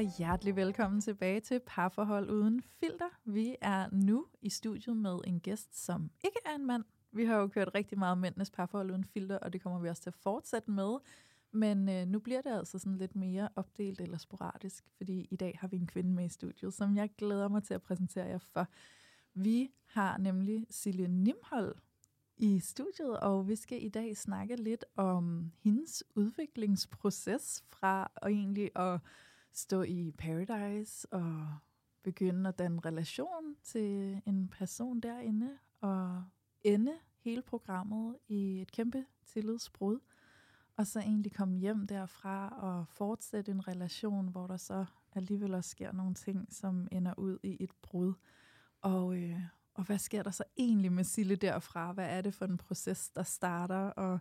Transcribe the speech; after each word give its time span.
Og 0.00 0.06
hjertelig 0.18 0.56
velkommen 0.56 1.00
tilbage 1.00 1.40
til 1.40 1.60
Parforhold 1.66 2.30
Uden 2.30 2.62
Filter. 2.62 3.08
Vi 3.24 3.56
er 3.60 3.88
nu 3.92 4.26
i 4.42 4.50
studiet 4.50 4.96
med 4.96 5.18
en 5.26 5.40
gæst, 5.40 5.84
som 5.84 6.10
ikke 6.24 6.38
er 6.44 6.54
en 6.54 6.66
mand. 6.66 6.84
Vi 7.12 7.24
har 7.24 7.36
jo 7.36 7.48
kørt 7.48 7.70
rigtig 7.74 7.98
meget 7.98 8.18
mændenes 8.18 8.50
parforhold 8.50 8.90
uden 8.90 9.04
filter, 9.04 9.38
og 9.38 9.52
det 9.52 9.62
kommer 9.62 9.78
vi 9.78 9.88
også 9.88 10.02
til 10.02 10.10
at 10.10 10.14
fortsætte 10.14 10.70
med. 10.70 10.98
Men 11.52 11.88
øh, 11.88 12.06
nu 12.06 12.18
bliver 12.18 12.42
det 12.42 12.50
altså 12.50 12.78
sådan 12.78 12.98
lidt 12.98 13.16
mere 13.16 13.48
opdelt 13.56 14.00
eller 14.00 14.18
sporadisk, 14.18 14.84
fordi 14.96 15.28
i 15.30 15.36
dag 15.36 15.58
har 15.60 15.68
vi 15.68 15.76
en 15.76 15.86
kvinde 15.86 16.10
med 16.10 16.24
i 16.24 16.28
studiet, 16.28 16.74
som 16.74 16.96
jeg 16.96 17.10
glæder 17.18 17.48
mig 17.48 17.62
til 17.62 17.74
at 17.74 17.82
præsentere 17.82 18.26
jer 18.26 18.38
for. 18.38 18.66
Vi 19.34 19.70
har 19.86 20.18
nemlig 20.18 20.66
Silje 20.70 21.08
Nimhold 21.08 21.74
i 22.36 22.60
studiet, 22.60 23.20
og 23.20 23.48
vi 23.48 23.56
skal 23.56 23.84
i 23.84 23.88
dag 23.88 24.16
snakke 24.16 24.56
lidt 24.56 24.84
om 24.96 25.52
hendes 25.64 26.04
udviklingsproces 26.14 27.64
fra 27.68 28.10
og 28.16 28.32
egentlig 28.32 28.70
at 28.76 29.00
stå 29.52 29.82
i 29.82 30.12
Paradise 30.18 31.12
og 31.12 31.54
begynde 32.02 32.48
at 32.48 32.58
danne 32.58 32.80
relation 32.80 33.56
til 33.62 34.22
en 34.26 34.48
person 34.48 35.00
derinde, 35.00 35.58
og 35.80 36.24
ende 36.62 36.92
hele 37.18 37.42
programmet 37.42 38.16
i 38.28 38.60
et 38.60 38.72
kæmpe 38.72 39.04
tillidsbrud, 39.26 39.98
og 40.76 40.86
så 40.86 41.00
egentlig 41.00 41.32
komme 41.32 41.58
hjem 41.58 41.86
derfra 41.86 42.48
og 42.48 42.88
fortsætte 42.88 43.52
en 43.52 43.68
relation, 43.68 44.28
hvor 44.28 44.46
der 44.46 44.56
så 44.56 44.84
alligevel 45.12 45.54
også 45.54 45.70
sker 45.70 45.92
nogle 45.92 46.14
ting, 46.14 46.52
som 46.52 46.88
ender 46.92 47.14
ud 47.18 47.38
i 47.42 47.56
et 47.60 47.72
brud. 47.82 48.12
Og, 48.80 49.16
øh, 49.16 49.40
og 49.74 49.84
hvad 49.84 49.98
sker 49.98 50.22
der 50.22 50.30
så 50.30 50.44
egentlig 50.56 50.92
med 50.92 51.04
Sille 51.04 51.36
derfra? 51.36 51.92
Hvad 51.92 52.06
er 52.06 52.20
det 52.20 52.34
for 52.34 52.44
en 52.44 52.56
proces, 52.56 53.10
der 53.10 53.22
starter? 53.22 53.86
Og 53.90 54.18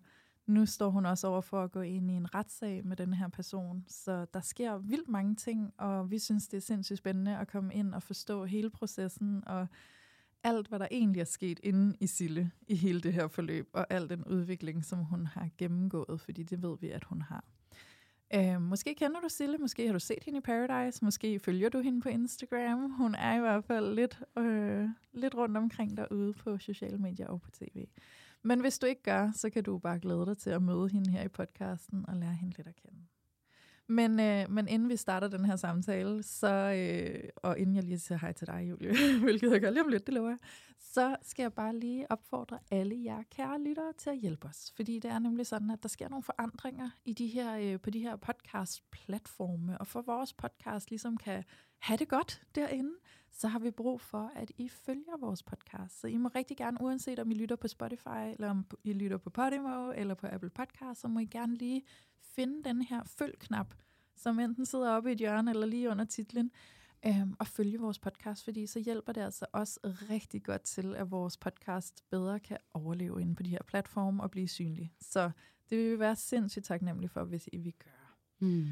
nu 0.50 0.66
står 0.66 0.89
hun 0.89 1.05
også 1.05 1.28
over 1.28 1.42
for 1.42 1.64
at 1.64 1.72
gå 1.72 1.81
ind 1.81 2.11
i 2.11 2.14
en 2.14 2.36
retssag 2.36 2.86
med 2.86 2.97
den 2.97 3.14
her 3.14 3.28
person. 3.28 3.86
Så 3.88 4.25
der 4.33 4.42
sker 4.42 4.78
vildt 4.78 5.09
mange 5.09 5.36
ting, 5.36 5.73
og 5.78 6.11
vi 6.11 6.19
synes, 6.19 6.47
det 6.47 6.58
er 6.58 6.61
sindssygt 6.61 6.97
spændende 6.97 7.38
at 7.38 7.47
komme 7.47 7.73
ind 7.73 7.94
og 7.94 8.03
forstå 8.03 8.45
hele 8.45 8.69
processen, 8.69 9.44
og 9.47 9.67
alt, 10.44 10.67
hvad 10.67 10.80
der 10.80 10.88
egentlig 10.91 11.19
er 11.19 11.25
sket 11.25 11.59
inde 11.64 11.95
i 12.00 12.08
Sille 12.08 12.52
i 12.67 12.75
hele 12.75 13.02
det 13.02 13.14
her 13.14 13.28
forløb, 13.28 13.69
og 13.73 13.86
al 13.89 14.09
den 14.09 14.25
udvikling, 14.25 14.86
som 14.86 15.00
hun 15.00 15.25
har 15.25 15.50
gennemgået, 15.58 16.22
fordi 16.22 16.44
det 16.44 16.63
ved 16.63 16.78
vi, 16.81 16.89
at 16.89 17.03
hun 17.03 17.22
har. 17.22 17.44
Øh, 18.36 18.61
måske 18.61 18.95
kender 18.95 19.19
du 19.19 19.30
Sille, 19.30 19.58
måske 19.58 19.86
har 19.86 19.94
du 19.94 20.00
set 20.00 20.23
hende 20.23 20.38
i 20.38 20.41
Paradise, 20.41 21.06
måske 21.06 21.39
følger 21.39 21.69
du 21.69 21.80
hende 21.80 22.02
på 22.02 22.09
Instagram. 22.09 22.91
Hun 22.91 23.16
er 23.16 23.36
i 23.36 23.39
hvert 23.39 23.63
fald 23.63 23.95
lidt, 23.95 24.22
øh, 24.38 24.89
lidt 25.13 25.36
rundt 25.36 25.58
omkring 25.58 25.97
derude 25.97 26.34
på 26.34 26.58
sociale 26.58 26.97
medier 26.97 27.28
og 27.28 27.41
på 27.41 27.52
tv. 27.52 27.86
Men 28.43 28.61
hvis 28.61 28.79
du 28.79 28.85
ikke 28.85 29.03
gør, 29.03 29.31
så 29.35 29.50
kan 29.50 29.63
du 29.63 29.77
bare 29.77 30.00
glæde 30.00 30.25
dig 30.25 30.38
til 30.38 30.50
at 30.50 30.61
møde 30.61 30.89
hende 30.89 31.11
her 31.11 31.23
i 31.23 31.27
podcasten 31.27 32.05
og 32.07 32.16
lære 32.16 32.33
hende 32.33 32.57
lidt 32.57 32.67
at 32.67 32.75
kende. 32.75 33.00
Men, 33.88 34.19
øh, 34.19 34.51
men 34.51 34.67
inden 34.67 34.89
vi 34.89 34.95
starter 34.95 35.27
den 35.27 35.45
her 35.45 35.55
samtale, 35.55 36.23
så, 36.23 36.47
øh, 36.47 37.29
og 37.35 37.59
inden 37.59 37.75
jeg 37.75 37.83
lige 37.83 37.99
siger 37.99 38.17
hej 38.17 38.31
til 38.31 38.47
dig, 38.47 38.69
Julie, 38.69 38.94
hvilket 39.23 39.51
jeg 39.51 39.61
gør 39.61 39.69
lige 39.69 39.83
om 39.83 39.89
lidt, 39.89 40.05
det 40.07 40.13
lover 40.13 40.29
jeg, 40.29 40.38
så 40.79 41.16
skal 41.22 41.44
jeg 41.44 41.53
bare 41.53 41.75
lige 41.75 42.11
opfordre 42.11 42.59
alle 42.72 43.03
jer 43.03 43.23
kære 43.31 43.63
lyttere 43.63 43.94
til 43.97 44.09
at 44.09 44.17
hjælpe 44.17 44.47
os. 44.47 44.73
Fordi 44.75 44.99
det 44.99 45.11
er 45.11 45.19
nemlig 45.19 45.47
sådan, 45.47 45.69
at 45.69 45.83
der 45.83 45.89
sker 45.89 46.09
nogle 46.09 46.23
forandringer 46.23 46.89
i 47.05 47.13
de 47.13 47.28
her, 47.28 47.57
øh, 47.57 47.79
på 47.79 47.89
de 47.89 47.99
her 47.99 48.16
podcast-platforme, 48.16 49.78
og 49.78 49.88
for 49.88 50.01
vores 50.01 50.33
podcast 50.33 50.89
ligesom 50.89 51.17
kan 51.17 51.44
have 51.79 51.97
det 51.97 52.07
godt 52.07 52.41
derinde, 52.56 52.94
så 53.31 53.47
har 53.47 53.59
vi 53.59 53.72
brug 53.72 54.01
for, 54.01 54.31
at 54.35 54.51
I 54.57 54.69
følger 54.69 55.17
vores 55.19 55.44
podcast. 55.44 56.00
Så 56.00 56.07
I 56.07 56.17
må 56.17 56.29
rigtig 56.35 56.57
gerne, 56.57 56.78
uanset 56.81 57.19
om 57.19 57.31
I 57.31 57.34
lytter 57.34 57.56
på 57.56 57.67
Spotify, 57.67 58.31
eller 58.34 58.50
om 58.50 58.66
I 58.84 58.94
lytter 58.94 59.17
på 59.17 59.29
Podimo, 59.29 59.91
eller 59.91 60.13
på 60.13 60.28
Apple 60.28 60.50
Podcast, 60.50 61.01
så 61.01 61.07
må 61.07 61.19
I 61.19 61.25
gerne 61.25 61.56
lige 61.56 61.84
finde 62.22 62.63
den 62.63 62.81
her 62.81 63.03
følg-knap, 63.03 63.73
som 64.16 64.40
enten 64.40 64.66
sidder 64.66 64.91
oppe 64.91 65.09
i 65.09 65.13
et 65.13 65.19
hjørne, 65.19 65.51
eller 65.51 65.67
lige 65.67 65.90
under 65.90 66.06
titlen, 66.06 66.51
øhm, 67.06 67.35
og 67.40 67.47
følge 67.47 67.79
vores 67.79 68.00
podcast, 68.00 68.44
fordi 68.44 68.66
så 68.66 68.79
hjælper 68.79 69.13
det 69.13 69.22
altså 69.22 69.46
også 69.51 69.79
rigtig 70.09 70.44
godt 70.44 70.61
til, 70.61 70.96
at 70.96 71.11
vores 71.11 71.38
podcast 71.38 72.03
bedre 72.09 72.40
kan 72.40 72.57
overleve 72.73 73.22
inde 73.22 73.35
på 73.35 73.44
de 73.44 73.50
her 73.50 73.63
platforme 73.67 74.23
og 74.23 74.31
blive 74.31 74.47
synlig. 74.47 74.94
Så 75.01 75.31
det 75.69 75.78
vil 75.78 75.91
vi 75.91 76.00
være 76.00 76.16
sindssygt 76.16 76.66
taknemmelige 76.66 77.09
for, 77.09 77.23
hvis 77.23 77.50
I 77.53 77.57
vil 77.57 77.73
gøre. 77.73 78.50
Mm. 78.50 78.67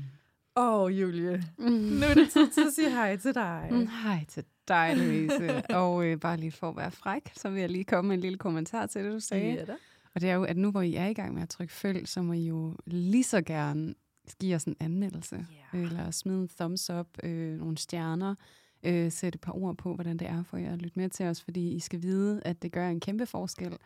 Åh, 0.57 0.81
oh, 0.81 0.99
Julie, 1.01 1.43
Mm. 1.57 1.65
nu 1.71 2.05
er 2.05 2.13
det 2.13 2.29
tid 2.29 2.47
til 2.51 2.61
at 2.67 2.73
sige 2.73 2.89
hej 2.89 3.17
til 3.17 3.33
dig. 3.35 3.67
Mm, 3.71 3.87
hej 4.03 4.25
til 4.27 4.43
dig, 4.67 4.93
Louise. 4.97 5.63
og 5.81 6.05
øh, 6.05 6.19
bare 6.19 6.37
lige 6.37 6.51
for 6.51 6.69
at 6.69 6.75
være 6.77 6.91
fræk, 6.91 7.31
så 7.35 7.49
vil 7.49 7.59
jeg 7.59 7.69
lige 7.69 7.83
komme 7.83 8.07
med 8.07 8.15
en 8.15 8.21
lille 8.21 8.37
kommentar 8.37 8.85
til 8.85 9.03
det, 9.03 9.11
du 9.13 9.19
sagde. 9.19 9.53
Ja, 9.53 9.65
da. 9.65 9.75
Og 10.15 10.21
det 10.21 10.29
er 10.29 10.33
jo, 10.33 10.43
at 10.43 10.57
nu 10.57 10.71
hvor 10.71 10.81
I 10.81 10.95
er 10.95 11.05
i 11.07 11.13
gang 11.13 11.33
med 11.33 11.41
at 11.41 11.49
trykke 11.49 11.73
følg, 11.73 12.07
så 12.07 12.21
må 12.21 12.33
I 12.33 12.47
jo 12.47 12.75
lige 12.85 13.23
så 13.23 13.41
gerne 13.41 13.93
give 14.39 14.55
os 14.55 14.63
en 14.63 14.75
anmeldelse. 14.79 15.45
Ja. 15.73 15.79
Eller 15.79 16.11
smide 16.11 16.41
en 16.41 16.47
thumbs 16.59 16.89
up, 16.89 17.07
øh, 17.23 17.57
nogle 17.59 17.77
stjerner, 17.77 18.35
øh, 18.83 19.11
sætte 19.11 19.37
et 19.37 19.41
par 19.41 19.51
ord 19.57 19.77
på, 19.77 19.95
hvordan 19.95 20.17
det 20.17 20.27
er 20.27 20.43
for 20.43 20.57
jer 20.57 20.73
at 20.73 20.81
lytte 20.81 20.99
med 20.99 21.09
til 21.09 21.25
os, 21.25 21.41
fordi 21.43 21.71
I 21.75 21.79
skal 21.79 22.01
vide, 22.01 22.41
at 22.45 22.61
det 22.61 22.71
gør 22.71 22.89
en 22.89 22.99
kæmpe 22.99 23.25
forskel 23.25 23.77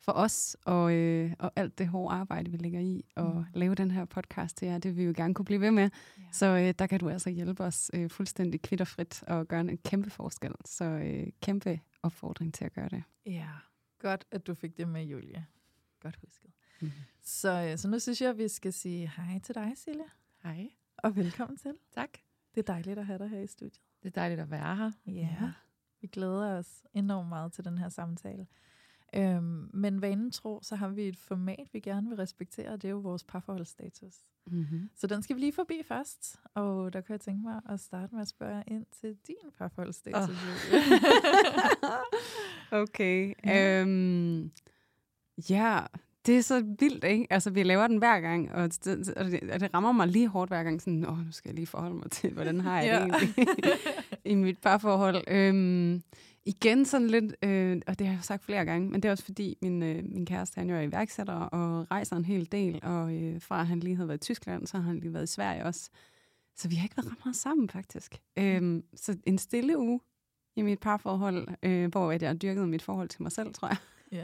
for 0.00 0.12
os, 0.12 0.56
og, 0.64 0.92
øh, 0.94 1.32
og 1.38 1.52
alt 1.56 1.78
det 1.78 1.88
hårde 1.88 2.14
arbejde, 2.14 2.50
vi 2.50 2.56
lægger 2.56 2.80
i, 2.80 3.04
og 3.16 3.36
Mm. 3.36 3.44
lave 3.54 3.74
den 3.74 3.90
her 3.90 4.04
podcast 4.04 4.56
til 4.56 4.68
jer, 4.68 4.78
det 4.78 4.90
vil 4.90 4.96
vi 4.96 5.04
jo 5.04 5.12
gerne 5.16 5.34
kunne 5.34 5.44
blive 5.44 5.60
ved 5.60 5.70
med. 5.70 5.90
Ja. 6.18 6.22
Så 6.32 6.46
øh, 6.46 6.74
der 6.78 6.86
kan 6.86 7.00
du 7.00 7.08
altså 7.08 7.30
hjælpe 7.30 7.64
os 7.64 7.90
øh, 7.94 8.10
fuldstændig 8.10 8.62
kvitterfrit 8.62 9.22
og 9.22 9.46
gøre 9.48 9.60
en 9.60 9.78
kæmpe 9.78 10.10
forskel. 10.10 10.54
Så 10.64 10.84
øh, 10.84 11.26
kæmpe 11.42 11.80
opfordring 12.02 12.54
til 12.54 12.64
at 12.64 12.72
gøre 12.72 12.88
det. 12.88 13.02
Ja, 13.26 13.48
godt, 13.98 14.24
at 14.30 14.46
du 14.46 14.54
fik 14.54 14.76
det 14.76 14.88
med, 14.88 15.04
Julie. 15.04 15.46
Godt 16.00 16.16
husket. 16.16 16.50
Mm. 16.80 16.90
Så, 17.22 17.68
øh, 17.72 17.78
så 17.78 17.88
nu 17.88 17.98
synes 17.98 18.20
jeg, 18.20 18.30
at 18.30 18.38
vi 18.38 18.48
skal 18.48 18.72
sige 18.72 19.12
hej 19.16 19.38
til 19.38 19.54
dig, 19.54 19.72
Silje, 19.76 20.04
Hej. 20.42 20.68
og 20.98 21.16
velkommen 21.16 21.56
til. 21.56 21.72
Tak. 21.94 22.08
Det 22.54 22.60
er 22.68 22.72
dejligt 22.72 22.98
at 22.98 23.06
have 23.06 23.18
dig 23.18 23.28
her 23.28 23.40
i 23.40 23.46
studiet. 23.46 23.80
Det 24.02 24.08
er 24.08 24.12
dejligt 24.20 24.40
at 24.40 24.50
være 24.50 24.76
her. 24.76 24.90
Ja. 25.06 25.52
Vi 26.00 26.06
glæder 26.06 26.58
os 26.58 26.82
enormt 26.94 27.28
meget 27.28 27.52
til 27.52 27.64
den 27.64 27.78
her 27.78 27.88
samtale. 27.88 28.46
Øhm, 29.14 29.70
men 29.74 30.02
vanen 30.02 30.30
tro, 30.30 30.60
så 30.62 30.76
har 30.76 30.88
vi 30.88 31.08
et 31.08 31.16
format, 31.16 31.68
vi 31.72 31.80
gerne 31.80 32.08
vil 32.08 32.16
respektere, 32.16 32.68
og 32.68 32.82
det 32.82 32.88
er 32.88 32.92
jo 32.92 32.98
vores 32.98 33.24
parforholdsstatus. 33.24 34.14
Mm-hmm. 34.46 34.90
Så 34.96 35.06
den 35.06 35.22
skal 35.22 35.36
vi 35.36 35.40
lige 35.40 35.52
forbi 35.52 35.80
først, 35.84 36.36
og 36.54 36.92
der 36.92 37.00
kan 37.00 37.12
jeg 37.12 37.20
tænke 37.20 37.42
mig 37.42 37.60
at 37.68 37.80
starte 37.80 38.14
med 38.14 38.22
at 38.22 38.28
spørge 38.28 38.62
ind 38.66 38.86
til 39.00 39.16
din 39.26 39.50
parforholdsstatus. 39.58 40.28
Julie. 40.28 40.82
Okay. 42.72 43.34
Ja. 43.44 43.80
Øhm, 43.82 44.50
ja, 45.50 45.80
det 46.26 46.36
er 46.36 46.40
så 46.42 46.60
vildt, 46.78 47.04
ikke? 47.04 47.26
Altså, 47.30 47.50
vi 47.50 47.62
laver 47.62 47.86
den 47.86 47.98
hver 47.98 48.20
gang, 48.20 48.52
og 48.52 48.84
det, 48.84 49.08
og 49.16 49.24
det, 49.24 49.50
og 49.52 49.60
det 49.60 49.74
rammer 49.74 49.92
mig 49.92 50.08
lige 50.08 50.28
hårdt 50.28 50.50
hver 50.50 50.62
gang. 50.62 50.82
Sådan, 50.82 51.06
åh, 51.06 51.18
nu 51.26 51.32
skal 51.32 51.48
jeg 51.48 51.54
lige 51.54 51.66
forholde 51.66 51.94
mig 51.96 52.10
til, 52.10 52.32
hvordan 52.32 52.60
har 52.60 52.80
jeg 52.80 53.08
Ja. 53.10 53.18
det 53.18 53.34
egentlig 53.38 53.72
i 54.32 54.34
mit 54.34 54.58
parforhold. 54.60 55.24
Øhm, 55.28 56.02
igen 56.48 56.84
sådan 56.84 57.06
lidt, 57.06 57.34
øh, 57.42 57.80
og 57.86 57.98
det 57.98 58.06
har 58.06 58.14
jeg 58.14 58.24
sagt 58.24 58.44
flere 58.44 58.64
gange, 58.64 58.90
men 58.90 59.02
det 59.02 59.08
er 59.08 59.12
også 59.12 59.24
fordi, 59.24 59.58
min, 59.62 59.82
øh, 59.82 60.04
min 60.04 60.26
kæreste, 60.26 60.58
han 60.58 60.70
jo 60.70 60.76
er 60.76 60.80
iværksætter 60.80 61.34
og 61.34 61.90
rejser 61.90 62.16
en 62.16 62.24
hel 62.24 62.52
del, 62.52 62.80
og 62.82 63.14
øh, 63.14 63.40
fra 63.40 63.62
han 63.62 63.80
lige 63.80 63.96
havde 63.96 64.08
været 64.08 64.18
i 64.18 64.24
Tyskland, 64.24 64.66
så 64.66 64.76
har 64.76 64.84
han 64.84 65.00
lige 65.00 65.12
været 65.14 65.24
i 65.24 65.32
Sverige 65.32 65.64
også. 65.64 65.90
Så 66.56 66.68
vi 66.68 66.74
har 66.74 66.84
ikke 66.84 66.96
været 66.96 67.10
ret 67.10 67.24
meget 67.24 67.36
sammen, 67.36 67.68
faktisk. 67.68 68.20
Øhm, 68.38 68.84
så 68.94 69.16
en 69.26 69.38
stille 69.38 69.78
uge 69.78 70.00
i 70.56 70.62
mit 70.62 70.78
parforhold, 70.78 71.48
øh, 71.62 71.90
hvor 71.90 72.12
at 72.12 72.22
jeg 72.22 72.28
har 72.28 72.36
dyrket 72.36 72.68
mit 72.68 72.82
forhold 72.82 73.08
til 73.08 73.22
mig 73.22 73.32
selv, 73.32 73.54
tror 73.54 73.68
jeg. 73.68 73.76
Ja. 74.12 74.22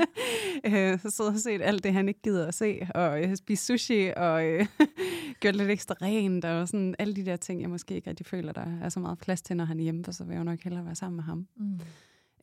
øh, 0.93 1.01
så 1.01 1.11
sidder 1.11 1.33
og 1.33 1.39
set 1.39 1.63
alt 1.63 1.85
det, 1.85 1.93
han 1.93 2.09
ikke 2.09 2.23
gider 2.23 2.47
at 2.47 2.55
se, 2.55 2.87
og 2.95 3.23
øh, 3.23 3.37
spise 3.37 3.65
sushi, 3.65 4.13
og 4.17 4.47
øh, 4.47 4.67
gjort 5.41 5.57
lidt 5.57 5.71
ekstra 5.71 5.95
rent, 6.03 6.45
og 6.45 6.69
sådan 6.69 6.95
alle 6.99 7.17
de 7.17 7.25
der 7.25 7.37
ting, 7.37 7.61
jeg 7.61 7.71
måske 7.71 7.95
ikke 7.95 8.11
rigtig 8.11 8.27
føler, 8.27 8.53
der 8.53 8.67
er 8.83 8.89
så 8.89 9.01
meget 9.01 9.19
plads 9.19 9.43
til, 9.43 9.57
når 9.57 9.65
han 9.65 9.79
er 9.79 9.83
hjemme, 9.83 10.05
for 10.05 10.13
så 10.13 10.25
vil 10.25 10.33
jeg 10.33 10.39
jo 10.39 10.45
nok 10.45 10.61
hellere 10.61 10.85
være 10.85 10.95
sammen 10.95 11.17
med 11.17 11.25
ham. 11.25 11.47
Mm. 11.57 11.81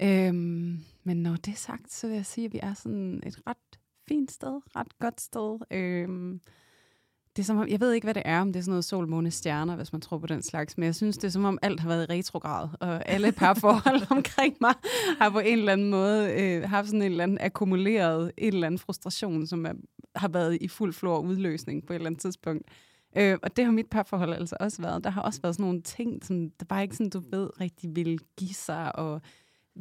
Øhm, 0.04 0.80
men 1.04 1.18
når 1.18 1.36
det 1.36 1.52
er 1.52 1.58
sagt, 1.58 1.94
så 1.94 2.08
vil 2.08 2.16
jeg 2.16 2.26
sige, 2.26 2.46
at 2.46 2.54
vi 2.54 2.60
er 2.64 2.74
sådan 2.74 3.24
et 3.26 3.42
ret 3.48 3.80
fint 4.08 4.32
sted, 4.32 4.62
ret 4.76 5.00
godt 5.00 5.22
sted. 5.22 5.60
Øhm, 5.72 6.42
det 7.36 7.42
er 7.42 7.46
som 7.46 7.58
om, 7.58 7.68
jeg 7.68 7.80
ved 7.80 7.94
ikke, 7.94 8.06
hvad 8.06 8.14
det 8.14 8.24
er, 8.26 8.42
om 8.42 8.54
det 8.54 8.60
er 8.60 8.64
sådan 8.64 8.72
noget 8.72 8.86
sol, 8.86 9.08
måne, 9.08 9.32
stjerner, 9.32 9.76
hvis 9.76 9.92
man 9.92 10.02
tror 10.02 10.18
på 10.18 10.28
den 10.28 10.42
slags, 10.42 10.78
men 10.78 10.86
jeg 10.86 10.96
synes, 10.96 11.18
det 11.18 11.28
er 11.28 11.32
som 11.32 11.46
om 11.46 11.60
alt 11.62 11.80
har 11.80 11.88
været 11.88 12.08
i 12.10 12.14
retrograd, 12.14 12.70
og 12.80 13.10
alle 13.10 13.32
parforhold 13.32 14.02
omkring 14.18 14.58
mig 14.62 14.74
har 15.20 15.30
på 15.30 15.40
en 15.40 15.60
eller 15.60 15.74
anden 15.74 15.90
måde 15.90 16.32
øh, 16.32 16.70
haft 16.70 16.88
sådan 16.88 17.02
en 17.02 17.12
eller 17.12 17.24
anden 17.24 17.38
akkumuleret, 17.42 18.32
en 18.38 18.54
eller 18.54 18.68
anden 18.68 18.80
frustration, 18.80 19.48
som 19.48 19.66
er, 19.66 19.74
har 20.16 20.28
været 20.28 20.58
i 20.62 20.68
fuld 20.68 20.94
flor 20.94 21.20
udløsning 21.20 21.86
på 21.86 21.94
et 21.94 21.96
eller 21.96 22.10
andet 22.10 22.22
tidspunkt. 22.22 22.68
Øh, 23.18 23.38
og 23.44 23.58
det 23.58 23.66
har 23.66 23.72
mit 23.72 23.90
parforhold 23.90 24.34
altså 24.34 24.58
også 24.60 24.82
været. 24.82 25.04
Der 25.04 25.10
har 25.10 25.22
også 25.22 25.42
været 25.42 25.56
sådan 25.56 25.66
nogle 25.66 25.82
ting, 25.82 26.26
som 26.26 26.50
der 26.50 26.66
bare 26.66 26.84
ikke 26.84 26.96
sådan, 26.96 27.10
du 27.10 27.22
ved, 27.32 27.60
rigtig 27.62 27.96
vil 27.96 28.20
give 28.38 28.54
sig, 28.54 28.96
og 28.96 29.22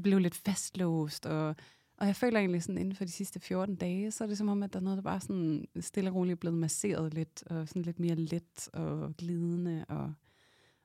blev 0.02 0.18
lidt 0.18 0.34
fastlåst, 0.34 1.26
og 1.26 1.56
og 2.00 2.06
jeg 2.06 2.16
føler 2.16 2.38
egentlig 2.38 2.62
sådan, 2.62 2.78
inden 2.78 2.94
for 2.96 3.04
de 3.04 3.10
sidste 3.10 3.40
14 3.40 3.74
dage, 3.74 4.10
så 4.10 4.24
er 4.24 4.28
det 4.28 4.38
som 4.38 4.48
om, 4.48 4.62
at 4.62 4.72
der 4.72 4.78
er 4.78 4.82
noget, 4.82 4.96
der 4.96 5.02
bare 5.02 5.20
sådan 5.20 5.68
stille 5.80 6.10
og 6.10 6.14
roligt 6.14 6.36
er 6.36 6.40
blevet 6.40 6.58
masseret 6.58 7.14
lidt, 7.14 7.42
og 7.46 7.68
sådan 7.68 7.82
lidt 7.82 8.00
mere 8.00 8.14
let 8.14 8.68
og 8.72 9.14
glidende, 9.18 9.84
og, 9.88 10.14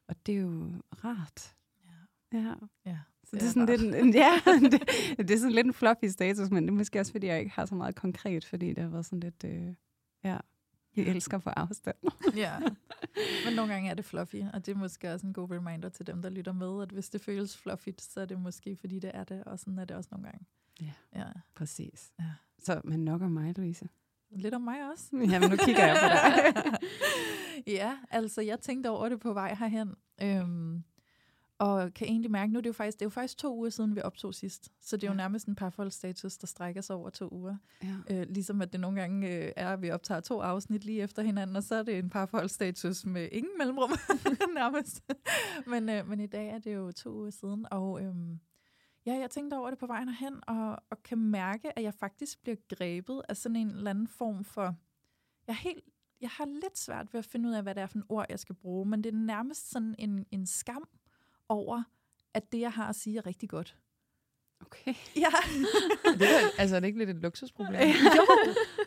og 0.07 0.15
det 0.25 0.35
er 0.35 0.39
jo 0.39 0.71
rart. 1.03 1.55
Ja. 2.33 2.39
Ja. 2.39 2.53
ja. 2.85 2.97
Så 3.23 3.35
det, 3.35 3.43
er 3.43 3.47
sådan 3.47 3.65
lidt 3.65 3.95
en, 3.95 4.13
ja, 4.13 4.39
det, 4.71 4.81
det, 5.17 5.31
er 5.31 5.37
sådan 5.37 5.51
lidt 5.51 5.67
en 5.67 5.73
fluffy 5.73 6.05
status, 6.05 6.51
men 6.51 6.63
det 6.63 6.69
er 6.69 6.75
måske 6.75 6.99
også, 6.99 7.11
fordi 7.11 7.27
jeg 7.27 7.39
ikke 7.39 7.51
har 7.51 7.65
så 7.65 7.75
meget 7.75 7.95
konkret, 7.95 8.45
fordi 8.45 8.73
det 8.73 8.83
har 8.83 8.89
været 8.89 9.05
sådan 9.05 9.19
lidt, 9.19 9.43
øh, 9.45 9.73
ja, 10.23 10.37
jeg 10.97 11.07
elsker 11.07 11.37
på 11.37 11.49
afstand. 11.49 11.95
ja, 12.35 12.59
men 13.45 13.53
nogle 13.55 13.73
gange 13.73 13.89
er 13.89 13.93
det 13.93 14.05
fluffy, 14.05 14.43
og 14.53 14.65
det 14.65 14.71
er 14.71 14.75
måske 14.75 15.13
også 15.13 15.27
en 15.27 15.33
god 15.33 15.51
reminder 15.51 15.89
til 15.89 16.07
dem, 16.07 16.21
der 16.21 16.29
lytter 16.29 16.53
med, 16.53 16.81
at 16.81 16.89
hvis 16.89 17.09
det 17.09 17.21
føles 17.21 17.57
fluffy, 17.57 17.89
så 17.99 18.21
er 18.21 18.25
det 18.25 18.39
måske, 18.39 18.75
fordi 18.75 18.99
det 18.99 19.11
er 19.13 19.23
det, 19.23 19.43
og 19.43 19.59
sådan 19.59 19.79
er 19.79 19.85
det 19.85 19.97
også 19.97 20.09
nogle 20.11 20.25
gange. 20.25 20.45
Ja, 20.81 20.91
ja. 21.15 21.25
præcis. 21.55 22.11
Ja. 22.19 22.31
Så, 22.59 22.81
men 22.83 23.05
nok 23.05 23.21
om 23.21 23.31
mig, 23.31 23.57
Louise. 23.57 23.89
Lidt 24.31 24.53
om 24.53 24.61
mig 24.61 24.91
også. 24.91 25.17
Jamen, 25.31 25.49
nu 25.49 25.57
kigger 25.57 25.85
jeg 25.85 25.97
på 26.01 26.07
dig. 26.07 26.79
ja, 27.79 27.97
altså 28.09 28.41
jeg 28.41 28.59
tænkte 28.59 28.89
over 28.89 29.09
det 29.09 29.19
på 29.19 29.33
vej 29.33 29.55
herhen. 29.59 29.95
Øhm, 30.21 30.83
og 31.57 31.93
kan 31.93 32.07
egentlig 32.07 32.31
mærke, 32.31 32.53
nu 32.53 32.59
er 32.59 32.61
det 32.61 32.67
jo 32.67 32.73
faktisk, 32.73 32.99
det 32.99 33.01
er 33.01 33.05
jo 33.05 33.09
faktisk 33.09 33.37
to 33.37 33.57
uger 33.57 33.69
siden, 33.69 33.95
vi 33.95 34.01
optog 34.01 34.33
sidst. 34.33 34.71
Så 34.81 34.97
det 34.97 35.03
er 35.03 35.07
jo 35.07 35.13
ja. 35.13 35.17
nærmest 35.17 35.47
en 35.47 35.55
parforholdsstatus, 35.55 36.37
der 36.37 36.47
strækker 36.47 36.81
sig 36.81 36.95
over 36.95 37.09
to 37.09 37.29
uger. 37.31 37.57
Ja. 37.83 37.95
Øh, 38.09 38.27
ligesom 38.29 38.61
at 38.61 38.71
det 38.73 38.79
nogle 38.79 39.01
gange 39.01 39.29
øh, 39.29 39.51
er, 39.55 39.73
at 39.73 39.81
vi 39.81 39.91
optager 39.91 40.21
to 40.21 40.41
afsnit 40.41 40.85
lige 40.85 41.01
efter 41.01 41.23
hinanden, 41.23 41.55
og 41.55 41.63
så 41.63 41.75
er 41.75 41.83
det 41.83 41.99
en 41.99 42.09
parforholdsstatus 42.09 43.05
med 43.05 43.29
ingen 43.31 43.57
mellemrum 43.57 43.91
nærmest. 44.55 45.03
men, 45.67 45.89
øh, 45.89 46.07
men 46.07 46.19
i 46.19 46.27
dag 46.27 46.49
er 46.49 46.57
det 46.57 46.75
jo 46.75 46.91
to 46.91 47.09
uger 47.09 47.29
siden, 47.29 47.65
og 47.71 48.01
øhm, 48.03 48.39
Ja, 49.05 49.13
jeg 49.13 49.29
tænkte 49.29 49.55
over 49.55 49.69
det 49.69 49.79
på 49.79 49.87
vejen 49.87 50.09
hen, 50.09 50.33
og, 50.47 50.83
og 50.89 51.03
kan 51.03 51.17
mærke, 51.17 51.77
at 51.77 51.83
jeg 51.83 51.93
faktisk 51.93 52.43
bliver 52.43 52.55
grebet 52.75 53.21
af 53.29 53.37
sådan 53.37 53.55
en 53.55 53.67
eller 53.67 53.89
anden 53.89 54.07
form 54.07 54.43
for... 54.43 54.75
Jeg, 55.47 55.55
helt, 55.55 55.83
jeg 56.21 56.29
har 56.29 56.45
lidt 56.45 56.77
svært 56.77 57.13
ved 57.13 57.19
at 57.19 57.25
finde 57.25 57.49
ud 57.49 57.53
af, 57.53 57.63
hvad 57.63 57.75
det 57.75 57.81
er 57.81 57.87
for 57.87 57.97
en 57.97 58.03
ord, 58.09 58.25
jeg 58.29 58.39
skal 58.39 58.55
bruge, 58.55 58.85
men 58.85 59.03
det 59.03 59.13
er 59.13 59.17
nærmest 59.17 59.69
sådan 59.69 59.95
en, 59.99 60.25
en 60.31 60.45
skam 60.45 60.87
over, 61.49 61.83
at 62.33 62.51
det, 62.51 62.59
jeg 62.59 62.71
har 62.71 62.89
at 62.89 62.95
sige, 62.95 63.17
er 63.17 63.25
rigtig 63.25 63.49
godt. 63.49 63.77
Okay. 64.61 64.93
Ja. 65.23 65.29
det 66.19 66.27
er, 66.35 66.49
altså, 66.57 66.75
er 66.75 66.79
det 66.79 66.87
ikke 66.87 66.99
lidt 66.99 67.09
et 67.09 67.15
luksusproblem? 67.15 67.81
jo, 67.81 68.25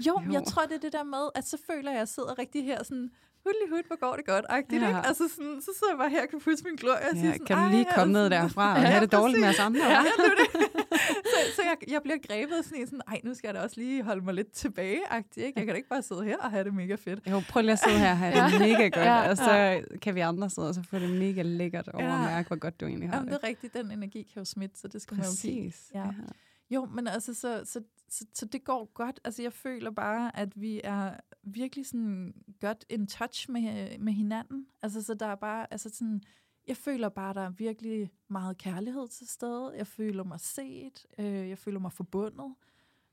jo, 0.07 0.21
jo, 0.27 0.33
jeg 0.33 0.45
tror, 0.45 0.63
det 0.63 0.75
er 0.75 0.81
det 0.81 0.93
der 0.93 1.05
med, 1.05 1.29
at 1.35 1.47
så 1.47 1.59
føler 1.67 1.91
jeg, 1.91 1.97
at 1.97 1.99
jeg 1.99 2.09
sidder 2.09 2.39
rigtig 2.39 2.65
her 2.65 2.83
sådan, 2.83 3.11
hudlig 3.49 3.69
hud, 3.73 3.83
hvor 3.87 3.99
går 4.05 4.15
det 4.17 4.27
godt, 4.33 4.45
agtigt, 4.49 4.83
ja. 4.83 4.89
ikke? 4.89 5.01
Altså 5.11 5.25
sådan, 5.35 5.57
så 5.67 5.71
sidder 5.79 5.93
jeg 5.93 5.99
bare 6.03 6.11
her 6.15 6.23
og 6.23 6.29
kan 6.33 6.41
pusse 6.47 6.65
min 6.69 6.77
glorie 6.83 7.05
og 7.11 7.15
ja, 7.15 7.21
sige 7.21 7.33
sådan, 7.33 7.47
kan 7.47 7.57
du 7.63 7.67
lige 7.77 7.87
komme 7.97 8.13
ned 8.19 8.27
derfra 8.31 8.67
og 8.77 8.81
ja, 8.83 8.87
have 8.93 9.01
det 9.05 9.13
dårligt 9.13 9.41
med 9.41 9.49
os 9.49 9.61
andre? 9.69 9.85
Ja, 9.95 10.01
ja 10.09 10.13
det 10.23 10.33
det. 10.41 10.49
så, 11.33 11.39
så 11.57 11.63
jeg, 11.71 11.77
jeg 11.95 12.01
bliver 12.03 12.19
grebet 12.29 12.59
sådan 12.65 12.81
en 12.81 12.87
sådan, 12.87 13.07
ej, 13.09 13.21
nu 13.25 13.35
skal 13.35 13.49
jeg 13.49 13.55
da 13.55 13.61
også 13.67 13.77
lige 13.83 14.03
holde 14.03 14.23
mig 14.25 14.35
lidt 14.35 14.53
tilbage, 14.53 15.01
agtigt, 15.11 15.47
ikke? 15.47 15.59
Jeg 15.59 15.67
kan 15.67 15.73
da 15.75 15.77
ikke 15.83 15.93
bare 15.97 16.03
sidde 16.03 16.25
her 16.25 16.39
og 16.47 16.51
have 16.51 16.65
det 16.65 16.75
mega 16.75 16.95
fedt. 16.95 17.21
Jo, 17.31 17.43
prøv 17.49 17.61
lige 17.63 17.73
at 17.73 17.79
sidde 17.79 17.99
her 17.99 18.11
og 18.11 18.19
have 18.19 18.51
det 18.51 18.61
mega 18.69 18.83
godt, 18.83 19.07
ja, 19.13 19.31
og 19.31 19.37
så 19.37 19.83
kan 20.03 20.15
vi 20.15 20.21
andre 20.21 20.51
sidde 20.51 20.69
og 20.69 20.75
så 20.75 20.83
få 20.91 20.99
det 20.99 21.11
mega 21.11 21.43
lækkert 21.43 21.89
over 21.89 22.05
ja. 22.05 22.19
mærke, 22.19 22.49
hvor 22.49 22.57
godt 22.57 22.81
du 22.81 22.87
egentlig 22.87 23.09
har 23.09 23.17
Jamen, 23.17 23.33
det. 23.33 23.41
det 23.41 23.47
er 23.47 23.49
rigtigt, 23.49 23.75
den 23.75 23.91
energi 23.91 24.23
kan 24.23 24.41
jo 24.41 24.45
smitte, 24.45 24.79
så 24.79 24.89
det 24.89 25.03
skal 25.03 25.17
Præcis. 25.17 25.45
man 25.45 25.55
jo 25.55 25.61
give. 25.61 25.73
Ja. 25.95 26.05
ja. 26.07 26.33
Jo, 26.71 26.85
men 26.85 27.07
altså, 27.07 27.35
så, 27.35 27.63
så, 27.65 27.81
så, 28.09 28.27
så 28.35 28.47
det 28.47 28.65
går 28.65 28.91
godt. 28.95 29.21
Altså, 29.25 29.43
jeg 29.43 29.53
føler 29.53 29.91
bare, 29.91 30.37
at 30.37 30.61
vi 30.61 30.81
er 30.85 31.15
virkelig 31.43 31.87
sådan 31.87 32.35
godt 32.61 32.85
in 32.89 33.07
touch 33.07 33.51
med, 33.51 33.99
med 33.99 34.13
hinanden. 34.13 34.67
Altså, 34.83 35.03
så 35.03 35.15
der 35.15 35.27
er 35.27 35.35
bare, 35.35 35.73
altså 35.73 35.91
sådan, 35.93 36.23
jeg 36.67 36.77
føler 36.77 37.09
bare, 37.09 37.35
der 37.35 37.41
er 37.41 37.51
virkelig 37.51 38.11
meget 38.29 38.59
kærlighed 38.59 39.09
til 39.09 39.29
stede. 39.29 39.75
Jeg 39.77 39.87
føler 39.87 40.25
mig 40.25 40.41
set. 40.41 41.07
Øh, 41.19 41.49
jeg 41.49 41.59
føler 41.59 41.81
mig 41.81 41.93
forbundet. 41.93 42.55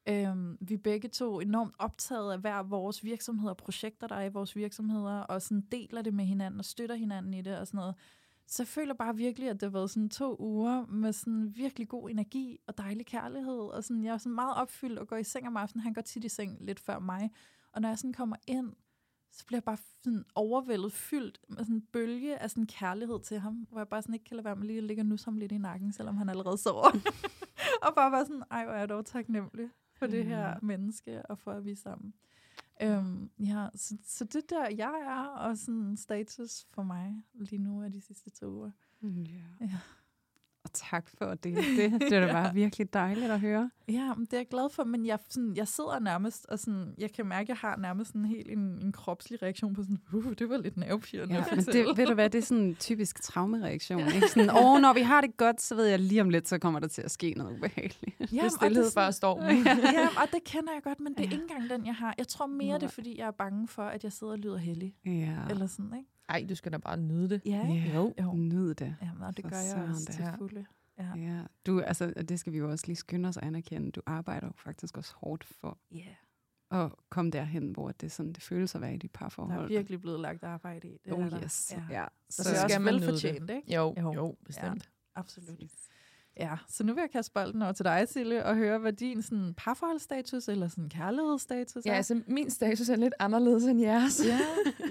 Øh, 0.09 0.67
vi 0.69 0.73
er 0.73 0.81
begge 0.83 1.09
to 1.09 1.39
enormt 1.39 1.75
optaget 1.79 2.33
af 2.33 2.39
hver 2.39 2.63
vores 2.63 3.03
virksomheder 3.03 3.49
og 3.49 3.57
projekter, 3.57 4.07
der 4.07 4.15
er 4.15 4.25
i 4.25 4.31
vores 4.33 4.55
virksomheder, 4.55 5.19
og 5.19 5.41
sådan 5.41 5.61
deler 5.71 6.01
det 6.01 6.13
med 6.13 6.25
hinanden 6.25 6.59
og 6.59 6.65
støtter 6.65 6.95
hinanden 6.95 7.33
i 7.33 7.41
det 7.41 7.57
og 7.57 7.67
sådan 7.67 7.77
noget. 7.77 7.95
Så 8.47 8.63
jeg 8.63 8.67
føler 8.67 8.93
bare 8.93 9.15
virkelig, 9.15 9.49
at 9.49 9.55
det 9.55 9.63
har 9.63 9.69
været 9.71 9.89
sådan 9.89 10.09
to 10.09 10.35
uger 10.39 10.85
med 10.85 11.13
sådan 11.13 11.55
virkelig 11.55 11.87
god 11.87 12.09
energi 12.09 12.59
og 12.67 12.77
dejlig 12.77 13.05
kærlighed. 13.05 13.59
Og 13.59 13.83
sådan, 13.83 14.03
jeg 14.03 14.13
er 14.13 14.17
sådan 14.17 14.35
meget 14.35 14.55
opfyldt 14.55 14.99
og 14.99 15.07
går 15.07 15.17
i 15.17 15.23
seng 15.23 15.47
om 15.47 15.57
aftenen. 15.57 15.83
Han 15.83 15.93
går 15.93 16.01
tit 16.01 16.23
i 16.23 16.29
seng 16.29 16.57
lidt 16.61 16.79
før 16.79 16.99
mig. 16.99 17.31
Og 17.71 17.81
når 17.81 17.89
jeg 17.89 17.97
sådan 17.97 18.13
kommer 18.13 18.35
ind, 18.47 18.73
så 19.31 19.45
bliver 19.45 19.57
jeg 19.57 19.63
bare 19.63 19.77
sådan 20.03 20.25
overvældet, 20.35 20.93
fyldt 20.93 21.39
med 21.49 21.57
sådan 21.57 21.75
en 21.75 21.81
bølge 21.81 22.37
af 22.37 22.49
sådan 22.49 22.65
kærlighed 22.65 23.19
til 23.19 23.39
ham, 23.39 23.67
hvor 23.69 23.79
jeg 23.79 23.87
bare 23.87 24.01
sådan 24.01 24.13
ikke 24.13 24.25
kan 24.25 24.35
lade 24.35 24.45
være 24.45 24.55
med 24.55 24.67
lige 24.67 24.77
at 24.77 24.83
ligge 24.83 25.01
og 25.01 25.05
nusse 25.05 25.25
ham 25.25 25.37
lidt 25.37 25.51
i 25.51 25.57
nakken, 25.57 25.91
selvom 25.91 26.17
han 26.17 26.29
allerede 26.29 26.57
sover. 26.57 26.91
og 27.87 27.95
bare 27.95 28.11
være 28.11 28.25
sådan, 28.25 28.43
ej, 28.51 28.65
hvor 28.65 28.73
er 28.73 28.79
jeg 28.79 28.89
dog 28.89 29.05
taknemmelig 29.05 29.69
for 29.95 30.07
det 30.07 30.25
her 30.25 30.59
menneske, 30.61 31.25
og 31.25 31.39
for 31.39 31.51
at 31.51 31.65
vi 31.65 31.71
er 31.71 31.75
sammen. 31.75 32.13
Øhm, 32.81 33.29
ja, 33.39 33.67
så, 33.75 33.97
så 34.03 34.25
det 34.25 34.49
der, 34.49 34.69
jeg 34.69 35.01
er, 35.05 35.27
og 35.27 35.57
sådan 35.57 35.97
status 35.97 36.65
for 36.71 36.83
mig 36.83 37.23
lige 37.33 37.61
nu 37.61 37.81
er 37.81 37.89
de 37.89 38.01
sidste 38.01 38.29
to 38.29 38.47
uger. 38.47 38.71
Mm, 39.01 39.19
yeah. 39.19 39.71
Ja. 39.71 39.79
Og 40.65 40.71
tak 40.73 41.09
for 41.17 41.25
det. 41.25 41.43
Det, 41.43 42.01
det 42.01 42.13
er 42.13 42.19
da 42.27 42.31
bare 42.31 42.53
virkelig 42.53 42.93
dejligt 42.93 43.31
at 43.31 43.39
høre. 43.39 43.71
Ja, 43.89 44.13
det 44.19 44.33
er 44.33 44.37
jeg 44.37 44.47
glad 44.47 44.69
for, 44.69 44.83
men 44.83 45.05
jeg, 45.05 45.19
sådan, 45.29 45.55
jeg 45.55 45.67
sidder 45.67 45.99
nærmest, 45.99 46.45
og 46.49 46.59
sådan, 46.59 46.93
jeg 46.97 47.11
kan 47.11 47.25
mærke, 47.25 47.41
at 47.41 47.49
jeg 47.49 47.57
har 47.57 47.77
nærmest 47.77 48.11
sådan 48.11 48.25
helt 48.25 48.51
en, 48.51 48.59
en 48.59 48.91
kropslig 48.91 49.41
reaktion 49.41 49.73
på 49.73 49.81
sådan, 49.83 49.97
uh, 50.13 50.33
det 50.39 50.49
var 50.49 50.57
lidt 50.57 50.77
nervepirrende. 50.77 51.35
Ja, 51.35 51.43
men 51.55 51.65
det, 51.65 51.97
ved 51.97 52.05
du 52.05 52.13
hvad, 52.13 52.29
det 52.29 52.37
er 52.37 52.41
sådan 52.41 52.63
en 52.63 52.75
typisk 52.75 53.23
traumereaktion. 53.23 54.01
Ikke? 54.15 54.27
Sådan, 54.27 54.49
åh, 54.49 54.81
når 54.81 54.93
vi 54.93 55.01
har 55.01 55.21
det 55.21 55.37
godt, 55.37 55.61
så 55.61 55.75
ved 55.75 55.85
jeg 55.85 55.99
lige 55.99 56.21
om 56.21 56.29
lidt, 56.29 56.47
så 56.47 56.57
kommer 56.57 56.79
der 56.79 56.87
til 56.87 57.01
at 57.01 57.11
ske 57.11 57.33
noget 57.37 57.57
ubehageligt. 57.57 58.33
Ja, 58.33 58.43
det 58.43 58.51
stillhed 58.51 58.91
bare 58.95 59.13
storm. 59.13 59.39
ja, 59.41 59.49
ja, 60.01 60.07
og 60.07 60.27
det 60.33 60.43
kender 60.45 60.73
jeg 60.73 60.83
godt, 60.83 60.99
men 60.99 61.13
det 61.13 61.19
er 61.19 61.23
ikke 61.23 61.35
engang 61.35 61.69
den, 61.69 61.85
jeg 61.85 61.95
har. 61.95 62.15
Jeg 62.17 62.27
tror 62.27 62.45
mere, 62.45 62.67
Nej. 62.67 62.77
det 62.77 62.85
er, 62.85 62.91
fordi 62.91 63.19
jeg 63.19 63.27
er 63.27 63.31
bange 63.31 63.67
for, 63.67 63.83
at 63.83 64.03
jeg 64.03 64.11
sidder 64.11 64.33
og 64.33 64.39
lyder 64.39 64.57
heldig. 64.57 64.93
Ja. 65.05 65.35
Eller 65.49 65.67
sådan, 65.67 65.93
ikke? 65.97 66.09
Ej, 66.29 66.45
du 66.49 66.55
skal 66.55 66.71
da 66.71 66.77
bare 66.77 66.97
nyde 66.97 67.29
det. 67.29 67.41
Ja, 67.45 67.73
ikke? 67.73 67.93
jo. 67.95 68.13
jo. 68.21 68.33
Nyd 68.33 68.73
det. 68.73 68.95
Ja, 69.01 69.25
og 69.25 69.37
det 69.37 69.45
gør 69.45 69.57
jeg 69.57 69.89
også 69.89 70.05
til 70.05 70.25
fulde. 70.37 70.65
Ja. 70.97 71.15
ja. 71.15 71.41
Du, 71.65 71.81
altså, 71.81 72.13
det 72.29 72.39
skal 72.39 72.53
vi 72.53 72.57
jo 72.57 72.71
også 72.71 72.87
lige 72.87 72.95
skynde 72.95 73.29
os 73.29 73.37
at 73.37 73.43
anerkende. 73.43 73.91
Du 73.91 74.01
arbejder 74.05 74.47
jo 74.47 74.53
faktisk 74.55 74.97
også 74.97 75.13
hårdt 75.15 75.43
for 75.43 75.77
yeah. 75.95 76.83
at 76.83 76.91
komme 77.09 77.31
derhen, 77.31 77.71
hvor 77.71 77.91
det, 77.91 78.11
sådan, 78.11 78.33
det 78.33 78.43
føles 78.43 78.75
at 78.75 78.81
være 78.81 78.93
i 78.93 78.97
dit 78.97 79.11
parforhold. 79.11 79.57
Der 79.57 79.63
er 79.63 79.67
virkelig 79.67 80.01
blevet 80.01 80.19
lagt 80.19 80.43
arbejde 80.43 80.87
i 80.87 80.97
det. 81.05 81.13
Oh, 81.13 81.43
yes. 81.43 81.73
Ja. 81.73 81.83
ja. 81.99 82.05
Så, 82.29 82.43
så, 82.43 82.49
så 82.49 82.65
skal 82.69 82.81
man 82.81 82.93
velfortjent, 82.93 83.49
ikke? 83.49 83.75
Jo, 83.75 83.95
jo, 84.01 84.13
jo 84.13 84.35
bestemt. 84.45 84.83
Ja, 85.15 85.19
absolut. 85.19 85.59
Ja, 86.39 86.57
så 86.67 86.83
nu 86.83 86.93
vil 86.93 87.01
jeg 87.01 87.11
kaste 87.11 87.33
bolden 87.33 87.61
over 87.61 87.71
til 87.71 87.85
dig, 87.85 88.07
Sille, 88.07 88.45
og 88.45 88.55
høre, 88.55 88.77
hvad 88.77 88.93
din 88.93 89.21
sådan, 89.21 89.53
parforholdsstatus 89.57 90.47
eller 90.47 90.67
sådan 90.67 90.89
kærlighedsstatus 90.89 91.85
er. 91.85 91.91
Ja, 91.91 91.97
altså 91.97 92.21
min 92.27 92.49
status 92.49 92.89
er 92.89 92.95
lidt 92.95 93.13
anderledes 93.19 93.63
end 93.63 93.81
jeres. 93.81 94.21
Ja. 94.25 94.39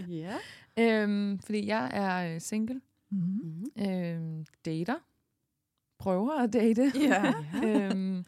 ja. 0.25 0.35
Øhm, 0.79 1.39
fordi 1.39 1.67
jeg 1.67 1.91
er 1.93 2.35
øh, 2.35 2.41
single. 2.41 2.81
Mm-hmm. 3.11 3.67
Øhm, 3.79 4.47
dater 4.65 4.99
prøver 5.99 6.43
at 6.43 6.53
date. 6.53 6.93
Ja. 7.09 7.35
øhm, 7.65 8.25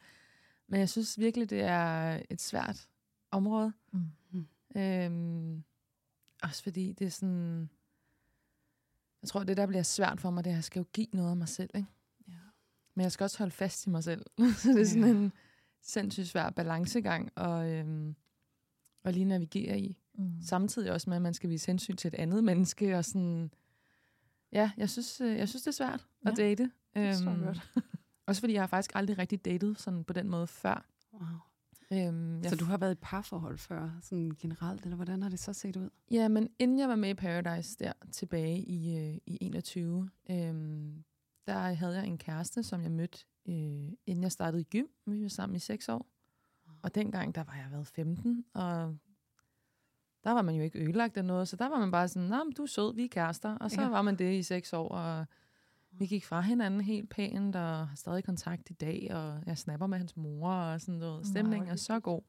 men 0.69 0.81
jeg 0.81 0.88
synes 0.88 1.19
virkelig, 1.19 1.50
det 1.50 1.62
er 1.62 2.21
et 2.31 2.41
svært 2.41 2.88
område. 3.31 3.73
Mm. 3.93 4.47
Øhm, 4.76 5.65
også 6.43 6.62
fordi 6.62 6.93
det 6.93 7.07
er 7.07 7.11
sådan... 7.11 7.71
Jeg 9.23 9.29
tror, 9.29 9.45
det 9.45 9.57
der 9.57 9.67
bliver 9.67 9.83
svært 9.83 10.21
for 10.21 10.31
mig, 10.31 10.45
det 10.45 10.50
er, 10.50 10.55
at 10.55 10.57
jeg 10.57 10.65
skal 10.65 10.81
jo 10.81 10.87
give 10.93 11.07
noget 11.12 11.31
af 11.31 11.37
mig 11.37 11.49
selv. 11.49 11.71
Ikke? 11.75 11.88
Ja. 12.29 12.33
Men 12.95 13.03
jeg 13.03 13.12
skal 13.12 13.25
også 13.25 13.38
holde 13.38 13.50
fast 13.50 13.87
i 13.87 13.91
mig 13.91 14.05
selv. 14.05 14.26
så 14.59 14.69
det 14.73 14.81
er 14.81 14.85
sådan 14.85 15.05
ja. 15.05 15.11
en 15.11 15.33
sindssygt 15.81 16.29
svær 16.29 16.50
balancegang 16.50 17.31
og, 17.35 17.71
øhm, 17.71 18.17
og 19.05 19.12
lige 19.12 19.25
navigere 19.25 19.81
i. 19.81 19.99
Mm. 20.18 20.42
Samtidig 20.42 20.92
også 20.92 21.11
med, 21.11 21.16
at 21.16 21.23
man 21.23 21.35
skal 21.35 21.50
vise 21.50 21.66
hensyn 21.66 21.96
til 21.96 22.08
et 22.08 22.14
andet 22.14 22.44
menneske. 22.44 22.99
Og 22.99 23.04
sådan, 23.04 23.50
ja, 24.52 24.70
jeg 24.76 24.90
synes, 24.90 25.20
øh, 25.20 25.37
jeg 25.37 25.49
synes 25.49 25.62
det 25.62 25.68
er 25.68 25.73
svært 25.73 26.06
ja. 26.25 26.30
at 26.30 26.37
date. 26.37 26.70
Det 26.94 27.28
øhm, 27.28 27.44
godt. 27.44 27.70
også 28.26 28.40
fordi 28.40 28.52
jeg 28.52 28.62
har 28.62 28.66
faktisk 28.66 28.90
aldrig 28.94 29.18
rigtig 29.18 29.44
datet 29.44 29.80
sådan 29.80 30.04
på 30.04 30.12
den 30.12 30.28
måde 30.28 30.46
før. 30.46 30.87
Wow. 31.12 31.38
Øhm, 31.92 32.44
så 32.44 32.56
du 32.56 32.64
har 32.64 32.76
været 32.76 32.92
i 32.92 32.99
parforhold 33.02 33.58
før, 33.58 33.90
sådan 34.02 34.37
generelt, 34.40 34.82
eller 34.82 34.96
hvordan 34.96 35.23
har 35.23 35.28
det 35.28 35.38
så 35.38 35.52
set 35.52 35.76
ud? 35.76 35.90
Ja, 36.11 36.28
men 36.28 36.49
inden 36.58 36.78
jeg 36.78 36.88
var 36.88 36.96
med 36.96 37.08
i 37.08 37.14
Paradise 37.14 37.76
der 37.78 37.92
tilbage 38.12 38.58
i, 38.58 38.96
øh, 38.96 39.18
i 39.26 39.38
21, 39.40 40.11
øhm, 40.30 41.04
der 41.46 41.58
havde 41.58 41.96
jeg 41.96 42.06
en 42.06 42.18
kæreste, 42.18 42.62
som 42.62 42.82
jeg 42.82 42.90
mødte, 42.90 43.18
øh, 43.49 43.92
inden 44.06 44.23
jeg 44.23 44.32
startede 44.32 44.61
i 44.61 44.64
gym. 44.64 44.87
Vi 45.06 45.23
var 45.23 45.28
sammen 45.28 45.56
i 45.56 45.58
seks 45.58 45.88
år. 45.88 46.06
Og 46.82 46.94
dengang, 46.94 47.35
der 47.35 47.44
var 47.44 47.54
jeg 47.54 47.66
været 47.70 47.87
15, 47.87 48.44
og 48.54 48.96
der 50.26 50.33
var 50.33 50.42
man 50.42 50.54
jo 50.54 50.62
ikke 50.62 50.78
ødelagt 50.78 51.16
af 51.16 51.25
noget, 51.25 51.49
så 51.49 51.56
der 51.56 51.68
var 51.68 51.78
man 51.78 51.90
bare 51.90 52.09
sådan, 52.09 52.28
men 52.28 52.52
du 52.56 52.62
er 52.62 52.66
sød, 52.66 52.95
vi 52.95 53.04
er 53.04 53.09
kærester. 53.09 53.54
Og 53.59 53.71
så 53.71 53.80
Ja. 53.83 53.88
var 53.88 54.02
man 54.02 54.18
det 54.18 54.35
i 54.35 54.42
seks 54.42 54.73
år, 54.73 54.88
og 54.88 55.26
vi 55.90 56.06
gik 56.06 56.25
fra 56.25 56.40
hinanden 56.40 56.80
helt 56.80 57.11
pænt, 57.11 57.56
og 57.56 57.88
har 57.88 57.97
stadig 57.97 58.25
kontakt 58.25 58.71
i 58.71 58.73
dag, 58.73 59.09
og 59.14 59.42
jeg 59.47 59.59
snapper 59.59 59.87
med 59.87 59.99
hans 59.99 60.16
mor, 60.16 60.50
og 60.50 60.80
sådan 60.80 60.95
noget. 61.00 61.26
Stemningen 61.26 61.68
er 61.71 61.76
så 61.76 62.00
god. 62.00 62.23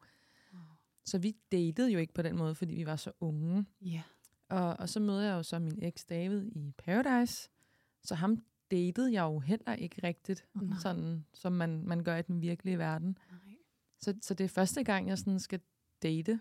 Så 1.04 1.18
vi 1.18 1.36
datede 1.52 1.92
jo 1.92 1.98
ikke 1.98 2.14
på 2.14 2.22
den 2.22 2.36
måde, 2.36 2.54
fordi 2.54 2.74
vi 2.74 2.86
var 2.86 2.96
så 2.96 3.12
unge. 3.20 3.66
Ja. 3.80 4.02
Og, 4.48 4.76
og 4.78 4.88
så 4.88 5.00
møder 5.00 5.22
jeg 5.22 5.32
jo 5.34 5.42
så 5.42 5.58
min 5.58 5.78
eks 5.82 6.04
David 6.04 6.46
i 6.56 6.72
Paradise. 6.78 7.50
Så 8.02 8.14
ham 8.14 8.36
datede 8.70 9.12
jeg 9.12 9.22
jo 9.22 9.38
heller 9.38 9.74
ikke 9.74 10.06
rigtigt, 10.06 10.46
Nej. 10.54 10.78
sådan 10.78 11.24
som 11.34 11.52
man, 11.52 11.82
man 11.86 12.04
gør 12.04 12.16
i 12.16 12.22
den 12.22 12.40
virkelige 12.42 12.78
verden. 12.78 13.18
Nej. 13.30 13.54
Så, 14.00 14.14
så 14.22 14.34
det 14.34 14.44
er 14.44 14.48
første 14.48 14.84
gang, 14.84 15.08
jeg 15.08 15.18
sådan 15.18 15.40
skal 15.40 15.60
date. 16.02 16.40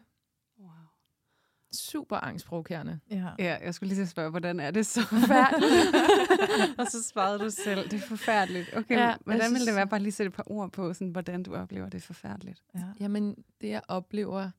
Super 1.78 2.18
angstprovokerende. 2.18 3.00
Ja. 3.12 3.30
Ja, 3.40 3.58
jeg 3.64 3.74
skulle 3.74 3.88
lige 3.88 3.98
til 3.98 4.02
at 4.04 4.10
spørge, 4.10 4.30
hvordan 4.30 4.60
er 4.60 4.72
det 4.72 4.86
så? 4.86 5.02
Forfærdeligt. 5.10 6.80
og 6.80 6.88
så 6.88 7.04
svarede 7.04 7.40
du 7.40 7.50
selv, 7.50 7.90
det 7.90 7.94
er 8.04 8.08
forfærdeligt. 8.08 8.76
Okay, 8.78 8.96
Ja, 8.98 9.16
hvordan 9.24 9.40
ville 9.40 9.50
synes- 9.58 9.66
det 9.66 9.76
være 9.76 9.88
bare 9.88 10.00
lige 10.00 10.12
sætte 10.12 10.28
et 10.28 10.34
par 10.34 10.52
ord 10.52 10.72
på, 10.72 10.94
sådan, 10.94 11.10
hvordan 11.12 11.44
du 11.44 11.56
oplever 11.56 11.90
det 11.90 11.98
er 11.98 12.02
forfærdeligt? 12.02 12.64
ja. 12.76 12.84
Jamen, 13.00 13.36
det 13.62 13.70
jeg 13.70 13.82
oplever, 13.88 14.50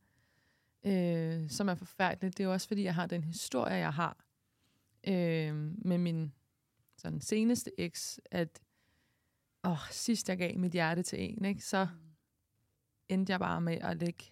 øh, 0.86 1.50
som 1.50 1.68
er 1.68 1.74
forfærdeligt, 1.74 2.38
det 2.38 2.44
er 2.44 2.48
jo 2.48 2.52
også, 2.52 2.68
fordi 2.68 2.82
jeg 2.84 2.94
har 2.94 3.06
den 3.06 3.24
historie, 3.24 3.74
jeg 3.74 3.92
har 3.94 4.16
øh, 5.08 5.54
med 5.86 5.98
min 5.98 6.32
sådan, 6.96 7.20
seneste 7.20 7.70
eks, 7.80 8.20
at 8.30 8.60
åh, 9.64 9.78
sidst 9.90 10.28
jeg 10.28 10.38
gav 10.38 10.58
mit 10.58 10.72
hjerte 10.72 11.02
til 11.02 11.22
en, 11.22 11.44
ikke, 11.44 11.64
så 11.64 11.86
endte 13.08 13.30
jeg 13.30 13.38
bare 13.40 13.60
med 13.60 13.78
at 13.80 13.96
ligge 13.96 14.24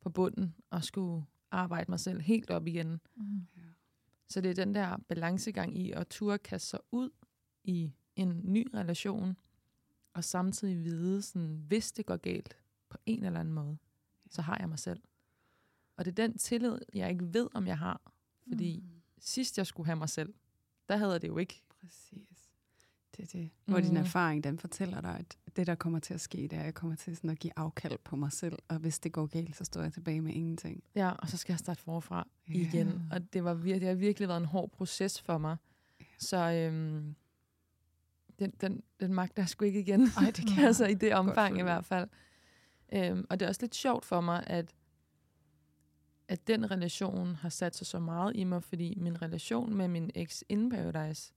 på 0.00 0.10
bunden 0.10 0.54
og 0.70 0.84
skulle 0.84 1.24
arbejde 1.54 1.90
mig 1.90 2.00
selv 2.00 2.20
helt 2.20 2.50
op 2.50 2.66
igen. 2.66 3.00
Mm. 3.16 3.46
Så 4.28 4.40
det 4.40 4.50
er 4.50 4.54
den 4.64 4.74
der 4.74 4.96
balancegang 5.08 5.78
i 5.78 5.90
at 5.92 6.08
turde 6.08 6.38
kaste 6.38 6.68
sig 6.68 6.80
ud 6.92 7.10
i 7.64 7.92
en 8.16 8.40
ny 8.44 8.68
relation, 8.74 9.36
og 10.12 10.24
samtidig 10.24 10.84
vide, 10.84 11.22
sådan, 11.22 11.64
hvis 11.66 11.92
det 11.92 12.06
går 12.06 12.16
galt 12.16 12.56
på 12.88 12.98
en 13.06 13.24
eller 13.24 13.40
anden 13.40 13.54
måde, 13.54 13.78
så 14.30 14.42
har 14.42 14.56
jeg 14.60 14.68
mig 14.68 14.78
selv. 14.78 15.02
Og 15.96 16.04
det 16.04 16.18
er 16.18 16.26
den 16.26 16.38
tillid, 16.38 16.78
jeg 16.94 17.10
ikke 17.10 17.34
ved, 17.34 17.48
om 17.54 17.66
jeg 17.66 17.78
har. 17.78 18.12
Fordi 18.48 18.80
mm. 18.80 19.00
sidst 19.18 19.58
jeg 19.58 19.66
skulle 19.66 19.86
have 19.86 19.96
mig 19.96 20.08
selv, 20.08 20.34
der 20.88 20.96
havde 20.96 21.12
jeg 21.12 21.22
det 21.22 21.28
jo 21.28 21.38
ikke. 21.38 21.62
Præcis. 21.80 22.50
Det 23.16 23.22
er 23.22 23.38
det. 23.38 23.50
Hvor 23.64 23.80
din 23.80 23.90
Mm. 23.90 23.96
erfaring, 23.96 24.44
den 24.44 24.58
fortæller 24.58 25.00
dig, 25.00 25.16
at 25.18 25.38
det, 25.56 25.66
der 25.66 25.74
kommer 25.74 25.98
til 25.98 26.14
at 26.14 26.20
ske, 26.20 26.38
det 26.38 26.52
er, 26.52 26.58
at 26.58 26.64
jeg 26.64 26.74
kommer 26.74 26.96
til 26.96 27.16
sådan 27.16 27.30
at 27.30 27.38
give 27.38 27.52
afkald 27.56 27.98
på 28.04 28.16
mig 28.16 28.32
selv. 28.32 28.58
Og 28.68 28.78
hvis 28.78 28.98
det 28.98 29.12
går 29.12 29.26
galt, 29.26 29.56
så 29.56 29.64
står 29.64 29.82
jeg 29.82 29.92
tilbage 29.92 30.20
med 30.20 30.32
ingenting. 30.32 30.82
Ja, 30.94 31.10
og 31.10 31.28
så 31.28 31.36
skal 31.36 31.52
jeg 31.52 31.58
starte 31.58 31.80
forfra 31.82 32.28
Ja. 32.48 32.54
igen. 32.54 33.02
Og 33.12 33.32
det, 33.32 33.44
var 33.44 33.54
vir- 33.54 33.78
det 33.78 33.82
har 33.88 33.94
virkelig 33.94 34.28
været 34.28 34.40
en 34.40 34.44
hård 34.44 34.70
proces 34.70 35.20
for 35.20 35.38
mig. 35.38 35.56
Så 36.18 36.36
øhm, 36.52 37.14
den, 38.38 38.50
den, 38.60 38.82
den 39.00 39.14
magter 39.14 39.42
jeg 39.42 39.48
sgu 39.48 39.64
ikke 39.64 39.80
igen. 39.80 40.00
Ej, 40.20 40.30
det 40.36 40.44
kan 40.54 40.64
altså 40.64 40.86
i 40.86 40.94
det 40.94 41.14
omfang 41.14 41.58
i 41.58 41.62
hvert 41.62 41.84
fald. 41.84 42.08
Øhm, 42.92 43.26
og 43.30 43.40
det 43.40 43.46
er 43.46 43.48
også 43.48 43.62
lidt 43.62 43.74
sjovt 43.74 44.04
for 44.04 44.20
mig, 44.20 44.44
at, 44.46 44.74
at 46.28 46.46
den 46.46 46.70
relation 46.70 47.34
har 47.34 47.48
sat 47.48 47.76
sig 47.76 47.86
så 47.86 47.98
meget 47.98 48.36
i 48.36 48.44
mig, 48.44 48.62
fordi 48.62 48.94
min 49.00 49.22
relation 49.22 49.74
med 49.74 49.88
min 49.88 50.10
eks 50.14 50.44
in 50.48 50.70
Paradise, 50.70 51.32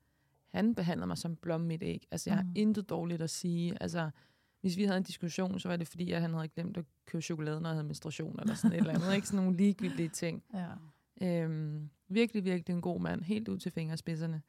han 0.48 0.76
behandler 0.76 1.06
mig 1.06 1.18
som 1.18 1.36
blom 1.36 1.62
mit 1.62 1.84
æg. 1.84 2.08
Altså, 2.12 2.30
jeg 2.30 2.40
Mm. 2.40 2.46
har 2.48 2.54
intet 2.56 2.90
dårligt 2.90 3.22
at 3.22 3.30
sige. 3.30 3.78
Altså, 3.82 4.10
hvis 4.62 4.78
vi 4.78 4.84
havde 4.84 4.98
en 4.98 5.04
diskussion, 5.04 5.60
så 5.60 5.68
var 5.68 5.76
det 5.78 5.88
fordi, 5.88 6.12
at 6.12 6.22
han 6.22 6.34
havde 6.34 6.48
glemt 6.48 6.78
at 6.78 6.86
købe 7.06 7.22
chokolade, 7.22 7.62
når 7.62 7.70
jeg 7.70 7.76
havde 7.76 7.88
menstruation, 7.88 8.40
eller 8.40 8.56
sådan 8.56 8.72
et 8.76 8.78
eller 8.80 8.94
andet. 8.94 9.16
Ikke 9.16 9.28
sådan 9.28 9.44
nogle 9.44 9.58
ligegyldige 9.58 10.10
ting. 10.10 10.44
Ja. 10.54 10.68
Øhm, 11.22 11.90
virkelig, 12.08 12.44
virkelig 12.46 12.76
en 12.76 12.82
god 12.82 13.02
mand, 13.02 13.22
helt 13.22 13.48
ud 13.48 13.58
til 13.58 13.72
fingerspidserne. 13.72 14.42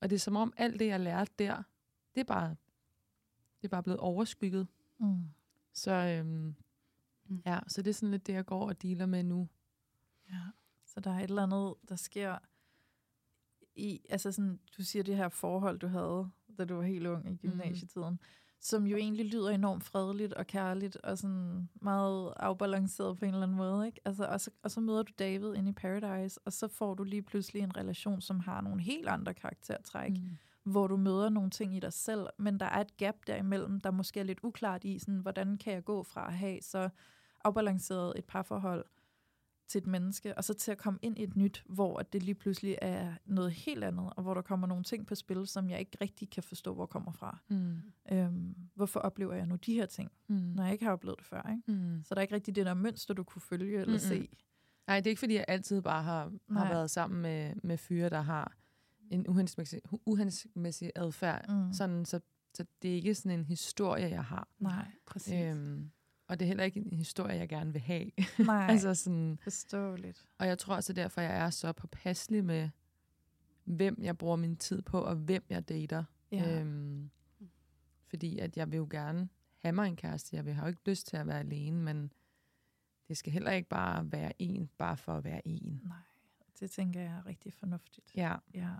Og 0.00 0.10
det 0.10 0.16
er 0.16 0.20
som 0.20 0.36
om, 0.36 0.52
alt 0.56 0.78
det, 0.80 0.86
jeg 0.86 1.00
lærte 1.00 1.32
der, 1.38 1.62
det 2.14 2.20
er 2.20 2.24
bare, 2.24 2.48
det 3.60 3.64
er 3.64 3.68
bare 3.68 3.82
blevet 3.82 4.00
overskygget. 4.00 4.66
Mm. 5.00 5.16
Så, 5.72 5.92
øhm, 5.92 6.54
Mm. 7.26 7.42
ja, 7.46 7.58
så 7.68 7.82
det 7.82 7.90
er 7.90 7.94
sådan 7.94 8.10
lidt 8.10 8.26
det, 8.26 8.32
jeg 8.32 8.46
går 8.46 8.68
og 8.68 8.82
dealer 8.82 9.06
med 9.06 9.22
nu. 9.22 9.48
Ja. 10.30 10.40
Så 10.86 11.00
der 11.00 11.10
er 11.10 11.18
et 11.18 11.22
eller 11.30 11.42
andet, 11.42 11.74
der 11.88 11.96
sker 11.96 12.38
i, 13.76 14.00
altså 14.10 14.32
sådan, 14.32 14.58
du 14.78 14.84
siger 14.84 15.02
det 15.02 15.16
her 15.16 15.28
forhold, 15.28 15.78
du 15.78 15.86
havde, 15.86 16.30
da 16.58 16.64
du 16.64 16.74
var 16.74 16.82
helt 16.82 17.06
ung 17.06 17.30
i 17.30 17.36
gymnasietiden, 17.36 18.10
mm. 18.10 18.18
som 18.60 18.86
jo 18.86 18.96
egentlig 18.96 19.26
lyder 19.26 19.50
enormt 19.50 19.84
fredeligt 19.84 20.32
og 20.32 20.46
kærligt, 20.46 20.96
og 20.96 21.18
sådan 21.18 21.68
meget 21.74 22.32
afbalanceret 22.36 23.18
på 23.18 23.24
en 23.24 23.34
eller 23.34 23.42
anden 23.42 23.56
måde, 23.56 23.86
ikke? 23.86 24.00
Altså, 24.04 24.24
og, 24.24 24.40
så, 24.40 24.50
og 24.62 24.70
så 24.70 24.80
møder 24.80 25.02
du 25.02 25.12
David 25.18 25.54
inde 25.54 25.68
i 25.68 25.72
Paradise, 25.72 26.40
og 26.44 26.52
så 26.52 26.68
får 26.68 26.94
du 26.94 27.04
lige 27.04 27.22
pludselig 27.22 27.62
en 27.62 27.76
relation, 27.76 28.20
som 28.20 28.40
har 28.40 28.60
nogle 28.60 28.82
helt 28.82 29.08
andre 29.08 29.34
karaktertræk, 29.34 30.10
mm. 30.10 30.72
hvor 30.72 30.86
du 30.86 30.96
møder 30.96 31.28
nogle 31.28 31.50
ting 31.50 31.76
i 31.76 31.80
dig 31.80 31.92
selv, 31.92 32.26
men 32.38 32.60
der 32.60 32.66
er 32.66 32.80
et 32.80 32.96
gap 32.96 33.16
derimellem, 33.26 33.80
der 33.80 33.90
måske 33.90 34.20
er 34.20 34.24
lidt 34.24 34.40
uklart 34.42 34.84
i, 34.84 34.98
sådan, 34.98 35.20
hvordan 35.20 35.58
kan 35.58 35.72
jeg 35.72 35.84
gå 35.84 36.02
fra 36.02 36.26
at 36.26 36.34
have 36.34 36.62
så 36.62 36.88
afbalanceret 37.44 38.12
et 38.16 38.24
parforhold 38.24 38.84
til 39.68 39.78
et 39.78 39.86
menneske, 39.86 40.38
og 40.38 40.44
så 40.44 40.54
til 40.54 40.72
at 40.72 40.78
komme 40.78 40.98
ind 41.02 41.18
i 41.18 41.22
et 41.22 41.36
nyt, 41.36 41.64
hvor 41.68 41.98
at 41.98 42.12
det 42.12 42.22
lige 42.22 42.34
pludselig 42.34 42.78
er 42.82 43.14
noget 43.26 43.52
helt 43.52 43.84
andet, 43.84 44.12
og 44.16 44.22
hvor 44.22 44.34
der 44.34 44.42
kommer 44.42 44.66
nogle 44.66 44.84
ting 44.84 45.06
på 45.06 45.14
spil, 45.14 45.46
som 45.46 45.70
jeg 45.70 45.80
ikke 45.80 45.98
rigtig 46.00 46.30
kan 46.30 46.42
forstå, 46.42 46.74
hvor 46.74 46.86
kommer 46.86 47.12
fra. 47.12 47.38
Mm. 47.48 47.76
Øhm, 48.12 48.54
hvorfor 48.74 49.00
oplever 49.00 49.34
jeg 49.34 49.46
nu 49.46 49.54
de 49.56 49.74
her 49.74 49.86
ting, 49.86 50.10
Mm. 50.28 50.34
når 50.36 50.62
jeg 50.62 50.72
ikke 50.72 50.84
har 50.84 50.92
oplevet 50.92 51.18
det 51.18 51.26
før? 51.26 51.50
Ikke? 51.50 51.62
Mm. 51.82 52.02
Så 52.04 52.14
der 52.14 52.18
er 52.18 52.22
ikke 52.22 52.34
rigtig 52.34 52.56
det 52.56 52.66
der 52.66 52.74
mønster, 52.74 53.14
du 53.14 53.22
kunne 53.24 53.42
følge 53.42 53.80
eller 53.80 53.86
Mm-mm. 53.86 53.98
se. 53.98 54.28
Nej, 54.86 54.96
det 55.00 55.06
er 55.06 55.10
ikke, 55.10 55.20
fordi 55.20 55.34
jeg 55.34 55.44
altid 55.48 55.82
bare 55.82 56.02
har, 56.02 56.32
har 56.50 56.68
været 56.68 56.90
sammen 56.90 57.22
med, 57.22 57.54
med 57.62 57.78
fyre, 57.78 58.08
der 58.10 58.20
har 58.20 58.56
en 59.10 59.28
uhensigtsmæssig, 59.28 59.80
uhensigtsmæssig 60.06 60.92
adfærd. 60.96 61.48
Mm. 61.48 61.72
Sådan, 61.72 62.04
så, 62.04 62.20
så 62.54 62.64
det 62.82 62.90
er 62.90 62.94
ikke 62.94 63.14
sådan 63.14 63.38
en 63.38 63.44
historie, 63.44 64.08
jeg 64.08 64.24
har. 64.24 64.48
Nej, 64.58 64.86
Præcis. 65.06 65.34
Øhm, 65.34 65.90
og 66.32 66.38
det 66.38 66.44
er 66.44 66.48
heller 66.48 66.64
ikke 66.64 66.80
en 66.80 66.96
historie, 66.96 67.36
jeg 67.36 67.48
gerne 67.48 67.72
vil 67.72 67.82
have. 67.82 68.10
nej, 68.46 68.66
altså, 68.70 68.94
sådan, 68.94 69.38
forståeligt. 69.42 70.26
og 70.38 70.46
jeg 70.46 70.58
tror 70.58 70.74
også, 70.74 70.92
derfor 70.92 71.20
jeg 71.20 71.36
er 71.36 71.50
så 71.50 71.72
påpasselig 71.72 72.44
med, 72.44 72.68
hvem 73.64 73.98
jeg 74.02 74.18
bruger 74.18 74.36
min 74.36 74.56
tid 74.56 74.82
på, 74.82 75.00
og 75.00 75.16
hvem 75.16 75.44
jeg 75.48 75.68
dater. 75.68 76.04
Ja. 76.32 76.60
Øhm, 76.60 77.10
fordi 78.06 78.38
at 78.38 78.56
jeg 78.56 78.70
vil 78.70 78.76
jo 78.76 78.88
gerne 78.90 79.28
have 79.58 79.72
mig 79.72 79.88
en 79.88 79.96
kæreste. 79.96 80.36
Jeg 80.36 80.44
vil 80.44 80.54
have 80.54 80.64
jo 80.64 80.68
ikke 80.68 80.82
lyst 80.86 81.06
til 81.06 81.16
at 81.16 81.26
være 81.26 81.38
alene, 81.38 81.80
men 81.80 82.12
det 83.08 83.16
skal 83.16 83.32
heller 83.32 83.50
ikke 83.50 83.68
bare 83.68 84.12
være 84.12 84.32
en, 84.38 84.70
bare 84.78 84.96
for 84.96 85.16
at 85.16 85.24
være 85.24 85.48
en. 85.48 85.80
Nej, 85.84 85.96
det 86.60 86.70
tænker 86.70 87.00
jeg 87.00 87.12
er 87.12 87.26
rigtig 87.26 87.52
fornuftigt. 87.52 88.12
Ja. 88.16 88.34
Ja. 88.54 88.70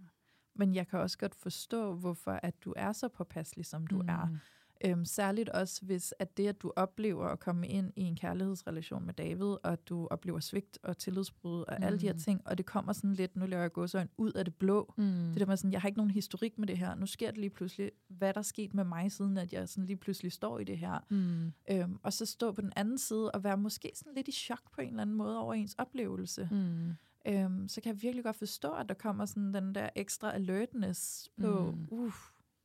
Men 0.55 0.75
jeg 0.75 0.89
kan 0.89 0.99
også 0.99 1.19
godt 1.19 1.35
forstå, 1.35 1.95
hvorfor 1.95 2.41
at 2.43 2.65
du 2.65 2.75
er 2.77 2.93
så 2.93 3.09
påpasselig, 3.09 3.67
som 3.67 3.87
du 3.87 4.03
mm. 4.03 4.09
er. 4.09 4.39
Øhm, 4.85 5.05
særligt 5.05 5.49
også, 5.49 5.85
hvis 5.85 6.15
at 6.19 6.37
det, 6.37 6.49
at 6.49 6.63
du 6.63 6.73
oplever 6.77 7.27
at 7.27 7.41
komme 7.41 7.69
ind 7.69 7.93
i 7.97 8.03
en 8.03 8.17
kærlighedsrelation 8.17 9.07
med 9.07 9.15
David, 9.15 9.47
og 9.47 9.73
at 9.73 9.89
du 9.89 10.07
oplever 10.11 10.41
svigt 10.41 10.79
og 10.83 10.99
tillidsbrud 10.99 11.61
og 11.69 11.77
mm. 11.79 11.85
alle 11.85 11.99
de 12.01 12.07
her 12.07 12.13
Mm. 12.13 12.19
ting, 12.19 12.41
og 12.45 12.59
det 12.59 12.67
kommer 12.67 12.93
sådan 12.93 13.13
lidt, 13.15 13.37
nu 13.37 13.47
laver 13.47 13.63
jeg 13.63 13.73
gåsøjne, 13.73 14.09
ud 14.19 14.33
af 14.33 14.45
det 14.45 14.55
blå. 14.55 14.95
Mm. 14.97 15.05
Det 15.05 15.41
der 15.41 15.47
med 15.47 15.57
sådan, 15.57 15.73
jeg 15.73 15.81
har 15.81 15.89
ikke 15.89 15.99
nogen 15.99 16.11
historik 16.11 16.59
med 16.59 16.67
det 16.67 16.79
her. 16.79 16.95
Nu 16.95 17.07
sker 17.07 17.31
det 17.31 17.39
lige 17.39 17.51
pludselig, 17.51 17.91
hvad 18.09 18.33
der 18.35 18.39
er 18.39 18.43
sket 18.43 18.75
med 18.75 18.85
mig, 18.85 19.13
siden 19.13 19.37
at 19.39 19.53
jeg 19.53 19.69
sådan 19.69 19.87
lige 19.87 19.97
pludselig 19.97 20.33
står 20.33 20.59
i 20.59 20.65
det 20.65 20.79
her. 20.79 20.99
Mm. 21.11 21.53
Øhm, 21.71 21.99
og 22.03 22.13
så 22.13 22.27
stå 22.27 22.53
på 22.53 22.61
den 22.61 22.73
anden 22.77 22.99
side 22.99 23.31
og 23.31 23.45
være 23.45 23.57
måske 23.57 23.93
sådan 23.95 24.13
lidt 24.15 24.29
i 24.29 24.33
chok 24.33 24.73
på 24.75 24.81
en 24.81 24.89
eller 24.89 25.03
anden 25.03 25.17
måde 25.17 25.39
over 25.39 25.55
ens 25.55 25.75
oplevelse. 25.79 26.49
Mm. 26.51 26.93
Øhm, 27.27 27.69
så 27.69 27.81
kan 27.81 27.93
jeg 27.95 28.03
virkelig 28.03 28.25
godt 28.25 28.37
forstå, 28.37 28.73
at 28.73 28.89
der 28.89 28.95
kommer 28.95 29.25
sådan 29.25 29.55
den 29.55 29.75
der 29.75 29.89
ekstra 29.97 30.35
alertness 30.35 31.29
på, 31.41 31.75
Mm. 31.91 31.97
mm. 31.99 32.13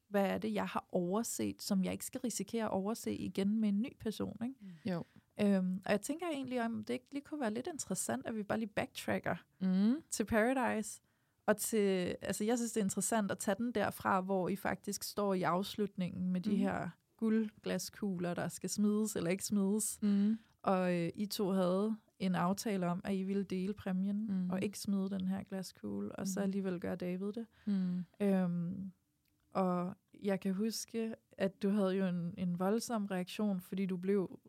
Hvad 0.09 0.25
er 0.25 0.37
det, 0.37 0.53
jeg 0.53 0.65
har 0.65 0.85
overset, 0.91 1.61
som 1.61 1.83
jeg 1.83 1.91
ikke 1.93 2.05
skal 2.05 2.21
risikere 2.23 2.65
at 2.65 2.71
overse 2.71 3.15
igen 3.15 3.59
med 3.61 3.69
en 3.69 3.81
ny 3.81 3.95
person. 3.99 4.37
Ikke? 4.43 4.55
Jo. 4.95 5.03
Øhm, 5.41 5.81
og 5.85 5.91
jeg 5.91 6.01
tænker 6.01 6.25
egentlig, 6.33 6.61
om 6.65 6.83
det 6.83 6.93
ikke 6.93 7.07
lige 7.11 7.23
kunne 7.23 7.39
være 7.41 7.53
lidt 7.53 7.67
interessant, 7.73 8.25
at 8.25 8.35
vi 8.35 8.43
bare 8.43 8.59
lige 8.59 8.69
backtracker 8.75 9.35
Mm. 9.61 9.95
til 10.09 10.25
Paradise. 10.25 11.01
Og 11.45 11.57
til, 11.57 12.15
altså 12.21 12.43
jeg 12.43 12.57
synes, 12.57 12.71
det 12.71 12.79
er 12.81 12.83
interessant 12.85 13.31
at 13.31 13.37
tage 13.37 13.55
den 13.57 13.71
derfra, 13.71 14.21
hvor 14.21 14.49
I 14.49 14.55
faktisk 14.55 15.03
står 15.03 15.33
i 15.33 15.41
afslutningen 15.43 16.31
med 16.31 16.41
de 16.41 16.49
Mhm. 16.49 16.59
her 16.59 16.89
guldglaskugler, 17.17 18.33
der 18.33 18.47
skal 18.47 18.69
smides 18.69 19.15
eller 19.15 19.29
ikke 19.29 19.45
smides. 19.45 19.99
Mm. 20.01 20.37
Og 20.61 20.93
øh, 20.95 21.09
I 21.15 21.25
to 21.25 21.49
havde 21.49 21.95
en 22.19 22.35
aftale 22.35 22.85
om, 22.87 23.01
at 23.03 23.15
I 23.15 23.23
ville 23.23 23.43
dele 23.43 23.73
præmien, 23.73 24.25
mm. 24.29 24.49
og 24.49 24.63
ikke 24.63 24.79
smide 24.79 25.09
den 25.09 25.27
her 25.27 25.43
glaskugle, 25.43 26.11
og 26.15 26.27
så 26.27 26.39
Mhm. 26.39 26.43
alligevel 26.43 26.79
gøre 26.79 26.95
David 26.95 27.33
det. 27.33 27.45
Mm. 27.65 28.05
Øhm, 28.21 28.91
og 29.57 29.95
jeg 30.23 30.39
kan 30.39 30.53
huske, 30.53 31.15
at 31.31 31.63
du 31.63 31.69
havde 31.69 31.91
jo 31.91 32.05
en, 32.07 32.33
en 32.37 32.59
voldsom 32.59 33.05
reaktion, 33.05 33.61
fordi 33.61 33.85
du 33.85 33.97
blev 33.97 34.39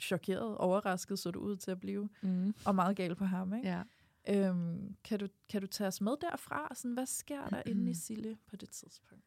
chokeret, 0.00 0.56
overrasket, 0.58 1.18
så 1.18 1.30
du 1.30 1.40
ud 1.40 1.56
til 1.56 1.70
at 1.70 1.80
blive, 1.80 2.08
Mm. 2.22 2.54
og 2.66 2.74
meget 2.74 2.96
gal 2.96 3.14
på 3.14 3.24
ham. 3.24 3.54
Ikke? 3.54 3.68
Ja. 3.68 3.82
Øhm, 4.28 4.96
kan, 5.04 5.18
du, 5.18 5.28
kan 5.48 5.60
du 5.60 5.66
tage 5.66 5.88
os 5.88 6.00
med 6.00 6.12
derfra? 6.20 6.72
Sådan, 6.74 6.94
hvad 6.94 7.06
sker 7.06 7.48
der 7.48 7.62
inde 7.66 7.90
i 7.90 7.94
Sille 7.94 8.38
på 8.46 8.56
det 8.56 8.70
tidspunkt? 8.70 9.24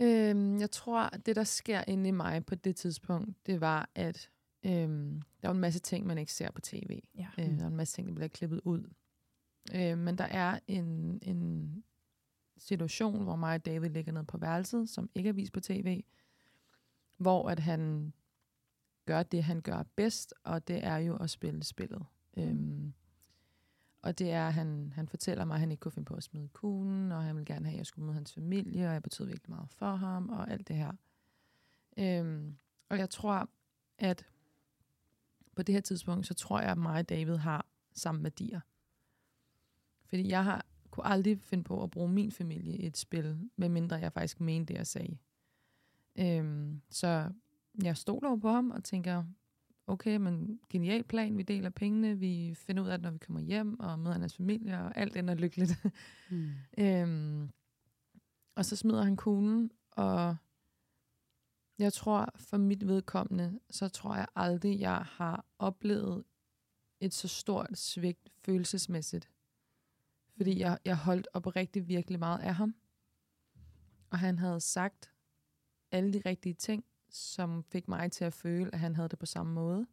Øhm, 0.00 0.58
jeg 0.58 0.70
tror, 0.70 1.00
at 1.00 1.26
det, 1.26 1.36
der 1.36 1.44
sker 1.44 1.84
inde 1.88 2.08
i 2.08 2.12
mig 2.12 2.46
på 2.46 2.54
det 2.54 2.76
tidspunkt, 2.76 3.46
det 3.46 3.60
var, 3.60 3.90
at 3.94 4.30
Øhm, 4.66 5.22
der 5.42 5.48
er 5.48 5.52
jo 5.52 5.54
en 5.54 5.60
masse 5.60 5.80
ting, 5.80 6.06
man 6.06 6.18
ikke 6.18 6.32
ser 6.32 6.50
på 6.50 6.60
tv. 6.60 7.00
Ja. 7.14 7.28
Øh, 7.38 7.46
der 7.58 7.62
er 7.62 7.66
en 7.66 7.76
masse 7.76 7.94
ting, 7.96 8.08
der 8.08 8.14
bliver 8.14 8.28
klippet 8.28 8.60
ud. 8.64 8.84
Øh, 9.74 9.98
men 9.98 10.18
der 10.18 10.24
er 10.24 10.58
en, 10.66 11.18
en 11.22 11.84
situation, 12.58 13.22
hvor 13.22 13.36
mig 13.36 13.54
og 13.54 13.66
David 13.66 13.90
ligger 13.90 14.12
ned 14.12 14.24
på 14.24 14.38
værelset, 14.38 14.88
som 14.88 15.10
ikke 15.14 15.28
er 15.28 15.32
vist 15.32 15.52
på 15.52 15.60
tv, 15.60 16.04
hvor 17.16 17.48
at 17.48 17.58
han 17.60 18.12
gør 19.06 19.22
det, 19.22 19.44
han 19.44 19.60
gør 19.60 19.82
bedst, 19.96 20.34
og 20.44 20.68
det 20.68 20.84
er 20.84 20.96
jo 20.96 21.16
at 21.16 21.30
spille 21.30 21.62
spillet. 21.62 22.06
Mm. 22.36 22.42
Øhm, 22.42 22.92
og 24.02 24.18
det 24.18 24.32
er, 24.32 24.50
han, 24.50 24.92
han 24.94 25.08
fortæller 25.08 25.44
mig, 25.44 25.54
at 25.54 25.60
han 25.60 25.70
ikke 25.70 25.80
kunne 25.80 25.92
finde 25.92 26.06
på 26.06 26.14
at 26.14 26.22
smide 26.22 26.48
kuglen, 26.48 27.12
og 27.12 27.22
han 27.22 27.36
vil 27.36 27.44
gerne 27.44 27.66
have, 27.66 27.72
at 27.72 27.78
jeg 27.78 27.86
skulle 27.86 28.04
møde 28.04 28.14
hans 28.14 28.34
familie, 28.34 28.86
og 28.86 28.92
jeg 28.92 29.02
betød 29.02 29.26
virkelig 29.26 29.50
meget 29.50 29.70
for 29.70 29.94
ham, 29.94 30.28
og 30.28 30.50
alt 30.50 30.68
det 30.68 30.76
her. 30.76 30.92
Øhm, 31.98 32.56
og 32.88 32.98
jeg 32.98 33.10
tror, 33.10 33.48
at 33.98 34.26
på 35.56 35.62
det 35.62 35.72
her 35.72 35.80
tidspunkt, 35.80 36.26
så 36.26 36.34
tror 36.34 36.60
jeg, 36.60 36.70
at 36.70 36.78
mig 36.78 36.98
og 36.98 37.08
David 37.08 37.36
har 37.36 37.66
samme 37.92 38.22
værdier. 38.22 38.60
Fordi 40.06 40.28
jeg 40.28 40.44
har 40.44 40.66
kunne 40.92 41.06
aldrig 41.06 41.40
finde 41.40 41.64
på 41.64 41.82
at 41.82 41.90
bruge 41.90 42.08
min 42.08 42.32
familie 42.32 42.76
i 42.76 42.86
et 42.86 42.96
spil, 42.96 43.50
medmindre 43.56 43.96
jeg 43.96 44.12
faktisk 44.12 44.40
mente 44.40 44.72
det, 44.72 44.78
jeg 44.78 44.86
sagde. 44.86 45.16
Øhm, 46.18 46.82
så 46.90 47.30
jeg 47.82 47.96
stoler 47.96 48.36
på 48.36 48.48
ham 48.48 48.70
og 48.70 48.84
tænker, 48.84 49.24
okay, 49.86 50.16
men 50.16 50.60
genial 50.70 51.04
plan, 51.04 51.38
vi 51.38 51.42
deler 51.42 51.70
pengene, 51.70 52.18
vi 52.18 52.54
finder 52.54 52.82
ud 52.82 52.88
af 52.88 52.98
det, 52.98 53.02
når 53.02 53.10
vi 53.10 53.18
kommer 53.18 53.40
hjem, 53.40 53.80
og 53.80 53.98
møder 53.98 54.18
hans 54.18 54.36
familie, 54.36 54.78
og 54.78 54.96
alt 54.96 55.16
ender 55.16 55.34
lykkeligt. 55.34 55.84
Mm. 56.30 56.50
øhm, 56.84 57.50
og 58.54 58.64
så 58.64 58.76
smider 58.76 59.02
han 59.02 59.16
kuglen, 59.16 59.70
og 59.90 60.36
jeg 61.78 61.92
tror, 61.92 62.28
for 62.36 62.56
mit 62.56 62.86
vedkommende, 62.86 63.60
så 63.70 63.88
tror 63.88 64.16
jeg 64.16 64.26
aldrig, 64.36 64.80
jeg 64.80 64.96
har 64.96 65.46
oplevet 65.58 66.24
et 67.00 67.14
så 67.14 67.28
stort 67.28 67.78
svigt 67.78 68.32
følelsesmæssigt. 68.44 69.31
Fordi 70.36 70.60
jeg, 70.60 70.78
jeg 70.84 70.96
holdt 70.96 71.28
oprigtigt 71.32 71.88
virkelig 71.88 72.18
meget 72.18 72.38
af 72.38 72.54
ham. 72.54 72.74
Og 74.10 74.18
han 74.18 74.38
havde 74.38 74.60
sagt 74.60 75.12
alle 75.90 76.12
de 76.12 76.22
rigtige 76.26 76.54
ting, 76.54 76.84
som 77.08 77.64
fik 77.64 77.88
mig 77.88 78.12
til 78.12 78.24
at 78.24 78.32
føle, 78.32 78.74
at 78.74 78.80
han 78.80 78.96
havde 78.96 79.08
det 79.08 79.18
på 79.18 79.26
samme 79.26 79.52
måde. 79.52 79.86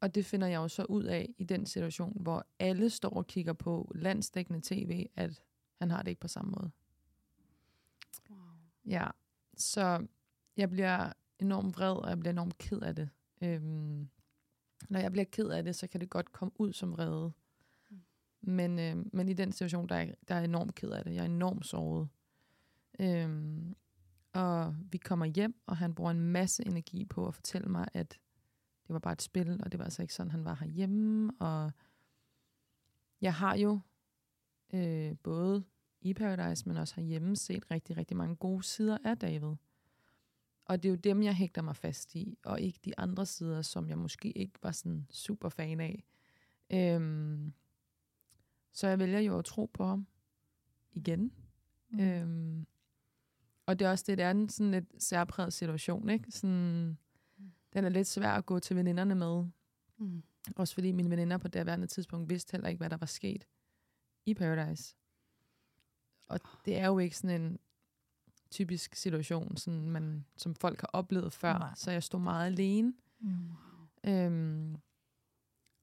Og 0.00 0.14
det 0.14 0.26
finder 0.26 0.46
jeg 0.46 0.56
jo 0.56 0.68
så 0.68 0.84
ud 0.84 1.04
af 1.04 1.34
i 1.38 1.44
den 1.44 1.66
situation, 1.66 2.22
hvor 2.22 2.46
alle 2.58 2.90
står 2.90 3.10
og 3.10 3.26
kigger 3.26 3.52
på 3.52 3.92
landsdækkende 3.94 4.60
tv, 4.62 5.06
at 5.14 5.42
han 5.78 5.90
har 5.90 6.02
det 6.02 6.10
ikke 6.10 6.20
på 6.20 6.28
samme 6.28 6.50
måde. 6.50 6.70
Wow. 8.30 8.38
Ja, 8.84 9.06
så 9.56 10.06
jeg 10.56 10.70
bliver 10.70 11.12
enormt 11.38 11.76
vred, 11.76 11.96
og 11.96 12.08
jeg 12.08 12.18
bliver 12.20 12.32
enormt 12.32 12.58
ked 12.58 12.80
af 12.80 12.94
det. 12.94 13.10
Øhm, 13.42 14.08
når 14.88 15.00
jeg 15.00 15.12
bliver 15.12 15.24
ked 15.24 15.48
af 15.48 15.64
det, 15.64 15.76
så 15.76 15.86
kan 15.86 16.00
det 16.00 16.10
godt 16.10 16.32
komme 16.32 16.52
ud 16.60 16.72
som 16.72 16.92
vrede. 16.92 17.32
Men, 18.40 18.78
øh, 18.78 18.96
men 19.12 19.28
i 19.28 19.32
den 19.32 19.52
situation, 19.52 19.88
der 19.88 19.94
er, 19.94 20.14
der 20.28 20.34
er 20.34 20.44
enormt 20.44 20.74
ked 20.74 20.90
af 20.90 21.04
det. 21.04 21.14
Jeg 21.14 21.20
er 21.20 21.24
enormt 21.24 21.66
såret. 21.66 22.08
Øhm, 23.00 23.76
og 24.32 24.76
vi 24.90 24.98
kommer 24.98 25.26
hjem, 25.26 25.62
og 25.66 25.76
han 25.76 25.94
bruger 25.94 26.10
en 26.10 26.20
masse 26.20 26.66
energi 26.66 27.04
på 27.04 27.26
at 27.26 27.34
fortælle 27.34 27.68
mig, 27.68 27.88
at 27.94 28.18
det 28.86 28.92
var 28.92 28.98
bare 28.98 29.12
et 29.12 29.22
spil, 29.22 29.60
og 29.64 29.72
det 29.72 29.78
var 29.78 29.84
altså 29.84 30.02
ikke 30.02 30.14
sådan, 30.14 30.30
han 30.30 30.44
var 30.44 30.54
herhjemme. 30.54 31.32
Og 31.40 31.72
jeg 33.20 33.34
har 33.34 33.56
jo 33.56 33.80
øh, 34.74 35.16
både 35.22 35.64
i 36.00 36.14
Paradise, 36.14 36.68
men 36.68 36.76
også 36.76 36.94
herhjemme 36.96 37.36
set 37.36 37.70
rigtig, 37.70 37.96
rigtig 37.96 38.16
mange 38.16 38.36
gode 38.36 38.62
sider 38.62 38.98
af 39.04 39.18
David. 39.18 39.54
Og 40.64 40.82
det 40.82 40.88
er 40.88 40.90
jo 40.90 40.96
dem, 40.96 41.22
jeg 41.22 41.34
hægter 41.34 41.62
mig 41.62 41.76
fast 41.76 42.14
i, 42.14 42.38
og 42.44 42.60
ikke 42.60 42.80
de 42.84 42.98
andre 42.98 43.26
sider, 43.26 43.62
som 43.62 43.88
jeg 43.88 43.98
måske 43.98 44.32
ikke 44.32 44.58
var 44.62 44.72
sådan 44.72 45.06
super 45.10 45.48
fan 45.48 45.80
af. 45.80 46.04
Øhm, 46.72 47.52
så 48.78 48.86
jeg 48.86 48.98
vælger 48.98 49.20
jo 49.20 49.38
at 49.38 49.44
tro 49.44 49.70
på 49.74 49.84
ham 49.84 50.06
igen. 50.92 51.32
Mm. 51.90 52.00
Øhm, 52.00 52.66
og 53.66 53.78
det 53.78 53.84
er 53.84 53.90
også 53.90 54.04
det, 54.06 54.18
det 54.18 54.24
er 54.24 54.30
en 54.30 54.48
sådan 54.48 54.70
lidt 54.70 55.02
særpræget 55.02 55.52
situation, 55.52 56.08
ikke? 56.08 56.30
Sådan, 56.30 56.98
den 57.72 57.84
er 57.84 57.88
lidt 57.88 58.06
svær 58.06 58.30
at 58.30 58.46
gå 58.46 58.58
til 58.58 58.76
veninderne 58.76 59.14
med. 59.14 59.44
Mm. 59.98 60.22
Også 60.56 60.74
fordi 60.74 60.92
mine 60.92 61.10
veninder 61.10 61.38
på 61.38 61.48
det 61.48 61.66
værende 61.66 61.86
tidspunkt 61.86 62.30
vidste 62.30 62.52
heller 62.52 62.68
ikke, 62.68 62.78
hvad 62.78 62.90
der 62.90 62.96
var 62.96 63.06
sket 63.06 63.46
i 64.26 64.34
Paradise. 64.34 64.96
Og 66.28 66.40
det 66.64 66.78
er 66.78 66.86
jo 66.86 66.98
ikke 66.98 67.16
sådan 67.16 67.42
en 67.42 67.58
typisk 68.50 68.94
situation, 68.94 69.56
sådan 69.56 69.90
man, 69.90 70.24
som 70.36 70.54
folk 70.54 70.80
har 70.80 70.90
oplevet 70.92 71.32
før. 71.32 71.58
Nej. 71.58 71.74
Så 71.74 71.90
jeg 71.90 72.02
stod 72.02 72.20
meget 72.20 72.46
alene. 72.46 72.94
Mm. 73.20 73.50
Øhm, 74.04 74.76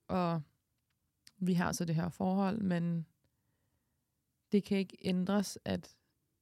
og 0.07 0.41
vi 1.37 1.53
har 1.53 1.71
så 1.71 1.85
det 1.85 1.95
her 1.95 2.09
forhold, 2.09 2.61
men 2.61 3.05
det 4.51 4.63
kan 4.63 4.77
ikke 4.77 4.97
ændres, 5.01 5.57
at 5.65 5.97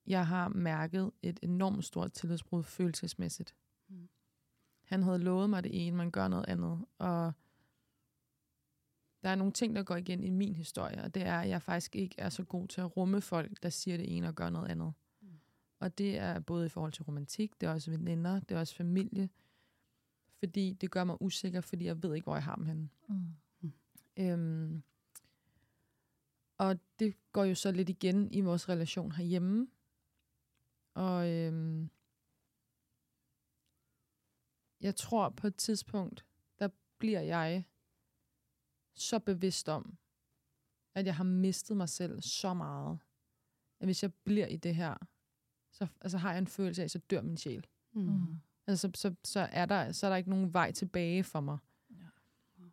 jeg 0.07 0.27
har 0.27 0.49
mærket 0.49 1.11
et 1.21 1.39
enormt 1.41 1.85
stort 1.85 2.11
tillidsbrud 2.11 2.63
følelsesmæssigt. 2.63 3.55
Mm. 3.87 4.09
Han 4.83 5.03
havde 5.03 5.19
lovet 5.19 5.49
mig 5.49 5.63
det 5.63 5.87
ene, 5.87 5.97
man 5.97 6.11
gør 6.11 6.27
noget 6.27 6.45
andet, 6.47 6.85
og 6.97 7.33
der 9.23 9.29
er 9.29 9.35
nogle 9.35 9.53
ting, 9.53 9.75
der 9.75 9.83
går 9.83 9.95
igen 9.95 10.23
i 10.23 10.29
min 10.29 10.55
historie, 10.55 11.03
og 11.03 11.13
det 11.13 11.23
er, 11.23 11.39
at 11.39 11.49
jeg 11.49 11.61
faktisk 11.61 11.95
ikke 11.95 12.15
er 12.17 12.29
så 12.29 12.43
god 12.43 12.67
til 12.67 12.81
at 12.81 12.97
rumme 12.97 13.21
folk, 13.21 13.63
der 13.63 13.69
siger 13.69 13.97
det 13.97 14.17
ene 14.17 14.27
og 14.27 14.35
gør 14.35 14.49
noget 14.49 14.67
andet. 14.67 14.93
Mm. 15.21 15.27
Og 15.79 15.97
det 15.97 16.17
er 16.17 16.39
både 16.39 16.65
i 16.65 16.69
forhold 16.69 16.91
til 16.91 17.03
romantik, 17.03 17.61
det 17.61 17.67
er 17.67 17.71
også 17.71 17.91
veninder, 17.91 18.39
det 18.39 18.55
er 18.55 18.59
også 18.59 18.75
familie, 18.75 19.29
fordi 20.39 20.73
det 20.73 20.91
gør 20.91 21.03
mig 21.03 21.21
usikker, 21.21 21.61
fordi 21.61 21.85
jeg 21.85 22.03
ved 22.03 22.15
ikke, 22.15 22.25
hvor 22.25 22.35
jeg 22.35 22.43
har 22.43 22.55
dem 22.55 22.65
henne. 22.65 22.89
Mm. 23.09 23.35
Øhm, 24.17 24.83
og 26.57 26.79
det 26.99 27.15
går 27.31 27.43
jo 27.43 27.55
så 27.55 27.71
lidt 27.71 27.89
igen 27.89 28.31
i 28.31 28.41
vores 28.41 28.69
relation 28.69 29.11
herhjemme. 29.11 29.67
Og 30.93 31.31
øhm, 31.31 31.89
jeg 34.81 34.95
tror 34.95 35.29
på 35.29 35.47
et 35.47 35.55
tidspunkt, 35.55 36.25
der 36.59 36.69
bliver 36.97 37.21
jeg 37.21 37.63
så 38.93 39.19
bevidst 39.19 39.69
om, 39.69 39.97
at 40.95 41.05
jeg 41.05 41.15
har 41.15 41.23
mistet 41.23 41.77
mig 41.77 41.89
selv 41.89 42.21
så 42.21 42.53
meget, 42.53 42.99
at 43.79 43.87
hvis 43.87 44.03
jeg 44.03 44.13
bliver 44.13 44.47
i 44.47 44.57
det 44.57 44.75
her, 44.75 44.97
så 45.71 45.87
altså, 46.01 46.17
har 46.17 46.31
jeg 46.31 46.39
en 46.39 46.47
følelse 46.47 46.81
af, 46.81 46.83
at 46.83 46.91
så 46.91 46.99
dør 46.99 47.21
min 47.21 47.37
sjæl. 47.37 47.67
Mm. 47.93 48.01
Mm. 48.01 48.39
Altså, 48.67 48.89
så, 48.95 48.99
så, 48.99 49.15
så, 49.23 49.39
er 49.39 49.65
der, 49.65 49.91
så 49.91 50.05
er 50.05 50.09
der 50.09 50.17
ikke 50.17 50.29
nogen 50.29 50.53
vej 50.53 50.71
tilbage 50.71 51.23
for 51.23 51.41
mig. 51.41 51.57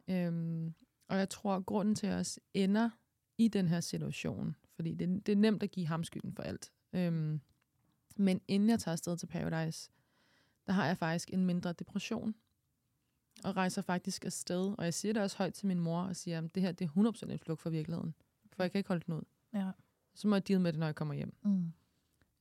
Ja. 0.09 0.26
Øhm, 0.26 0.74
og 1.11 1.18
jeg 1.18 1.29
tror, 1.29 1.57
at 1.57 1.66
grunden 1.66 1.94
til, 1.94 2.07
at 2.07 2.18
også 2.18 2.40
ender 2.55 2.90
i 3.38 3.49
den 3.49 3.68
her 3.68 3.81
situation, 3.81 4.57
fordi 4.75 4.94
det, 4.94 5.27
det 5.27 5.33
er 5.33 5.37
nemt 5.37 5.62
at 5.62 5.70
give 5.70 5.87
ham 5.87 6.05
skylden 6.05 6.35
for 6.35 6.42
alt. 6.42 6.73
Øhm, 6.92 7.40
men 8.16 8.40
inden 8.49 8.68
jeg 8.68 8.81
tager 8.81 8.92
afsted 8.92 9.16
til 9.16 9.27
Paradise, 9.27 9.90
der 10.66 10.73
har 10.73 10.87
jeg 10.87 10.99
faktisk 10.99 11.33
en 11.33 11.46
mindre 11.46 11.73
depression, 11.73 12.35
og 13.44 13.57
rejser 13.57 13.83
faktisk 13.83 14.25
afsted. 14.25 14.75
Og 14.79 14.85
jeg 14.85 14.94
siger 14.94 15.12
det 15.12 15.23
også 15.23 15.38
højt 15.38 15.55
til 15.55 15.66
min 15.66 15.81
mor, 15.81 16.03
og 16.03 16.16
siger, 16.16 16.38
at 16.38 16.55
det 16.55 16.62
her 16.62 16.73
det 16.73 16.85
er 16.85 17.12
100% 17.27 17.33
en 17.33 17.38
flugt 17.38 17.61
fra 17.61 17.70
virkeligheden. 17.70 18.14
For 18.53 18.62
jeg 18.62 18.73
kan 18.73 18.79
ikke 18.79 18.88
holde 18.88 19.05
den 19.07 19.14
ud. 19.14 19.23
Ja. 19.55 19.70
Så 20.14 20.29
må 20.29 20.37
jeg 20.37 20.49
deal 20.49 20.61
med 20.61 20.73
det, 20.73 20.79
når 20.79 20.87
jeg 20.87 20.94
kommer 20.94 21.14
hjem. 21.14 21.35
Mm. 21.42 21.73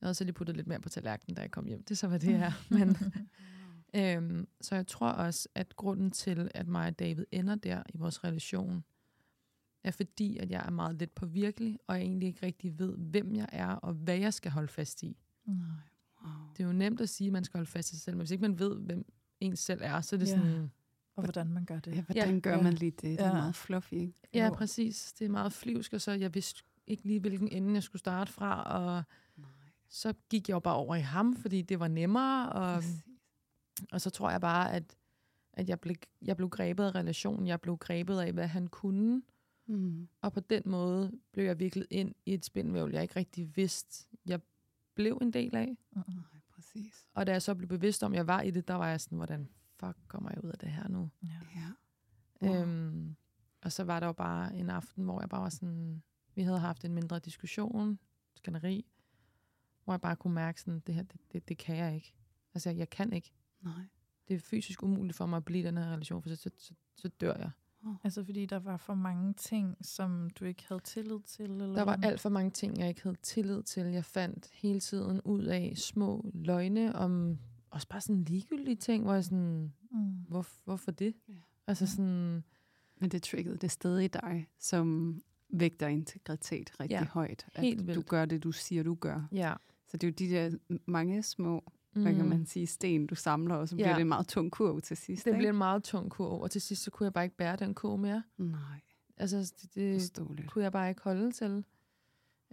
Jeg 0.00 0.06
havde 0.06 0.14
så 0.14 0.24
lige 0.24 0.34
puttet 0.34 0.56
lidt 0.56 0.66
mere 0.66 0.80
på 0.80 0.88
tallerkenen, 0.88 1.34
da 1.34 1.42
jeg 1.42 1.50
kom 1.50 1.66
hjem. 1.66 1.82
Det 1.82 1.90
er 1.90 1.96
så, 1.96 2.08
hvad 2.08 2.18
det 2.18 2.34
er. 2.34 2.52
Men, 2.74 2.96
øhm, 3.94 4.48
så 4.60 4.74
jeg 4.74 4.86
tror 4.86 5.08
også, 5.10 5.48
at 5.54 5.76
grunden 5.76 6.10
til, 6.10 6.50
at 6.54 6.68
mig 6.68 6.86
og 6.86 6.98
David 6.98 7.24
ender 7.32 7.54
der 7.54 7.82
i 7.94 7.98
vores 7.98 8.24
relation, 8.24 8.84
er 9.84 9.90
fordi, 9.90 10.36
at 10.36 10.50
jeg 10.50 10.62
er 10.66 10.70
meget 10.70 10.96
lidt 10.98 11.14
påvirkelig, 11.14 11.78
og 11.86 11.94
jeg 11.96 12.02
egentlig 12.04 12.26
ikke 12.26 12.46
rigtig 12.46 12.78
ved, 12.78 12.96
hvem 12.96 13.34
jeg 13.34 13.48
er, 13.52 13.68
og 13.68 13.92
hvad 13.94 14.16
jeg 14.18 14.34
skal 14.34 14.50
holde 14.52 14.68
fast 14.68 15.02
i. 15.02 15.16
Nej. 15.46 15.56
Wow. 16.24 16.32
Det 16.56 16.62
er 16.62 16.66
jo 16.66 16.72
nemt 16.72 17.00
at 17.00 17.08
sige, 17.08 17.26
at 17.26 17.32
man 17.32 17.44
skal 17.44 17.58
holde 17.58 17.70
fast 17.70 17.92
i 17.92 17.94
sig 17.96 18.00
selv, 18.02 18.16
men 18.16 18.20
hvis 18.20 18.30
ikke 18.30 18.42
man 18.42 18.58
ved, 18.58 18.76
hvem 18.80 19.12
en 19.40 19.56
selv 19.56 19.80
er, 19.84 20.00
så 20.00 20.16
er 20.16 20.18
det 20.18 20.28
Ja. 20.28 20.36
sådan... 20.36 20.70
Og 21.16 21.22
hvordan 21.24 21.46
man 21.52 21.64
gør 21.64 21.80
det. 21.80 21.94
Ja, 21.96 22.02
hvordan 22.02 22.34
Ja. 22.34 22.40
gør 22.40 22.56
Ja. 22.56 22.62
man 22.62 22.72
lige 22.74 22.90
det? 22.90 23.02
Det 23.02 23.20
er 23.20 23.26
Ja. 23.26 23.32
meget 23.32 23.54
fluffy, 23.54 23.94
ikke? 23.94 24.12
Ja, 24.34 24.46
Jo. 24.46 24.54
præcis. 24.54 25.12
Det 25.18 25.24
er 25.24 25.28
meget 25.28 25.52
flyvsk, 25.52 25.92
og 25.92 26.00
så 26.00 26.12
jeg 26.12 26.34
vidste 26.34 26.62
ikke 26.86 27.04
lige, 27.04 27.20
hvilken 27.20 27.48
ende 27.48 27.74
jeg 27.74 27.82
skulle 27.82 28.00
starte 28.00 28.32
fra, 28.32 28.62
og 28.62 29.02
Nej. 29.36 29.48
så 29.88 30.12
gik 30.30 30.48
jeg 30.48 30.54
jo 30.54 30.58
bare 30.60 30.74
over 30.74 30.94
i 30.96 31.00
ham, 31.00 31.36
fordi 31.36 31.62
det 31.62 31.80
var 31.80 31.88
nemmere, 31.88 32.52
og, 32.52 32.74
Præcis. 32.74 33.02
Og 33.92 34.00
så 34.00 34.10
tror 34.10 34.30
jeg 34.30 34.40
bare, 34.40 34.72
at, 34.72 34.96
at 35.52 35.68
jeg, 35.68 35.80
blev, 35.80 35.96
jeg 36.22 36.36
blev 36.36 36.48
grebet 36.48 36.84
af 36.84 36.94
relationen, 36.94 37.46
jeg 37.46 37.60
blev 37.60 37.76
grebet 37.76 38.20
af, 38.20 38.32
hvad 38.32 38.46
han 38.46 38.66
kunne, 38.66 39.22
Mm. 39.66 40.08
og 40.20 40.32
på 40.32 40.40
den 40.40 40.62
måde 40.66 41.12
blev 41.32 41.44
jeg 41.44 41.58
viklet 41.58 41.86
ind 41.90 42.14
i 42.26 42.34
et 42.34 42.44
spændvævl, 42.44 42.92
jeg 42.92 43.02
ikke 43.02 43.16
rigtig 43.16 43.56
vidste, 43.56 44.08
jeg 44.26 44.40
blev 44.94 45.18
en 45.22 45.32
del 45.32 45.56
af. 45.56 45.76
Nej, 45.92 46.04
præcis. 46.54 47.08
Og 47.14 47.26
da 47.26 47.32
jeg 47.32 47.42
så 47.42 47.54
blev 47.54 47.68
bevidst 47.68 48.02
om, 48.02 48.12
at 48.12 48.16
jeg 48.16 48.26
var 48.26 48.40
i 48.40 48.50
det, 48.50 48.68
der 48.68 48.74
var 48.74 48.88
jeg 48.88 49.00
sådan, 49.00 49.16
hvordan 49.16 49.48
fuck 49.76 49.96
kommer 50.08 50.30
jeg 50.30 50.44
ud 50.44 50.50
af 50.50 50.58
det 50.58 50.68
her 50.70 50.88
nu? 50.88 51.10
Ja. 51.22 51.40
Ja. 52.42 52.62
Øhm, 52.62 53.16
og 53.62 53.72
så 53.72 53.84
var 53.84 54.00
der 54.00 54.06
jo 54.06 54.12
bare 54.12 54.56
en 54.56 54.70
aften, 54.70 55.04
hvor 55.04 55.20
jeg 55.20 55.28
bare 55.28 55.42
var 55.42 55.48
sådan, 55.48 56.02
vi 56.34 56.42
havde 56.42 56.58
haft 56.58 56.84
en 56.84 56.94
mindre 56.94 57.18
diskussion, 57.18 57.98
skænderi, 58.34 58.86
hvor 59.84 59.92
jeg 59.92 60.00
bare 60.00 60.16
kunne 60.16 60.34
mærke 60.34 60.60
sådan, 60.60 60.80
det 60.80 60.94
her, 60.94 61.02
det, 61.02 61.20
det, 61.32 61.48
det 61.48 61.58
kan 61.58 61.76
jeg 61.76 61.94
ikke. 61.94 62.14
Altså, 62.54 62.70
jeg 62.70 62.90
kan 62.90 63.12
ikke. 63.12 63.32
Nej. 63.62 63.82
det 64.28 64.34
er 64.34 64.38
fysisk 64.38 64.82
umuligt 64.82 65.16
for 65.16 65.26
mig 65.26 65.36
at 65.36 65.44
blive 65.44 65.60
i 65.62 65.66
den 65.66 65.76
her 65.76 65.84
relation, 65.92 66.22
for 66.22 66.28
så, 66.28 66.36
så, 66.36 66.50
så, 66.58 66.74
så 66.96 67.08
dør 67.08 67.34
jeg. 67.36 67.50
Altså 68.04 68.24
fordi 68.24 68.46
der 68.46 68.58
var 68.58 68.76
for 68.76 68.94
mange 68.94 69.32
ting, 69.34 69.76
som 69.86 70.30
du 70.40 70.44
ikke 70.44 70.64
havde 70.68 70.80
tillid 70.80 71.20
til? 71.26 71.44
Eller 71.50 71.66
Der 71.66 71.82
var 71.82 71.96
hvad? 71.96 72.08
alt 72.10 72.20
for 72.20 72.28
mange 72.28 72.50
ting, 72.50 72.78
jeg 72.78 72.88
ikke 72.88 73.02
havde 73.02 73.16
tillid 73.22 73.62
til. 73.62 73.86
Jeg 73.86 74.04
fandt 74.04 74.50
hele 74.52 74.80
tiden 74.80 75.20
ud 75.24 75.42
af 75.44 75.72
små 75.76 76.30
løgne 76.34 76.96
om 76.96 77.38
også 77.70 77.88
bare 77.88 78.00
sådan 78.00 78.24
ligegyldige 78.24 78.76
ting, 78.76 79.04
hvor 79.04 79.14
jeg 79.14 79.24
sådan, 79.24 79.72
Mm. 79.92 80.12
hvor, 80.28 80.46
hvorfor 80.64 80.90
det? 80.90 81.14
Ja. 81.28 81.34
Altså 81.66 81.84
Ja. 81.84 81.88
sådan, 81.90 82.44
Men 82.96 83.10
det 83.10 83.22
triggede 83.22 83.56
det 83.56 83.70
sted 83.70 83.98
i 83.98 84.08
dig, 84.08 84.48
som 84.58 85.20
vægter 85.48 85.86
integritet 85.86 86.80
rigtig 86.80 86.94
Ja, 86.94 87.04
højt. 87.04 87.46
At 87.54 87.62
helt 87.62 87.80
du 87.80 87.84
vildt. 87.84 88.06
gør 88.08 88.24
det, 88.24 88.42
du 88.42 88.52
siger, 88.52 88.82
du 88.82 88.94
gør. 88.94 89.28
ja. 89.32 89.54
Så 89.86 89.96
det 89.96 90.06
er 90.06 90.10
jo 90.10 90.14
de 90.18 90.34
der 90.34 90.58
mange 90.86 91.22
små, 91.22 91.72
mm. 91.92 92.02
hvad 92.02 92.14
kan 92.14 92.28
man 92.28 92.46
sige, 92.46 92.66
sten, 92.66 93.06
du 93.06 93.14
samler, 93.14 93.54
og 93.54 93.68
så 93.68 93.76
bliver 93.76 93.88
Ja. 93.88 93.94
det 93.94 94.00
en 94.00 94.08
meget 94.08 94.26
tung 94.28 94.52
kurv 94.52 94.80
til 94.80 94.96
sidst. 94.96 95.24
Det 95.24 95.30
ikke? 95.30 95.38
blev 95.38 95.48
en 95.50 95.56
meget 95.58 95.84
tung 95.84 96.10
kurv, 96.10 96.40
og 96.42 96.50
til 96.50 96.60
sidst 96.60 96.82
så 96.82 96.90
kunne 96.90 97.04
jeg 97.04 97.12
bare 97.12 97.24
ikke 97.24 97.36
bære 97.36 97.56
den 97.56 97.74
kurv 97.74 97.96
mere. 97.98 98.22
Nej, 98.38 98.80
Altså, 99.16 99.36
det, 99.62 99.74
det 99.74 100.00
forståeligt. 100.00 100.50
kunne 100.50 100.64
jeg 100.64 100.72
bare 100.72 100.88
ikke 100.88 101.02
holde 101.02 101.32
til. 101.32 101.64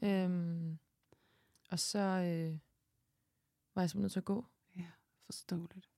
Øhm, 0.03 0.77
og 1.71 1.79
så 1.79 1.99
øh, 1.99 2.57
var 3.75 3.81
jeg 3.81 3.89
simpelthen 3.89 4.01
nødt 4.01 4.11
til 4.11 4.19
at 4.19 4.25
gå. 4.25 4.45
Forståeligt. 5.25 5.89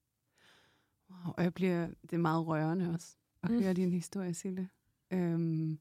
Wow, 1.10 1.34
og 1.38 1.44
jeg 1.44 1.54
bliver, 1.54 1.88
det 2.02 2.14
er 2.14 2.18
meget 2.18 2.48
rørende 2.48 2.90
også 2.94 3.16
at 3.44 3.50
Mm. 3.50 3.56
mm. 3.56 3.62
høre 3.64 3.74
din 3.74 3.92
historie, 3.94 4.34
Sille. 4.34 4.70
Øhm, 5.12 5.80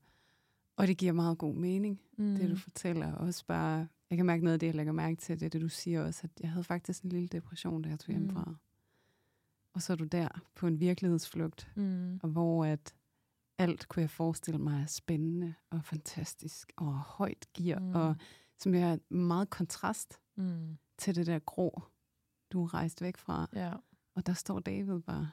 og 0.77 0.87
det 0.87 0.99
giver 0.99 1.13
meget 1.13 1.39
god 1.39 1.55
mening, 1.55 2.01
Mm. 2.19 2.25
mm. 2.25 2.37
det 2.37 2.51
du 2.51 2.57
fortæller. 2.57 3.13
Også 3.13 3.47
bare, 3.47 3.89
jeg 4.11 4.19
kan 4.19 4.27
mærke 4.27 4.45
noget 4.45 4.53
af 4.55 4.61
det, 4.61 4.67
jeg 4.67 4.75
lægger 4.75 4.93
mærke 4.93 5.17
til, 5.17 5.41
det 5.41 5.47
er 5.47 5.51
det, 5.51 5.61
du 5.61 5.69
siger 5.69 6.03
også, 6.05 6.21
at 6.25 6.41
jeg 6.41 6.51
havde 6.51 6.65
faktisk 6.65 7.03
en 7.03 7.09
lille 7.11 7.29
depression, 7.29 7.83
da 7.83 7.89
jeg 7.89 7.99
tog 7.99 8.15
Mm. 8.15 8.19
hjemmefra. 8.21 8.55
Og 9.73 9.83
så 9.83 9.93
er 9.93 9.97
du 9.97 10.05
der 10.05 10.29
på 10.55 10.67
en 10.67 10.81
virkelighedsflugt, 10.81 11.73
Mm. 11.77 12.21
og 12.23 12.29
hvor 12.29 12.65
at 12.65 12.95
alt 13.59 13.89
kunne 13.89 14.01
jeg 14.01 14.11
forestille 14.11 14.59
mig 14.61 14.83
er 14.83 14.87
spændende 14.87 15.55
og 15.71 15.85
fantastisk 15.85 16.73
og 16.77 16.95
højt 16.95 17.47
gear, 17.55 17.79
Mm. 17.81 17.87
mm. 17.87 17.95
og 17.95 18.17
som 18.59 18.75
er 18.75 19.15
meget 19.15 19.51
kontrast 19.51 20.21
Mm. 20.37 20.77
til 20.99 21.15
det 21.17 21.27
der 21.27 21.39
grå, 21.39 21.83
du 22.53 22.65
er 22.65 22.75
rejst 22.75 23.03
væk 23.03 23.17
fra. 23.17 23.49
Ja. 23.55 23.73
Og 24.15 24.27
der 24.27 24.33
står 24.33 24.59
David 24.61 25.01
bare. 25.01 25.31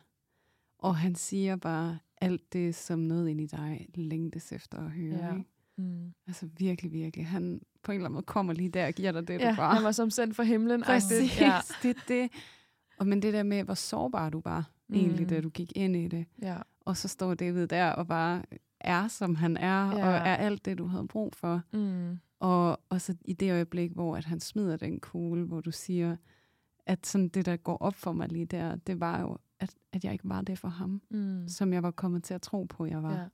Og 0.77 0.95
han 0.97 1.15
siger 1.15 1.55
bare 1.55 1.99
alt 2.21 2.53
det, 2.53 2.75
som 2.75 2.99
noget 2.99 3.29
ind 3.29 3.41
i 3.41 3.45
dig 3.45 3.87
længtes 3.95 4.51
efter 4.51 4.77
at 4.77 4.91
høre. 4.91 5.17
Ja. 5.25 5.35
Ikke? 5.37 5.49
Mm. 5.77 6.13
Altså 6.27 6.47
virkelig, 6.57 6.91
virkelig. 6.91 7.27
Han 7.27 7.61
på 7.83 7.91
en 7.91 7.95
eller 7.95 8.05
anden 8.05 8.13
måde 8.13 8.25
kommer 8.25 8.53
lige 8.53 8.69
der 8.69 8.87
og 8.87 8.93
giver 8.93 9.11
dig 9.11 9.27
det, 9.27 9.39
Ja, 9.41 9.49
du 9.51 9.55
bare. 9.55 9.75
han 9.75 9.83
var 9.83 9.91
som 9.91 10.09
sendt 10.09 10.35
fra 10.35 10.43
himlen. 10.43 10.81
Præcis, 10.81 11.39
Ja. 11.41 11.59
det 11.83 11.95
det. 12.07 12.29
Og 12.97 13.07
men 13.07 13.21
det 13.21 13.33
der 13.33 13.43
med, 13.43 13.63
hvor 13.63 13.73
sårbar 13.73 14.29
du 14.29 14.41
var, 14.45 14.69
mm. 14.87 14.95
egentlig, 14.95 15.29
da 15.29 15.41
du 15.41 15.49
gik 15.49 15.71
ind 15.75 15.95
i 15.95 16.07
det. 16.07 16.25
ja. 16.41 16.57
Og 16.85 16.97
så 16.97 17.07
står 17.07 17.33
David 17.33 17.67
der 17.67 17.89
og 17.91 18.07
bare 18.07 18.43
er, 18.79 19.07
som 19.07 19.35
han 19.35 19.57
er, 19.57 19.87
ja. 19.97 20.05
og 20.07 20.13
er 20.13 20.35
alt 20.35 20.65
det, 20.65 20.77
du 20.77 20.85
havde 20.87 21.07
brug 21.07 21.33
for. 21.35 21.61
Mm. 21.73 22.17
Og, 22.39 22.79
og 22.89 23.01
så 23.01 23.15
i 23.25 23.33
det 23.33 23.51
øjeblik, 23.51 23.91
hvor 23.91 24.17
at 24.17 24.25
han 24.25 24.39
smider 24.39 24.77
den 24.77 24.99
kugle, 24.99 25.43
hvor 25.45 25.61
du 25.61 25.71
siger, 25.71 26.15
at 26.85 27.07
sådan 27.07 27.27
det, 27.27 27.45
der 27.45 27.57
går 27.57 27.77
op 27.77 27.95
for 27.95 28.11
mig 28.13 28.29
lige 28.29 28.45
der, 28.45 28.75
det 28.75 28.99
var 28.99 29.21
jo, 29.21 29.37
at, 29.59 29.75
at 29.93 30.03
jeg 30.03 30.13
ikke 30.13 30.29
var 30.29 30.41
det 30.41 30.59
for 30.59 30.67
ham, 30.67 31.01
Mm. 31.09 31.47
som 31.47 31.73
jeg 31.73 31.83
var 31.83 31.91
kommet 31.91 32.23
til 32.23 32.33
at 32.33 32.41
tro 32.41 32.63
på, 32.63 32.85
jeg 32.85 33.03
var. 33.03 33.13
Ja. 33.13 33.25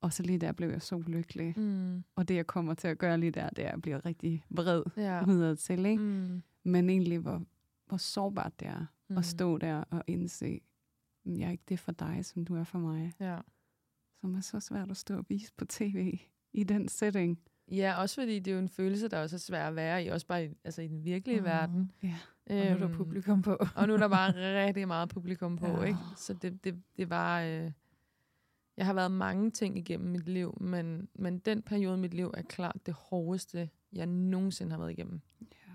Og 0.00 0.12
så 0.12 0.22
lige 0.22 0.38
der 0.38 0.52
blev 0.52 0.68
jeg 0.70 0.82
så 0.82 0.98
lykkelig. 1.06 1.54
Mm. 1.56 1.62
Mm. 1.62 2.04
Og 2.16 2.28
det, 2.28 2.34
jeg 2.34 2.46
kommer 2.46 2.74
til 2.74 2.88
at 2.88 2.98
gøre 2.98 3.18
lige 3.18 3.30
der, 3.30 3.50
det 3.50 3.64
er, 3.64 3.68
at 3.68 3.72
jeg 3.72 3.82
bliver 3.82 4.06
rigtig 4.06 4.44
vred 4.50 4.82
Ja. 4.96 5.24
udad 5.28 5.56
til, 5.56 5.86
ikke? 5.86 6.02
Mm. 6.02 6.42
Men 6.64 6.90
egentlig, 6.90 7.18
hvor, 7.18 7.42
hvor 7.86 7.96
sårbart 7.96 8.60
det 8.60 8.68
er 8.68 8.86
Mm. 9.08 9.18
at 9.18 9.24
stå 9.24 9.58
der 9.58 9.84
og 9.90 10.02
indse, 10.06 10.60
"Men 11.24 11.40
jeg 11.40 11.46
er 11.46 11.50
ikke 11.50 11.64
det 11.68 11.78
for 11.80 11.92
dig, 11.92 12.24
som 12.24 12.44
du 12.44 12.56
er 12.56 12.64
for 12.64 12.78
mig. 12.78 13.12
Ja. 13.20 13.38
Som 14.20 14.34
er 14.34 14.40
så 14.40 14.60
svært 14.60 14.90
at 14.90 14.96
stå 14.96 15.16
og 15.16 15.24
vise 15.28 15.52
på 15.56 15.64
tv 15.64 16.18
i 16.52 16.64
den 16.64 16.88
setting. 16.88 17.38
ja, 17.70 17.94
også 18.00 18.14
fordi 18.14 18.38
det 18.38 18.50
er 18.50 18.54
jo 18.54 18.58
en 18.62 18.68
følelse, 18.68 19.08
der 19.08 19.18
også 19.22 19.36
er 19.36 19.40
svær 19.40 19.68
at 19.68 19.76
være 19.76 20.04
i, 20.04 20.08
også 20.08 20.26
bare 20.26 20.44
i, 20.46 20.48
altså 20.64 20.82
i 20.82 20.88
den 20.88 21.04
virkelige 21.04 21.38
mm. 21.40 21.44
verden. 21.46 21.92
Ja. 22.02 22.14
Og 22.46 22.54
nu 22.54 22.60
er 22.60 22.74
der 22.74 22.84
Øhm, 22.88 22.94
publikum 22.94 23.42
på. 23.42 23.56
Og 23.76 23.86
nu 23.86 23.92
er 23.94 23.98
der 23.98 24.08
bare 24.08 24.32
rigtig 24.66 24.86
meget 24.88 25.08
publikum 25.08 25.56
på, 25.56 25.66
ja. 25.66 25.82
ikke? 25.82 25.98
Så 26.16 26.34
det, 26.34 26.64
det, 26.64 26.82
det 26.96 27.10
var... 27.10 27.42
Øh, 27.42 27.70
jeg 28.76 28.86
har 28.86 28.92
været 28.92 29.10
mange 29.12 29.50
ting 29.50 29.78
igennem 29.78 30.10
mit 30.10 30.28
liv, 30.28 30.58
men, 30.60 31.08
men 31.14 31.38
den 31.38 31.62
periode 31.62 31.96
i 31.98 32.00
mit 32.00 32.14
liv 32.14 32.30
er 32.36 32.42
klart 32.42 32.76
det 32.86 32.94
hårdeste, 32.94 33.70
jeg 33.92 34.06
nogensinde 34.06 34.70
har 34.72 34.78
været 34.78 34.90
igennem. 34.90 35.20
ja. 35.40 35.72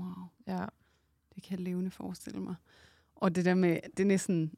Wow. 0.00 0.14
Ja. 0.46 0.64
Det 1.34 1.42
kan 1.42 1.58
jeg 1.58 1.64
levende 1.64 1.90
forestille 1.90 2.40
mig. 2.40 2.54
Og 3.14 3.34
det 3.34 3.44
der 3.44 3.54
med, 3.54 3.78
det 3.96 4.02
er 4.02 4.06
næsten, 4.06 4.52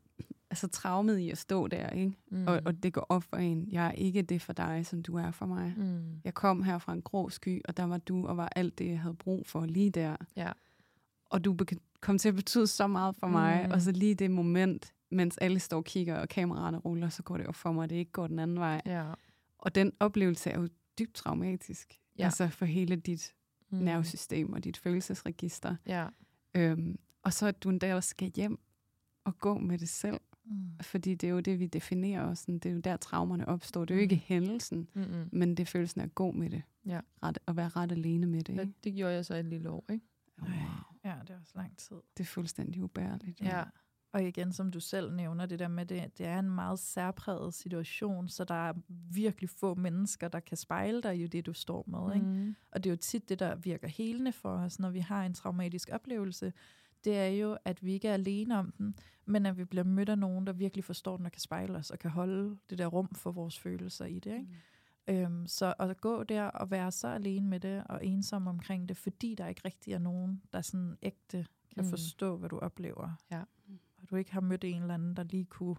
altså 0.51 0.69
traumet 0.69 1.19
i 1.19 1.31
at 1.31 1.39
stå 1.39 1.67
der, 1.69 1.89
ikke? 1.91 2.17
Mm. 2.31 2.47
Og, 2.47 2.63
og 2.65 2.83
det 2.83 2.93
går 2.93 3.07
op 3.09 3.23
for 3.23 3.37
en. 3.37 3.69
Jeg 3.73 3.87
er 3.87 3.93
ikke 3.93 4.23
det 4.23 4.43
for 4.43 4.53
dig, 4.53 4.87
som 4.87 5.03
du 5.03 5.17
er 5.17 5.31
for 5.31 5.47
mig. 5.47 5.75
Mm. 5.77 6.21
Jeg 6.25 6.35
kom 6.35 6.63
her 6.63 6.79
fra 6.79 6.93
en 6.93 7.03
grå 7.03 7.29
sky, 7.31 7.61
og 7.65 7.77
der 7.77 7.85
var 7.85 7.99
du, 7.99 8.27
og 8.27 8.37
var 8.37 8.49
alt 8.57 8.79
det, 8.79 8.87
jeg 8.89 9.01
havde 9.01 9.15
brug 9.15 9.47
for 9.47 9.67
lige 9.67 9.91
der. 9.91 10.17
Ja. 10.37 10.53
Og 11.31 11.45
du 11.45 11.57
kom 12.01 12.19
til 12.19 12.29
at 12.29 12.35
betyde 12.35 12.67
så 12.67 12.87
meget 12.87 13.17
for 13.17 13.27
mig, 13.27 13.65
Mm. 13.67 13.73
og 13.73 13.83
så 13.83 13.93
lige 13.93 14.15
det 14.15 14.31
moment, 14.31 14.93
mens 15.13 15.39
alle 15.39 15.59
står 15.61 15.77
og 15.77 15.85
kigger, 15.85 16.17
og 16.19 16.29
kameraerne 16.29 16.79
ruller, 16.79 17.09
så 17.09 17.23
går 17.23 17.37
det 17.37 17.45
jo 17.47 17.53
for 17.53 17.73
mig, 17.73 17.85
at 17.85 17.91
det 17.91 17.97
ikke 17.97 18.13
går 18.13 18.27
den 18.27 18.39
anden 18.39 18.59
vej. 18.59 18.83
Ja. 18.87 19.13
Og 19.59 19.75
den 19.75 19.93
oplevelse 20.01 20.51
er 20.51 20.61
jo 20.61 20.69
dybt 20.99 21.15
traumatisk. 21.15 21.99
Ja. 22.19 22.25
Altså 22.25 22.49
for 22.49 22.65
hele 22.65 22.97
dit 22.97 23.35
Mm. 23.71 23.79
nervesystem 23.79 24.53
og 24.53 24.65
dit 24.65 24.77
følelsesregister. 24.77 25.77
Ja. 25.87 26.07
Øhm, 26.55 26.99
og 27.23 27.33
så 27.33 27.47
at 27.47 27.63
du 27.63 27.69
endda 27.71 27.95
også 27.95 28.09
skal 28.09 28.33
hjem 28.37 28.59
og 29.25 29.39
gå 29.39 29.59
med 29.59 29.79
det 29.79 29.89
selv. 29.89 30.21
Mm. 30.45 30.67
Fordi 30.83 31.15
det 31.15 31.27
er 31.27 31.31
jo 31.31 31.41
det, 31.41 31.59
vi 31.61 31.67
definerer 31.67 32.23
os. 32.27 32.39
sådan. 32.39 32.59
Det 32.59 32.69
er 32.71 32.75
jo 32.75 32.81
der, 32.81 32.97
traumerne 32.97 33.49
opstår. 33.49 33.85
Det 33.85 33.95
er 33.95 33.99
jo 33.99 34.01
Mm. 34.01 34.03
ikke 34.03 34.17
hændelsen, 34.17 34.89
Mm-mm. 34.95 35.29
men 35.33 35.51
det 35.51 35.61
er 35.61 35.65
følelsen 35.67 36.01
af 36.01 36.05
at 36.05 36.15
gå 36.15 36.31
med 36.33 36.51
det. 36.51 36.63
Ja. 36.87 37.01
Ret, 37.23 37.39
at 37.47 37.57
være 37.57 37.69
ret 37.69 37.93
alene 37.93 38.27
med 38.27 38.43
det. 38.43 38.55
Ja, 38.57 38.61
Ikke? 38.61 38.73
det 38.85 38.95
gjorde 38.95 39.15
jeg 39.15 39.25
så 39.25 39.35
et 39.35 39.45
lille 39.45 39.71
år, 39.71 39.85
ikke? 39.93 40.07
Wow. 40.43 40.51
Ja, 41.05 41.15
det 41.23 41.31
er 41.31 41.41
også 41.41 41.53
lang 41.57 41.77
tid. 41.77 41.97
Det 42.17 42.23
er 42.25 42.29
fuldstændig 42.29 42.83
ubærligt. 42.83 43.41
Ja. 43.41 43.63
Og 44.13 44.23
igen, 44.23 44.53
som 44.53 44.71
du 44.71 44.81
selv 44.81 45.13
nævner, 45.13 45.47
det 45.47 45.59
der 45.59 45.69
med, 45.69 45.87
det, 45.87 46.19
det 46.19 46.27
er 46.27 46.39
en 46.39 46.51
meget 46.51 46.79
særpræget 46.79 47.55
situation, 47.55 48.29
så 48.29 48.45
der 48.45 48.69
er 48.69 48.73
virkelig 49.11 49.51
få 49.51 49.75
mennesker, 49.75 50.29
der 50.29 50.41
kan 50.41 50.57
spejle 50.57 51.03
dig 51.03 51.21
i 51.21 51.27
det, 51.27 51.47
du 51.47 51.53
står 51.53 51.85
med. 51.87 52.15
Ikke? 52.15 52.27
Mm. 52.27 52.55
Og 52.73 52.85
det 52.85 52.91
er 52.91 52.93
jo 52.93 52.97
tit 52.97 53.29
det, 53.29 53.39
der 53.39 53.55
virker 53.55 53.89
helende 53.89 54.33
for 54.33 54.51
os, 54.57 54.79
når 54.79 54.91
vi 54.91 54.99
har 55.01 55.25
en 55.27 55.35
traumatisk 55.35 55.89
oplevelse. 55.93 56.53
Det 57.05 57.19
er 57.19 57.27
jo, 57.27 57.59
at 57.65 57.85
vi 57.85 57.93
ikke 57.93 58.09
er 58.09 58.15
alene 58.15 58.59
om 58.59 58.73
den, 58.79 58.95
men 59.27 59.47
at 59.47 59.59
vi 59.59 59.65
bliver 59.65 59.85
mødt 59.85 60.09
af 60.09 60.19
nogen, 60.19 60.47
der 60.47 60.53
virkelig 60.53 60.85
forstår 60.85 61.17
den 61.17 61.27
og 61.27 61.33
kan 61.33 61.41
spejle 61.41 61.79
os 61.79 61.91
og 61.91 61.99
kan 61.99 62.11
holde 62.11 62.57
det 62.71 62.79
der 62.79 62.87
rum 62.87 63.09
for 63.15 63.33
vores 63.33 63.59
følelser 63.59 64.05
i 64.05 64.19
det. 64.19 64.33
Ikke? 64.33 64.49
Mm. 65.09 65.15
Øhm, 65.15 65.47
så 65.47 65.75
at 65.79 66.01
gå 66.01 66.23
der 66.23 66.45
og 66.45 66.71
være 66.71 66.93
så 66.93 67.09
alene 67.09 67.49
med 67.49 67.61
det 67.61 67.85
og 67.89 68.07
ensom 68.07 68.47
omkring 68.47 68.89
det, 68.89 68.97
fordi 68.97 69.35
der 69.35 69.47
ikke 69.47 69.63
rigtig 69.65 69.93
er 69.93 69.99
nogen, 69.99 70.43
der 70.53 70.61
sådan 70.61 70.97
ægte 71.03 71.47
kan 71.75 71.85
Mm. 71.85 71.91
forstå, 71.91 72.37
hvad 72.37 72.49
du 72.49 72.59
oplever. 72.59 73.11
Ja. 73.31 73.43
Og 74.03 74.11
du 74.11 74.17
ikke 74.17 74.33
har 74.33 74.41
mødt 74.41 74.65
en 74.65 74.83
eller 74.83 74.95
anden, 74.95 75.17
der 75.17 75.23
lige 75.23 75.45
kunne 75.45 75.77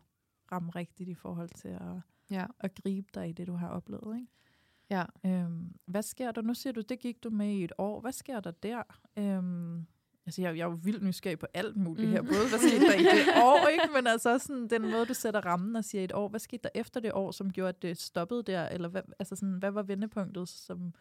ramme 0.51 0.71
rigtigt 0.71 1.09
i 1.09 1.13
forhold 1.13 1.49
til 1.49 1.67
at, 1.67 1.95
Ja. 2.29 2.45
at 2.59 2.75
gribe 2.83 3.07
dig 3.13 3.29
i 3.29 3.31
det, 3.31 3.47
du 3.47 3.53
har 3.53 3.67
oplevet. 3.67 4.15
Ikke? 4.15 4.27
Ja. 4.89 5.03
Øhm, 5.25 5.71
hvad 5.85 6.01
sker 6.03 6.31
der? 6.31 6.41
Nu 6.41 6.53
siger 6.53 6.73
du, 6.73 6.81
det 6.81 6.99
gik 6.99 7.23
du 7.23 7.29
med 7.29 7.49
i 7.49 7.63
et 7.63 7.71
år. 7.77 8.01
Hvad 8.01 8.11
sker 8.11 8.39
der 8.39 8.51
der? 8.51 8.83
Øhm, 9.17 9.85
altså, 10.25 10.41
jeg, 10.41 10.57
jeg 10.57 10.63
er 10.63 10.69
jo 10.69 10.77
vildt 10.83 11.03
nysgerrig 11.03 11.39
på 11.39 11.45
alt 11.53 11.77
muligt 11.77 12.07
Mm. 12.07 12.13
her. 12.13 12.21
Både, 12.21 12.49
hvad 12.49 12.59
skete 12.59 12.85
der 12.85 12.93
i 12.95 13.03
det 13.03 13.27
år, 13.43 13.67
ikke? 13.67 13.89
men 13.95 14.07
altså 14.07 14.37
sådan 14.39 14.67
den 14.67 14.81
måde, 14.91 15.05
du 15.05 15.13
sætter 15.13 15.41
rammen 15.45 15.75
og 15.75 15.83
siger 15.85 16.03
et 16.03 16.11
år. 16.13 16.27
Hvad 16.29 16.39
skete 16.39 16.63
der 16.63 16.69
efter 16.75 16.99
det 16.99 17.11
år, 17.13 17.31
som 17.31 17.51
gjorde, 17.51 17.69
at 17.69 17.81
det 17.81 17.97
stoppede 18.01 18.43
der? 18.43 18.67
Eller 18.67 18.87
hvad, 18.87 19.01
altså 19.19 19.35
sådan, 19.35 19.53
hvad 19.57 19.71
var 19.71 19.83
vendepunktet, 19.83 20.49
som... 20.49 20.93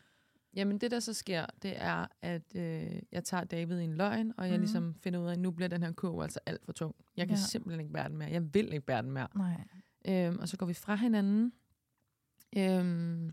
Jamen 0.54 0.78
det, 0.78 0.90
der 0.90 1.00
så 1.00 1.14
sker, 1.14 1.46
det 1.62 1.82
er, 1.82 2.06
at 2.22 2.56
øh, 2.56 3.02
jeg 3.12 3.24
tager 3.24 3.44
David 3.44 3.80
i 3.80 3.84
en 3.84 3.94
løgn, 3.94 4.32
og 4.36 4.44
jeg 4.46 4.52
Mhm. 4.52 4.60
ligesom 4.60 4.94
finder 4.94 5.20
ud 5.20 5.26
af, 5.26 5.32
at 5.32 5.38
nu 5.38 5.50
bliver 5.50 5.68
den 5.68 5.82
her 5.82 5.92
kurv 5.92 6.20
altså 6.22 6.40
alt 6.46 6.64
for 6.64 6.72
tung. 6.72 6.94
Jeg 7.16 7.26
kan 7.28 7.36
ja. 7.36 7.42
simpelthen 7.42 7.80
ikke 7.80 7.92
bære 7.92 8.08
den 8.08 8.16
mere. 8.16 8.28
Jeg 8.30 8.54
vil 8.54 8.72
ikke 8.72 8.86
bære 8.86 9.02
den 9.02 9.10
mere. 9.12 9.28
Nej. 9.34 9.64
Øhm, 10.08 10.38
og 10.38 10.48
så 10.48 10.56
går 10.56 10.66
vi 10.66 10.74
fra 10.74 10.94
hinanden. 10.94 11.52
Øhm, 12.56 13.32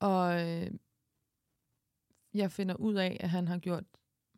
og 0.00 0.48
øh, 0.50 0.70
jeg 2.34 2.52
finder 2.52 2.74
ud 2.74 2.94
af, 2.94 3.16
at 3.20 3.30
han 3.30 3.48
har 3.48 3.58
gjort 3.58 3.84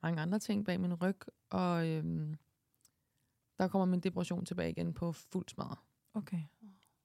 mange 0.03 0.21
andre 0.23 0.39
ting 0.39 0.65
bag 0.65 0.81
min 0.81 0.95
ryg, 0.95 1.17
og 1.51 1.89
øhm, 1.89 2.35
der 3.59 3.69
kommer 3.69 3.87
min 3.87 4.01
depression 4.01 4.45
tilbage 4.45 4.71
igen 4.71 4.95
på 4.95 5.13
fuld 5.13 5.49
smadret. 5.49 5.79
Okay. 6.15 6.41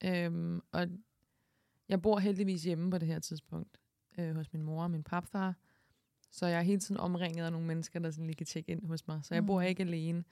Øhm, 0.03 0.61
og 0.71 0.87
jeg 1.89 2.01
bor 2.01 2.19
heldigvis 2.19 2.63
hjemme 2.63 2.91
på 2.91 2.97
det 2.97 3.07
her 3.07 3.19
tidspunkt 3.19 3.77
øh, 4.17 4.35
hos 4.35 4.53
min 4.53 4.61
mor 4.63 4.83
og 4.83 4.91
min 4.91 5.03
papfar. 5.03 5.55
Så 6.31 6.45
jeg 6.47 6.57
er 6.57 6.61
hele 6.61 6.79
tiden 6.79 6.99
omringet 7.01 7.45
af 7.45 7.51
nogle 7.51 7.67
mennesker, 7.67 7.99
der 7.99 8.11
sådan 8.11 8.25
lige 8.27 8.35
kan 8.35 8.45
tjekke 8.45 8.71
ind 8.71 8.85
hos 8.85 9.07
mig. 9.07 9.19
Så 9.23 9.33
jeg 9.33 9.45
bor 9.45 9.61
Mm. 9.61 9.67
ikke 9.67 9.83
alene. 9.83 10.23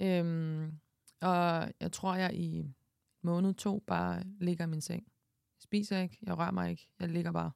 Øhm, 0.00 0.78
og 1.20 1.72
jeg 1.80 1.92
tror, 1.92 2.14
jeg 2.14 2.34
i 2.34 2.74
måned 3.22 3.54
to 3.54 3.84
bare 3.86 4.22
ligger 4.40 4.64
i 4.64 4.68
min 4.68 4.80
seng. 4.80 5.02
Jeg 5.58 5.62
spiser 5.62 5.98
ikke, 5.98 6.18
jeg 6.22 6.38
rører 6.38 6.50
mig 6.50 6.70
ikke, 6.70 6.88
jeg 7.00 7.08
ligger 7.08 7.32
bare. 7.32 7.50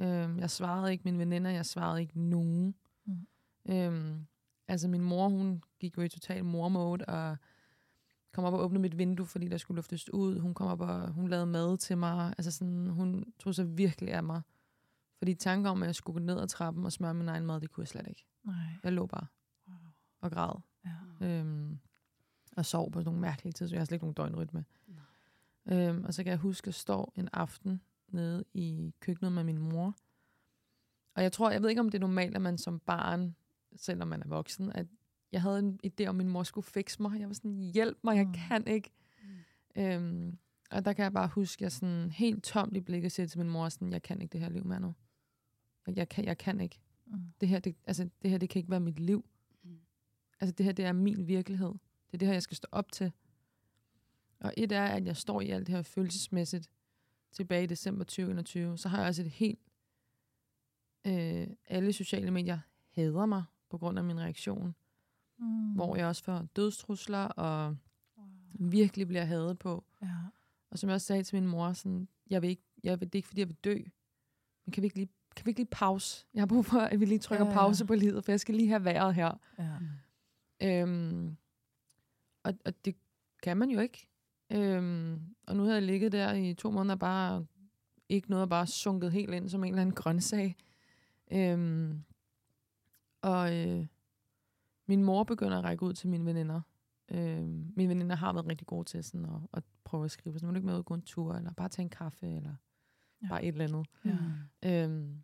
Øhm, 0.00 0.38
jeg 0.38 0.50
svarede 0.50 0.92
ikke 0.92 1.04
mine 1.04 1.18
veninder, 1.18 1.50
jeg 1.50 1.66
svarede 1.66 2.00
ikke 2.00 2.20
nogen. 2.20 2.74
Mm. 3.04 3.26
Øhm, 3.68 4.26
Altså 4.68 4.88
min 4.88 5.00
mor, 5.02 5.28
hun 5.28 5.62
gik 5.80 5.96
jo 5.96 6.02
i 6.02 6.08
total 6.08 6.44
mormode, 6.44 7.04
og 7.04 7.36
kom 8.32 8.44
op 8.44 8.52
og 8.54 8.60
åbnede 8.64 8.82
mit 8.82 8.98
vindue, 8.98 9.26
fordi 9.26 9.48
der 9.48 9.56
skulle 9.56 9.76
luftes 9.76 10.12
ud. 10.12 10.38
Hun 10.38 10.54
kom 10.54 10.66
op 10.66 10.80
og 10.80 11.12
hun 11.12 11.28
lavede 11.28 11.46
mad 11.46 11.78
til 11.78 11.98
mig. 11.98 12.34
Altså 12.38 12.50
sådan, 12.50 12.86
hun 12.86 13.32
tog 13.38 13.54
sig 13.54 13.78
virkelig 13.78 14.14
af 14.14 14.22
mig. 14.22 14.42
Fordi 15.22 15.34
tanker 15.34 15.70
om, 15.70 15.82
at 15.82 15.86
jeg 15.86 15.94
skulle 15.94 16.14
gå 16.20 16.24
ned 16.26 16.40
ad 16.40 16.48
trappen 16.48 16.84
og 16.84 16.92
smøre 16.92 17.14
min 17.14 17.28
egen 17.28 17.46
mad, 17.46 17.60
det 17.60 17.70
kunne 17.70 17.82
jeg 17.82 17.88
slet 17.88 18.06
ikke. 18.08 18.26
Nej. 18.44 18.54
Jeg 18.84 18.92
lå 18.92 19.06
bare 19.06 19.26
Wow. 19.68 19.76
og 20.20 20.30
græd. 20.30 20.60
Ja. 21.20 21.26
Øhm, 21.26 21.78
og 22.56 22.66
sov 22.66 22.90
på 22.92 22.98
sådan 23.00 23.04
nogle 23.04 23.20
mærkelige 23.20 23.52
tider, 23.52 23.68
så 23.68 23.74
jeg 23.74 23.80
har 23.80 23.84
slet 23.84 23.94
ikke 23.96 24.04
nogen 24.04 24.14
døgnrytme. 24.14 24.64
Øhm, 25.66 26.04
og 26.04 26.14
så 26.14 26.22
kan 26.24 26.30
jeg 26.30 26.38
huske, 26.38 26.64
at 26.64 26.66
jeg 26.66 26.74
står 26.74 27.12
en 27.16 27.28
aften 27.32 27.80
nede 28.08 28.44
i 28.54 28.94
køkkenet 29.00 29.32
med 29.32 29.44
min 29.44 29.58
mor. 29.58 29.94
Og 31.14 31.22
jeg 31.22 31.32
tror, 31.32 31.50
jeg 31.50 31.62
ved 31.62 31.68
ikke, 31.68 31.80
om 31.80 31.88
det 31.90 31.94
er 31.98 32.00
normalt, 32.00 32.34
at 32.36 32.42
man 32.42 32.58
som 32.58 32.78
barn, 32.80 33.36
selvom 33.76 34.08
man 34.08 34.22
er 34.22 34.28
voksen, 34.28 34.72
at 34.72 34.86
jeg 35.32 35.42
havde 35.42 35.58
en 35.58 35.80
idé 35.86 36.04
om, 36.06 36.08
at 36.20 36.24
min 36.24 36.28
mor 36.32 36.42
skulle 36.42 36.64
fikse 36.64 37.02
mig. 37.02 37.20
Jeg 37.20 37.28
var 37.28 37.34
sådan, 37.34 37.70
hjælp 37.74 37.98
mig, 38.04 38.16
jeg 38.16 38.26
Mm. 38.26 38.32
kan 38.32 38.66
ikke. 38.66 38.90
Øhm, 39.76 40.38
og 40.70 40.84
der 40.84 40.92
kan 40.92 41.02
jeg 41.02 41.12
bare 41.12 41.28
huske, 41.28 41.58
at 41.60 41.62
jeg 41.62 41.72
sådan 41.72 42.10
helt 42.10 42.44
tomt 42.44 42.76
i 42.76 42.80
blikket 42.80 43.12
siger 43.12 43.26
til 43.26 43.38
min 43.38 43.50
mor, 43.50 43.68
sådan, 43.68 43.92
jeg 43.92 44.02
kan 44.02 44.20
ikke 44.22 44.32
det 44.32 44.40
her 44.40 44.48
liv 44.48 44.64
mere 44.64 44.80
nu. 44.80 44.94
Jeg, 45.86 45.96
jeg, 45.96 46.08
kan, 46.08 46.24
jeg 46.24 46.38
kan 46.38 46.60
ikke. 46.60 46.80
Mm. 47.06 47.20
Det 47.40 47.48
her, 47.48 47.58
det, 47.58 47.76
altså, 47.86 48.08
det 48.22 48.30
her, 48.30 48.38
det 48.38 48.48
kan 48.48 48.58
ikke 48.60 48.70
være 48.70 48.80
mit 48.80 49.00
liv. 49.00 49.24
Mm. 49.62 49.78
Altså, 50.40 50.52
det 50.52 50.64
her, 50.66 50.72
det 50.72 50.84
er 50.84 50.92
min 50.92 51.28
virkelighed. 51.28 51.68
Det 51.68 52.14
er 52.14 52.18
det 52.18 52.28
her, 52.28 52.32
jeg 52.32 52.42
skal 52.42 52.56
stå 52.56 52.68
op 52.72 52.92
til. 52.92 53.12
Og 54.40 54.54
et 54.56 54.72
er, 54.72 54.84
at 54.84 55.06
jeg 55.06 55.16
står 55.16 55.40
i 55.40 55.50
alt 55.50 55.66
det 55.66 55.74
her 55.74 55.82
følelsesmæssigt 55.82 56.70
tilbage 57.32 57.64
i 57.64 57.66
december 57.66 58.04
2021. 58.04 58.78
Så 58.78 58.88
har 58.88 58.98
jeg 58.98 59.08
også 59.08 59.22
et 59.22 59.30
helt... 59.30 59.60
Øh, 61.06 61.46
alle 61.66 61.92
sociale 61.92 62.30
medier 62.30 62.58
hader 62.90 63.26
mig 63.26 63.44
på 63.68 63.78
grund 63.78 63.98
af 63.98 64.04
min 64.04 64.20
reaktion. 64.20 64.74
Mm. 65.38 65.72
Hvor 65.72 65.96
jeg 65.96 66.06
også 66.06 66.24
får 66.24 66.46
dødstrusler 66.56 67.24
og 67.24 67.76
Wow. 68.16 68.26
virkelig 68.70 69.08
bliver 69.08 69.24
hadet 69.24 69.58
på. 69.58 69.84
Ja. 70.02 70.16
Og 70.70 70.78
som 70.78 70.88
jeg 70.88 70.94
også 70.94 71.06
sagde 71.06 71.22
til 71.22 71.40
min 71.40 71.50
mor, 71.50 71.72
sådan, 71.72 72.08
jeg 72.30 72.42
vil 72.42 72.50
ikke, 72.50 72.62
jeg 72.84 73.00
vil, 73.00 73.08
det 73.08 73.14
er 73.14 73.18
ikke, 73.18 73.28
fordi 73.28 73.40
jeg 73.40 73.48
vil 73.48 73.56
dø. 73.64 73.78
Men 74.64 74.72
kan 74.72 74.82
vi 74.82 74.86
ikke 74.86 74.96
lige, 74.96 75.08
kan 75.36 75.46
vi 75.46 75.50
ikke 75.50 75.60
lige 75.60 75.68
pause? 75.70 76.26
Jeg 76.34 76.40
har 76.40 76.46
brug 76.46 76.64
for, 76.64 76.78
at 76.78 77.00
vi 77.00 77.04
lige 77.04 77.18
trykker 77.18 77.44
Ja, 77.44 77.50
ja. 77.50 77.56
pause 77.56 77.86
på 77.86 77.94
livet, 77.94 78.24
for 78.24 78.32
jeg 78.32 78.40
skal 78.40 78.54
lige 78.54 78.68
have 78.68 78.84
været 78.84 79.14
her. 79.14 79.38
Ja. 79.58 80.82
Øhm, 80.82 81.36
og, 82.44 82.54
og 82.64 82.84
det 82.84 82.96
kan 83.42 83.56
man 83.56 83.70
jo 83.70 83.80
ikke. 83.80 84.08
Øhm, 84.52 85.20
og 85.46 85.56
nu 85.56 85.62
havde 85.62 85.74
jeg 85.74 85.82
ligget 85.82 86.12
der 86.12 86.32
i 86.32 86.54
to 86.54 86.70
måneder 86.70 86.96
bare 86.96 87.46
ikke 88.08 88.30
noget, 88.30 88.48
bare 88.48 88.66
sunket 88.66 89.12
helt 89.12 89.34
ind 89.34 89.48
som 89.48 89.64
en 89.64 89.72
eller 89.72 89.82
anden 89.82 89.94
grøntsag. 89.94 90.56
Øhm, 91.32 92.04
og 93.22 93.56
øh, 93.56 93.86
min 94.88 95.04
mor 95.04 95.24
begynder 95.24 95.58
at 95.58 95.64
række 95.64 95.82
ud 95.82 95.92
til 95.92 96.08
mine 96.08 96.24
veninder. 96.24 96.60
Øhm, 97.10 97.72
mine 97.76 97.88
veninder 97.88 98.16
har 98.16 98.32
været 98.32 98.46
rigtig 98.46 98.66
gode 98.66 98.84
til 98.84 99.04
sådan 99.04 99.24
at, 99.24 99.40
at 99.52 99.64
prøve 99.84 100.04
at 100.04 100.10
skrive, 100.10 100.38
sådan, 100.38 100.48
vil 100.48 100.54
du 100.54 100.58
ikke 100.58 100.66
med 100.66 100.74
ud 100.74 100.78
og 100.78 100.84
gå 100.84 100.94
en 100.94 101.02
tur, 101.02 101.34
eller 101.34 101.52
bare 101.52 101.68
tage 101.68 101.84
en 101.84 101.90
kaffe, 101.90 102.26
eller 102.26 102.54
Ja. 103.22 103.26
ja. 103.26 103.28
bare 103.28 103.44
et 103.44 103.48
eller 103.48 103.64
andet. 103.64 103.86
Ja. 104.62 104.84
Øhm, 104.84 105.22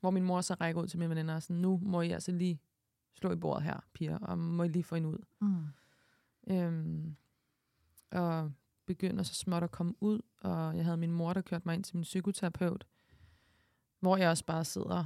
hvor 0.00 0.10
min 0.10 0.24
mor 0.24 0.40
så 0.40 0.54
rækker 0.54 0.82
ud 0.82 0.86
til 0.86 0.98
mine 0.98 1.10
veninder 1.10 1.34
og 1.34 1.42
sådan, 1.42 1.56
nu 1.56 1.80
må 1.82 2.00
I 2.00 2.10
altså 2.10 2.32
lige 2.32 2.60
slå 3.14 3.32
i 3.32 3.36
bordet 3.36 3.62
her, 3.62 3.80
piger, 3.92 4.18
og 4.18 4.38
må 4.38 4.62
I 4.62 4.68
lige 4.68 4.84
få 4.84 4.94
en 4.94 5.06
ud. 5.06 5.18
Mm. 5.40 5.66
Øhm, 6.50 7.16
og 8.10 8.52
begynder 8.86 9.22
så 9.22 9.34
småt 9.34 9.62
at 9.62 9.70
komme 9.70 9.94
ud, 10.00 10.20
og 10.40 10.76
jeg 10.76 10.84
havde 10.84 10.96
min 10.96 11.12
mor, 11.12 11.32
der 11.32 11.40
kørte 11.40 11.68
mig 11.68 11.74
ind 11.74 11.84
til 11.84 11.96
min 11.96 12.02
psykoterapeut, 12.02 12.86
hvor 14.00 14.16
jeg 14.16 14.30
også 14.30 14.44
bare 14.44 14.64
sidder 14.64 15.04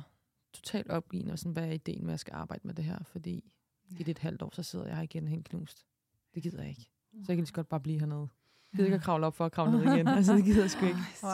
totalt 0.53 0.91
opgivende, 0.91 1.33
og 1.33 1.39
sådan, 1.39 1.53
hvad 1.53 1.69
er 1.69 1.73
ideen 1.73 2.01
med, 2.05 2.11
at 2.11 2.13
jeg 2.13 2.21
skal 2.21 2.35
arbejde 2.35 2.67
med 2.67 2.75
det 2.75 2.85
her, 2.85 2.99
fordi 3.05 3.53
i 3.91 4.03
det 4.03 4.09
et 4.09 4.19
halvt 4.19 4.43
år, 4.43 4.51
så 4.55 4.63
sidder 4.63 4.87
jeg 4.87 4.97
her 4.97 5.03
igen 5.03 5.29
helt 5.29 5.49
knust. 5.49 5.87
Det 6.35 6.43
gider 6.43 6.61
jeg 6.61 6.69
ikke. 6.69 6.91
Så 7.13 7.19
jeg 7.19 7.27
kan 7.27 7.37
lige 7.37 7.47
så 7.47 7.53
godt 7.53 7.69
bare 7.69 7.81
blive 7.81 7.99
hernede. 7.99 8.29
Gider 8.73 8.85
ikke 8.85 8.95
at 8.97 9.03
kravle 9.03 9.27
op 9.27 9.35
for 9.35 9.45
at 9.47 9.53
kravle 9.53 9.73
ned 9.73 9.95
igen. 9.95 10.09
Altså, 10.19 10.33
det 10.35 10.45
gider 10.45 10.61
jeg 10.61 10.71
sgu 10.71 10.87
ikke. 10.87 10.99
Wow. 11.23 11.33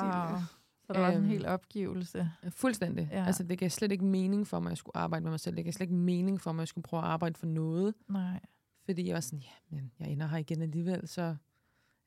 Så 0.87 0.93
der 0.93 1.01
var 1.01 1.07
sådan 1.11 1.13
en 1.17 1.23
Øhm, 1.25 1.29
hel 1.29 1.47
opgivelse. 1.47 2.31
Fuldstændig. 2.51 3.09
Ja. 3.13 3.25
Altså, 3.25 3.43
det 3.43 3.59
gav 3.59 3.71
slet 3.71 3.93
ikke 3.93 4.05
mening 4.05 4.47
for 4.47 4.61
mig, 4.61 4.69
at 4.69 4.71
jeg 4.71 4.79
skulle 4.79 4.97
arbejde 4.97 5.23
med 5.23 5.31
mig 5.31 5.41
selv. 5.41 5.57
Det 5.57 5.65
gav 5.65 5.73
slet 5.73 5.85
ikke 5.85 5.95
mening 5.95 6.41
for 6.41 6.53
mig, 6.53 6.61
at 6.61 6.63
jeg 6.63 6.69
skulle 6.69 6.83
prøve 6.83 7.03
at 7.03 7.09
arbejde 7.09 7.35
for 7.39 7.47
noget. 7.47 7.95
Nej. 8.09 8.41
Fordi 8.85 9.07
jeg 9.07 9.15
var 9.15 9.21
sådan, 9.21 9.39
ja, 9.39 9.77
men 9.77 9.93
jeg 9.99 10.09
ender 10.09 10.27
her 10.27 10.37
igen 10.39 10.63
alligevel, 10.63 11.09
så 11.09 11.23
er 11.23 11.37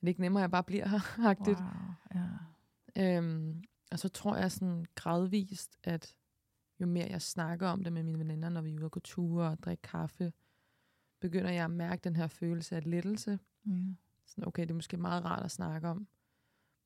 det 0.01 0.07
ikke 0.07 0.21
nemmere, 0.21 0.41
at 0.41 0.43
jeg 0.43 0.51
bare 0.51 0.63
bliver 0.63 0.87
her. 0.87 0.99
agtigt. 1.29 1.59
Wow. 1.59 2.21
Ja. 2.95 3.17
Øhm, 3.17 3.63
og 3.91 3.99
så 3.99 4.09
tror 4.09 4.35
jeg 4.35 4.51
sådan 4.51 4.85
gradvist, 4.95 5.77
at 5.83 6.15
jo 6.79 6.85
mere 6.87 7.07
jeg 7.09 7.21
snakker 7.21 7.67
om 7.67 7.83
det 7.83 7.93
med 7.93 8.03
mine 8.03 8.19
veninder, 8.19 8.49
når 8.49 8.61
vi 8.61 8.69
er 8.69 8.75
ude 8.75 8.85
og 8.85 8.91
gå 8.91 8.99
ture 8.99 9.47
og 9.49 9.63
drikke 9.63 9.81
kaffe, 9.81 10.33
begynder 11.21 11.51
jeg 11.51 11.63
at 11.65 11.71
mærke 11.71 12.01
den 12.03 12.15
her 12.15 12.27
følelse 12.27 12.75
af 12.75 12.81
lettelse. 12.85 13.39
Ja. 13.65 13.71
Sådan, 14.27 14.47
okay, 14.47 14.61
det 14.61 14.69
er 14.69 14.75
måske 14.75 14.97
meget 14.97 15.25
rart 15.25 15.45
at 15.45 15.51
snakke 15.51 15.87
om. 15.87 16.07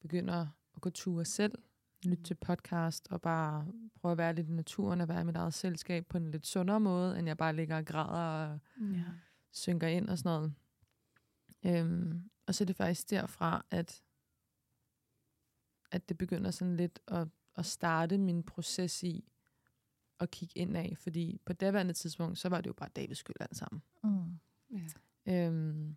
Begynder 0.02 0.48
at 0.76 0.82
gå 0.82 0.90
ture 0.90 1.26
selv, 1.26 1.58
lytte 2.06 2.24
til 2.24 2.36
podcast 2.36 3.08
og 3.12 3.22
bare 3.22 3.68
prøve 3.96 4.12
at 4.12 4.18
være 4.18 4.34
lidt 4.36 4.48
i 4.50 4.52
naturen 4.52 5.02
og 5.02 5.08
være 5.08 5.22
i 5.22 5.24
mit 5.24 5.36
eget 5.36 5.54
selskab 5.54 6.06
på 6.08 6.18
en 6.18 6.32
lidt 6.32 6.48
sundere 6.48 6.80
måde, 6.80 7.20
end 7.20 7.28
jeg 7.28 7.38
bare 7.38 7.56
ligger 7.56 7.78
og 7.78 7.86
græder 7.86 8.54
og 8.54 8.60
Ja. 8.96 9.04
synker 9.52 9.88
ind 9.88 10.10
og 10.10 10.18
sådan 10.18 10.30
noget. 10.30 10.54
Øhm, 11.66 12.30
og 12.48 12.56
så 12.56 12.64
er 12.64 12.66
det 12.66 12.76
faktisk 12.76 13.10
derfra, 13.10 13.66
at, 13.72 14.04
at 15.92 16.10
det 16.10 16.18
begynder 16.18 16.52
sådan 16.52 16.76
lidt 16.78 17.00
at, 17.08 17.28
at 17.56 17.66
starte 17.66 18.18
min 18.18 18.44
proces 18.44 19.04
i 19.04 19.32
at 20.20 20.32
kigge 20.32 20.60
ind 20.60 20.78
af, 20.78 20.94
fordi 20.98 21.42
på 21.46 21.54
daværende 21.54 21.94
tidspunkt, 21.94 22.38
så 22.38 22.50
var 22.50 22.62
det 22.62 22.68
jo 22.68 22.74
bare 22.74 22.90
Davids 22.96 23.18
skyld 23.18 23.36
alt 23.40 23.56
sammen. 23.58 23.82
Mm. 24.04 24.40
Ja. 25.26 25.48
Øhm, 25.48 25.96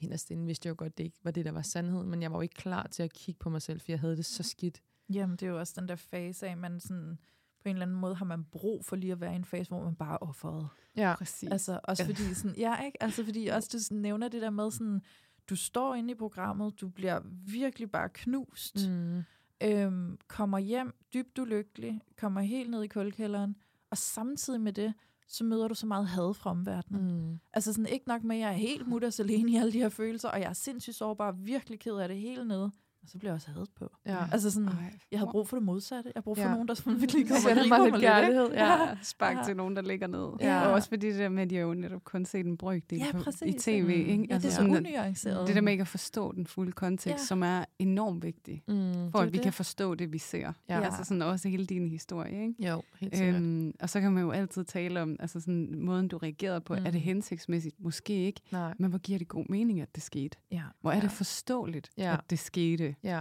Inderst 0.00 0.30
inde 0.30 0.46
vidste 0.46 0.66
jeg 0.66 0.70
jo 0.70 0.74
godt, 0.78 0.98
det 0.98 1.04
ikke 1.04 1.18
var 1.24 1.30
det, 1.30 1.44
der 1.44 1.52
var 1.52 1.62
sandhed, 1.62 2.04
men 2.04 2.22
jeg 2.22 2.30
var 2.30 2.36
jo 2.38 2.42
ikke 2.42 2.54
klar 2.54 2.86
til 2.86 3.02
at 3.02 3.12
kigge 3.12 3.38
på 3.38 3.50
mig 3.50 3.62
selv, 3.62 3.80
for 3.80 3.92
jeg 3.92 4.00
havde 4.00 4.16
det 4.16 4.26
så 4.26 4.42
skidt. 4.42 4.82
Jamen, 5.08 5.36
det 5.36 5.46
er 5.46 5.50
jo 5.50 5.58
også 5.58 5.74
den 5.80 5.88
der 5.88 5.96
fase 5.96 6.48
af, 6.48 6.56
man 6.56 6.80
sådan, 6.80 7.18
på 7.62 7.68
en 7.68 7.74
eller 7.76 7.86
anden 7.86 7.96
måde 8.00 8.14
har 8.14 8.24
man 8.24 8.44
brug 8.44 8.84
for 8.84 8.96
lige 8.96 9.12
at 9.12 9.20
være 9.20 9.32
i 9.32 9.36
en 9.36 9.44
fase, 9.44 9.68
hvor 9.68 9.84
man 9.84 9.94
bare 9.94 10.12
er 10.14 10.16
offeret. 10.26 10.68
Ja. 10.96 11.14
Præcis. 11.18 11.48
Altså, 11.52 11.80
også 11.84 12.04
fordi 12.04 12.34
sådan, 12.34 12.56
ja, 12.56 12.84
ikke? 12.84 13.02
Altså, 13.02 13.24
fordi 13.24 13.46
også 13.46 13.68
du 13.72 13.78
sådan 13.78 13.98
nævner 14.02 14.28
det 14.28 14.42
der 14.42 14.50
med 14.50 14.70
sådan, 14.70 15.02
du 15.50 15.56
står 15.56 15.94
inde 15.94 16.10
i 16.12 16.14
programmet, 16.14 16.80
du 16.80 16.88
bliver 16.88 17.20
virkelig 17.46 17.90
bare 17.90 18.08
knust, 18.08 18.88
Mm. 18.88 19.22
øhm, 19.62 20.18
kommer 20.28 20.58
hjem 20.58 20.94
dybt 21.14 21.38
ulykkelig, 21.38 22.00
kommer 22.16 22.40
helt 22.40 22.70
ned 22.70 22.82
i 22.82 22.88
kuldkælderen, 22.88 23.56
og 23.90 23.98
samtidig 23.98 24.60
med 24.60 24.72
det, 24.72 24.94
så 25.30 25.44
møder 25.44 25.68
du 25.68 25.74
så 25.74 25.86
meget 25.86 26.06
had 26.06 26.34
fra 26.34 26.50
omverdenen. 26.50 27.30
Mm. 27.30 27.40
Altså 27.52 27.72
sådan 27.72 27.86
ikke 27.86 28.08
nok 28.08 28.24
med, 28.24 28.36
at 28.36 28.42
jeg 28.42 28.48
er 28.48 28.52
helt 28.52 28.88
mutters 28.88 29.20
alene 29.20 29.52
i 29.52 29.56
alle 29.56 29.72
de 29.72 29.78
her 29.78 29.88
følelser, 29.88 30.28
og 30.28 30.40
jeg 30.40 30.48
er 30.48 30.52
sindssygt 30.52 30.96
sårbar, 30.96 31.32
virkelig 31.32 31.80
ked 31.80 31.96
af 31.96 32.08
det 32.08 32.16
hele 32.16 32.48
nede. 32.48 32.72
Og 33.02 33.08
så 33.08 33.18
bliver 33.18 33.30
jeg 33.30 33.34
også 33.34 33.50
hadet 33.50 33.68
på. 33.78 33.90
Ja. 34.06 34.16
Altså 34.32 34.50
sådan, 34.50 34.68
Ej, 34.68 34.74
jeg 35.12 35.18
havde 35.20 35.30
brug 35.30 35.48
for 35.48 35.56
det 35.56 35.64
modsatte. 35.64 36.06
Jeg 36.06 36.12
har 36.16 36.22
brug 36.22 36.36
for 36.36 36.44
Ja. 36.44 36.50
nogen, 36.52 36.68
der 36.68 36.74
sådan 36.74 37.00
virkelig 37.00 37.28
kommer 37.28 37.54
griber 37.62 37.78
mig 37.78 37.90
lidt 37.90 38.00
kærlighed. 38.00 38.50
Ja. 38.52 38.82
Ja, 38.82 38.96
spark 39.02 39.36
Ja. 39.36 39.42
til 39.44 39.56
nogen, 39.56 39.76
der 39.76 39.82
ligger 39.82 40.06
ned. 40.06 40.28
Ja. 40.40 40.60
Og 40.66 40.72
også 40.72 40.88
fordi 40.88 41.06
det 41.10 41.18
der 41.18 41.28
med, 41.28 41.42
at 41.42 41.50
de 41.50 41.56
jo 41.56 41.74
netop 41.74 42.04
kun 42.04 42.24
set 42.24 42.46
en 42.46 42.56
brøkdel 42.56 42.98
Ja, 42.98 43.46
i 43.46 43.52
tv. 43.52 43.82
Mm. 43.84 43.90
Ikke? 43.90 44.26
Ja, 44.30 44.34
det 44.36 44.44
er 44.44 44.48
så 44.48 44.56
sådan, 44.56 44.74
at- 44.74 44.86
unuanceret. 44.86 45.46
det 45.46 45.54
der 45.56 45.60
med 45.62 45.72
ikke 45.72 45.82
at 45.82 45.88
forstå 45.88 46.32
den 46.32 46.46
fulde 46.46 46.72
kontekst, 46.72 47.22
Ja. 47.22 47.26
som 47.26 47.42
er 47.42 47.64
enormt 47.78 48.22
vigtig, 48.24 48.62
Mm. 48.68 49.10
for 49.10 49.18
at 49.18 49.26
vi 49.32 49.36
det. 49.36 49.42
kan 49.42 49.52
forstå 49.52 49.94
det, 49.94 50.12
vi 50.12 50.18
ser. 50.18 50.52
Ja. 50.68 50.80
Altså 50.80 51.04
sådan 51.04 51.22
også 51.22 51.48
hele 51.48 51.66
din 51.66 51.88
historie. 51.88 52.42
Ikke? 52.42 52.54
Jo, 52.70 52.82
helt 53.00 53.16
sikkert. 53.16 53.36
Øhm, 53.36 53.72
og 53.80 53.90
så 53.90 54.00
kan 54.00 54.12
man 54.12 54.22
jo 54.22 54.30
altid 54.30 54.64
tale 54.64 55.02
om 55.02 55.16
altså 55.20 55.40
sådan, 55.40 55.74
måden, 55.78 56.08
du 56.08 56.16
reagerede 56.18 56.60
på. 56.60 56.74
Mm. 56.74 56.80
Mm. 56.80 56.86
Er 56.86 56.90
det 56.90 57.00
hensigtsmæssigt? 57.00 57.74
Måske 57.80 58.12
ikke. 58.26 58.40
Nej. 58.52 58.74
Men 58.78 58.90
hvor 58.90 58.98
giver 58.98 59.18
det 59.18 59.28
god 59.28 59.44
mening, 59.48 59.80
at 59.80 59.94
det 59.94 60.02
skete? 60.02 60.38
Ja. 60.52 60.62
Hvor 60.80 60.90
er 60.90 60.94
Ja. 60.96 61.00
det 61.02 61.10
forståeligt, 61.10 61.90
ja. 61.98 62.12
at 62.12 62.20
det 62.30 62.38
skete? 62.38 62.89
Ja. 63.02 63.20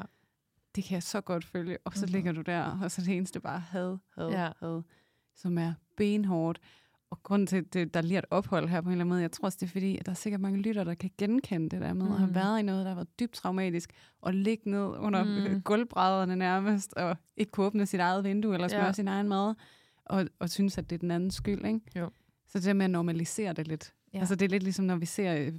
Det 0.75 0.83
kan 0.83 0.93
jeg 0.95 1.03
så 1.03 1.21
godt 1.21 1.45
følge. 1.45 1.77
Og 1.85 1.93
så 1.93 2.05
Mhm. 2.05 2.09
mm. 2.09 2.13
ligger 2.13 2.31
du 2.31 2.41
der, 2.41 2.79
og 2.83 2.91
så 2.91 3.01
det 3.01 3.17
eneste 3.17 3.39
bare 3.39 3.59
had, 3.59 3.97
had, 4.17 4.29
Ja. 4.29 4.49
had, 4.59 4.81
som 5.35 5.57
er 5.57 5.73
benhårdt. 5.97 6.59
Og 7.11 7.23
grunden 7.23 7.47
til, 7.47 7.55
at 7.57 7.73
det, 7.73 7.93
der 7.93 8.01
lige 8.01 8.15
er 8.15 8.19
et 8.19 8.25
ophold 8.31 8.69
her 8.69 8.81
på 8.81 8.89
en 8.89 8.91
eller 8.91 9.01
anden 9.03 9.09
måde, 9.09 9.21
jeg 9.21 9.31
tror 9.31 9.45
også, 9.45 9.57
det 9.61 9.65
er 9.65 9.71
fordi, 9.71 9.97
at 9.97 10.05
der 10.05 10.11
er 10.11 10.15
sikkert 10.15 10.41
mange 10.41 10.61
lytter, 10.61 10.83
der 10.83 10.93
kan 10.93 11.11
genkende 11.17 11.69
det 11.69 11.81
der 11.81 11.93
med 11.93 12.05
mm. 12.05 12.11
at 12.11 12.17
have 12.17 12.27
Mm. 12.27 12.35
været 12.35 12.59
i 12.59 12.61
noget, 12.61 12.83
der 12.85 12.89
har 12.89 12.95
været 12.95 13.19
dybt 13.19 13.33
traumatisk, 13.33 13.91
og 14.21 14.33
ligge 14.33 14.69
ned 14.71 14.79
under 14.97 15.23
Mm. 15.53 15.61
gulvbrædderne 15.61 16.35
nærmest, 16.35 16.93
og 16.93 17.17
ikke 17.37 17.51
kunne 17.51 17.65
åbne 17.65 17.85
sit 17.85 17.99
eget 17.99 18.23
vindue, 18.23 18.53
eller 18.53 18.67
smøre 18.67 18.85
Ja. 18.85 18.91
sin 18.93 19.07
egen 19.07 19.27
mad, 19.29 19.53
og, 20.05 20.27
og 20.39 20.49
synes, 20.49 20.77
at 20.77 20.89
det 20.89 20.95
er 20.95 20.99
den 20.99 21.11
andens 21.11 21.33
skyld. 21.35 21.65
Ikke? 21.65 21.79
Jo. 21.95 22.09
Så 22.47 22.59
det 22.59 22.65
der 22.65 22.73
med 22.73 22.85
at 22.85 22.91
normalisere 22.91 23.53
det 23.53 23.67
lidt. 23.67 23.93
Ja. 24.13 24.19
Altså 24.19 24.35
det 24.35 24.45
er 24.45 24.49
lidt 24.49 24.63
ligesom, 24.63 24.85
når 24.85 24.95
vi 24.95 25.05
ser 25.05 25.35
øh, 25.35 25.53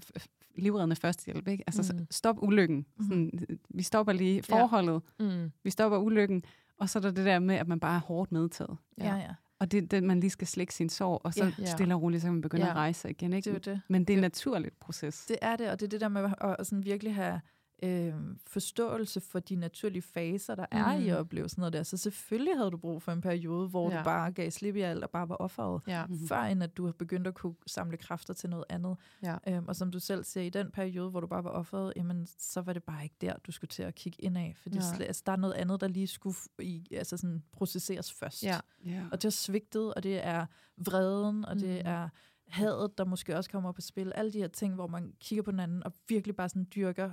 livreddende 0.62 0.96
førstehjælp. 0.96 1.49
Ikke? 1.49 1.64
Altså 1.66 1.92
Mm. 1.92 2.07
stop 2.11 2.37
ulykken. 2.42 2.87
Mhm. 2.96 3.09
Sådan, 3.09 3.59
vi 3.68 3.83
stopper 3.83 4.12
lige 4.12 4.42
forholdet. 4.42 5.03
Mm. 5.20 5.51
Vi 5.64 5.70
stopper 5.70 5.99
ulykken. 5.99 6.42
Og 6.79 6.88
så 6.88 6.99
er 6.99 7.01
der 7.03 7.11
det 7.11 7.25
der 7.27 7.38
med, 7.38 7.55
at 7.55 7.68
man 7.68 7.81
bare 7.81 7.96
er 7.96 8.01
hårdt 8.01 8.33
medtaget. 8.33 8.77
Ja, 8.99 9.14
ja. 9.16 9.35
Og 9.59 9.73
det 9.73 9.90
det, 9.90 10.03
man 10.03 10.20
lige 10.20 10.31
skal 10.31 10.46
slikke 10.46 10.75
sin 10.75 10.88
sår, 10.88 11.16
og 11.18 11.35
så 11.35 11.44
Ja. 11.44 11.53
ja. 11.59 11.64
stille 11.64 11.94
og 11.94 12.03
roligt, 12.03 12.23
så 12.23 12.27
kan 12.27 12.33
man 12.33 12.42
begynde 12.42 12.62
Ja. 12.62 12.66
ja. 12.66 12.73
at 12.73 12.77
rejse 12.77 13.11
igen. 13.11 13.33
Det 13.33 13.46
er 13.46 13.51
Ikke? 13.55 13.70
det. 13.70 13.81
Men 13.88 14.05
det 14.05 14.12
er 14.14 14.16
en 14.16 14.20
naturlig 14.23 14.70
proces. 14.81 15.27
Det 15.29 15.37
er 15.42 15.57
det, 15.57 15.70
og 15.70 15.81
det 15.81 15.87
er 15.87 15.90
det 15.90 16.01
der 16.01 16.09
med 16.09 16.31
at, 16.40 16.57
at 16.59 16.66
sådan 16.66 16.85
virkelig 16.85 17.14
have 17.14 17.40
øh, 17.83 18.14
forståelse 18.47 19.21
for 19.21 19.38
de 19.38 19.55
naturlige 19.57 20.03
faser, 20.03 20.55
der 20.55 20.66
er 20.71 20.97
mm. 20.99 21.05
i 21.05 21.09
at 21.09 21.16
opleve 21.16 21.49
sådan 21.49 21.61
noget 21.62 21.73
der. 21.73 21.83
Så 21.83 21.97
selvfølgelig 21.97 22.57
havde 22.57 22.71
du 22.71 22.77
brug 22.77 23.03
for 23.03 23.12
en 23.12 23.21
periode, 23.21 23.69
hvor 23.69 23.90
ja. 23.90 23.99
du 23.99 24.05
bare 24.05 24.33
gav 24.33 24.51
slip 24.51 24.77
i 24.77 24.81
alt 24.81 25.05
og 25.05 25.11
bare 25.11 25.29
var 25.29 25.35
offeret, 25.37 25.83
Ja. 25.87 26.07
mm-hmm. 26.07 26.29
før 26.29 26.43
end 26.43 26.62
at 26.62 26.77
du 26.77 26.85
har 26.85 26.93
begyndt 26.93 27.27
at 27.27 27.35
kunne 27.35 27.55
samle 27.66 27.97
kræfter 27.97 28.35
til 28.35 28.51
noget 28.51 28.64
andet. 28.69 28.97
Ja. 29.23 29.37
Øhm, 29.49 29.69
og 29.69 29.77
som 29.77 29.90
du 29.90 29.99
selv 29.99 30.25
siger, 30.25 30.45
i 30.45 30.49
den 30.51 30.71
periode, 30.71 31.11
hvor 31.11 31.21
du 31.21 31.27
bare 31.27 31.45
var 31.45 31.51
offeret, 31.51 31.93
jamen, 31.97 32.27
så 32.38 32.61
var 32.61 32.73
det 32.73 32.83
bare 32.85 33.03
ikke 33.03 33.16
der, 33.21 33.35
du 33.47 33.53
skulle 33.53 33.69
til 33.69 33.83
at 33.83 33.95
kigge 33.95 34.23
ind 34.23 34.38
af. 34.38 34.55
Fordi 34.62 34.79
slet, 34.97 35.07
altså, 35.07 35.23
der 35.27 35.33
er 35.33 35.37
noget 35.37 35.55
andet, 35.55 35.81
der 35.81 35.88
lige 35.88 36.07
skulle 36.07 36.35
f- 36.37 36.62
i, 36.62 36.87
altså 36.93 37.16
sådan, 37.16 37.43
processeres 37.53 38.12
først. 38.12 38.43
Ja. 38.43 38.61
Ja. 38.87 39.03
Og 39.12 39.23
det 39.23 39.25
er 39.29 39.31
svigtet, 39.31 39.95
og 39.95 40.03
det 40.03 40.27
er 40.27 40.47
vreden, 40.77 41.45
og 41.45 41.55
det 41.61 41.69
Mm. 41.85 41.90
er 41.90 42.09
hadet, 42.49 42.99
der 42.99 43.05
måske 43.05 43.37
også 43.37 43.51
kommer 43.51 43.73
på 43.73 43.81
spil. 43.81 44.12
Alle 44.14 44.33
de 44.33 44.38
her 44.38 44.49
ting, 44.49 44.75
hvor 44.75 44.87
man 44.87 45.12
kigger 45.21 45.43
på 45.43 45.51
den 45.51 45.61
anden 45.61 45.85
og 45.85 45.93
virkelig 46.09 46.37
bare 46.37 46.49
sådan 46.49 46.66
dyrker, 46.75 47.11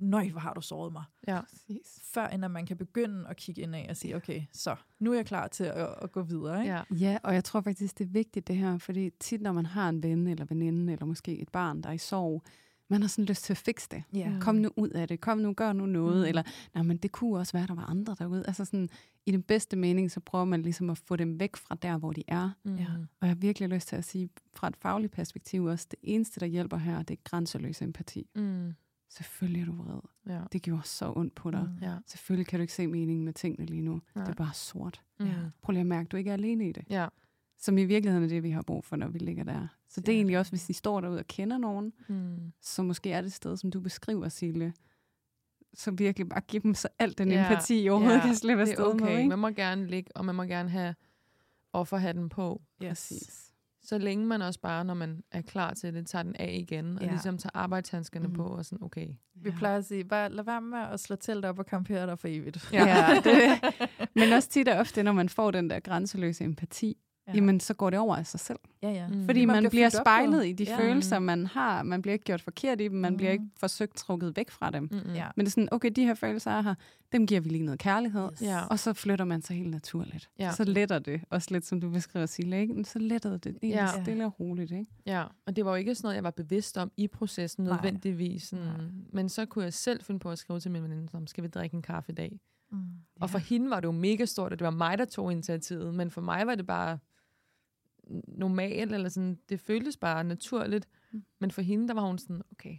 nøj, 0.00 0.28
hvor 0.30 0.40
har 0.40 0.54
du 0.54 0.60
såret 0.60 0.92
mig. 0.92 1.04
Ja. 1.28 1.40
Præcis. 1.40 2.00
Før 2.02 2.26
end 2.26 2.44
at 2.44 2.50
man 2.50 2.66
kan 2.66 2.76
begynde 2.76 3.28
at 3.28 3.36
kigge 3.36 3.62
ind 3.62 3.74
af 3.74 3.86
og 3.90 3.96
sige, 3.96 4.16
okay, 4.16 4.42
så 4.52 4.76
nu 4.98 5.10
er 5.12 5.16
jeg 5.16 5.26
klar 5.26 5.48
til 5.48 5.64
at, 5.64 5.94
at 6.02 6.12
gå 6.12 6.22
videre. 6.22 6.60
Ikke? 6.62 6.74
Ja. 6.74 6.82
Ja, 6.90 7.18
og 7.22 7.34
jeg 7.34 7.44
tror 7.44 7.60
faktisk, 7.60 7.98
det 7.98 8.04
er 8.04 8.08
vigtigt 8.08 8.48
det 8.48 8.56
her, 8.56 8.78
fordi 8.78 9.10
tit 9.20 9.40
når 9.40 9.52
man 9.52 9.66
har 9.66 9.88
en 9.88 10.02
ven 10.02 10.26
eller 10.26 10.44
veninde, 10.44 10.92
eller 10.92 11.06
måske 11.06 11.38
et 11.38 11.48
barn, 11.48 11.82
der 11.82 11.88
er 11.88 11.92
i 11.92 11.98
sorg, 11.98 12.42
man 12.90 13.00
har 13.00 13.08
sådan 13.08 13.24
lyst 13.24 13.44
til 13.44 13.52
at 13.52 13.56
fikse 13.56 13.88
det. 13.90 14.02
Ja. 14.12 14.32
Kom 14.40 14.54
nu 14.54 14.70
ud 14.76 14.88
af 14.88 15.08
det, 15.08 15.20
kom 15.20 15.38
nu, 15.38 15.52
gør 15.52 15.72
nu 15.72 15.86
noget, 15.86 16.16
Mm. 16.16 16.20
mm. 16.22 16.28
eller 16.28 16.42
nej, 16.74 16.82
men 16.82 16.96
det 16.96 17.12
kunne 17.12 17.38
også 17.38 17.52
være, 17.52 17.66
der 17.66 17.74
var 17.74 17.84
andre 17.90 18.16
derude. 18.18 18.44
Altså 18.46 18.64
sådan, 18.64 18.88
i 19.26 19.30
den 19.32 19.42
bedste 19.42 19.76
mening, 19.76 20.10
så 20.10 20.20
prøver 20.20 20.44
man 20.44 20.62
ligesom 20.62 20.90
at 20.90 20.98
få 20.98 21.16
dem 21.16 21.40
væk 21.40 21.56
fra 21.56 21.74
der, 21.82 21.98
hvor 21.98 22.12
de 22.12 22.22
er. 22.28 22.50
Mm. 22.64 22.76
Ja. 22.76 22.86
Og 23.20 23.26
jeg 23.26 23.28
har 23.28 23.34
virkelig 23.34 23.68
lyst 23.68 23.88
til 23.88 23.96
at 23.96 24.04
sige, 24.04 24.28
fra 24.54 24.68
et 24.68 24.76
fagligt 24.76 25.12
perspektiv 25.12 25.64
også, 25.64 25.86
det 25.90 25.98
eneste, 26.02 26.40
der 26.40 26.46
hjælper 26.46 26.76
her, 26.76 27.02
det 27.02 27.16
er 27.18 27.20
grænseløs 27.24 27.82
empati. 27.82 28.26
Mm. 28.34 28.72
Selvfølgelig 29.10 29.62
er 29.62 29.66
du 29.66 29.72
vred. 29.72 30.00
Ja. 30.34 30.40
Det 30.52 30.62
gjorde 30.62 30.82
så 30.88 31.12
ondt 31.16 31.34
på 31.34 31.50
dig. 31.50 31.62
Mm. 31.62 31.82
Ja. 31.82 31.96
Selvfølgelig 32.06 32.46
kan 32.46 32.58
du 32.58 32.62
ikke 32.62 32.72
se 32.72 32.86
meningen 32.86 33.24
med 33.24 33.32
tingene 33.32 33.66
lige 33.66 33.82
nu. 33.82 34.00
Nej. 34.14 34.24
Det 34.24 34.30
er 34.32 34.36
bare 34.36 34.54
sort. 34.54 35.02
Mm. 35.20 35.26
Ja. 35.26 35.32
Prøv 35.62 35.72
lige 35.72 35.80
at 35.80 35.86
mærke, 35.86 36.06
at 36.06 36.12
du 36.12 36.16
ikke 36.16 36.30
er 36.30 36.34
alene 36.34 36.68
i 36.68 36.72
det. 36.72 36.84
Ja. 36.90 37.06
Som 37.58 37.78
i 37.78 37.84
virkeligheden 37.84 38.24
er 38.24 38.28
det, 38.28 38.42
vi 38.42 38.50
har 38.50 38.62
brug 38.62 38.84
for, 38.84 38.96
når 38.96 39.08
vi 39.08 39.18
ligger 39.18 39.44
der. 39.44 39.66
Så 39.88 40.00
det 40.00 40.08
er 40.08 40.12
Ja. 40.12 40.16
egentlig 40.16 40.38
også, 40.38 40.52
hvis 40.52 40.70
I 40.70 40.72
står 40.72 41.00
derude 41.00 41.18
og 41.18 41.26
kender 41.26 41.58
nogen, 41.58 41.92
Mm. 42.08 42.52
så 42.60 42.82
måske 42.82 43.12
er 43.12 43.20
det 43.20 43.26
et 43.26 43.32
sted, 43.32 43.56
som 43.56 43.70
du 43.70 43.80
beskriver, 43.80 44.28
Sille, 44.28 44.72
så 45.74 45.90
virkelig 45.90 46.28
bare 46.28 46.40
give 46.40 46.62
dem 46.62 46.74
så 46.74 46.88
alt 46.98 47.18
den 47.18 47.30
Ja. 47.30 47.42
empati, 47.50 47.82
I 47.82 47.88
overhovedet 47.88 48.18
Ja, 48.18 48.24
kan 48.26 48.34
slippe 48.34 48.62
Det 48.62 48.68
afsted 48.68 48.94
med. 48.94 49.02
okay. 49.02 49.16
Ikke? 49.18 49.28
Man 49.28 49.38
må 49.38 49.48
gerne 49.50 49.86
ligge, 49.86 50.16
og 50.16 50.24
man 50.24 50.34
må 50.34 50.42
gerne 50.44 50.68
have 50.70 50.94
offerhatten 51.72 52.28
på. 52.28 52.62
Præcis. 52.80 53.47
Så 53.88 53.98
længe 53.98 54.26
man 54.26 54.42
også 54.42 54.60
bare, 54.60 54.84
når 54.84 54.94
man 54.94 55.22
er 55.32 55.42
klar 55.42 55.74
til 55.74 55.94
det, 55.94 56.06
tager 56.06 56.22
den 56.22 56.36
af 56.36 56.56
igen, 56.60 56.96
og 56.96 57.02
Ja. 57.02 57.08
ligesom 57.10 57.38
tager 57.38 57.50
arbejdshandskerne 57.54 58.26
Mhm. 58.26 58.36
på, 58.36 58.42
og 58.44 58.64
sådan, 58.64 58.84
okay. 58.84 59.06
Vi 59.34 59.50
plejer 59.50 59.76
at 59.78 59.84
sige, 59.84 60.04
bare 60.04 60.28
lad 60.32 60.44
være 60.44 60.60
med 60.60 60.78
at 60.78 61.00
slå 61.00 61.16
telt 61.16 61.44
op 61.44 61.58
og 61.58 61.64
campere 61.64 62.06
dig 62.06 62.18
for 62.18 62.28
evigt. 62.28 62.68
Ja, 62.72 62.84
ja 62.86 63.20
det, 63.24 63.60
men 64.16 64.32
også 64.32 64.48
tit 64.48 64.68
og 64.68 64.78
ofte, 64.78 65.02
når 65.02 65.12
man 65.12 65.28
får 65.28 65.50
den 65.50 65.70
der 65.70 65.80
grænseløse 65.80 66.44
empati, 66.44 66.96
Ja. 67.28 67.32
ja. 67.32 67.36
jamen 67.36 67.60
så 67.60 67.74
går 67.74 67.90
det 67.90 67.98
over 67.98 68.16
af 68.16 68.26
sig 68.26 68.40
selv. 68.40 68.58
ja, 68.82 68.90
ja. 68.90 69.08
Mm. 69.08 69.24
Fordi 69.24 69.44
man, 69.44 69.62
man 69.62 69.70
bliver 69.70 69.88
spejlet 69.88 70.46
i 70.46 70.52
de 70.52 70.64
Ja. 70.64 70.70
ja. 70.70 70.78
følelser, 70.88 71.18
man 71.18 71.46
har. 71.46 71.82
Man 71.82 72.02
bliver 72.02 72.12
ikke 72.12 72.24
gjort 72.24 72.40
forkert 72.42 72.80
i 72.80 72.84
dem. 72.84 72.92
Man 72.92 73.12
Mhm. 73.12 73.16
bliver 73.16 73.32
ikke 73.32 73.44
forsøgt 73.56 73.96
trukket 73.96 74.36
væk 74.36 74.50
fra 74.50 74.70
dem. 74.70 74.88
Mm-mm. 74.92 75.14
Ja. 75.14 75.26
Men 75.36 75.46
det 75.46 75.50
er 75.50 75.50
sådan, 75.50 75.68
okay, 75.72 75.90
de 75.96 76.04
her 76.04 76.14
følelser 76.14 76.50
er 76.50 76.60
her, 76.62 76.74
dem 77.12 77.26
giver 77.26 77.40
vi 77.40 77.48
lige 77.48 77.64
noget 77.64 77.80
kærlighed. 77.80 78.28
Yes. 78.32 78.42
Ja. 78.42 78.66
Og 78.66 78.78
så 78.78 78.92
flytter 78.92 79.24
man 79.24 79.42
sig 79.42 79.56
helt 79.56 79.70
naturligt. 79.70 80.30
Ja. 80.38 80.52
Så 80.52 80.64
letter 80.64 80.98
det, 80.98 81.20
også 81.30 81.48
lidt 81.50 81.66
som 81.66 81.80
du 81.80 81.90
beskriver, 81.90 82.26
Sille, 82.26 82.60
ikke? 82.60 82.74
Men 82.74 82.84
Så 82.84 82.98
letter 82.98 83.30
det 83.36 83.46
egentlig 83.46 83.68
Ja. 83.70 83.84
ja. 83.96 84.02
stille 84.02 84.24
og 84.24 84.40
roligt, 84.40 84.70
ikke? 84.70 84.86
Ja, 85.06 85.24
og 85.46 85.56
det 85.56 85.64
var 85.64 85.70
jo 85.70 85.76
ikke 85.76 85.94
sådan 85.94 86.06
noget, 86.06 86.16
jeg 86.16 86.24
var 86.24 86.30
bevidst 86.30 86.78
om 86.78 86.90
i 86.96 87.06
processen 87.06 87.64
nødvendigvis. 87.64 88.42
Sådan. 88.42 88.64
Nej. 88.64 88.74
Men 89.12 89.28
så 89.28 89.46
kunne 89.46 89.64
jeg 89.64 89.72
selv 89.72 90.02
finde 90.04 90.20
på 90.20 90.30
at 90.30 90.38
skrive 90.38 90.60
til 90.60 90.70
min 90.70 90.82
veninde, 90.82 91.08
som 91.08 91.26
skal 91.26 91.44
vi 91.44 91.48
drikke 91.48 91.74
en 91.74 91.82
kaffe 91.82 92.12
i 92.12 92.14
dag? 92.14 92.40
Mm. 92.72 92.78
Og 93.20 93.30
for 93.30 93.38
hende 93.38 93.70
var 93.70 93.80
det 93.80 93.86
jo 93.86 93.92
mega 93.92 94.24
stort, 94.24 94.52
at 94.52 94.58
det 94.58 94.64
var 94.64 94.70
mig, 94.70 94.98
der 94.98 95.04
tog 95.04 95.32
initiativet. 95.32 95.94
Men 95.94 96.10
for 96.10 96.20
mig 96.20 96.46
var 96.46 96.54
det 96.54 96.66
bare 96.66 96.98
normalt, 98.28 98.92
eller 98.92 99.08
sådan, 99.08 99.38
det 99.48 99.60
føltes 99.60 99.96
bare 99.96 100.24
naturligt. 100.24 100.88
Mm. 101.12 101.22
Men 101.40 101.50
for 101.50 101.62
hende, 101.62 101.88
der 101.88 101.94
var 101.94 102.02
hun 102.02 102.18
sådan, 102.18 102.42
okay, 102.52 102.76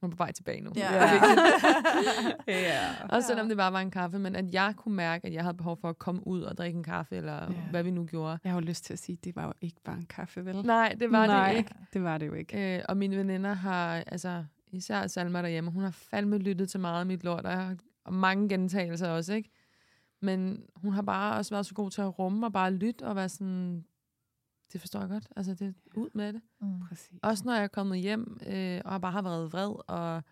hun 0.00 0.10
er 0.10 0.16
på 0.16 0.16
vej 0.16 0.32
tilbage 0.32 0.60
nu. 0.60 0.70
Ja. 0.76 1.12
Vigtigt. 1.12 2.48
ja. 2.48 2.80
Også 3.08 3.26
selvom 3.26 3.48
det 3.48 3.56
bare 3.56 3.72
var 3.72 3.80
en 3.80 3.90
kaffe, 3.90 4.18
men 4.18 4.36
at 4.36 4.54
jeg 4.54 4.74
kunne 4.76 4.94
mærke, 4.96 5.26
at 5.26 5.32
jeg 5.32 5.42
havde 5.42 5.56
behov 5.56 5.76
for 5.76 5.88
at 5.88 5.98
komme 5.98 6.26
ud 6.26 6.42
og 6.42 6.56
drikke 6.58 6.76
en 6.76 6.82
kaffe, 6.84 7.16
eller 7.16 7.32
Ja. 7.52 7.60
hvad 7.70 7.82
vi 7.82 7.90
nu 7.90 8.04
gjorde. 8.04 8.38
Jeg 8.44 8.52
har 8.52 8.60
jo 8.60 8.66
lyst 8.66 8.84
til 8.84 8.92
at 8.92 8.98
sige, 8.98 9.16
at 9.20 9.24
det 9.24 9.36
var 9.36 9.46
jo 9.46 9.52
ikke 9.60 9.80
bare 9.84 9.96
en 9.96 10.06
kaffe, 10.06 10.44
vel? 10.44 10.56
Nej, 10.66 10.96
det 11.00 11.12
var 11.12 11.26
Nej, 11.26 11.50
det 11.50 11.58
ikke. 11.58 11.74
det 11.92 12.02
var 12.02 12.18
det 12.18 12.26
jo 12.26 12.32
ikke. 12.34 12.76
Øh, 12.78 12.82
og 12.88 12.96
mine 12.96 13.16
veninder 13.16 13.52
har, 13.52 14.02
altså 14.06 14.44
især 14.72 15.06
Salma 15.06 15.42
derhjemme, 15.42 15.70
hun 15.70 15.82
har 15.82 15.90
fandme 15.90 16.38
lyttet 16.38 16.68
til 16.70 16.80
meget 16.80 17.00
af 17.00 17.06
mit 17.06 17.24
lort, 17.24 17.44
og, 17.44 17.50
jeg 17.50 17.60
har, 17.66 17.76
og 18.04 18.12
mange 18.12 18.48
gentagelser 18.48 19.08
også, 19.08 19.34
ikke? 19.34 19.50
Men 20.20 20.62
hun 20.76 20.92
har 20.92 21.02
bare 21.02 21.36
også 21.36 21.54
været 21.54 21.66
så 21.66 21.74
god 21.74 21.90
til 21.90 22.00
at 22.02 22.18
rumme 22.18 22.46
og 22.46 22.52
bare 22.52 22.72
lytte 22.72 23.02
og 23.06 23.16
være 23.16 23.28
sådan, 23.28 23.84
det 24.72 24.80
forstår 24.80 25.00
jeg 25.00 25.08
godt, 25.08 25.28
altså 25.36 25.54
det 25.54 25.74
ud 25.94 26.08
med 26.14 26.32
det. 26.32 26.42
Mm. 26.60 26.80
Præcis. 26.80 27.18
Også 27.22 27.44
når 27.44 27.54
jeg 27.54 27.62
er 27.62 27.68
kommet 27.68 27.98
hjem, 27.98 28.40
øh, 28.46 28.80
og 28.84 29.00
bare 29.00 29.12
har 29.12 29.22
været 29.22 29.52
vred, 29.52 29.74
og 29.88 30.22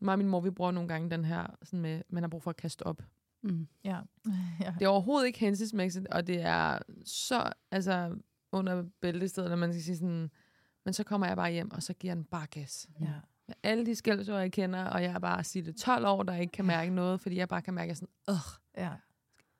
mig 0.00 0.12
og 0.12 0.18
min 0.18 0.28
mor, 0.28 0.40
vi 0.40 0.50
bruger 0.50 0.70
nogle 0.70 0.88
gange 0.88 1.10
den 1.10 1.24
her, 1.24 1.46
sådan 1.62 1.80
med, 1.80 2.02
man 2.08 2.22
har 2.22 2.28
brug 2.28 2.42
for 2.42 2.50
at 2.50 2.56
kaste 2.56 2.86
op. 2.86 3.02
Mm. 3.42 3.68
Ja. 3.84 4.00
ja. 4.60 4.74
Det 4.78 4.84
er 4.84 4.88
overhovedet 4.88 5.26
ikke 5.26 5.38
hensigtsmæssigt, 5.38 6.06
og 6.06 6.26
det 6.26 6.40
er 6.40 6.78
så 7.04 7.52
altså, 7.70 8.16
under 8.52 8.84
bæltestedet, 9.00 9.50
når 9.50 9.56
man 9.56 9.72
skal 9.72 9.82
sige 9.82 9.96
sådan, 9.96 10.30
men 10.84 10.94
så 10.94 11.04
kommer 11.04 11.26
jeg 11.26 11.36
bare 11.36 11.52
hjem, 11.52 11.70
og 11.72 11.82
så 11.82 11.94
giver 11.94 12.10
jeg 12.10 12.16
den 12.16 12.24
bare 12.24 12.46
gas. 12.46 12.88
ja. 13.00 13.12
Med 13.48 13.54
alle 13.62 13.86
de 13.86 13.94
skældsord, 13.94 14.40
jeg 14.40 14.52
kender, 14.52 14.84
og 14.84 15.02
jeg 15.02 15.12
er 15.12 15.18
bare 15.18 15.44
sige 15.44 15.64
det 15.64 15.76
12 15.76 16.06
år, 16.06 16.22
der 16.22 16.34
ikke 16.34 16.52
kan 16.52 16.64
mærke 16.64 16.90
noget, 16.90 17.20
fordi 17.20 17.36
jeg 17.36 17.48
bare 17.48 17.62
kan 17.62 17.74
mærke 17.74 17.94
sådan, 17.94 18.08
øh, 18.30 18.34
Ja. 18.76 18.90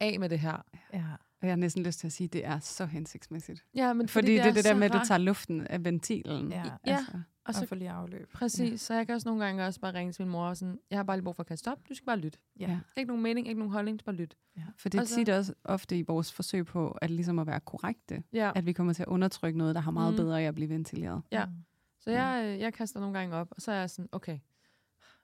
af 0.00 0.20
med 0.20 0.28
det 0.28 0.38
her. 0.38 0.62
Ja. 0.92 1.04
Og 1.44 1.48
jeg 1.48 1.52
har 1.52 1.56
næsten 1.60 1.82
lyst 1.82 1.98
til 1.98 2.06
at 2.06 2.12
sige, 2.12 2.24
at 2.24 2.32
det 2.32 2.44
er 2.46 2.58
så 2.58 2.86
hensigtsmæssigt. 2.86 3.64
Ja, 3.74 3.92
men 3.92 4.08
Fordi, 4.08 4.26
fordi 4.26 4.32
det 4.32 4.40
er 4.40 4.44
det 4.52 4.64
der 4.64 4.70
så 4.70 4.74
med, 4.76 4.86
at 4.86 4.92
du 4.92 4.98
tager 5.06 5.18
luften 5.18 5.66
af 5.66 5.84
ventilen. 5.84 6.52
Ja. 6.52 6.62
Ja. 6.86 6.96
Altså, 6.96 7.12
Og 7.12 7.20
Og 7.44 7.54
så, 7.54 7.66
få 7.66 7.74
lige 7.74 7.90
afløb. 7.90 8.32
præcis, 8.32 8.70
ja. 8.72 8.76
så 8.76 8.94
jeg 8.94 9.06
kan 9.06 9.14
også 9.14 9.28
nogle 9.28 9.44
gange 9.44 9.66
også 9.66 9.80
bare 9.80 9.94
ringe 9.94 10.12
til 10.12 10.22
min 10.24 10.32
mor 10.32 10.46
og 10.46 10.56
sådan, 10.56 10.78
jeg 10.90 10.98
har 10.98 11.02
bare 11.04 11.16
lige 11.16 11.24
brug 11.24 11.36
for 11.36 11.42
at 11.42 11.46
kaste 11.46 11.68
op, 11.72 11.78
du 11.88 11.94
skal 11.94 12.06
bare 12.06 12.18
lytte. 12.18 12.38
Ja. 12.60 12.70
Ja. 12.70 12.78
Ikke 12.96 13.08
nogen 13.08 13.22
mening, 13.22 13.48
ikke 13.48 13.58
nogen 13.58 13.72
holdning, 13.72 14.00
bare 14.04 14.14
lytte. 14.16 14.36
for 14.78 14.88
det 14.88 14.98
er 14.98 15.02
Og 15.02 15.08
så- 15.08 15.14
tit 15.14 15.28
også 15.28 15.54
ofte 15.64 15.98
i 15.98 16.02
vores 16.02 16.32
forsøg 16.32 16.66
på 16.66 16.90
at, 16.90 17.10
ligesom 17.10 17.38
at 17.38 17.46
være 17.46 17.60
korrekte, 17.60 18.22
Ja. 18.32 18.52
at 18.54 18.66
vi 18.66 18.72
kommer 18.72 18.92
til 18.92 19.02
at 19.02 19.08
undertrykke 19.08 19.58
noget, 19.58 19.74
der 19.74 19.80
har 19.80 19.90
meget 19.90 20.12
Mm. 20.12 20.16
bedre 20.16 20.42
af 20.42 20.46
at 20.46 20.54
blive 20.54 20.68
ventileret. 20.68 21.22
Ja. 21.32 21.44
Mm. 21.46 21.52
Så 22.00 22.10
jeg, 22.10 22.42
øh, 22.46 22.60
jeg 22.60 22.72
kaster 22.74 23.00
nogle 23.00 23.18
gange 23.18 23.36
op, 23.36 23.48
og 23.50 23.62
så 23.62 23.72
er 23.72 23.76
jeg 23.76 23.90
sådan, 23.90 24.08
okay, 24.12 24.38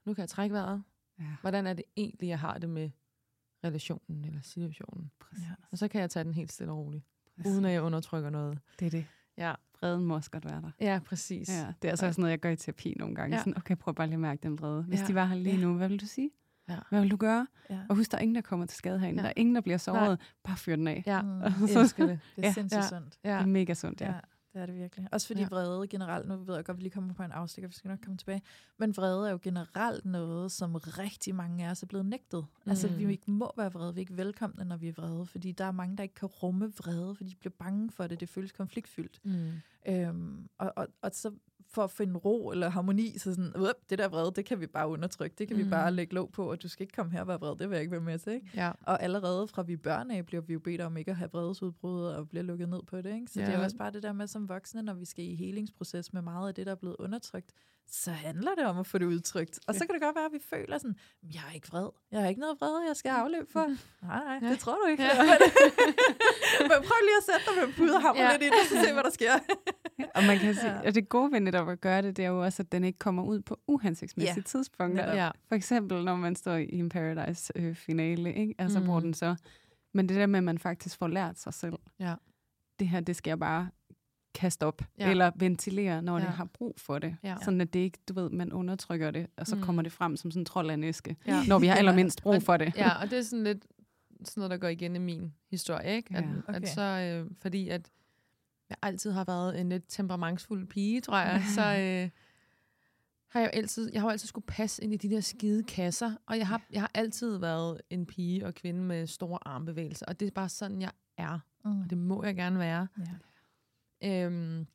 nu 0.04 0.14
kan 0.14 0.20
jeg 0.22 0.28
trække 0.28 0.52
vejret. 0.52 0.82
Ja, 1.18 1.24
Hvordan 1.40 1.66
er 1.66 1.72
det 1.72 1.84
egentlig, 1.96 2.28
jeg 2.28 2.38
har 2.38 2.58
det 2.58 2.68
med 2.68 2.90
relationen 3.64 4.24
eller 4.24 4.40
situationen? 4.42 5.10
præcis. 5.20 5.44
Ja. 5.44 5.54
Og 5.70 5.78
så 5.78 5.88
kan 5.88 6.00
jeg 6.00 6.10
tage 6.10 6.24
den 6.24 6.34
helt 6.34 6.52
stille 6.52 6.72
og 6.72 6.78
roligt, 6.78 7.04
præcis. 7.36 7.52
uden 7.52 7.64
at 7.64 7.72
jeg 7.72 7.82
undertrykker 7.82 8.30
noget. 8.30 8.58
Det 8.80 8.86
er 8.86 8.90
det. 8.90 9.06
Ja, 9.38 9.54
Vreden 9.80 10.04
må 10.04 10.14
også 10.14 10.30
godt 10.30 10.44
være 10.44 10.62
der. 10.62 10.70
ja 10.80 11.00
præcis. 11.06 11.48
Ja, 11.48 11.66
det 11.82 11.88
er 11.88 11.92
altså 11.92 12.06
også 12.06 12.20
noget, 12.20 12.30
jeg 12.30 12.40
gør 12.40 12.50
i 12.50 12.56
terapi 12.56 12.94
nogle 12.98 13.14
gange. 13.14 13.36
Ja. 13.36 13.40
Sådan, 13.40 13.56
okay, 13.56 13.76
prøv 13.76 13.94
bare 13.94 14.06
lige 14.06 14.14
at 14.14 14.20
mærke 14.20 14.42
den 14.42 14.58
vrede. 14.58 14.82
Hvis 14.82 15.00
Ja. 15.00 15.06
de 15.06 15.14
var 15.14 15.24
her 15.24 15.36
lige 15.36 15.54
Ja. 15.56 15.60
nu, 15.62 15.74
hvad 15.76 15.88
vil 15.88 16.00
du 16.00 16.06
sige? 16.06 16.30
Ja. 16.68 16.76
Hvad 16.90 17.00
vil 17.00 17.10
du 17.10 17.16
gøre? 17.16 17.46
Ja. 17.70 17.80
Og 17.88 17.96
husk, 17.96 18.10
der 18.10 18.16
er 18.16 18.22
ingen, 18.22 18.34
der 18.34 18.40
kommer 18.40 18.66
til 18.66 18.78
skade 18.78 18.98
herinde. 18.98 19.18
Ja. 19.18 19.22
Der 19.22 19.28
er 19.28 19.32
ingen, 19.36 19.54
der 19.54 19.60
bliver 19.60 19.78
såret. 19.78 20.00
Nej. 20.08 20.16
Bare 20.44 20.56
fyr 20.56 20.76
den 20.76 20.86
af. 20.88 21.02
Ja, 21.06 21.22
Mm. 21.22 21.40
jeg 21.42 21.52
Så- 21.68 21.80
elsker 21.80 22.06
det. 22.06 22.20
Det 22.36 22.44
er 22.44 22.48
Ja. 22.48 22.52
sindssygt 22.52 22.82
Ja. 22.82 22.88
sundt. 22.88 23.12
Det 23.22 23.30
Ja. 23.30 23.40
er 23.40 23.46
mega 23.46 23.74
sundt, 23.74 24.00
ja. 24.00 24.06
Ja, 24.12 24.18
det 24.52 24.62
er 24.62 24.66
det 24.66 24.74
virkelig. 24.74 25.08
Også 25.12 25.26
fordi 25.26 25.40
Ja. 25.40 25.48
vrede 25.48 25.88
generelt, 25.88 26.28
nu 26.28 26.36
ved 26.36 26.54
jeg 26.54 26.64
godt, 26.64 26.74
at 26.74 26.78
vi 26.78 26.82
lige 26.82 26.90
kommer 26.92 27.14
på 27.14 27.22
en 27.22 27.32
afstikker, 27.32 27.68
vi 27.68 27.74
skal 27.74 27.88
nok 27.88 27.98
komme 28.04 28.16
tilbage, 28.18 28.42
men 28.78 28.96
vrede 28.96 29.26
er 29.28 29.30
jo 29.32 29.38
generelt 29.42 30.04
noget, 30.04 30.52
som 30.52 30.74
rigtig 30.74 31.34
mange 31.34 31.66
af 31.66 31.70
os 31.70 31.82
er 31.82 31.86
blevet 31.86 32.06
nægtet. 32.06 32.46
Mm. 32.64 32.70
Altså, 32.70 32.88
vi 32.88 33.04
Mm. 33.04 33.10
ikke 33.10 33.30
må 33.30 33.52
være 33.56 33.72
vrede, 33.72 33.94
vi 33.94 33.98
er 34.00 34.02
ikke 34.02 34.16
velkomne, 34.16 34.64
når 34.64 34.76
vi 34.76 34.88
er 34.88 34.92
vrede, 34.92 35.26
fordi 35.26 35.52
der 35.52 35.64
er 35.64 35.72
mange, 35.72 35.96
der 35.96 36.02
ikke 36.02 36.14
kan 36.14 36.28
rumme 36.28 36.72
vrede, 36.72 37.14
fordi 37.14 37.30
de 37.30 37.36
bliver 37.36 37.52
bange 37.58 37.90
for 37.90 38.06
det, 38.06 38.20
det 38.20 38.28
føles 38.28 38.52
konfliktfyldt. 38.52 39.20
Mm. 39.24 39.50
Øhm, 39.86 40.48
og, 40.58 40.72
og, 40.76 40.88
og 41.02 41.10
så 41.14 41.32
for 41.72 41.84
at 41.84 41.90
finde 41.90 42.16
ro 42.18 42.50
eller 42.50 42.68
harmoni, 42.70 43.18
så 43.18 43.34
sådan, 43.34 43.52
"Up, 43.56 43.74
det 43.90 43.98
der 43.98 44.08
vrede, 44.08 44.32
det 44.36 44.44
kan 44.44 44.60
vi 44.60 44.66
bare 44.66 44.88
undertrykke, 44.88 45.34
det 45.38 45.48
kan 45.48 45.56
mm. 45.56 45.62
Mm. 45.62 45.66
vi 45.66 45.70
bare 45.70 45.92
lægge 45.92 46.14
låg 46.14 46.32
på, 46.32 46.50
og 46.50 46.62
du 46.62 46.68
skal 46.68 46.82
ikke 46.82 46.94
komme 46.94 47.12
her 47.12 47.20
og 47.20 47.28
være 47.28 47.40
vred, 47.40 47.56
det 47.56 47.68
vil 47.70 47.76
jeg 47.76 47.80
ikke 47.80 47.92
være 47.92 48.00
med 48.00 48.18
til. 48.18 48.32
Ikke? 48.32 48.50
Ja. 48.54 48.70
Og 48.82 49.02
allerede 49.02 49.48
fra 49.48 49.62
vi 49.62 49.76
børn 49.76 50.10
af, 50.10 50.26
bliver 50.26 50.42
vi 50.42 50.52
jo 50.52 50.58
bedt 50.60 50.80
om 50.80 50.96
ikke 50.96 51.10
at 51.10 51.16
have 51.16 51.30
vredesudbrud 51.32 52.04
og 52.04 52.28
bliver 52.28 52.42
lukket 52.42 52.68
ned 52.68 52.80
på 52.86 52.96
det. 52.96 53.14
Ikke? 53.14 53.26
Så 53.26 53.40
ja. 53.40 53.46
det 53.46 53.54
er 53.54 53.58
jo 53.58 53.64
også 53.64 53.76
bare 53.76 53.90
det 53.92 54.02
der 54.02 54.12
med 54.12 54.26
som 54.26 54.48
voksne, 54.48 54.82
når 54.82 54.94
vi 54.94 55.04
skal 55.04 55.24
i 55.24 55.34
helingsproces 55.34 56.12
med 56.12 56.22
meget 56.22 56.48
af 56.48 56.54
det, 56.54 56.66
der 56.66 56.72
er 56.72 56.76
blevet 56.76 56.96
undertrykt, 56.98 57.52
så 57.92 58.10
handler 58.10 58.54
det 58.54 58.66
om 58.66 58.78
at 58.78 58.86
få 58.86 58.98
det 58.98 59.06
udtrykt. 59.06 59.58
Og 59.66 59.74
så 59.74 59.86
kan 59.86 59.94
det 59.94 60.02
godt 60.02 60.16
være, 60.16 60.24
at 60.24 60.32
vi 60.32 60.38
føler 60.50 60.78
sådan, 60.78 60.96
jeg 61.34 61.40
er 61.50 61.54
ikke 61.54 61.68
vred. 61.68 61.88
Jeg 62.12 62.20
har 62.20 62.28
ikke 62.28 62.40
noget 62.40 62.56
vred, 62.60 62.86
jeg 62.88 62.96
skal 62.96 63.10
afløbe 63.10 63.46
for. 63.52 63.66
Nej, 64.06 64.24
nej, 64.24 64.38
Ja. 64.42 64.50
det 64.50 64.58
tror 64.58 64.74
du 64.84 64.86
ikke. 64.90 65.02
Ja. 65.02 65.10
Men 66.70 66.78
prøv 66.88 66.98
lige 67.08 67.18
at 67.20 67.24
sætte 67.30 67.44
dig 67.46 67.54
med 67.58 67.64
en 67.68 67.74
pude 67.78 67.94
og 67.94 68.02
hamre 68.02 68.22
Ja. 68.22 68.32
lidt 68.32 68.42
i 68.42 68.46
det, 68.46 68.62
så 68.68 68.74
se, 68.86 68.92
hvad 68.92 69.02
der 69.02 69.10
sker. 69.10 69.32
Og 70.14 70.22
man 70.24 70.38
kan 70.38 70.54
sige, 70.54 70.72
Ja. 70.72 70.86
og 70.86 70.94
det 70.94 71.08
gode 71.08 71.32
ved 71.32 71.40
netop 71.40 71.59
at 71.68 71.80
gøre 71.80 72.02
det, 72.02 72.16
det 72.16 72.24
er 72.24 72.28
jo 72.28 72.44
også, 72.44 72.62
at 72.62 72.72
den 72.72 72.84
ikke 72.84 72.98
kommer 72.98 73.22
ud 73.22 73.40
på 73.40 73.58
uhensigtsmæssige 73.66 74.34
Ja. 74.36 74.42
tidspunkter. 74.42 75.02
Netop. 75.04 75.16
Ja. 75.16 75.30
For 75.48 75.54
eksempel, 75.54 76.04
når 76.04 76.16
man 76.16 76.36
står 76.36 76.54
i 76.56 76.68
en 76.78 76.88
Paradise-finale, 76.88 78.34
ikke? 78.34 78.54
Altså, 78.58 78.78
Mm. 78.78 78.84
hvor 78.84 79.00
den 79.00 79.14
så... 79.14 79.36
Men 79.92 80.08
det 80.08 80.16
der 80.16 80.26
med, 80.26 80.38
at 80.38 80.44
man 80.44 80.58
faktisk 80.58 80.98
får 80.98 81.08
lært 81.08 81.38
sig 81.38 81.54
selv. 81.54 81.74
Ja. 82.00 82.14
Det 82.78 82.88
her, 82.88 83.00
det 83.00 83.16
skal 83.16 83.30
jeg 83.30 83.38
bare 83.38 83.68
kaste 84.34 84.66
op, 84.66 84.82
Ja. 84.98 85.10
eller 85.10 85.30
ventilere, 85.36 86.02
når 86.02 86.18
ja. 86.18 86.24
Det 86.24 86.32
har 86.32 86.44
brug 86.44 86.74
for 86.78 86.98
det. 86.98 87.16
Ja. 87.22 87.36
Sådan 87.44 87.60
at 87.60 87.72
det 87.72 87.80
ikke, 87.80 87.98
du 88.08 88.14
ved, 88.14 88.30
man 88.30 88.52
undertrykker 88.52 89.10
det, 89.10 89.26
og 89.36 89.46
så 89.46 89.54
Mm. 89.54 89.60
mm. 89.60 89.66
kommer 89.66 89.82
det 89.82 89.92
frem 89.92 90.16
som 90.16 90.30
sådan 90.30 90.40
en 90.40 90.44
trold 90.46 90.70
af 90.70 90.74
en 90.74 90.84
æske, 90.84 91.16
Ja. 91.26 91.42
når 91.48 91.58
vi 91.58 91.66
har 91.66 91.74
allermindst 91.82 92.22
brug 92.22 92.42
for 92.42 92.56
det. 92.56 92.72
Ja, 92.76 93.02
og 93.02 93.10
det 93.10 93.18
er 93.18 93.22
sådan 93.22 93.44
lidt 93.44 93.66
sådan 94.24 94.40
noget, 94.40 94.50
der 94.50 94.56
går 94.56 94.68
igen 94.68 94.96
i 94.96 94.98
min 94.98 95.34
historie, 95.50 95.96
ikke? 95.96 96.16
At, 96.16 96.24
Ja. 96.24 96.30
at 96.48 96.56
Okay. 96.56 96.66
så, 96.66 96.82
øh, 96.82 97.30
fordi 97.42 97.68
at 97.68 97.90
jeg 98.70 98.76
altid 98.82 99.10
har 99.12 99.24
været 99.24 99.60
en 99.60 99.68
lidt 99.68 99.84
temperamentsfuld 99.88 100.66
pige, 100.66 101.00
tror 101.00 101.18
jeg, 101.18 101.42
så 101.54 101.60
øh, 101.80 102.10
har 103.28 103.40
jeg 103.40 103.46
jo 103.46 103.58
altid, 103.58 103.90
jeg 103.92 104.00
har 104.00 104.08
jo 104.08 104.12
altid 104.12 104.28
skulle 104.28 104.46
passe 104.46 104.84
ind 104.84 104.92
i 104.94 104.96
de 104.96 105.10
der 105.10 105.20
skide 105.20 105.62
kasser, 105.62 106.14
og 106.26 106.38
jeg 106.38 106.46
har, 106.48 106.62
jeg 106.72 106.80
har 106.82 106.90
altid 106.94 107.36
været 107.38 107.80
en 107.90 108.06
pige 108.06 108.46
og 108.46 108.54
kvinde 108.54 108.80
med 108.82 109.06
store 109.06 109.38
armbevægelser, 109.48 110.06
og 110.06 110.20
det 110.20 110.26
er 110.26 110.30
bare 110.30 110.48
sådan, 110.48 110.80
jeg 110.82 110.92
er, 111.16 111.38
Mm. 111.64 111.80
og 111.80 111.90
det 111.90 111.98
må 111.98 112.24
jeg 112.24 112.34
gerne 112.34 112.58
være. 112.58 112.88
Ja. 114.02 114.24
Øhm, 114.24 114.66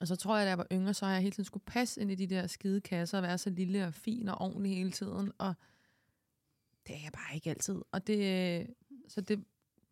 og 0.00 0.08
så 0.08 0.16
tror 0.16 0.36
jeg, 0.36 0.44
da 0.44 0.48
jeg 0.48 0.58
var 0.58 0.66
yngre, 0.72 0.94
så 0.94 1.06
har 1.06 1.12
jeg 1.12 1.22
hele 1.22 1.32
tiden 1.32 1.44
skulle 1.44 1.64
passe 1.66 2.00
ind 2.00 2.10
i 2.10 2.14
de 2.14 2.26
der 2.26 2.46
skide 2.46 2.80
kasser 2.80 3.18
og 3.18 3.22
være 3.22 3.38
så 3.38 3.50
lille 3.50 3.86
og 3.86 3.94
fin 3.94 4.28
og 4.28 4.40
ordentlig 4.40 4.76
hele 4.76 4.90
tiden. 4.90 5.32
Og 5.38 5.54
det 6.86 6.96
er 6.96 7.00
jeg 7.02 7.12
bare 7.12 7.34
ikke 7.34 7.50
altid. 7.50 7.82
Og 7.92 8.06
det, 8.06 8.66
så, 9.08 9.20
det, 9.20 9.44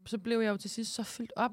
så 0.07 0.19
blev 0.19 0.41
jeg 0.41 0.51
jo 0.51 0.57
til 0.57 0.71
sidst 0.71 0.95
så 0.95 1.03
fyldt 1.03 1.33
op 1.37 1.53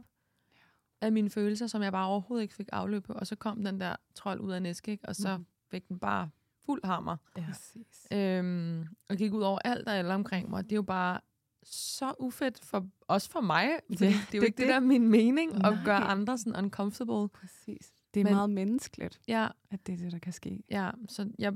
af 1.05 1.11
mine 1.11 1.29
følelser, 1.29 1.67
som 1.67 1.81
jeg 1.81 1.91
bare 1.91 2.07
overhovedet 2.07 2.41
ikke 2.43 2.53
fik 2.55 2.69
afløb 2.71 3.03
på. 3.03 3.13
Og 3.13 3.27
så 3.27 3.35
kom 3.35 3.63
den 3.63 3.79
der 3.81 3.95
trold 4.15 4.39
ud 4.39 4.51
af 4.51 4.57
en 4.57 4.65
æske, 4.65 4.91
ikke? 4.91 5.05
og 5.07 5.15
så 5.15 5.37
Mhm. 5.37 5.45
fik 5.71 5.87
den 5.89 5.99
bare 5.99 6.29
fuld 6.65 6.81
hammer. 6.85 7.17
Ja. 7.37 7.45
Præcis. 7.47 8.07
Øhm, 8.13 8.85
og 9.09 9.15
gik 9.17 9.33
ud 9.33 9.41
over 9.41 9.59
alt 9.65 9.87
og 9.87 9.95
alle 9.95 10.13
omkring 10.13 10.49
mig. 10.49 10.63
Det 10.63 10.71
er 10.71 10.75
jo 10.75 10.81
bare 10.81 11.19
så 11.65 12.13
ufedt, 12.19 12.59
for, 12.59 12.87
også 13.07 13.29
for 13.29 13.41
mig. 13.41 13.63
Ja, 13.89 13.95
det 13.95 14.01
er 14.01 14.05
jo 14.05 14.11
det 14.31 14.37
er 14.37 14.41
ikke 14.43 14.45
det, 14.45 14.57
det. 14.57 14.67
der 14.67 14.75
er 14.75 14.79
min 14.79 15.07
mening, 15.07 15.53
at 15.55 15.61
Nej. 15.61 15.83
gøre 15.85 15.97
andre 16.03 16.37
sådan 16.37 16.55
uncomfortable. 16.65 17.29
Præcis. 17.29 17.91
Det 18.13 18.19
er 18.19 18.23
Men- 18.23 18.31
Men, 18.31 18.35
meget 18.35 18.49
menneskeligt, 18.49 19.21
Ja, 19.27 19.47
at 19.71 19.87
det 19.87 19.93
er 19.93 19.97
det, 19.97 20.11
der 20.11 20.19
kan 20.19 20.33
ske. 20.33 20.63
Ja, 20.69 20.91
så 21.09 21.31
jeg, 21.39 21.53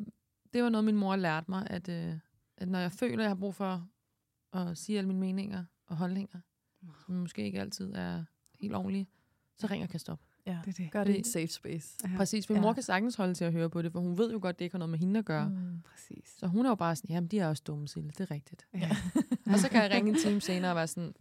det 0.54 0.64
var 0.64 0.70
noget, 0.70 0.86
min 0.86 0.96
mor 0.96 1.16
lærte 1.16 1.46
mig, 1.52 1.68
at, 1.70 1.90
øh, 1.90 2.14
at 2.58 2.68
når 2.70 2.80
jeg 2.80 2.92
føler, 2.92 3.18
at 3.18 3.22
jeg 3.22 3.30
har 3.30 3.36
brug 3.36 3.56
for 3.56 3.88
at 4.54 4.78
sige 4.78 4.98
alle 4.98 5.08
mine 5.08 5.20
meninger 5.20 5.64
og 5.88 5.96
holdninger, 5.98 6.40
som 7.06 7.16
måske 7.16 7.44
ikke 7.44 7.60
altid 7.60 7.94
er 7.96 8.24
helt 8.60 8.76
ordentlige, 8.76 9.08
så 9.58 9.68
ringer 9.68 9.88
jeg 9.94 10.02
op. 10.10 10.20
Ja. 10.46 10.58
Det 10.66 10.80
er 10.80 10.84
det. 10.84 10.92
Gør 10.92 11.04
det 11.04 11.16
i 11.16 11.20
et 11.20 11.28
safe 11.28 11.48
space. 11.48 11.98
Ja, 12.04 12.10
Præcis, 12.18 12.50
min 12.50 12.56
Ja. 12.56 12.62
mor 12.62 12.74
kan 12.74 12.84
sagtens 12.84 13.16
holde 13.16 13.34
til 13.34 13.46
at 13.46 13.52
høre 13.52 13.70
på 13.70 13.82
det, 13.82 13.92
for 13.92 14.00
hun 14.00 14.18
ved 14.18 14.32
jo 14.32 14.40
godt, 14.42 14.60
det 14.60 14.66
ikke 14.66 14.74
har 14.74 14.80
noget 14.80 14.90
med 14.90 15.00
hende 15.00 15.20
at 15.20 15.26
gøre. 15.26 15.50
Mm. 15.50 15.82
Præcis. 15.92 16.36
Så 16.38 16.48
hun 16.48 16.66
er 16.66 16.70
jo 16.70 16.76
bare 16.76 16.96
sådan, 16.96 17.10
jamen 17.10 17.28
de 17.28 17.40
er 17.40 17.48
også 17.48 17.64
dumme, 17.68 17.88
Sille, 17.88 18.10
det 18.10 18.20
er 18.20 18.32
rigtigt. 18.32 18.68
Ja. 18.74 18.90
og 19.54 19.60
så 19.60 19.70
kan 19.70 19.82
jeg 19.84 19.92
ringe 19.92 20.10
en 20.12 20.18
time 20.18 20.42
senere 20.42 20.72
og 20.72 20.76
være 20.76 20.88
sådan, 20.88 21.14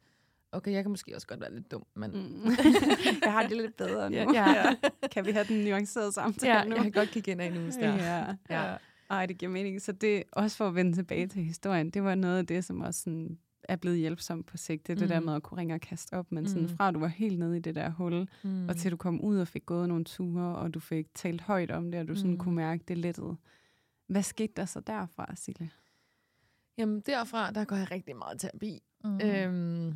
okay, 0.52 0.72
jeg 0.72 0.84
kan 0.84 0.90
måske 0.90 1.14
også 1.14 1.26
godt 1.26 1.40
være 1.40 1.54
lidt 1.54 1.70
dum, 1.70 1.84
men 1.94 2.10
Mm. 2.10 2.50
jeg 3.24 3.32
har 3.32 3.46
det 3.48 3.56
lidt 3.56 3.76
bedre 3.76 4.10
nu. 4.10 4.16
Ja, 4.16 4.50
ja. 4.50 4.74
Kan 5.12 5.26
vi 5.26 5.30
have 5.30 5.44
den 5.48 5.64
nuancerede 5.64 6.12
samtale 6.12 6.54
ja, 6.58 6.64
nu? 6.64 6.74
jeg 6.74 6.82
kan 6.82 6.92
godt 6.92 7.08
kigge 7.10 7.30
ind 7.30 7.40
af 7.40 7.46
en 7.46 7.56
uge 7.56 7.72
der. 7.72 7.94
Ja. 7.94 8.34
Ja. 8.68 8.76
Ej, 9.10 9.26
det 9.26 9.38
giver 9.38 9.52
mening. 9.52 9.82
Så 9.82 9.92
det, 9.92 10.22
også 10.32 10.56
for 10.56 10.68
at 10.68 10.74
vende 10.74 10.92
tilbage 10.92 11.26
til 11.26 11.42
historien, 11.44 11.90
det 11.90 12.02
var 12.02 12.14
noget 12.14 12.38
af 12.38 12.46
det, 12.46 12.64
som 12.64 12.80
også 12.80 13.00
sådan 13.02 13.38
er 13.68 13.76
blevet 13.76 13.98
hjælpsomt 13.98 14.46
på 14.46 14.56
sigt. 14.56 14.86
Det, 14.86 14.92
er 14.92 14.96
det 14.96 15.08
der 15.08 15.20
Mm. 15.20 15.26
med 15.26 15.34
at 15.34 15.42
kunne 15.42 15.58
ringe 15.60 15.74
og 15.74 15.80
kaste 15.80 16.12
op, 16.14 16.32
men 16.32 16.48
sådan 16.48 16.62
Mm. 16.62 16.68
fra 16.76 16.90
du 16.90 16.98
var 16.98 17.06
helt 17.06 17.38
nede 17.38 17.56
i 17.56 17.60
det 17.60 17.74
der 17.74 17.90
hul, 17.90 18.28
Mm. 18.44 18.68
og 18.68 18.76
til 18.76 18.90
du 18.92 18.96
kom 18.96 19.20
ud 19.20 19.38
og 19.38 19.48
fik 19.48 19.66
gået 19.66 19.88
nogle 19.88 20.04
ture, 20.04 20.56
og 20.56 20.74
du 20.74 20.80
fik 20.80 21.14
talt 21.14 21.40
højt 21.40 21.70
om 21.70 21.90
det, 21.90 22.00
og 22.00 22.08
du 22.08 22.14
sådan 22.14 22.30
Mm. 22.30 22.38
kunne 22.38 22.54
mærke 22.54 22.84
det 22.88 22.98
lettede. 22.98 23.36
Hvad 24.06 24.22
skete 24.22 24.52
der 24.56 24.64
så 24.64 24.80
derfra, 24.80 25.32
Sille? 25.36 25.70
Jamen 26.78 27.00
derfra, 27.00 27.50
der 27.50 27.64
går 27.64 27.76
jeg 27.76 27.90
rigtig 27.90 28.16
meget 28.16 28.40
terapi. 28.40 28.82
Mm. 29.04 29.10
Mm. 29.10 29.20
Øhm, 29.20 29.94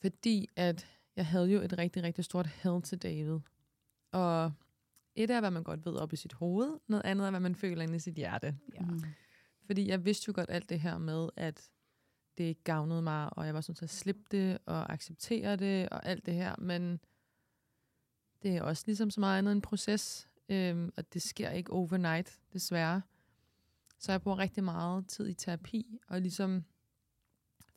fordi 0.00 0.48
at 0.56 0.86
jeg 1.16 1.26
havde 1.26 1.52
jo 1.52 1.60
et 1.60 1.78
rigtig, 1.78 2.02
rigtig 2.02 2.24
stort 2.24 2.46
had 2.46 2.82
til 2.82 2.98
David. 2.98 3.38
Og 4.12 4.52
et 5.14 5.30
er, 5.30 5.40
hvad 5.40 5.50
man 5.50 5.62
godt 5.62 5.86
ved 5.86 5.94
op 5.94 6.12
i 6.12 6.16
sit 6.16 6.32
hoved, 6.32 6.78
noget 6.88 7.04
andet 7.04 7.26
er, 7.26 7.30
hvad 7.30 7.40
man 7.40 7.54
føler 7.54 7.82
inde 7.82 7.96
i 7.96 7.98
sit 7.98 8.14
hjerte. 8.14 8.56
Ja. 8.74 8.80
Mm. 8.80 9.02
Fordi 9.66 9.88
jeg 9.88 10.04
vidste 10.04 10.24
jo 10.28 10.32
godt 10.36 10.50
alt 10.50 10.68
det 10.68 10.80
her 10.80 10.98
med, 10.98 11.28
at 11.36 11.70
det 12.40 12.48
ikke 12.48 12.64
gavnede 12.64 13.02
mig, 13.02 13.38
og 13.38 13.46
jeg 13.46 13.54
var 13.54 13.60
sådan 13.60 13.74
til 13.74 13.84
at 13.84 13.90
slippe 13.90 14.22
det 14.30 14.58
og 14.66 14.92
acceptere 14.92 15.56
det 15.56 15.88
og 15.88 16.06
alt 16.06 16.26
det 16.26 16.34
her. 16.34 16.54
Men 16.58 17.00
det 18.42 18.56
er 18.56 18.62
også 18.62 18.82
ligesom 18.86 19.10
så 19.10 19.20
meget 19.20 19.38
andet 19.38 19.52
en 19.52 19.60
proces, 19.60 20.28
øhm, 20.48 20.92
og 20.96 21.12
det 21.14 21.22
sker 21.22 21.50
ikke 21.50 21.72
overnight, 21.72 22.40
desværre. 22.52 23.02
Så 23.98 24.12
jeg 24.12 24.22
bruger 24.22 24.38
rigtig 24.38 24.64
meget 24.64 25.06
tid 25.08 25.28
i 25.28 25.34
terapi, 25.34 25.98
og 26.08 26.20
ligesom 26.20 26.64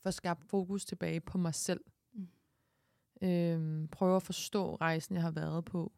få 0.03 0.11
skabt 0.11 0.43
fokus 0.43 0.85
tilbage 0.85 1.19
på 1.19 1.37
mig 1.37 1.55
selv. 1.55 1.81
Mm. 2.13 2.27
Øhm, 3.21 3.87
prøve 3.87 4.15
at 4.15 4.23
forstå 4.23 4.75
rejsen, 4.75 5.15
jeg 5.15 5.23
har 5.23 5.31
været 5.31 5.65
på. 5.65 5.93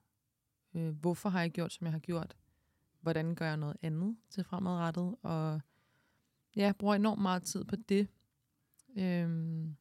Øh, 0.74 0.90
hvorfor 0.90 1.30
har 1.30 1.42
jeg 1.42 1.52
gjort, 1.52 1.74
som 1.74 1.86
jeg 1.86 1.92
har 1.92 2.00
gjort? 2.00 2.36
Hvordan 3.02 3.36
gør 3.36 3.48
jeg 3.48 3.58
noget 3.58 3.78
andet 3.82 4.18
til 4.30 4.44
fremadrettet? 4.44 5.16
Og 5.22 5.62
ja, 6.56 6.64
jeg 6.64 6.76
bruger 6.76 6.96
enormt 6.96 7.22
meget 7.22 7.44
tid 7.44 7.64
på 7.64 7.76
det. 7.76 8.08
Øhm, 8.96 9.76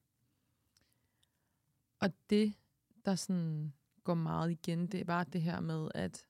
og 2.00 2.12
det, 2.30 2.54
der 3.04 3.14
sådan 3.14 3.72
går 4.04 4.14
meget 4.14 4.50
igen, 4.50 4.86
det 4.86 5.00
er 5.00 5.04
bare 5.04 5.24
det 5.32 5.42
her 5.42 5.60
med, 5.60 5.88
at, 5.94 6.26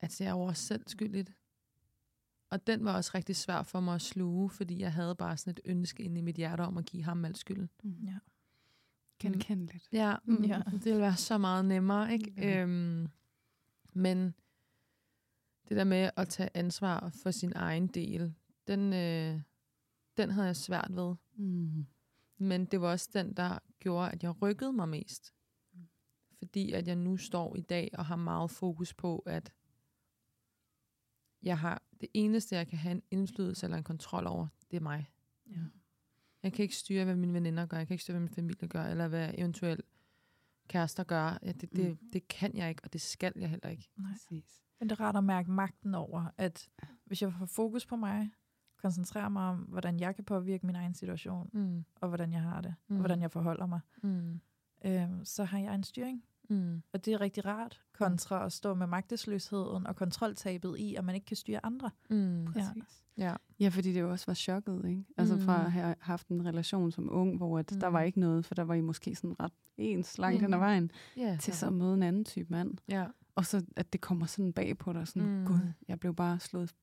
at 0.00 0.14
det 0.18 0.26
er 0.26 0.32
over 0.32 0.52
selv 0.52 0.84
skyldigt. 0.86 1.32
Og 2.50 2.66
den 2.66 2.84
var 2.84 2.94
også 2.96 3.10
rigtig 3.14 3.36
svær 3.36 3.62
for 3.62 3.80
mig 3.80 3.94
at 3.94 4.02
sluge, 4.02 4.50
fordi 4.50 4.80
jeg 4.80 4.92
havde 4.92 5.14
bare 5.14 5.36
sådan 5.36 5.50
et 5.50 5.60
ønske 5.64 6.02
inde 6.02 6.18
i 6.18 6.22
mit 6.22 6.36
hjerte 6.36 6.60
om 6.60 6.78
at 6.78 6.84
give 6.84 7.02
ham 7.02 7.24
al 7.24 7.36
skylden. 7.36 7.70
Mm. 7.82 8.04
Ja. 8.04 8.18
Genkendeligt. 9.18 9.88
Ja, 9.92 10.16
Mm. 10.24 10.44
Ja. 10.44 10.62
det 10.72 10.84
ville 10.84 11.00
være 11.00 11.16
så 11.16 11.38
meget 11.38 11.64
nemmere, 11.64 12.12
ikke? 12.12 12.32
Ja. 12.36 12.62
Øhm, 12.62 13.08
men 13.92 14.34
det 15.68 15.76
der 15.76 15.84
med 15.84 16.10
at 16.16 16.28
tage 16.28 16.48
ansvar 16.54 17.12
for 17.22 17.30
sin 17.30 17.52
egen 17.54 17.86
del, 17.86 18.34
den, 18.66 18.92
øh, 18.92 19.40
den 20.16 20.30
havde 20.30 20.46
jeg 20.46 20.56
svært 20.56 20.88
ved. 20.90 21.14
Mm. 21.34 21.86
Men 22.38 22.64
det 22.64 22.80
var 22.80 22.90
også 22.90 23.10
den, 23.14 23.32
der 23.34 23.58
gjorde, 23.80 24.10
at 24.10 24.22
jeg 24.22 24.42
rykkede 24.42 24.72
mig 24.72 24.88
mest. 24.88 25.34
Fordi 26.38 26.72
at 26.72 26.86
jeg 26.88 26.96
nu 26.96 27.16
står 27.16 27.56
i 27.56 27.60
dag 27.60 27.90
og 27.98 28.06
har 28.06 28.16
meget 28.16 28.50
fokus 28.50 28.94
på, 28.94 29.18
at 29.18 29.52
jeg 31.42 31.58
har 31.58 31.82
det 32.00 32.08
eneste, 32.14 32.56
jeg 32.56 32.68
kan 32.68 32.78
have 32.78 32.92
en 32.92 33.02
indflydelse 33.10 33.66
eller 33.66 33.76
en 33.76 33.84
kontrol 33.84 34.26
over, 34.26 34.46
det 34.70 34.76
er 34.76 34.80
mig. 34.80 35.10
Ja. 35.50 35.56
Jeg 36.42 36.52
kan 36.52 36.62
ikke 36.62 36.76
styre, 36.76 37.04
hvad 37.04 37.16
mine 37.16 37.32
veninder 37.32 37.66
gør. 37.66 37.76
Jeg 37.76 37.86
kan 37.86 37.94
ikke 37.94 38.02
styre, 38.02 38.14
hvad 38.14 38.20
min 38.20 38.34
familie 38.34 38.68
gør, 38.68 38.84
eller 38.84 39.08
hvad 39.08 39.34
eventuelt 39.38 39.80
kærester 40.68 41.04
gør. 41.04 41.38
Ja, 41.42 41.52
det, 41.52 41.72
det, 41.76 41.88
Mm. 42.02 42.10
det 42.12 42.28
kan 42.28 42.56
jeg 42.56 42.68
ikke, 42.68 42.80
og 42.84 42.92
det 42.92 43.00
skal 43.00 43.32
jeg 43.36 43.50
heller 43.50 43.68
ikke. 43.68 43.90
Nej. 43.96 44.12
Præcis. 44.12 44.62
Men 44.80 44.88
det 44.90 45.00
er 45.00 45.04
rart 45.04 45.16
at 45.16 45.24
mærke 45.24 45.50
magten 45.50 45.94
over, 45.94 46.26
at 46.36 46.70
hvis 47.04 47.22
jeg 47.22 47.32
får 47.38 47.46
fokus 47.46 47.86
på 47.86 47.96
mig, 47.96 48.30
koncentrerer 48.82 49.28
mig 49.28 49.42
om, 49.42 49.56
hvordan 49.58 50.00
jeg 50.00 50.14
kan 50.14 50.24
påvirke 50.24 50.66
min 50.66 50.76
egen 50.76 50.94
situation, 50.94 51.50
Mm. 51.52 51.84
og 52.00 52.08
hvordan 52.08 52.32
jeg 52.32 52.42
har 52.42 52.60
det, 52.60 52.74
mm. 52.88 52.94
Mm. 52.94 52.96
og 52.96 53.00
hvordan 53.00 53.22
jeg 53.22 53.30
forholder 53.30 53.66
mig, 53.66 53.80
Mm. 54.02 54.40
øhm, 54.84 55.24
så 55.24 55.44
har 55.44 55.58
jeg 55.58 55.74
en 55.74 55.82
styring. 55.82 56.24
Mm. 56.50 56.82
Og 56.92 57.04
det 57.04 57.12
er 57.14 57.20
rigtig 57.20 57.44
rart, 57.46 57.80
kontra 57.92 58.44
at 58.46 58.52
stå 58.52 58.74
med 58.74 58.86
magtesløsheden 58.86 59.86
og 59.86 59.96
kontroltabet 59.96 60.78
i, 60.78 60.94
at 60.94 61.04
man 61.04 61.14
ikke 61.14 61.24
kan 61.24 61.36
styre 61.36 61.66
andre. 61.66 61.90
Mm. 62.10 62.42
Ja. 62.44 62.50
Præcis. 62.50 63.04
Ja. 63.16 63.34
Ja, 63.60 63.68
fordi 63.68 63.92
det 63.92 64.00
jo 64.00 64.10
også 64.10 64.26
var 64.26 64.34
chokket, 64.34 64.84
ikke? 64.88 65.04
Altså 65.16 65.38
fra 65.38 65.58
Mm. 65.58 65.64
at 65.66 65.72
have 65.72 65.94
haft 66.00 66.28
en 66.28 66.44
relation 66.46 66.92
som 66.92 67.08
ung, 67.12 67.36
hvor 67.36 67.58
at 67.58 67.70
der 67.80 67.88
Mm. 67.88 67.92
var 67.94 68.00
ikke 68.00 68.20
noget, 68.20 68.44
for 68.44 68.54
der 68.54 68.62
var 68.62 68.74
I 68.74 68.80
måske 68.80 69.14
sådan 69.14 69.40
ret 69.40 69.52
ens 69.76 70.18
langt 70.18 70.40
hen 70.40 70.52
ad 70.52 70.58
Mm. 70.58 70.62
vejen, 70.62 70.90
Ja. 71.16 71.36
til 71.40 71.52
så 71.54 71.66
at 71.66 71.72
møde 71.72 71.94
en 71.94 72.02
anden 72.02 72.24
type 72.24 72.46
mand. 72.50 72.74
Ja. 72.88 73.06
Og 73.34 73.46
så 73.46 73.64
at 73.76 73.92
det 73.92 74.00
kommer 74.00 74.26
sådan 74.26 74.52
bag 74.52 74.78
på 74.78 74.92
dig, 74.92 75.08
sådan, 75.08 75.22
Mm. 75.28 75.28
mm. 75.38 75.46
gud, 75.46 75.58
jeg 75.88 76.00
blev 76.00 76.14
bare 76.14 76.40
slået 76.40 76.74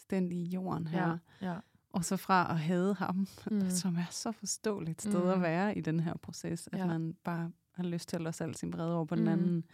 fuldstændig 0.00 0.38
i 0.38 0.44
jorden 0.44 0.86
her. 0.86 1.18
Ja. 1.42 1.50
Ja. 1.52 1.56
Og 1.92 2.04
så 2.04 2.16
fra 2.16 2.50
at 2.50 2.58
hade 2.58 2.94
ham, 2.94 3.26
Mm. 3.50 3.70
som 3.70 3.96
er 3.96 4.04
så 4.10 4.32
forståeligt 4.32 5.02
sted 5.02 5.22
mm. 5.24 5.28
at 5.30 5.40
være 5.42 5.78
i 5.78 5.80
den 5.80 6.00
her 6.00 6.14
proces, 6.16 6.66
at 6.72 6.78
Ja. 6.78 6.78
ja. 6.78 6.86
man 6.86 7.14
bare 7.24 7.52
har 7.72 7.84
lyst 7.84 8.08
til 8.08 8.16
at 8.16 8.22
lade 8.22 8.44
alt 8.44 8.58
sin 8.58 8.72
vrede 8.72 8.94
over 8.96 9.04
på 9.04 9.14
mm. 9.14 9.18
Den 9.20 9.28
anden, 9.28 9.64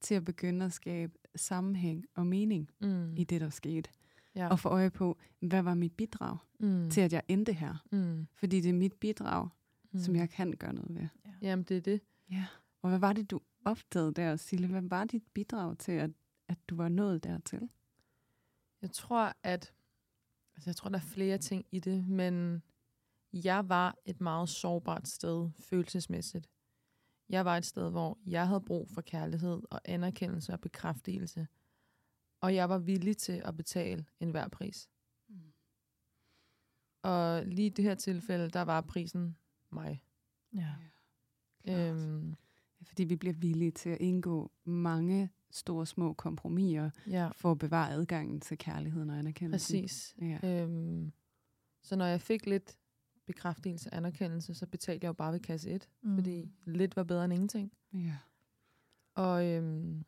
til 0.00 0.14
at 0.14 0.24
begynde 0.24 0.64
at 0.66 0.72
skabe 0.72 1.12
sammenhæng 1.36 2.04
og 2.14 2.26
mening 2.26 2.70
Mm. 2.80 3.14
i 3.16 3.24
det, 3.24 3.40
der 3.40 3.50
skete. 3.50 3.90
Ja. 4.34 4.48
Og 4.48 4.58
få 4.58 4.68
øje 4.68 4.90
på, 4.90 5.18
hvad 5.40 5.62
var 5.62 5.74
mit 5.74 5.92
bidrag 5.92 6.38
mm. 6.60 6.90
til, 6.90 7.00
at 7.00 7.12
jeg 7.12 7.22
endte 7.28 7.52
her? 7.52 7.84
Mm. 7.92 8.26
Fordi 8.34 8.60
det 8.60 8.68
er 8.68 8.72
mit 8.74 8.92
bidrag, 8.92 9.48
Mm. 9.92 9.98
som 9.98 10.16
jeg 10.16 10.30
kan 10.30 10.52
gøre 10.52 10.72
noget 10.72 10.94
ved. 10.94 11.08
Jamen, 11.42 11.62
det 11.62 11.76
er 11.76 11.80
det. 11.80 12.00
Ja. 12.30 12.44
Og 12.82 12.88
hvad 12.88 12.98
var 12.98 13.12
det, 13.12 13.30
du 13.30 13.40
opdagede 13.64 14.12
der, 14.12 14.36
Sille? 14.36 14.66
Hvad 14.66 14.82
var 14.82 15.04
dit 15.04 15.22
bidrag 15.34 15.78
til, 15.78 15.92
at, 15.92 16.10
at 16.48 16.58
du 16.68 16.76
var 16.76 16.88
nået 16.88 17.24
dertil? 17.24 17.68
Jeg 18.82 18.90
tror, 18.90 19.32
at 19.42 19.74
altså 20.56 20.70
jeg 20.70 20.76
tror, 20.76 20.88
der 20.90 20.96
er 20.96 21.02
flere 21.02 21.38
ting 21.38 21.66
i 21.70 21.80
det, 21.80 22.08
men 22.08 22.62
jeg 23.32 23.68
var 23.68 23.96
et 24.04 24.20
meget 24.20 24.48
sårbart 24.48 25.08
sted 25.08 25.50
følelsesmæssigt. 25.58 26.48
Jeg 27.28 27.44
var 27.44 27.56
et 27.56 27.64
sted, 27.64 27.90
hvor 27.90 28.18
jeg 28.26 28.48
havde 28.48 28.60
brug 28.60 28.88
for 28.88 29.00
kærlighed 29.00 29.62
og 29.70 29.80
anerkendelse 29.84 30.52
og 30.52 30.60
bekræftelse. 30.60 31.46
Og 32.40 32.54
jeg 32.54 32.68
var 32.68 32.78
villig 32.78 33.16
til 33.16 33.42
at 33.44 33.56
betale 33.56 34.06
enhver 34.20 34.48
pris. 34.48 34.88
Mm. 35.28 35.52
Og 37.02 37.46
lige 37.46 37.66
i 37.66 37.68
det 37.68 37.84
her 37.84 37.94
tilfælde, 37.94 38.50
der 38.50 38.62
var 38.62 38.80
prisen 38.80 39.36
mig. 39.70 40.04
Ja. 40.54 40.74
Øhm, 41.68 42.34
er 42.80 42.84
fordi, 42.84 43.04
vi 43.04 43.16
bliver 43.16 43.34
villige 43.34 43.70
til 43.70 43.90
at 43.90 44.00
indgå 44.00 44.52
mange 44.64 45.30
store 45.56 45.86
små 45.86 46.12
kompromiser 46.12 46.90
Ja, 47.06 47.28
for 47.34 47.50
at 47.52 47.58
bevare 47.58 47.90
adgangen 47.90 48.40
til 48.40 48.58
kærligheden 48.58 49.10
og 49.10 49.18
anerkendelsen. 49.18 49.82
præcis. 49.82 50.14
Ja. 50.20 50.62
Øhm, 50.62 51.12
så 51.82 51.96
når 51.96 52.04
jeg 52.06 52.20
fik 52.20 52.46
lidt 52.46 52.76
bekræftelse 53.26 53.90
og 53.90 53.96
anerkendelse, 53.96 54.54
så 54.54 54.66
betalte 54.66 55.04
jeg 55.04 55.08
jo 55.08 55.12
bare 55.12 55.32
ved 55.32 55.40
kasse 55.40 55.70
1, 55.70 55.88
mm. 56.02 56.14
fordi 56.16 56.50
lidt 56.64 56.96
var 56.96 57.04
bedre 57.04 57.24
end 57.24 57.32
ingenting. 57.32 57.72
ja. 57.94 58.16
Og 59.14 59.46
øhm, 59.46 60.04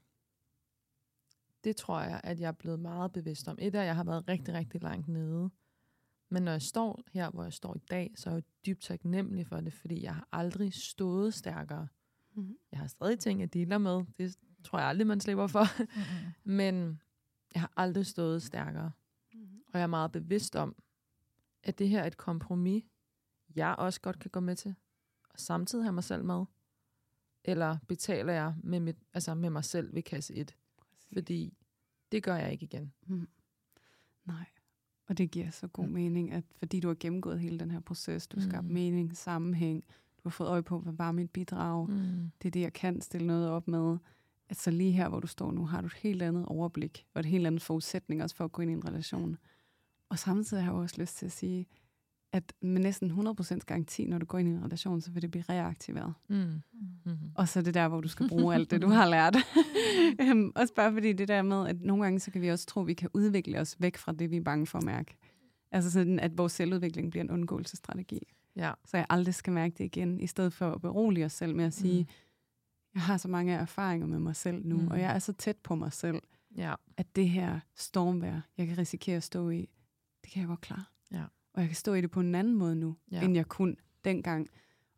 det 1.65 1.77
tror 1.77 2.01
jeg, 2.01 2.21
at 2.25 2.41
jeg 2.41 2.49
er 2.49 2.53
blevet 2.53 2.81
meget 2.81 3.13
bevidst 3.13 3.49
om. 3.49 3.59
Et 3.61 3.75
af, 3.75 3.85
jeg 3.87 3.97
har 3.97 4.05
været 4.05 4.29
rigtig, 4.29 4.55
rigtig 4.55 4.83
langt 4.83 5.09
nede. 5.09 5.51
Men 6.31 6.43
når 6.43 6.53
jeg 6.53 6.63
står 6.63 7.01
her, 7.13 7.31
hvor 7.31 7.43
jeg 7.43 7.53
står 7.53 7.75
i 7.77 7.79
dag, 7.91 8.13
så 8.17 8.31
er 8.31 8.35
jeg 8.35 8.43
jo 8.43 8.51
dybt 8.67 8.83
taknemmelig 8.83 9.47
for 9.47 9.61
det, 9.61 9.73
fordi 9.73 10.03
jeg 10.03 10.15
har 10.15 10.29
aldrig 10.33 10.75
stået 10.75 11.35
stærkere. 11.35 11.89
Mhm. 12.35 12.57
Jeg 12.73 12.81
har 12.81 12.87
stadig 12.87 13.19
ting, 13.19 13.41
jeg 13.41 13.55
dealer 13.55 13.79
med. 13.79 14.05
Det 14.19 14.37
tror 14.65 14.79
jeg 14.79 14.89
aldrig, 14.89 15.07
man 15.07 15.21
slipper 15.21 15.47
for. 15.47 15.65
Mm-hmm. 15.79 16.33
Men 16.57 17.01
jeg 17.55 17.61
har 17.63 17.73
aldrig 17.77 18.07
stået 18.07 18.43
stærkere. 18.43 18.93
Mhm. 19.35 19.61
Og 19.73 19.79
jeg 19.79 19.83
er 19.83 19.87
meget 19.87 20.13
bevidst 20.13 20.57
om, 20.57 20.77
at 21.63 21.79
det 21.79 21.89
her 21.89 22.03
er 22.03 22.07
et 22.07 22.17
kompromis, 22.17 22.85
jeg 23.57 23.75
også 23.79 24.01
godt 24.01 24.19
kan 24.19 24.31
gå 24.31 24.41
med 24.41 24.57
til, 24.57 24.75
og 25.31 25.41
samtidig 25.41 25.85
have 25.85 25.93
mig 25.93 26.05
selv 26.05 26.25
med. 26.25 26.45
Eller 27.45 27.77
betaler 27.89 28.33
jeg 28.33 28.55
med, 28.63 28.81
mit, 28.81 28.97
altså 29.15 29.35
med 29.35 29.51
mig 29.51 29.65
selv 29.65 29.95
ved 29.95 30.03
kasse 30.03 30.35
1? 30.35 30.57
Præcis. 30.79 31.09
Fordi 31.13 31.55
det 32.13 32.23
gør 32.23 32.37
jeg 32.37 32.53
ikke 32.53 32.65
igen. 32.65 32.93
Mm. 33.07 33.29
Nej. 34.25 34.45
Og 35.07 35.19
det 35.19 35.31
giver 35.31 35.51
så 35.51 35.69
god 35.69 35.87
Mm. 35.87 35.93
mening, 35.93 36.33
at 36.33 36.45
fordi 36.57 36.81
du 36.81 36.89
har 36.89 36.97
gennemgået 37.01 37.41
hele 37.41 37.59
den 37.59 37.71
her 37.71 37.81
proces, 37.81 38.27
du 38.29 38.41
har 38.41 38.49
skabt 38.49 38.67
Mm. 38.67 38.73
mening, 38.73 39.17
sammenhæng, 39.17 39.85
du 40.17 40.21
har 40.23 40.31
fået 40.31 40.49
øje 40.49 40.63
på, 40.63 40.79
hvad 40.81 40.93
var 40.93 41.13
mit 41.13 41.31
bidrag, 41.31 41.89
Mm. 41.89 42.31
det 42.43 42.49
er 42.49 42.51
det, 42.51 42.61
jeg 42.61 42.73
kan 42.73 43.01
stille 43.01 43.27
noget 43.27 43.49
op 43.49 43.69
med. 43.69 43.99
At 44.49 44.57
så 44.57 44.71
lige 44.71 44.93
her, 44.93 45.09
hvor 45.09 45.21
du 45.21 45.27
står 45.27 45.53
nu, 45.53 45.67
har 45.67 45.81
du 45.81 45.87
et 45.87 45.95
helt 45.95 46.23
andet 46.23 46.47
overblik, 46.47 47.07
og 47.15 47.21
et 47.21 47.27
helt 47.27 47.47
andet 47.47 47.63
forudsætning 47.63 48.23
også 48.23 48.37
for 48.37 48.45
at 48.45 48.53
gå 48.53 48.63
ind 48.63 48.71
i 48.71 48.75
en 48.75 48.89
relation. 48.89 49.37
Og 50.09 50.19
samtidig 50.19 50.63
har 50.65 50.73
jeg 50.73 50.81
også 50.81 51.01
lyst 51.01 51.17
til 51.17 51.27
at 51.27 51.33
sige, 51.33 51.67
at 52.33 52.53
med 52.61 52.81
næsten 52.81 53.11
100% 53.11 53.59
garanti, 53.67 54.05
når 54.07 54.19
du 54.19 54.27
går 54.27 54.39
ind 54.39 54.49
i 54.49 54.53
en 54.53 54.65
relation, 54.65 55.01
så 55.01 55.11
vil 55.11 55.23
det 55.23 55.31
blive 55.31 55.45
reaktiveret. 55.49 56.15
Mm. 56.29 56.37
Mm. 57.05 57.17
Og 57.35 57.49
så 57.49 57.59
er 57.59 57.63
det 57.63 57.75
der, 57.75 57.89
hvor 57.89 58.01
du 58.01 58.09
skal 58.09 58.29
bruge 58.29 58.55
alt 58.55 58.71
det, 58.71 58.83
du 58.83 58.89
har 58.99 59.09
lært. 59.09 59.37
Øhm, 60.21 60.53
også 60.57 60.75
bare 60.75 60.93
fordi 60.93 61.13
det 61.13 61.29
der 61.29 61.43
med, 61.43 61.69
at 61.69 61.81
nogle 61.81 62.03
gange, 62.05 62.21
så 62.21 62.31
kan 62.31 62.43
vi 62.43 62.49
også 62.51 62.67
tro, 62.67 62.81
at 62.81 62.87
vi 62.87 62.95
kan 62.95 63.11
udvikle 63.15 63.61
os 63.61 63.77
væk 63.79 63.97
fra 63.97 64.13
det, 64.13 64.31
vi 64.31 64.37
er 64.37 64.41
bange 64.43 64.67
for 64.67 64.79
at 64.79 64.85
mærke. 64.85 65.17
Altså 65.73 65.91
sådan, 65.91 66.21
at 66.21 66.39
vores 66.39 66.53
selvudvikling 66.53 67.11
bliver 67.11 67.25
en 67.25 67.31
undgåelsesstrategi. 67.31 68.19
Ja. 68.57 68.73
Så 68.85 68.97
jeg 68.97 69.07
aldrig 69.11 69.35
skal 69.35 69.53
mærke 69.53 69.75
det 69.79 69.85
igen, 69.85 70.21
i 70.21 70.27
stedet 70.27 70.53
for 70.53 70.71
at 70.71 70.81
berolige 70.81 71.27
os 71.27 71.33
selv 71.33 71.55
med 71.55 71.65
at 71.65 71.75
sige, 71.75 72.03
Mm. 72.03 72.09
Jeg 72.95 73.03
har 73.03 73.17
så 73.17 73.29
mange 73.29 73.53
erfaringer 73.53 74.07
med 74.07 74.19
mig 74.19 74.37
selv 74.37 74.67
nu, 74.67 74.77
Mm. 74.77 74.89
og 74.89 75.01
jeg 75.01 75.15
er 75.15 75.19
så 75.19 75.33
tæt 75.33 75.57
på 75.57 75.75
mig 75.75 75.93
selv, 75.93 76.23
Ja. 76.57 76.75
at 76.97 77.17
det 77.17 77.29
her 77.29 77.61
stormvær, 77.77 78.41
jeg 78.59 78.67
kan 78.67 78.79
risikere 78.79 79.17
at 79.17 79.23
stå 79.23 79.51
i, 79.51 79.69
det 80.25 80.33
kan 80.33 80.41
jeg 80.41 80.49
godt 80.49 80.61
klare. 80.61 80.85
Ja. 81.13 81.23
Og 81.55 81.61
jeg 81.61 81.69
kan 81.69 81.77
stå 81.77 81.95
i 81.95 82.01
det 82.01 82.11
på 82.11 82.21
en 82.21 82.35
anden 82.35 82.55
måde 82.55 82.77
nu, 82.77 82.97
Ja. 83.11 83.23
end 83.25 83.35
jeg 83.35 83.47
kunne 83.47 83.77
dengang. 84.05 84.49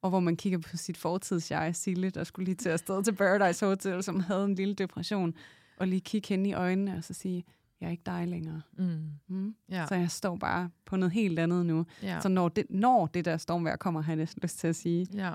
Og 0.02 0.10
hvor 0.10 0.20
man 0.20 0.36
kigger 0.36 0.58
på 0.58 0.76
sit 0.76 0.96
fortidsjeg, 0.96 1.76
Sille, 1.76 2.10
der 2.10 2.24
skulle 2.24 2.44
lige 2.44 2.54
til 2.54 2.68
at 2.68 2.80
stå 2.80 3.02
til 3.02 3.12
Paradise 3.14 3.66
Hotel, 3.66 4.02
som 4.02 4.20
havde 4.20 4.44
en 4.44 4.54
lille 4.54 4.74
depression, 4.74 5.34
og 5.76 5.88
lige 5.88 6.00
kigge 6.00 6.28
hende 6.28 6.50
i 6.50 6.52
øjnene 6.52 6.96
og 6.96 7.04
så 7.04 7.14
sige, 7.14 7.44
jeg 7.80 7.86
er 7.86 7.90
ikke 7.90 8.02
dig 8.06 8.28
længere. 8.28 8.62
Mm. 8.78 9.10
Mm. 9.28 9.54
Ja. 9.68 9.86
Så 9.86 9.94
jeg 9.94 10.10
står 10.10 10.36
bare 10.36 10.70
på 10.84 10.96
noget 10.96 11.12
helt 11.12 11.38
andet 11.38 11.66
nu. 11.66 11.86
Ja. 12.02 12.20
Så 12.20 12.28
når 12.28 12.48
det, 12.48 12.66
når 12.70 13.06
det 13.06 13.24
der 13.24 13.36
stormvær 13.36 13.76
kommer, 13.76 14.00
har 14.00 14.12
jeg 14.12 14.16
næsten 14.16 14.40
lyst 14.42 14.58
til 14.58 14.66
at 14.66 14.76
sige, 14.76 15.06
ja. 15.14 15.34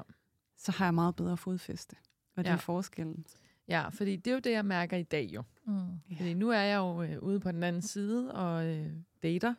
så 0.57 0.71
har 0.71 0.85
jeg 0.85 0.93
meget 0.93 1.15
bedre 1.15 1.37
fodfæste. 1.37 1.95
Og 2.35 2.43
det 2.43 2.49
Ja. 2.49 2.53
er 2.53 2.57
forskellen. 2.59 3.25
Ja, 3.67 3.89
fordi 3.89 4.15
det 4.15 4.27
er 4.31 4.33
jo 4.35 4.39
det, 4.39 4.51
jeg 4.51 4.65
mærker 4.65 4.97
i 4.97 5.03
dag 5.03 5.29
jo. 5.33 5.43
Mm. 5.65 5.99
Fordi 6.17 6.33
nu 6.33 6.49
er 6.49 6.59
jeg 6.61 6.77
jo 6.77 7.01
øh, 7.03 7.19
ude 7.23 7.39
på 7.39 7.51
den 7.51 7.63
anden 7.63 7.81
side 7.81 8.33
og 8.33 8.65
øh, 8.67 8.91
dater. 9.23 9.53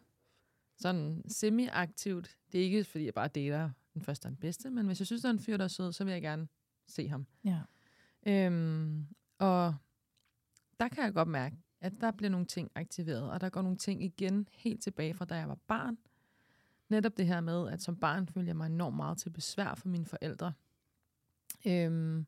Sådan 0.78 1.22
semi-aktivt. 1.28 2.36
Det 2.52 2.60
er 2.60 2.64
ikke, 2.64 2.84
fordi 2.84 3.04
jeg 3.04 3.14
bare 3.14 3.28
dater 3.28 3.70
den 3.94 4.02
første 4.02 4.26
og 4.26 4.30
den 4.30 4.36
bedste, 4.38 4.70
men 4.70 4.86
hvis 4.86 5.00
jeg 5.00 5.06
synes, 5.06 5.22
der 5.22 5.28
er 5.28 5.32
en 5.32 5.38
fyr, 5.40 5.56
der 5.56 5.64
er 5.64 5.68
sød, 5.68 5.92
så 5.92 6.04
vil 6.04 6.12
jeg 6.12 6.22
gerne 6.22 6.48
se 6.86 7.08
ham. 7.08 7.26
Ja. 7.44 7.60
Øhm, 8.26 9.06
og 9.38 9.74
der 10.80 10.88
kan 10.88 11.04
jeg 11.04 11.12
godt 11.14 11.28
mærke, 11.28 11.56
at 11.80 11.92
der 12.00 12.10
bliver 12.10 12.30
nogle 12.30 12.46
ting 12.46 12.70
aktiveret, 12.74 13.30
og 13.30 13.40
der 13.40 13.48
går 13.48 13.62
nogle 13.62 13.78
ting 13.78 14.02
igen 14.04 14.48
helt 14.52 14.82
tilbage 14.82 15.14
fra, 15.14 15.24
da 15.24 15.34
jeg 15.34 15.48
var 15.48 15.58
barn. 15.66 15.98
Netop 16.88 17.16
det 17.16 17.26
her 17.26 17.40
med, 17.40 17.68
at 17.68 17.82
som 17.82 17.96
barn 17.96 18.26
følte 18.28 18.48
jeg 18.48 18.56
mig 18.56 18.66
enormt 18.66 18.96
meget 18.96 19.18
til 19.18 19.30
besvær 19.30 19.74
for 19.74 19.88
mine 19.88 20.06
forældre. 20.06 20.52
Øhm, 21.66 22.26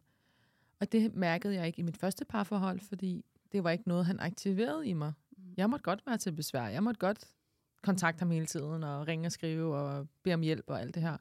og 0.80 0.92
det 0.92 1.14
mærkede 1.14 1.54
jeg 1.54 1.66
ikke 1.66 1.78
i 1.78 1.82
mit 1.82 1.96
første 1.96 2.24
parforhold, 2.24 2.80
fordi 2.80 3.24
det 3.52 3.64
var 3.64 3.70
ikke 3.70 3.88
noget, 3.88 4.06
han 4.06 4.20
aktiverede 4.20 4.86
i 4.86 4.92
mig. 4.92 5.12
Jeg 5.56 5.70
måtte 5.70 5.82
godt 5.82 6.06
være 6.06 6.18
til 6.18 6.32
besvær. 6.32 6.66
Jeg 6.66 6.82
måtte 6.82 6.98
godt 6.98 7.24
kontakte 7.82 8.18
ham 8.18 8.30
hele 8.30 8.46
tiden, 8.46 8.82
og 8.82 9.08
ringe 9.08 9.26
og 9.26 9.32
skrive, 9.32 9.76
og 9.76 10.08
bede 10.22 10.34
om 10.34 10.40
hjælp 10.40 10.64
og 10.66 10.80
alt 10.80 10.94
det 10.94 11.02
her. 11.02 11.16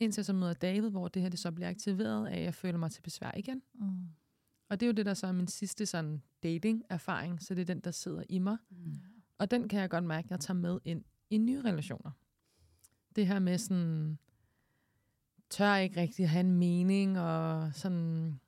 Indtil 0.00 0.20
jeg 0.20 0.26
så 0.26 0.32
møder 0.32 0.54
David, 0.54 0.90
hvor 0.90 1.08
det 1.08 1.22
her 1.22 1.28
det 1.28 1.38
så 1.38 1.52
bliver 1.52 1.68
aktiveret 1.68 2.26
af, 2.26 2.36
at 2.36 2.42
jeg 2.42 2.54
føler 2.54 2.78
mig 2.78 2.90
til 2.90 3.02
besvær 3.02 3.30
igen. 3.36 3.62
Mm. 3.74 4.08
Og 4.68 4.80
det 4.80 4.86
er 4.86 4.88
jo 4.88 4.92
det, 4.92 5.06
der 5.06 5.14
så 5.14 5.26
er 5.26 5.32
min 5.32 5.46
sidste 5.46 5.86
sådan 5.86 6.22
dating-erfaring, 6.42 7.42
så 7.42 7.54
det 7.54 7.60
er 7.60 7.64
den, 7.64 7.80
der 7.80 7.90
sidder 7.90 8.22
i 8.28 8.38
mig. 8.38 8.56
Mm. 8.70 8.94
Og 9.38 9.50
den 9.50 9.68
kan 9.68 9.80
jeg 9.80 9.90
godt 9.90 10.04
mærke, 10.04 10.26
at 10.26 10.30
jeg 10.30 10.40
tager 10.40 10.58
med 10.58 10.78
ind 10.84 11.04
i 11.30 11.38
nye 11.38 11.62
relationer. 11.62 12.10
Det 13.16 13.26
her 13.26 13.38
med 13.38 13.58
sådan, 13.58 14.18
tør 15.50 15.74
jeg 15.74 15.84
ikke 15.84 16.00
rigtig 16.00 16.30
have 16.30 16.40
en 16.40 16.52
mening, 16.58 17.18
og 17.18 17.74
sådan, 17.74 18.40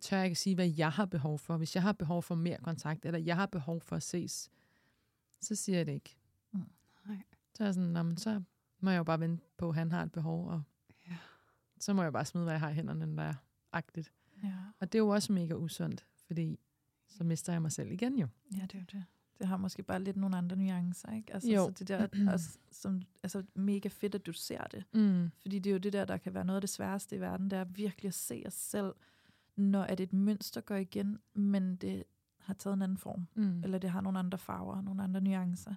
tør 0.00 0.16
jeg 0.16 0.26
ikke 0.26 0.36
sige, 0.40 0.54
hvad 0.54 0.68
jeg 0.68 0.90
har 0.92 1.04
behov 1.06 1.38
for. 1.38 1.56
Hvis 1.56 1.74
jeg 1.74 1.82
har 1.82 1.92
behov 1.92 2.22
for 2.22 2.34
mere 2.34 2.58
kontakt, 2.58 3.04
eller 3.06 3.18
jeg 3.18 3.36
har 3.36 3.46
behov 3.46 3.80
for 3.80 3.96
at 3.96 4.02
ses, 4.02 4.50
så 5.40 5.54
siger 5.54 5.76
jeg 5.78 5.86
det 5.86 5.92
ikke. 5.92 6.16
Mm. 6.52 6.60
Nej. 7.06 7.22
Så 7.54 7.62
er 7.62 7.66
jeg 7.66 7.74
sådan, 7.74 7.90
"Nå, 7.90 8.02
men 8.02 8.16
så 8.16 8.42
må 8.80 8.90
jeg 8.90 8.98
jo 8.98 9.04
bare 9.04 9.20
vente 9.20 9.44
på, 9.56 9.68
at 9.68 9.74
han 9.74 9.92
har 9.92 10.02
et 10.02 10.12
behov, 10.12 10.48
og 10.48 10.62
Ja. 11.08 11.16
så 11.80 11.92
må 11.94 12.02
jeg 12.02 12.12
bare 12.12 12.24
smide, 12.24 12.44
hvad 12.44 12.52
jeg 12.54 12.60
har 12.60 12.70
i 12.70 12.74
hænderne, 12.74 13.16
der 13.16 13.22
er 13.22 13.34
agtigt. 13.72 14.12
Ja. 14.42 14.52
Og 14.80 14.92
det 14.92 14.98
er 14.98 15.02
jo 15.02 15.08
også 15.08 15.32
mega 15.32 15.54
usundt, 15.54 16.06
fordi 16.26 16.58
så 17.08 17.24
mister 17.24 17.52
jeg 17.52 17.62
mig 17.62 17.72
selv 17.72 17.92
igen 17.92 18.18
jo. 18.18 18.28
ja, 18.56 18.62
det 18.62 18.74
er 18.74 18.78
jo 18.78 18.84
det. 18.92 19.04
Det 19.38 19.46
har 19.46 19.56
måske 19.56 19.82
bare 19.82 20.02
lidt 20.02 20.16
nogle 20.16 20.36
andre 20.36 20.56
nuancer, 20.56 21.12
ikke? 21.12 21.34
Altså, 21.34 21.50
Jo. 21.50 21.64
Så 21.66 21.70
det 21.78 21.88
der 21.88 22.08
også, 22.32 22.58
som, 22.70 23.02
altså, 23.22 23.42
mega 23.54 23.88
fedt, 23.88 24.14
at 24.14 24.26
du 24.26 24.32
ser 24.32 24.64
det. 24.64 24.84
Mm. 24.94 25.30
Fordi 25.42 25.58
det 25.58 25.70
er 25.70 25.74
jo 25.74 25.78
det 25.78 25.92
der, 25.92 26.04
der 26.04 26.16
kan 26.16 26.34
være 26.34 26.44
noget 26.44 26.56
af 26.56 26.60
det 26.62 26.70
sværeste 26.70 27.16
i 27.16 27.20
verden, 27.20 27.50
det 27.50 27.58
er 27.58 27.64
virkelig 27.64 28.08
at 28.08 28.14
se 28.14 28.42
os 28.46 28.54
selv, 28.54 28.92
når 29.56 29.82
at 29.82 30.00
et 30.00 30.12
mønster 30.12 30.60
går 30.60 30.74
igen, 30.76 31.18
men 31.34 31.76
det 31.76 32.04
har 32.38 32.54
taget 32.54 32.74
en 32.74 32.82
anden 32.82 32.98
form, 32.98 33.26
Mm. 33.34 33.62
eller 33.64 33.78
det 33.78 33.90
har 33.90 34.00
nogle 34.00 34.18
andre 34.18 34.38
farver, 34.38 34.80
nogle 34.80 35.02
andre 35.02 35.20
nuancer, 35.20 35.74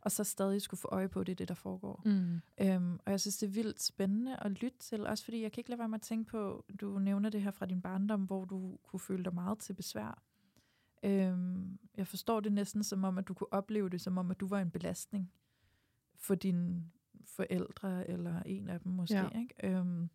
og 0.00 0.12
så 0.12 0.24
stadig 0.24 0.62
skulle 0.62 0.78
få 0.80 0.88
øje 0.92 1.08
på, 1.08 1.20
at 1.20 1.26
det 1.26 1.32
er 1.32 1.36
det, 1.36 1.48
der 1.48 1.54
foregår. 1.54 2.02
Mm. 2.04 2.40
Øhm, 2.60 2.98
og 3.06 3.10
jeg 3.10 3.20
synes, 3.20 3.36
det 3.36 3.46
er 3.46 3.50
vildt 3.50 3.82
spændende 3.82 4.36
at 4.36 4.50
lytte 4.50 4.78
til, 4.78 5.06
også 5.06 5.24
fordi 5.24 5.42
jeg 5.42 5.52
kan 5.52 5.60
ikke 5.60 5.70
lade 5.70 5.78
være 5.78 5.88
med 5.88 5.98
at 5.98 6.02
tænke 6.02 6.30
på, 6.30 6.64
du 6.80 6.98
nævner 6.98 7.30
det 7.30 7.42
her 7.42 7.50
fra 7.50 7.66
din 7.66 7.80
barndom, 7.80 8.22
hvor 8.22 8.44
du 8.44 8.78
kunne 8.82 9.00
føle 9.00 9.24
dig 9.24 9.34
meget 9.34 9.58
til 9.58 9.72
besvær. 9.72 10.22
Øhm, 11.04 11.78
jeg 11.96 12.06
forstår 12.06 12.40
det 12.40 12.52
næsten 12.52 12.82
som 12.82 13.04
om, 13.04 13.18
at 13.18 13.28
du 13.28 13.34
kunne 13.34 13.52
opleve 13.52 13.88
det 13.88 14.00
som 14.00 14.18
om, 14.18 14.30
at 14.30 14.40
du 14.40 14.46
var 14.46 14.60
en 14.60 14.70
belastning 14.70 15.32
for 16.16 16.34
dine 16.34 16.84
forældre, 17.24 18.10
eller 18.10 18.42
en 18.42 18.68
af 18.68 18.80
dem 18.80 18.92
måske. 18.92 19.16
Ja. 19.16 19.28
Ikke? 19.38 19.54
Øhm, 19.78 20.08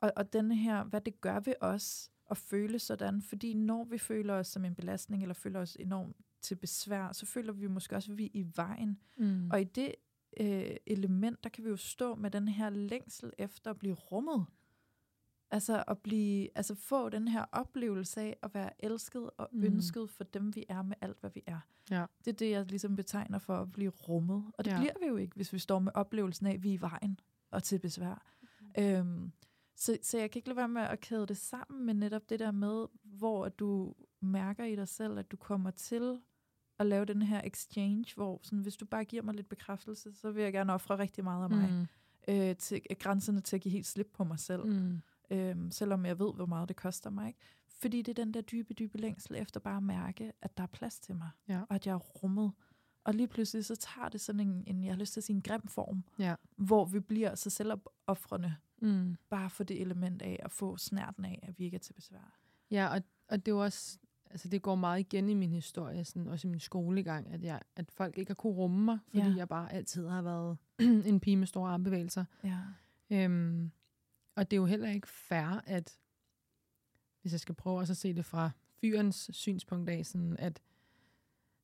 og, 0.00 0.12
og 0.16 0.32
denne 0.32 0.56
her, 0.56 0.84
hvad 0.84 1.00
det 1.00 1.20
gør 1.20 1.40
ved 1.40 1.54
os 1.60 2.10
at 2.30 2.36
føle 2.36 2.78
sådan, 2.78 3.22
fordi 3.22 3.54
når 3.54 3.84
vi 3.84 3.98
føler 3.98 4.34
os 4.34 4.46
som 4.46 4.64
en 4.64 4.74
belastning, 4.74 5.22
eller 5.22 5.34
føler 5.34 5.60
os 5.60 5.76
enormt 5.80 6.16
til 6.40 6.54
besvær, 6.54 7.12
så 7.12 7.26
føler 7.26 7.52
vi 7.52 7.66
måske 7.66 7.96
også, 7.96 8.12
at 8.12 8.18
vi 8.18 8.24
er 8.24 8.30
i 8.32 8.46
vejen. 8.56 8.98
Mm. 9.16 9.50
Og 9.50 9.60
i 9.60 9.64
det 9.64 9.94
øh, 10.40 10.76
element, 10.86 11.44
der 11.44 11.50
kan 11.50 11.64
vi 11.64 11.68
jo 11.68 11.76
stå 11.76 12.14
med 12.14 12.30
den 12.30 12.48
her 12.48 12.70
længsel 12.70 13.32
efter 13.38 13.70
at 13.70 13.78
blive 13.78 13.94
rummet. 13.94 14.46
Altså 15.52 15.84
at 15.88 15.98
blive, 15.98 16.48
altså 16.54 16.74
få 16.74 17.08
den 17.08 17.28
her 17.28 17.44
oplevelse 17.52 18.20
af 18.20 18.36
at 18.42 18.54
være 18.54 18.70
elsket 18.84 19.30
og 19.38 19.48
Mm. 19.52 19.64
ønsket 19.64 20.10
for 20.10 20.24
dem, 20.24 20.54
vi 20.56 20.64
er 20.68 20.82
med 20.82 20.96
alt, 21.00 21.20
hvad 21.20 21.30
vi 21.34 21.42
er. 21.46 21.58
Ja. 21.90 22.04
Det 22.24 22.28
er 22.30 22.32
det, 22.36 22.50
jeg 22.50 22.66
ligesom 22.66 22.96
betegner 22.96 23.38
for 23.38 23.56
at 23.56 23.72
blive 23.72 23.90
rummet. 23.90 24.44
Og 24.58 24.64
det 24.64 24.70
Ja. 24.70 24.78
bliver 24.78 24.94
vi 25.00 25.06
jo 25.06 25.16
ikke, 25.16 25.36
hvis 25.36 25.52
vi 25.52 25.58
står 25.58 25.78
med 25.78 25.92
oplevelsen 25.94 26.46
af, 26.46 26.52
at 26.54 26.62
vi 26.62 26.68
er 26.70 26.74
i 26.78 26.80
vejen 26.80 27.20
og 27.50 27.62
til 27.62 27.78
besvær. 27.78 28.26
Mm. 28.60 28.82
Øhm, 28.82 29.32
så, 29.76 29.98
så 30.02 30.18
jeg 30.18 30.30
kan 30.30 30.38
ikke 30.38 30.48
lade 30.48 30.56
være 30.56 30.68
med 30.68 30.82
at 30.82 31.00
kæde 31.00 31.26
det 31.26 31.36
sammen 31.36 31.86
med 31.86 31.94
netop 31.94 32.30
det 32.30 32.38
der 32.38 32.50
med, 32.50 32.86
hvor 33.02 33.48
du 33.48 33.94
mærker 34.20 34.64
i 34.64 34.76
dig 34.76 34.88
selv, 34.88 35.18
at 35.18 35.30
du 35.32 35.36
kommer 35.36 35.70
til 35.70 36.20
at 36.78 36.86
lave 36.86 37.04
den 37.04 37.22
her 37.22 37.40
exchange, 37.44 38.04
hvor 38.16 38.40
sådan, 38.42 38.58
hvis 38.58 38.76
du 38.76 38.86
bare 38.86 39.04
giver 39.04 39.22
mig 39.22 39.34
lidt 39.34 39.48
bekræftelse, 39.48 40.12
så 40.14 40.30
vil 40.30 40.42
jeg 40.42 40.52
gerne 40.52 40.72
ofre 40.72 40.98
rigtig 40.98 41.24
meget 41.24 41.44
af 41.44 41.50
mig. 41.50 41.70
Mm. 41.72 41.86
Øh, 42.34 42.56
til 42.56 42.82
grænserne 42.98 43.40
til 43.40 43.56
at 43.56 43.62
give 43.62 43.72
helt 43.72 43.86
slip 43.86 44.10
på 44.12 44.24
mig 44.24 44.38
selv. 44.38 44.66
Mm. 44.66 45.00
Øhm, 45.30 45.70
selvom 45.70 46.06
jeg 46.06 46.18
ved, 46.18 46.34
hvor 46.34 46.46
meget 46.46 46.68
det 46.68 46.76
koster 46.76 47.10
mig. 47.10 47.26
Ikke? 47.28 47.38
Fordi 47.68 48.02
det 48.02 48.18
er 48.18 48.24
den 48.24 48.34
der 48.34 48.40
dybe, 48.40 48.74
dybe 48.74 48.98
længsel 48.98 49.36
efter 49.36 49.60
bare 49.60 49.76
at 49.76 49.82
mærke, 49.82 50.32
at 50.42 50.56
der 50.56 50.62
er 50.62 50.66
plads 50.66 51.00
til 51.00 51.16
mig. 51.16 51.30
Ja. 51.48 51.60
Og 51.68 51.74
at 51.74 51.86
jeg 51.86 51.92
er 51.92 51.96
rummet. 51.98 52.52
Og 53.04 53.14
lige 53.14 53.28
pludselig 53.28 53.64
så 53.64 53.76
tager 53.76 54.08
det 54.08 54.20
sådan 54.20 54.40
en, 54.40 54.64
en, 54.66 54.84
jeg 54.84 54.92
har 54.92 54.98
lyst 54.98 55.12
til 55.12 55.20
at 55.20 55.24
sige, 55.24 55.36
en 55.36 55.42
grim 55.42 55.66
form, 55.66 56.04
Ja. 56.18 56.34
hvor 56.56 56.84
vi 56.84 57.00
bliver 57.00 57.34
så 57.34 57.50
selvopoffrende 57.50 58.54
Mm. 58.84 59.16
Bare 59.30 59.50
for 59.50 59.64
det 59.64 59.80
element 59.80 60.22
af 60.22 60.40
at 60.44 60.50
få 60.52 60.76
snærten 60.76 61.24
af, 61.24 61.38
at 61.42 61.58
vi 61.58 61.64
ikke 61.64 61.74
er 61.74 61.78
til 61.78 61.92
besvær. 61.92 62.38
Ja, 62.70 62.86
og, 62.94 63.02
og 63.28 63.46
det 63.46 63.52
er 63.52 63.56
også, 63.56 63.98
altså 64.30 64.48
det 64.48 64.62
går 64.62 64.74
meget 64.74 65.00
igen 65.00 65.28
i 65.28 65.34
min 65.34 65.52
historie, 65.52 66.04
sådan, 66.04 66.28
også 66.28 66.48
i 66.48 66.50
min 66.50 66.60
skolegang, 66.60 67.32
at, 67.32 67.42
jeg, 67.42 67.60
at 67.76 67.90
folk 67.90 68.18
ikke 68.18 68.30
har 68.30 68.34
kunne 68.34 68.52
rumme 68.52 68.84
mig, 68.84 68.98
fordi 69.08 69.18
Ja. 69.28 69.34
jeg 69.36 69.48
bare 69.48 69.72
altid 69.72 70.08
har 70.08 70.22
været 70.22 70.56
en 71.10 71.20
pige 71.20 71.36
med 71.36 71.46
store 71.46 71.70
armbevægelser. 71.70 72.24
Ja. 72.44 72.58
Øhm, 73.10 73.70
og 74.36 74.50
det 74.50 74.56
er 74.56 74.60
jo 74.60 74.66
heller 74.66 74.90
ikke 74.90 75.08
fair, 75.08 75.60
at 75.66 75.98
hvis 77.20 77.32
jeg 77.32 77.40
skal 77.40 77.54
prøve 77.54 77.78
også 77.78 77.92
at 77.92 77.96
se 77.96 78.14
det 78.14 78.24
fra 78.24 78.50
fyrens 78.80 79.30
synspunkt 79.32 79.90
af, 79.90 80.06
sådan 80.06 80.36
at 80.38 80.62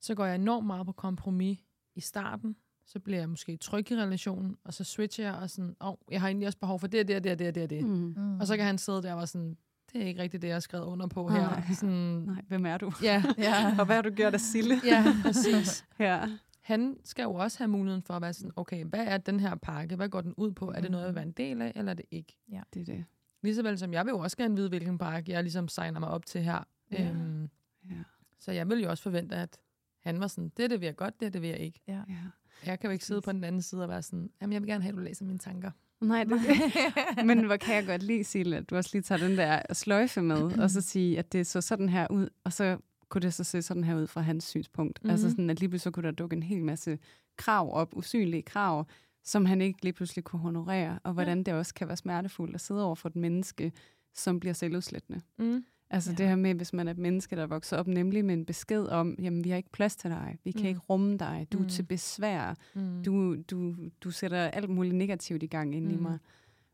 så 0.01 0.15
går 0.15 0.25
jeg 0.25 0.35
enormt 0.35 0.67
meget 0.67 0.87
på 0.87 0.93
kompromis 0.93 1.59
i 1.95 2.01
starten, 2.01 2.57
så 2.87 2.99
bliver 3.01 3.19
jeg 3.19 3.29
måske 3.29 3.57
tryg 3.57 3.91
i 3.91 3.97
relationen, 3.97 4.57
og 4.65 4.75
så 4.75 4.85
switcher 4.85 5.25
jeg 5.25 5.35
og 5.35 5.51
sådan, 5.51 5.77
åh, 5.81 5.89
oh, 5.89 5.95
jeg 6.11 6.21
har 6.21 6.29
egentlig 6.29 6.47
også 6.47 6.59
behov 6.59 6.81
for 6.81 6.87
det, 6.87 7.09
det, 7.09 7.25
det, 7.25 7.39
det, 7.39 7.55
det, 7.55 7.71
det. 7.71 7.85
Mm. 7.85 8.41
Og 8.41 8.47
så 8.47 8.57
kan 8.57 8.67
han 8.67 8.79
sidde 8.79 9.03
der 9.03 9.13
og 9.13 9.17
være 9.19 9.27
sådan, 9.27 9.57
det 9.93 10.03
er 10.03 10.07
ikke 10.07 10.23
rigtigt 10.23 10.43
det, 10.43 10.49
jeg 10.49 10.55
har 10.55 10.61
skrevet 10.61 10.85
under 10.85 11.07
på 11.07 11.29
Nej. 11.29 11.61
her. 11.61 11.75
Sådan, 11.75 11.95
Nej, 12.27 12.43
hvem 12.49 12.67
er 12.67 12.79
du? 12.79 12.93
ja, 13.03 13.23
Ja. 13.39 13.75
Og 13.79 13.87
hvad 13.87 13.95
har 13.97 14.03
du 14.03 14.11
gjort 14.11 14.35
af 14.35 14.41
Sille? 14.41 14.81
ja, 14.85 15.05
præcis. 15.23 15.85
Ja. 15.99 16.29
Han 16.69 16.97
skal 17.05 17.23
jo 17.23 17.35
også 17.35 17.59
have 17.59 17.69
muligheden 17.69 18.03
for 18.03 18.15
at 18.15 18.23
være 18.23 18.33
sådan, 18.33 18.53
okay, 18.57 18.85
hvad 18.85 19.05
er 19.07 19.19
den 19.19 19.41
her 19.41 19.55
pakke? 19.55 19.97
Hvad 19.97 20.09
går 20.09 20.21
den 20.21 20.35
ud 20.37 20.51
på? 20.53 20.71
Er 20.71 20.81
det 20.81 20.91
noget, 20.91 21.05
jeg 21.05 21.09
vil 21.09 21.15
være 21.15 21.25
en 21.25 21.33
del 21.33 21.63
af, 21.63 21.73
eller 21.77 21.91
er 21.93 21.95
det 21.97 22.05
ikke? 22.11 22.39
Det 22.75 22.81
er 22.81 22.85
det. 22.85 23.05
Ligesåvel 23.43 23.79
som 23.79 23.93
jeg 23.93 24.05
vil 24.05 24.11
jo 24.11 24.19
også 24.19 24.37
gerne 24.37 24.57
vide, 24.57 24.69
hvilken 24.69 24.99
pakke 24.99 25.33
jeg 25.33 25.43
ligesom 25.43 25.69
signer 25.69 26.01
mig 26.01 26.09
op 26.09 26.27
til 26.27 26.41
her. 26.41 26.65
Ja. 26.93 27.09
Øhm, 27.11 27.49
Ja. 27.91 27.95
så 28.39 28.53
jeg 28.53 28.69
vil 28.69 28.83
jo 28.83 28.91
også 28.91 29.03
forvente, 29.03 29.37
at 29.37 29.59
han 30.01 30.21
var 30.21 30.27
sådan, 30.27 30.53
det, 30.57 30.71
det 30.71 30.81
vil 30.81 30.87
jeg 30.87 30.97
godt, 30.97 31.21
det, 31.21 31.33
det 31.33 31.43
vil 31.43 31.49
jeg 31.51 31.59
ikke. 31.59 31.81
Ja. 31.89 31.93
ja. 32.09 32.17
Jeg 32.67 32.81
kan 32.81 32.89
jo 32.89 32.93
ikke 32.93 33.05
sidde 33.05 33.21
på 33.21 33.33
den 33.33 33.45
anden 33.45 33.63
side 33.63 33.83
og 33.83 33.89
være 33.89 34.03
sådan, 34.03 34.31
jamen 34.41 34.53
jeg 34.53 34.63
vil 34.63 34.69
gerne 34.69 34.83
have, 34.83 34.93
at 34.93 34.97
du 34.97 35.03
læser 35.03 35.25
mine 35.25 35.39
tanker. 35.39 35.71
Nej, 36.01 36.25
det, 36.25 36.41
men 37.27 37.47
hvor 37.47 37.57
kan 37.57 37.75
jeg 37.75 37.87
godt 37.87 38.03
lide, 38.03 38.25
Sille, 38.25 38.57
at 38.57 38.71
du 38.71 38.77
også 38.77 38.91
lige 38.93 39.03
tager 39.03 39.29
den 39.29 39.37
der 39.37 39.63
sløjfe 39.73 40.23
med, 40.23 40.59
og 40.59 40.71
så 40.71 40.81
sige, 40.81 41.19
at 41.19 41.33
det 41.33 41.47
så 41.47 41.61
sådan 41.61 41.89
her 41.89 42.07
ud, 42.11 42.29
og 42.45 42.53
så 42.53 42.79
kunne 43.09 43.23
det 43.23 43.35
så 43.35 43.45
se 43.45 43.63
sådan 43.63 43.85
her 43.85 43.97
ud 43.97 44.07
fra 44.07 44.21
hans 44.21 44.45
synspunkt. 44.45 44.99
Mm-hmm. 45.03 45.11
Altså 45.11 45.31
sådan, 45.31 45.51
at 45.51 45.61
lige 45.61 45.69
pludselig 45.69 45.83
så 45.85 45.91
kunne 45.91 46.07
der 46.07 46.11
dukke 46.15 46.37
en 46.37 46.43
hel 46.43 46.63
masse 46.65 46.99
krav 47.37 47.75
op, 47.75 47.97
usynlige 47.97 48.43
krav, 48.43 48.87
som 49.25 49.45
han 49.47 49.61
ikke 49.61 49.79
lige 49.83 49.93
pludselig 49.93 50.25
kunne 50.25 50.41
honorere, 50.41 50.99
og 51.05 51.13
hvordan 51.13 51.39
ja. 51.39 51.43
det 51.43 51.55
også 51.55 51.75
kan 51.75 51.89
være 51.89 51.97
smertefuldt 51.97 52.55
at 52.55 52.61
sidde 52.61 52.85
over 52.85 52.95
for 52.95 53.09
et 53.09 53.17
menneske, 53.17 53.73
som 54.15 54.41
bliver 54.41 54.53
selvudslættende. 54.55 55.21
Mm. 55.39 55.65
Altså 55.91 56.11
Ja. 56.11 56.17
det 56.17 56.29
her 56.29 56.37
med, 56.37 56.55
hvis 56.55 56.73
man 56.73 56.89
er 56.89 56.93
et 56.93 56.99
menneske, 56.99 57.37
der 57.37 57.47
vokser 57.47 57.77
op 57.77 57.87
nemlig 57.87 58.25
med 58.25 58.35
en 58.35 58.45
besked 58.45 58.87
om, 58.87 59.17
jamen 59.23 59.45
vi 59.45 59.51
har 59.51 59.57
ikke 59.57 59.71
plads 59.73 59.97
til 59.97 60.11
dig, 60.11 60.39
vi 60.45 60.51
kan 60.53 60.61
Mm. 60.61 60.67
ikke 60.67 60.81
rumme 60.81 61.17
dig, 61.19 61.47
du 61.53 61.59
er 61.59 61.63
Mm. 61.63 61.69
til 61.69 61.83
besvær, 61.83 62.55
Mm. 62.75 63.03
du, 63.05 63.37
du, 63.51 63.75
du 64.01 64.11
sætter 64.11 64.39
alt 64.39 64.71
muligt 64.71 64.95
negativt 64.95 65.43
i 65.43 65.47
gang 65.47 65.75
ind 65.75 65.85
mm. 65.85 65.91
i 65.91 65.97
mig. 65.97 66.19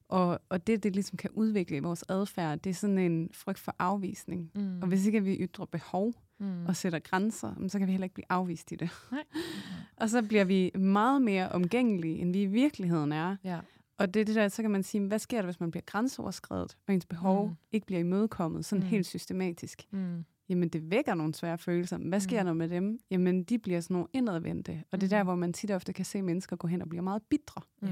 Og, 0.08 0.40
og 0.48 0.66
det, 0.66 0.82
det 0.82 0.94
ligesom 0.94 1.16
kan 1.16 1.30
udvikle 1.30 1.76
i 1.76 1.80
vores 1.80 2.04
adfærd, 2.08 2.58
det 2.58 2.70
er 2.70 2.74
sådan 2.74 2.98
en 2.98 3.30
frygt 3.32 3.58
for 3.58 3.76
afvisning. 3.78 4.50
Mm. 4.54 4.78
Og 4.82 4.88
hvis 4.88 5.06
ikke 5.06 5.24
vi 5.24 5.34
ytrer 5.36 5.64
behov 5.64 6.14
mm. 6.40 6.66
og 6.66 6.76
sætter 6.76 6.98
grænser, 6.98 7.54
så 7.68 7.78
kan 7.78 7.86
vi 7.86 7.92
heller 7.92 8.04
ikke 8.04 8.14
blive 8.14 8.26
afvist 8.28 8.72
i 8.72 8.74
det. 8.76 8.90
Nej. 9.12 9.24
og 10.00 10.10
så 10.10 10.22
bliver 10.22 10.44
vi 10.44 10.70
meget 10.78 11.22
mere 11.22 11.48
omgængelige, 11.48 12.18
end 12.18 12.32
vi 12.32 12.42
i 12.42 12.46
virkeligheden 12.46 13.12
er. 13.12 13.36
Ja. 13.44 13.58
Og 13.98 14.14
det 14.14 14.20
er 14.20 14.24
det 14.24 14.34
der, 14.34 14.48
så 14.48 14.62
kan 14.62 14.70
man 14.70 14.82
sige, 14.82 15.06
hvad 15.06 15.18
sker 15.18 15.38
der, 15.38 15.44
hvis 15.44 15.60
man 15.60 15.70
bliver 15.70 15.84
grænseoverskredet, 15.86 16.76
og 16.88 16.94
ens 16.94 17.06
behov 17.06 17.48
Mm. 17.48 17.54
ikke 17.72 17.86
bliver 17.86 18.00
imødekommet 18.00 18.64
sådan 18.64 18.82
Mm. 18.82 18.88
helt 18.88 19.06
systematisk? 19.06 19.82
Mm. 19.90 20.24
Jamen, 20.48 20.68
det 20.68 20.90
vækker 20.90 21.14
nogle 21.14 21.34
svære 21.34 21.58
følelser. 21.58 21.98
Hvad 21.98 22.20
sker 22.20 22.42
Mm. 22.42 22.46
der 22.46 22.52
med 22.52 22.68
dem? 22.68 22.98
Jamen, 23.10 23.44
de 23.44 23.58
bliver 23.58 23.80
sådan 23.80 23.94
nogle 23.94 24.08
indadvendte. 24.12 24.82
Og 24.92 25.00
det 25.00 25.12
er 25.12 25.16
der, 25.16 25.22
Mm. 25.22 25.26
hvor 25.26 25.34
man 25.34 25.52
tit 25.52 25.70
og 25.70 25.74
ofte 25.76 25.92
kan 25.92 26.04
se 26.04 26.22
mennesker 26.22 26.56
gå 26.56 26.66
hen 26.66 26.82
og 26.82 26.88
blive 26.88 27.02
meget 27.02 27.22
bitre. 27.22 27.62
Mm. 27.82 27.88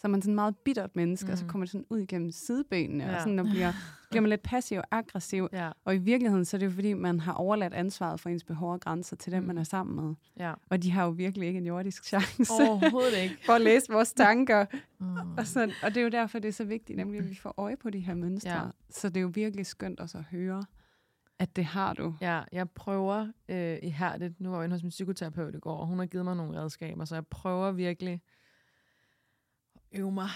Så 0.00 0.06
er 0.06 0.08
man 0.08 0.22
sådan 0.22 0.34
meget 0.34 0.56
bittert 0.56 0.96
menneske, 0.96 1.26
mm. 1.26 1.32
og 1.32 1.38
så 1.38 1.44
Mm. 1.44 1.50
kommer 1.50 1.64
det 1.64 1.70
sådan 1.72 1.86
ud 1.90 1.98
igennem 1.98 2.30
sidebenene, 2.30 3.04
ja. 3.04 3.14
Og 3.16 3.20
sådan, 3.20 3.38
og 3.38 3.44
bliver, 3.44 3.72
bliver 4.10 4.20
man 4.20 4.28
lidt 4.28 4.42
passiv 4.42 4.78
og 4.78 4.84
aggressiv. 4.90 5.48
Ja. 5.52 5.70
Og 5.84 5.94
i 5.94 5.98
virkeligheden, 5.98 6.44
så 6.44 6.56
er 6.56 6.58
det 6.58 6.66
jo 6.66 6.70
fordi, 6.70 6.92
man 6.94 7.20
har 7.20 7.32
overladt 7.32 7.74
ansvaret 7.74 8.20
for 8.20 8.28
ens 8.28 8.44
behov 8.44 8.72
og 8.72 8.80
grænser 8.80 9.16
til 9.16 9.32
dem, 9.32 9.42
Mm. 9.42 9.46
man 9.46 9.58
er 9.58 9.62
sammen 9.64 10.06
med. 10.06 10.14
ja. 10.38 10.54
Og 10.70 10.82
de 10.82 10.90
har 10.90 11.04
jo 11.04 11.10
virkelig 11.10 11.48
ikke 11.48 11.58
en 11.58 11.66
jordisk 11.66 12.04
chance 12.04 12.52
Overhovedet 12.60 13.16
ikke. 13.22 13.36
for 13.46 13.52
at 13.52 13.60
læse 13.60 13.92
vores 13.92 14.12
tanker. 14.12 14.66
Mm. 14.98 15.16
Og, 15.38 15.46
sådan, 15.46 15.70
og 15.82 15.88
det 15.90 15.96
er 15.96 16.02
jo 16.04 16.08
derfor, 16.10 16.38
det 16.38 16.48
er 16.48 16.52
så 16.52 16.64
vigtigt, 16.64 16.96
nemlig 16.96 17.20
at 17.20 17.30
vi 17.30 17.34
får 17.34 17.54
øje 17.56 17.76
på 17.76 17.90
de 17.90 17.98
her 17.98 18.14
mønstre. 18.14 18.50
Ja. 18.56 18.62
Så 18.90 19.08
det 19.08 19.16
er 19.16 19.20
jo 19.20 19.30
virkelig 19.34 19.66
skønt 19.66 20.00
også 20.00 20.18
at 20.18 20.24
høre, 20.24 20.64
at 21.38 21.56
det 21.56 21.64
har 21.64 21.94
du. 21.94 22.14
Ja, 22.20 22.40
jeg 22.52 22.70
prøver 22.70 23.28
øh, 23.48 23.78
ihærdigt. 23.82 24.40
Nu 24.40 24.50
var 24.50 24.56
jeg 24.56 24.64
inde 24.64 24.74
hos 24.74 24.82
min 24.82 24.90
psykoterapeut 24.90 25.54
i 25.54 25.58
går, 25.58 25.76
og 25.76 25.86
hun 25.86 25.98
har 25.98 26.06
givet 26.06 26.24
mig 26.24 26.36
nogle 26.36 26.60
redskaber, 26.60 27.04
så 27.04 27.14
jeg 27.14 27.26
prøver 27.26 27.72
virkelig 27.72 28.20
øve 29.92 30.12
mig. 30.12 30.28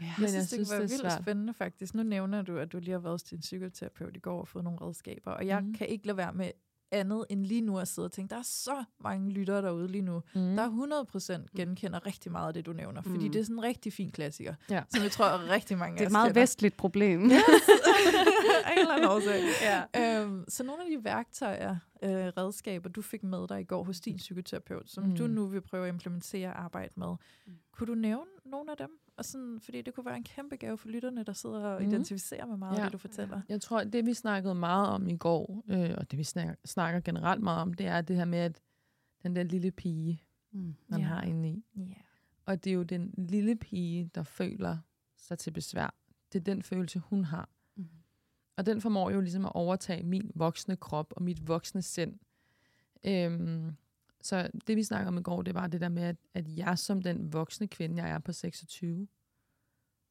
Ja. 0.00 0.04
Jeg 0.06 0.14
Men 0.18 0.28
synes, 0.28 0.32
jeg 0.34 0.40
det 0.40 0.48
synes, 0.48 0.68
det 0.68 0.76
er 0.76 0.80
vildt 0.80 1.00
svært. 1.00 1.22
spændende 1.22 1.54
faktisk. 1.54 1.94
Nu 1.94 2.02
nævner 2.02 2.42
du, 2.42 2.58
at 2.58 2.72
du 2.72 2.78
lige 2.78 2.92
har 2.92 2.98
været 2.98 3.12
hos 3.14 3.22
din 3.22 3.38
psykoterapeut 3.38 4.16
i 4.16 4.18
går 4.18 4.40
og 4.40 4.48
fået 4.48 4.64
nogle 4.64 4.78
redskaber, 4.80 5.30
og 5.30 5.46
jeg 5.46 5.60
Mhm. 5.60 5.68
mm. 5.68 5.74
kan 5.74 5.86
ikke 5.88 6.06
lade 6.06 6.16
være 6.16 6.32
med 6.32 6.50
andet 6.92 7.24
end 7.28 7.44
lige 7.44 7.60
nu 7.60 7.78
at 7.78 7.88
sidde 7.88 8.06
og 8.06 8.12
tænke, 8.12 8.30
der 8.30 8.38
er 8.38 8.42
så 8.44 8.84
mange 9.00 9.30
lyttere 9.30 9.62
derude 9.62 9.88
lige 9.88 10.02
nu, 10.02 10.22
Mm. 10.34 10.56
der 10.56 10.68
100% 10.68 11.46
genkender 11.56 12.06
rigtig 12.06 12.32
meget 12.32 12.48
af 12.48 12.54
det, 12.54 12.66
du 12.66 12.72
nævner, 12.72 13.02
fordi 13.02 13.26
Mm. 13.26 13.32
det 13.32 13.38
er 13.40 13.42
sådan 13.42 13.56
en 13.56 13.62
rigtig 13.62 13.92
fin 13.92 14.10
klassiker, 14.10 14.54
Ja. 14.70 14.82
som 14.88 15.02
jeg 15.02 15.10
tror, 15.10 15.24
at 15.24 15.48
rigtig 15.50 15.78
mange 15.78 15.94
Det 15.98 16.02
er 16.02 16.06
et 16.06 16.12
meget 16.12 16.28
kender. 16.28 16.40
vestligt 16.40 16.76
problem. 16.76 17.24
Yes. 17.24 17.30
En 18.72 18.78
eller 18.78 18.94
anden 18.94 19.08
årsag. 19.10 19.42
ja. 19.94 20.20
Øhm, 20.22 20.44
så 20.48 20.64
nogle 20.64 20.82
af 20.82 20.88
de 20.98 21.04
værktøjer, 21.04 21.76
øh, 22.02 22.10
redskaber, 22.10 22.88
du 22.88 23.02
fik 23.02 23.22
med 23.22 23.48
dig 23.48 23.60
i 23.60 23.64
går 23.64 23.84
hos 23.84 24.00
din 24.00 24.16
psykoterapeut, 24.16 24.90
som. 24.90 25.04
Mm. 25.04 25.16
du 25.16 25.26
nu 25.26 25.46
vil 25.46 25.60
prøve 25.60 25.86
at 25.88 25.92
implementere 25.92 26.48
og 26.48 26.62
arbejde 26.64 26.92
med, 26.96 27.14
Mm. 27.46 27.52
kunne 27.72 27.86
du 27.86 27.94
nævne 27.94 28.24
nogle 28.50 28.70
af 28.70 28.76
dem? 28.76 29.00
Og 29.16 29.24
sådan, 29.24 29.60
fordi 29.60 29.82
det 29.82 29.94
kunne 29.94 30.06
være 30.06 30.16
en 30.16 30.24
kæmpe 30.24 30.56
gave 30.56 30.78
for 30.78 30.88
lytterne, 30.88 31.22
der 31.24 31.32
sidder 31.32 31.60
og 31.68 31.82
Mm. 31.82 31.88
identificerer 31.88 32.46
med 32.46 32.56
meget 32.56 32.74
af 32.76 32.78
Ja. 32.78 32.84
det, 32.84 32.92
du 32.92 32.98
fortæller. 32.98 33.40
Jeg 33.48 33.60
tror, 33.60 33.84
det 33.84 34.06
vi 34.06 34.14
snakkede 34.14 34.54
meget 34.54 34.88
om 34.88 35.08
i 35.08 35.16
går, 35.16 35.64
øh, 35.68 35.94
og 35.98 36.10
det 36.10 36.18
vi 36.18 36.24
snakker, 36.24 36.54
snakker 36.64 37.00
generelt 37.00 37.42
meget 37.42 37.62
om, 37.62 37.74
det 37.74 37.86
er 37.86 38.00
det 38.00 38.16
her 38.16 38.24
med, 38.24 38.38
at 38.38 38.60
den 39.22 39.36
der 39.36 39.42
lille 39.42 39.70
pige, 39.70 40.22
Mm. 40.52 40.74
man 40.88 41.00
Ja. 41.00 41.06
har 41.06 41.22
inde 41.22 41.48
i. 41.48 41.64
Ja. 41.76 41.82
Og 42.46 42.64
det 42.64 42.70
er 42.70 42.74
jo 42.74 42.82
den 42.82 43.14
lille 43.18 43.56
pige, 43.56 44.10
der 44.14 44.22
føler 44.22 44.78
sig 45.16 45.38
til 45.38 45.50
besvær. 45.50 45.94
Det 46.32 46.38
er 46.40 46.44
den 46.44 46.62
følelse, 46.62 46.98
hun 46.98 47.24
har. 47.24 47.48
Mm. 47.76 47.88
Og 48.56 48.66
den 48.66 48.80
formår 48.80 49.10
jo 49.10 49.20
ligesom 49.20 49.44
at 49.44 49.52
overtage 49.54 50.02
min 50.02 50.30
voksne 50.34 50.76
krop 50.76 51.12
og 51.16 51.22
mit 51.22 51.48
voksne 51.48 51.82
sind. 51.82 52.18
Øhm, 53.04 53.76
så 54.22 54.50
det 54.66 54.76
vi 54.76 54.82
snakker 54.82 55.08
om 55.08 55.18
i 55.18 55.22
går, 55.22 55.42
det 55.42 55.54
var 55.54 55.66
det 55.66 55.80
der 55.80 55.88
med, 55.88 56.02
at, 56.02 56.16
at 56.34 56.56
jeg 56.56 56.78
som 56.78 57.02
den 57.02 57.32
voksne 57.32 57.66
kvinde, 57.68 58.02
jeg 58.02 58.10
er 58.10 58.18
på 58.18 58.32
26, 58.32 59.08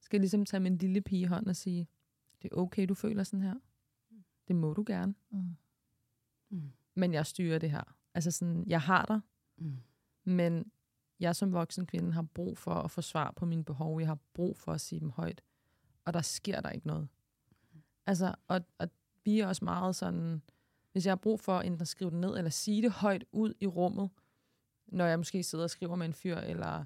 skal 0.02 0.20
ligesom 0.20 0.46
tage 0.46 0.62
min 0.62 0.78
lille 0.78 1.02
pige 1.02 1.28
hånd 1.28 1.48
og 1.48 1.56
sige, 1.56 1.88
det 2.42 2.52
er 2.52 2.56
okay, 2.56 2.86
du 2.90 2.94
føler 2.94 3.24
sådan 3.24 3.42
her. 3.42 3.56
Det 4.48 4.56
må 4.56 4.74
du 4.74 4.84
gerne. 4.88 5.16
Mm. 5.30 5.56
Mm. 6.50 6.72
Men 6.96 7.14
jeg 7.14 7.26
styrer 7.26 7.60
det 7.60 7.72
her. 7.72 7.96
Altså 8.14 8.32
sådan, 8.32 8.64
jeg 8.68 8.82
har 8.82 9.06
dig, 9.06 9.20
Mm. 9.58 9.78
men 10.24 10.72
jeg 11.20 11.36
som 11.36 11.54
voksen 11.54 11.86
kvinde 11.86 12.14
har 12.14 12.22
brug 12.22 12.58
for 12.58 12.74
at 12.74 12.92
få 12.92 13.02
svar 13.02 13.32
på 13.32 13.46
mine 13.46 13.64
behov. 13.64 14.00
Jeg 14.00 14.08
har 14.08 14.18
brug 14.34 14.58
for 14.58 14.72
at 14.74 14.82
sige 14.82 15.00
dem 15.00 15.10
højt. 15.10 15.42
Og 16.06 16.14
der 16.14 16.22
sker 16.22 16.62
der 16.62 16.70
ikke 16.70 16.88
noget. 16.88 17.08
Altså, 18.06 18.36
og, 18.48 18.62
og 18.78 18.90
vi 19.24 19.40
er 19.40 19.48
også 19.48 19.66
meget 19.66 19.96
sådan, 19.96 20.42
hvis 20.92 21.06
jeg 21.06 21.12
har 21.12 21.16
brug 21.16 21.40
for 21.40 21.62
enten 21.62 21.82
at 21.82 21.88
skrive 21.88 22.12
det 22.12 22.20
ned, 22.20 22.38
eller 22.38 22.50
sige 22.50 22.82
det 22.82 22.92
højt 22.92 23.26
ud 23.32 23.54
i 23.60 23.68
rummet, 23.68 24.10
når 24.88 25.06
jeg 25.06 25.20
måske 25.20 25.44
sidder 25.44 25.64
og 25.64 25.70
skriver 25.70 25.96
med 25.96 26.06
en 26.06 26.14
fyr, 26.14 26.38
eller 26.38 26.68
jeg 26.68 26.86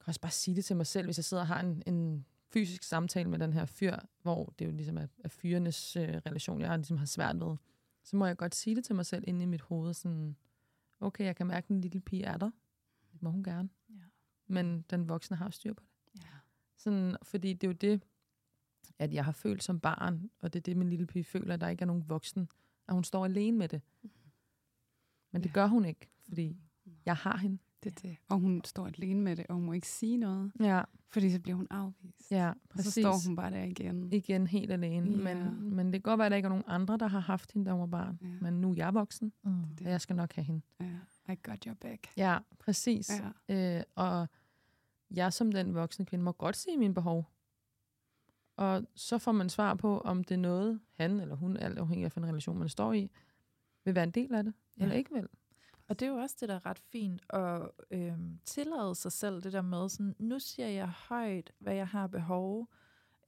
kan 0.00 0.06
også 0.06 0.20
bare 0.20 0.32
sige 0.32 0.56
det 0.56 0.64
til 0.64 0.76
mig 0.76 0.86
selv, 0.86 1.06
hvis 1.06 1.18
jeg 1.18 1.24
sidder 1.24 1.42
og 1.42 1.46
har 1.46 1.60
en, 1.60 1.82
en 1.86 2.26
fysisk 2.50 2.82
samtale 2.82 3.30
med 3.30 3.38
den 3.38 3.52
her 3.52 3.64
fyr, 3.64 3.96
hvor 4.22 4.54
det 4.58 4.64
jo 4.64 4.70
ligesom 4.70 4.98
er, 4.98 5.06
er 5.24 5.28
fyrenes 5.28 5.96
øh, 5.96 6.08
relation, 6.26 6.60
jeg 6.60 6.76
ligesom 6.76 6.96
har 6.96 7.06
svært 7.06 7.40
ved, 7.40 7.56
så 8.02 8.16
må 8.16 8.26
jeg 8.26 8.36
godt 8.36 8.54
sige 8.54 8.76
det 8.76 8.84
til 8.84 8.94
mig 8.94 9.06
selv 9.06 9.24
inde 9.26 9.42
i 9.42 9.46
mit 9.46 9.60
hoved, 9.60 9.94
sådan, 9.94 10.36
okay, 11.00 11.24
jeg 11.24 11.36
kan 11.36 11.46
mærke, 11.46 11.64
at 11.64 11.68
den 11.68 11.80
lille 11.80 12.00
pige 12.00 12.24
er 12.24 12.36
der. 12.36 12.50
Det 13.12 13.22
må 13.22 13.30
hun 13.30 13.42
gerne. 13.42 13.68
Ja. 13.90 13.94
Men 14.46 14.82
den 14.90 15.08
voksne 15.08 15.36
har 15.36 15.50
styr 15.50 15.72
på 15.72 15.84
det. 15.84 16.22
Ja. 16.22 16.36
Sådan, 16.76 17.16
fordi 17.22 17.52
det 17.52 17.66
er 17.66 17.68
jo 17.68 17.72
det, 17.72 18.02
at 18.98 19.12
jeg 19.12 19.24
har 19.24 19.32
følt 19.32 19.62
som 19.62 19.80
barn, 19.80 20.30
og 20.38 20.52
det 20.52 20.60
er 20.60 20.62
det, 20.62 20.76
min 20.76 20.90
lille 20.90 21.06
pige 21.06 21.24
føler, 21.24 21.54
at 21.54 21.60
der 21.60 21.68
ikke 21.68 21.82
er 21.82 21.86
nogen 21.86 22.08
voksen, 22.08 22.48
at 22.88 22.94
hun 22.94 23.04
står 23.04 23.24
alene 23.24 23.58
med 23.58 23.68
det. 23.68 23.80
Men 25.32 25.42
det 25.42 25.48
Ja. 25.48 25.52
gør 25.54 25.66
hun 25.66 25.84
ikke, 25.84 26.08
fordi 26.24 26.56
jeg 27.06 27.16
har 27.16 27.36
hende. 27.36 27.58
Det 27.84 28.02
det. 28.02 28.16
Og 28.28 28.38
hun 28.38 28.64
står 28.64 28.86
alene 28.86 29.20
med 29.20 29.36
det, 29.36 29.46
og 29.48 29.54
hun 29.54 29.64
må 29.64 29.72
ikke 29.72 29.88
sige 29.88 30.16
noget, 30.16 30.52
Ja, 30.60 30.82
fordi 31.10 31.30
så 31.30 31.40
bliver 31.40 31.56
hun 31.56 31.66
afvist. 31.70 32.30
ja 32.30 32.48
og 32.48 32.54
så 32.54 32.68
præcis. 32.74 33.04
står 33.04 33.28
hun 33.28 33.36
bare 33.36 33.50
der 33.50 33.62
igen. 33.64 34.12
igen 34.12 34.46
helt 34.46 34.72
alene. 34.72 35.10
Ja. 35.28 35.34
Men, 35.34 35.62
men 35.74 35.86
det 35.86 35.92
kan 35.92 36.00
godt 36.02 36.18
være, 36.18 36.26
at 36.26 36.30
der 36.30 36.36
ikke 36.36 36.46
er 36.46 36.50
nogen 36.50 36.64
andre, 36.66 36.96
der 36.96 37.06
har 37.08 37.20
haft 37.20 37.52
hende, 37.52 37.70
hun 37.70 37.80
var 37.80 37.86
barn. 37.86 38.18
Ja. 38.22 38.26
Men 38.40 38.60
nu 38.60 38.70
er 38.70 38.74
jeg 38.76 38.94
voksen, 38.94 39.32
Mm. 39.42 39.62
Det. 39.78 39.86
og 39.86 39.92
jeg 39.92 40.00
skal 40.00 40.16
nok 40.16 40.32
have 40.32 40.44
hende. 40.44 40.60
Ja. 40.80 41.32
I 41.32 41.36
got 41.42 41.64
your 41.64 41.74
back. 41.74 42.06
Ja, 42.16 42.38
præcis. 42.58 43.10
Ja. 43.48 43.76
Øh, 43.78 43.82
og 43.94 44.28
jeg 45.10 45.32
som 45.32 45.52
den 45.52 45.74
voksne 45.74 46.04
kvinde 46.06 46.24
må 46.24 46.32
godt 46.32 46.56
sige 46.56 46.76
mine 46.78 46.94
behov. 46.94 47.26
Og 48.58 48.82
så 48.94 49.18
får 49.18 49.32
man 49.32 49.48
svar 49.48 49.74
på, 49.74 49.98
om 49.98 50.24
det 50.24 50.34
er 50.34 50.38
noget, 50.38 50.80
han 50.92 51.20
eller 51.20 51.34
hun, 51.34 51.56
alt 51.56 51.78
afhængig 51.78 52.04
af 52.04 52.10
hvilken 52.10 52.28
relation 52.28 52.58
man 52.58 52.68
står 52.68 52.92
i, 52.92 53.10
vil 53.84 53.94
være 53.94 54.04
en 54.04 54.10
del 54.10 54.34
af 54.34 54.44
det, 54.44 54.54
ja. 54.78 54.82
eller 54.82 54.96
ikke 54.96 55.14
vil. 55.14 55.28
Og 55.88 56.00
det 56.00 56.06
er 56.06 56.10
jo 56.10 56.16
også 56.16 56.36
det, 56.40 56.48
der 56.48 56.54
er 56.54 56.66
ret 56.66 56.78
fint 56.78 57.22
at 57.30 57.70
øhm, 57.90 58.38
tillade 58.44 58.94
sig 58.94 59.12
selv 59.12 59.42
det 59.42 59.52
der 59.52 59.62
med, 59.62 59.88
sådan, 59.88 60.14
nu 60.18 60.38
siger 60.38 60.68
jeg 60.68 60.88
højt, 60.88 61.52
hvad 61.58 61.74
jeg 61.74 61.88
har 61.88 62.06
behov, 62.06 62.68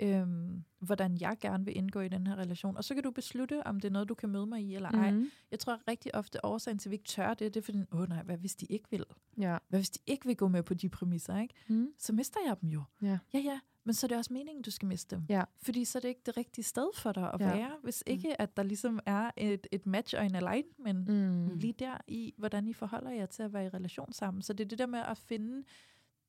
øhm, 0.00 0.64
hvordan 0.78 1.20
jeg 1.20 1.36
gerne 1.40 1.64
vil 1.64 1.76
indgå 1.76 2.00
i 2.00 2.08
den 2.08 2.26
her 2.26 2.36
relation. 2.36 2.76
Og 2.76 2.84
så 2.84 2.94
kan 2.94 3.02
du 3.02 3.10
beslutte, 3.10 3.66
om 3.66 3.80
det 3.80 3.88
er 3.88 3.92
noget, 3.92 4.08
du 4.08 4.14
kan 4.14 4.28
møde 4.28 4.46
mig 4.46 4.62
i 4.62 4.74
eller 4.74 4.90
ej. 4.90 5.10
Mm. 5.10 5.30
Jeg 5.50 5.58
tror 5.58 5.80
rigtig 5.88 6.14
ofte, 6.14 6.44
årsagen 6.44 6.78
til, 6.78 6.88
at 6.88 6.90
vi 6.90 6.94
ikke 6.94 7.08
tør 7.08 7.34
det, 7.34 7.54
det 7.54 7.60
er 7.60 7.64
fordi, 7.64 7.84
åh 7.92 8.08
nej, 8.08 8.22
hvad 8.22 8.36
hvis 8.36 8.56
de 8.56 8.66
ikke 8.66 8.90
vil? 8.90 9.04
Ja. 9.38 9.58
Hvad 9.68 9.78
hvis 9.78 9.90
de 9.90 10.00
ikke 10.06 10.26
vil 10.26 10.36
gå 10.36 10.48
med 10.48 10.62
på 10.62 10.74
de 10.74 10.88
præmisser, 10.88 11.38
ikke? 11.38 11.54
Mm. 11.68 11.88
Så 11.98 12.12
mister 12.12 12.40
jeg 12.46 12.56
dem 12.60 12.68
jo. 12.68 12.82
Ja. 13.02 13.18
Ja, 13.34 13.38
ja, 13.38 13.60
men 13.84 13.94
så 13.94 14.06
er 14.06 14.08
det 14.08 14.16
også 14.18 14.32
meningen, 14.32 14.62
du 14.62 14.70
skal 14.70 14.88
miste 14.88 15.16
dem. 15.16 15.24
Ja. 15.28 15.44
Fordi 15.62 15.84
så 15.84 15.98
er 15.98 16.00
det 16.00 16.08
ikke 16.08 16.20
det 16.26 16.36
rigtige 16.36 16.64
sted 16.64 16.90
for 16.96 17.12
dig 17.12 17.30
at 17.34 17.40
Ja. 17.40 17.56
være, 17.56 17.76
hvis 17.82 18.02
ikke, 18.06 18.40
at 18.40 18.56
der 18.56 18.62
ligesom 18.62 19.00
er 19.06 19.30
et, 19.36 19.66
et 19.72 19.86
match 19.86 20.14
og 20.18 20.26
en 20.26 20.34
alignment 20.34 21.08
Mm. 21.08 21.48
lige 21.58 21.72
der 21.72 21.96
i, 22.06 22.34
hvordan 22.38 22.68
I 22.68 22.72
forholder 22.72 23.10
jer 23.10 23.26
til 23.26 23.42
at 23.42 23.52
være 23.52 23.64
i 23.66 23.68
relation 23.68 24.12
sammen. 24.12 24.42
Så 24.42 24.52
det 24.52 24.64
er 24.64 24.68
det 24.68 24.78
der 24.78 24.86
med 24.86 24.98
at 25.00 25.18
finde 25.18 25.64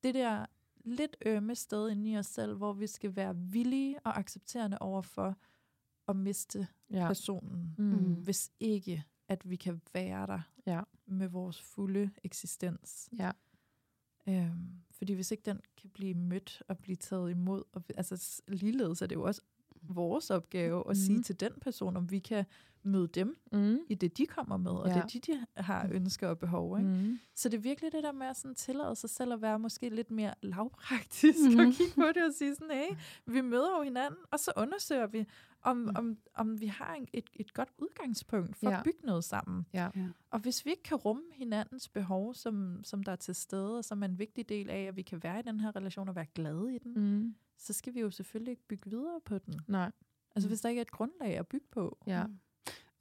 det 0.04 0.16
der 0.16 0.46
lidt 0.86 1.16
ømme 1.26 1.56
sted 1.56 1.90
inde 1.90 2.10
i 2.12 2.18
os 2.18 2.26
selv, 2.26 2.56
hvor 2.58 2.74
vi 2.74 2.88
skal 2.88 3.16
være 3.16 3.36
villige 3.38 4.00
og 4.00 4.18
accepterende 4.20 4.78
over 4.80 5.02
for 5.02 5.36
at 6.08 6.16
miste 6.16 6.68
Ja. 6.92 7.08
personen, 7.08 7.76
Mm. 7.78 8.14
hvis 8.14 8.52
ikke, 8.60 9.04
at 9.28 9.50
vi 9.50 9.56
kan 9.56 9.82
være 9.94 10.28
der 10.28 10.40
Ja. 10.68 10.82
med 11.06 11.28
vores 11.28 11.62
fulde 11.62 12.12
eksistens. 12.24 13.10
Ja. 13.20 13.32
Øhm, 14.28 14.82
fordi 15.02 15.14
hvis 15.14 15.32
ikke 15.32 15.44
den 15.46 15.60
kan 15.78 15.90
blive 15.90 16.14
mødt 16.14 16.64
og 16.68 16.78
blive 16.78 16.96
taget 16.96 17.32
imod, 17.32 17.64
og, 17.74 17.84
altså 17.98 18.42
ligeledes 18.48 19.02
er 19.02 19.06
det 19.08 19.16
jo 19.16 19.24
også 19.24 19.42
vores 19.82 20.30
opgave 20.30 20.90
at 20.90 20.98
sige 20.98 21.14
Mhm. 21.14 21.24
til 21.24 21.40
den 21.40 21.52
person, 21.62 21.98
om 21.98 22.12
vi 22.12 22.20
kan 22.20 22.46
møde 22.84 23.08
dem 23.08 23.38
Mm. 23.52 23.80
i 23.90 23.96
det, 23.96 24.18
de 24.18 24.26
kommer 24.26 24.58
med, 24.58 24.72
og 24.72 24.88
Ja. 24.90 25.02
det, 25.02 25.14
de, 25.14 25.32
de 25.34 25.46
har 25.56 25.90
ønsker 25.92 26.28
og 26.28 26.40
behov. 26.40 26.78
Ikke? 26.78 26.90
Mm. 26.90 27.20
Så 27.36 27.50
det 27.50 27.58
er 27.58 27.62
virkelig 27.62 27.92
det 27.92 28.04
der 28.04 28.12
med 28.12 28.28
at 28.28 28.38
sådan 28.38 28.56
tillade 28.56 28.96
sig 28.96 29.10
selv 29.10 29.34
at 29.34 29.42
være 29.42 29.60
måske 29.60 29.90
lidt 29.90 30.12
mere 30.12 30.34
lavpraktisk 30.42 31.40
Mhm. 31.50 31.60
og 31.60 31.74
kigge 31.74 31.94
på 31.96 32.08
det 32.16 32.24
og 32.28 32.34
sige 32.34 32.56
sådan, 32.56 32.78
hey, 32.78 32.96
vi 33.26 33.42
møder 33.42 33.78
jo 33.78 33.84
hinanden, 33.84 34.20
og 34.32 34.40
så 34.40 34.52
undersøger 34.58 35.08
vi, 35.08 35.26
om, 35.64 35.90
om, 35.96 36.18
om 36.36 36.62
vi 36.62 36.66
har 36.66 36.94
en, 36.96 37.08
et, 37.14 37.30
et 37.36 37.54
godt 37.54 37.70
udgangspunkt 37.78 38.56
for 38.58 38.70
Ja. 38.70 38.78
at 38.78 38.84
bygge 38.84 39.00
noget 39.06 39.24
sammen. 39.24 39.66
Ja. 39.74 39.90
Ja. 39.96 40.08
Og 40.30 40.40
hvis 40.40 40.66
vi 40.66 40.70
ikke 40.70 40.84
kan 40.84 40.98
rumme 40.98 41.24
hinandens 41.34 41.90
behov, 41.90 42.34
som, 42.34 42.84
som 42.84 43.04
der 43.04 43.12
er 43.12 43.16
til 43.16 43.36
stede, 43.36 43.78
og 43.78 43.86
som 43.86 44.02
er 44.04 44.08
en 44.08 44.20
vigtig 44.20 44.50
del 44.50 44.70
af, 44.70 44.82
at 44.84 44.96
vi 44.96 45.02
kan 45.02 45.24
være 45.24 45.40
i 45.40 45.42
den 45.42 45.60
her 45.60 45.76
relation 45.76 46.10
og 46.10 46.16
være 46.16 46.26
glade 46.36 46.76
i 46.76 46.78
den, 46.78 46.94
Mm. 46.96 47.36
så 47.58 47.74
skal 47.74 47.94
vi 47.94 48.00
jo 48.00 48.12
selvfølgelig 48.12 48.52
ikke 48.52 48.68
bygge 48.68 48.90
videre 48.90 49.20
på 49.26 49.38
den. 49.38 49.60
Nej. 49.68 49.92
Altså 50.36 50.48
Mm. 50.48 50.50
hvis 50.50 50.62
der 50.62 50.70
ikke 50.70 50.80
er 50.80 50.86
et 50.86 50.92
grundlag 50.92 51.38
at 51.38 51.48
bygge 51.48 51.66
på. 51.72 51.98
Ja. 52.08 52.24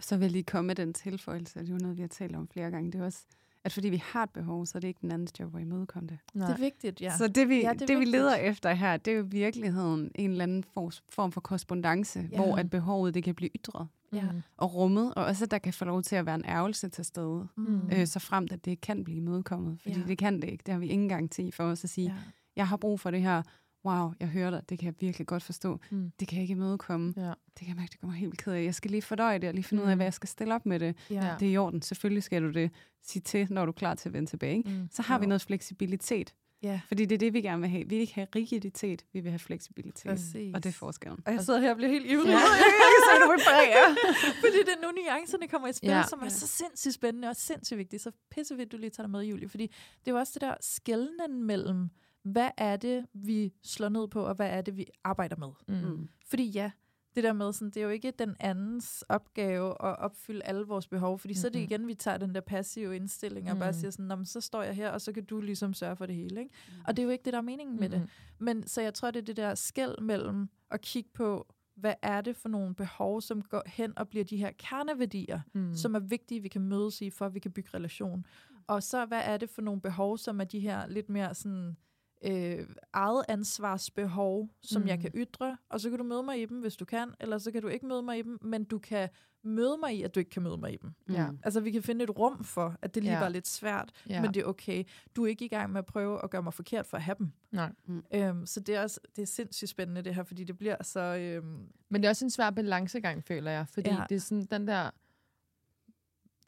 Og 0.00 0.04
så 0.04 0.16
vil 0.16 0.24
jeg 0.24 0.30
lige 0.32 0.42
komme 0.44 0.66
med 0.66 0.74
den 0.74 0.92
tilføjelse, 0.94 1.60
det 1.60 1.68
er 1.68 1.72
jo 1.72 1.78
noget, 1.78 1.96
vi 1.96 2.00
har 2.02 2.08
talt 2.08 2.36
om 2.36 2.48
flere 2.48 2.70
gange, 2.70 2.92
det 2.92 3.00
er 3.00 3.04
også, 3.04 3.18
at 3.64 3.72
fordi 3.72 3.88
vi 3.88 4.02
har 4.06 4.22
et 4.22 4.30
behov, 4.30 4.66
så 4.66 4.78
er 4.78 4.80
det 4.80 4.88
ikke 4.88 4.98
den 5.02 5.12
andens 5.12 5.40
job 5.40 5.54
at 5.56 5.60
imødekomme 5.62 6.08
det. 6.08 6.18
Nej. 6.34 6.46
Det 6.46 6.54
er 6.54 6.58
vigtigt, 6.60 7.00
ja. 7.00 7.16
Så 7.18 7.28
det 7.28 7.48
vi, 7.48 7.60
Ja, 7.60 7.72
det 7.72 7.88
det, 7.88 7.98
vi 7.98 8.04
leder 8.04 8.34
efter 8.34 8.72
her, 8.74 8.96
det 8.96 9.12
er 9.12 9.16
jo 9.16 9.24
i 9.24 9.28
virkeligheden 9.28 10.10
en 10.14 10.30
eller 10.30 10.42
anden 10.42 10.64
for, 10.74 10.90
form 11.08 11.32
for 11.32 11.40
korrespondence, 11.40 12.28
Ja. 12.32 12.36
hvor 12.36 12.56
at 12.56 12.70
behovet 12.70 13.14
det 13.14 13.24
kan 13.24 13.34
blive 13.34 13.50
ytret 13.56 13.88
Ja. 14.12 14.22
Mm. 14.32 14.42
og 14.56 14.74
rummet, 14.74 15.14
og 15.14 15.24
også 15.24 15.44
at 15.44 15.50
der 15.50 15.58
kan 15.58 15.72
få 15.72 15.84
lov 15.84 16.02
til 16.02 16.16
at 16.16 16.26
være 16.26 16.34
en 16.34 16.44
ærgelse 16.44 16.88
til 16.88 17.04
stede, 17.04 17.46
Mm. 17.56 17.80
øh, 17.92 18.06
så 18.06 18.18
fremt 18.18 18.52
at 18.52 18.64
det 18.64 18.80
kan 18.80 19.04
blive 19.04 19.16
imødekommet. 19.16 19.78
Fordi 19.82 19.98
Ja. 20.00 20.06
det 20.06 20.18
kan 20.18 20.42
det 20.42 20.44
ikke. 20.50 20.62
Det 20.66 20.72
har 20.74 20.78
vi 20.78 20.86
ingen 20.86 21.08
garanti 21.08 21.50
for 21.50 21.64
os 21.64 21.84
at 21.84 21.90
sige, 21.90 22.06
ja. 22.06 22.14
jeg 22.56 22.68
har 22.68 22.76
brug 22.76 23.00
for 23.00 23.10
det 23.10 23.22
her. 23.22 23.42
Wow, 23.84 24.12
jeg 24.20 24.28
hører 24.28 24.50
dig. 24.50 24.62
Det 24.68 24.78
kan 24.78 24.86
jeg 24.86 24.94
virkelig 25.00 25.26
godt 25.26 25.42
forstå. 25.42 25.80
Mm. 25.90 26.10
Det 26.20 26.28
kan 26.28 26.36
jeg 26.36 26.42
ikke 26.42 26.52
imødekomme. 26.52 27.14
Ja. 27.16 27.22
Det 27.22 27.34
kan 27.58 27.68
jeg 27.68 27.76
mærke, 27.76 27.90
det 27.90 28.00
kommer 28.00 28.16
helt 28.16 28.38
ked 28.38 28.52
af. 28.52 28.64
Jeg 28.64 28.74
skal 28.74 28.90
lige 28.90 29.02
fordøje 29.02 29.38
det 29.38 29.48
og 29.48 29.54
lige 29.54 29.64
finde 29.64 29.80
mm. 29.80 29.84
ud 29.86 29.90
af, 29.90 29.96
Mm. 29.96 29.98
hvad 29.98 30.06
jeg 30.06 30.14
skal 30.14 30.28
stille 30.28 30.54
op 30.54 30.66
med 30.66 30.80
det. 30.80 30.96
Ja. 31.10 31.14
Ja. 31.14 31.34
Det 31.40 31.48
er 31.48 31.52
i 31.52 31.56
orden. 31.56 31.82
Selvfølgelig 31.82 32.22
skal 32.22 32.42
du 32.42 32.50
det. 32.50 32.70
Sige 33.02 33.22
til, 33.22 33.46
når 33.50 33.64
du 33.64 33.70
er 33.70 33.74
klar 33.74 33.94
til 33.94 34.08
at 34.08 34.12
vende 34.12 34.30
tilbage. 34.30 34.56
Ikke? 34.56 34.70
Mm. 34.70 34.88
Så 34.90 35.02
har 35.02 35.18
vi 35.18 35.24
Jo. 35.24 35.28
noget 35.28 35.42
fleksibilitet. 35.42 36.34
ja. 36.62 36.80
Fordi 36.88 37.04
det 37.04 37.14
er 37.14 37.18
det, 37.18 37.32
vi 37.32 37.40
gerne 37.40 37.60
vil 37.60 37.70
have. 37.70 37.82
Vi 37.82 37.88
vil 37.88 37.98
ikke 37.98 38.14
have 38.14 38.26
rigiditet, 38.36 39.04
vi 39.12 39.20
vil 39.20 39.30
have 39.30 39.38
fleksibilitet. 39.38 40.04
Præcis. 40.10 40.54
Og 40.54 40.64
det 40.64 40.68
er 40.68 40.72
forskellen. 40.74 41.20
Og 41.26 41.32
jeg 41.32 41.40
sidder 41.44 41.60
her 41.60 41.70
og 41.70 41.76
bliver 41.76 41.90
helt 41.90 42.06
ivrig. 42.06 42.26
Ja. 42.28 42.38
så 43.06 43.12
du 43.24 43.30
Fordi 44.44 44.58
det 44.58 44.68
er 44.68 44.82
nu 44.82 44.88
nuancerne 45.02 45.48
kommer 45.48 45.68
i 45.68 45.72
spil, 45.72 45.88
ja. 45.90 45.96
Ja. 45.96 46.02
som 46.06 46.20
er 46.22 46.28
så 46.28 46.46
sindssygt 46.46 46.94
spændende 46.94 47.28
og 47.28 47.36
sindssygt 47.36 47.78
vigtigt. 47.78 48.02
Så 48.02 48.10
pissefedt, 48.30 48.72
du 48.72 48.76
lige 48.76 48.90
tager 48.90 49.04
det 49.06 49.10
med, 49.10 49.20
Julie. 49.24 49.48
Fordi 49.48 49.66
det 49.66 50.08
er 50.08 50.12
jo 50.12 50.18
også 50.18 50.30
det 50.34 50.40
der 50.42 50.54
skældnen 50.60 51.44
mellem, 51.44 51.88
hvad 52.22 52.50
er 52.56 52.76
det, 52.76 53.06
vi 53.12 53.52
slår 53.62 53.88
ned 53.88 54.08
på, 54.08 54.22
og 54.22 54.34
hvad 54.34 54.48
er 54.50 54.60
det, 54.62 54.76
vi 54.76 54.86
arbejder 55.04 55.36
med. 55.36 55.48
Mm. 55.82 56.08
Fordi 56.26 56.50
ja, 56.50 56.70
det 57.14 57.24
der 57.24 57.32
med, 57.32 57.52
sådan, 57.52 57.68
det 57.70 57.76
er 57.76 57.84
jo 57.84 57.88
ikke 57.90 58.10
den 58.10 58.36
andens 58.40 59.04
opgave 59.08 59.70
at 59.70 59.98
opfylde 59.98 60.42
alle 60.42 60.66
vores 60.66 60.86
behov, 60.88 61.18
fordi 61.18 61.34
så 61.34 61.46
er 61.46 61.50
det 61.50 61.58
igen, 61.60 61.86
vi 61.86 61.94
tager 61.94 62.16
den 62.18 62.34
der 62.34 62.40
passive 62.40 62.96
indstilling 62.96 63.50
og 63.50 63.58
bare 63.58 63.70
Mm. 63.70 63.74
siger 63.78 63.90
sådan, 63.90 64.06
"Nå, 64.06 64.16
men 64.16 64.26
så 64.26 64.40
står 64.40 64.62
jeg 64.62 64.74
her, 64.74 64.90
og 64.90 65.00
så 65.00 65.12
kan 65.12 65.24
du 65.24 65.40
ligesom 65.40 65.74
sørge 65.74 65.96
for 65.96 66.06
det 66.06 66.14
hele. 66.14 66.40
Ikke? 66.40 66.54
Og 66.86 66.96
det 66.96 67.02
er 67.02 67.04
jo 67.04 67.10
ikke 67.10 67.24
det, 67.24 67.32
der 67.32 67.38
er 67.38 67.42
meningen 67.42 67.80
med 67.80 67.88
det. 67.88 68.08
Men 68.38 68.66
så 68.66 68.80
jeg 68.82 68.94
tror, 68.94 69.10
det 69.10 69.20
er 69.20 69.24
det 69.24 69.36
der 69.36 69.54
skæld 69.54 70.00
mellem 70.00 70.48
at 70.70 70.80
kigge 70.80 71.10
på, 71.14 71.46
hvad 71.74 71.94
er 72.02 72.20
det 72.20 72.36
for 72.36 72.48
nogle 72.48 72.74
behov, 72.74 73.20
som 73.20 73.42
går 73.42 73.62
hen 73.66 73.98
og 73.98 74.08
bliver 74.08 74.24
de 74.24 74.36
her 74.36 74.50
kerneværdier, 74.58 75.40
Mm. 75.54 75.60
mm. 75.60 75.74
som 75.74 75.94
er 75.94 75.98
vigtige, 75.98 76.40
vi 76.40 76.48
kan 76.48 76.62
mødes 76.62 77.00
i, 77.02 77.10
for 77.10 77.26
at 77.26 77.34
vi 77.34 77.38
kan 77.38 77.52
bygge 77.52 77.70
relation. 77.74 78.26
Og 78.66 78.82
så 78.82 79.06
hvad 79.06 79.20
er 79.24 79.36
det 79.36 79.50
for 79.50 79.62
nogle 79.62 79.80
behov, 79.80 80.18
som 80.18 80.40
er 80.40 80.44
de 80.44 80.60
her 80.60 80.86
lidt 80.86 81.08
mere 81.08 81.34
sådan 81.34 81.76
øh, 82.24 82.66
eget 82.92 83.24
ansvarsbehov, 83.28 84.48
som 84.62 84.82
mm. 84.82 84.88
jeg 84.88 84.96
Mm. 84.96 85.02
kan 85.02 85.10
ytre, 85.14 85.56
og 85.68 85.80
så 85.80 85.88
kan 85.90 85.98
du 85.98 86.04
møde 86.04 86.22
mig 86.22 86.42
i 86.42 86.46
dem, 86.46 86.60
hvis 86.60 86.76
du 86.76 86.84
kan, 86.84 87.14
eller 87.20 87.38
så 87.38 87.52
kan 87.52 87.62
du 87.62 87.68
ikke 87.68 87.86
møde 87.86 88.02
mig 88.02 88.18
i 88.18 88.22
dem, 88.22 88.38
men 88.42 88.64
du 88.64 88.78
kan 88.78 89.08
møde 89.42 89.76
mig 89.80 89.94
i, 89.94 90.02
at 90.02 90.14
du 90.14 90.20
ikke 90.20 90.30
kan 90.30 90.42
møde 90.42 90.56
mig 90.56 90.72
i 90.72 90.76
dem. 90.76 90.92
Ja. 91.10 91.28
Altså, 91.42 91.60
vi 91.60 91.70
kan 91.70 91.82
finde 91.82 92.04
et 92.04 92.18
rum 92.18 92.44
for, 92.44 92.76
at 92.82 92.94
det 92.94 93.02
lige 93.02 93.12
Ja. 93.12 93.20
var 93.20 93.28
lidt 93.28 93.46
svært, 93.48 93.92
Ja. 94.08 94.22
men 94.22 94.34
det 94.34 94.40
er 94.40 94.44
okay. 94.44 94.84
Du 95.16 95.24
er 95.24 95.28
ikke 95.28 95.44
i 95.44 95.48
gang 95.48 95.72
med 95.72 95.78
at 95.78 95.86
prøve 95.86 96.24
at 96.24 96.30
gøre 96.30 96.42
mig 96.42 96.54
forkert 96.54 96.86
for 96.86 96.96
at 96.96 97.02
have 97.02 97.14
dem. 97.18 97.32
Nej. 97.52 97.72
Øhm, 98.14 98.46
så 98.46 98.60
det 98.60 98.74
er 98.74 98.82
også 98.82 99.00
det 99.16 99.22
er 99.22 99.26
sindssygt 99.26 99.68
spændende, 99.70 100.02
det 100.02 100.14
her, 100.14 100.22
fordi 100.22 100.44
det 100.44 100.58
bliver 100.58 100.82
så... 100.82 101.00
Øhm, 101.00 101.68
Men 101.88 102.02
det 102.02 102.04
er 102.04 102.10
også 102.10 102.24
en 102.24 102.30
svær 102.30 102.50
balancegang, 102.50 103.24
føler 103.24 103.50
jeg. 103.50 103.68
Fordi 103.68 103.90
ja. 103.90 104.04
det 104.08 104.14
er 104.14 104.20
sådan 104.20 104.44
den 104.46 104.66
der, 104.66 104.90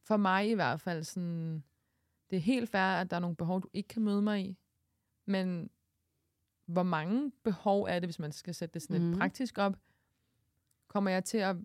for 0.03 0.17
mig 0.17 0.49
i 0.49 0.53
hvert 0.53 0.81
fald, 0.81 1.03
sådan, 1.03 1.63
det 2.29 2.35
er 2.35 2.41
helt 2.41 2.69
fair, 2.69 2.81
at 2.81 3.09
der 3.09 3.15
er 3.15 3.19
nogle 3.21 3.35
behov, 3.35 3.61
du 3.61 3.69
ikke 3.73 3.87
kan 3.87 4.01
møde 4.01 4.21
mig 4.21 4.41
i. 4.45 4.57
Men 5.25 5.69
hvor 6.65 6.83
mange 6.83 7.31
behov 7.43 7.83
er 7.89 7.99
det, 7.99 8.07
hvis 8.07 8.19
man 8.19 8.31
skal 8.31 8.53
sætte 8.55 8.73
det 8.73 8.81
sådan 8.81 8.93
lidt 9.01 9.09
Mhm. 9.09 9.19
praktisk 9.19 9.57
op? 9.57 9.77
Kommer 10.87 11.11
jeg 11.11 11.23
til 11.25 11.37
at 11.37 11.55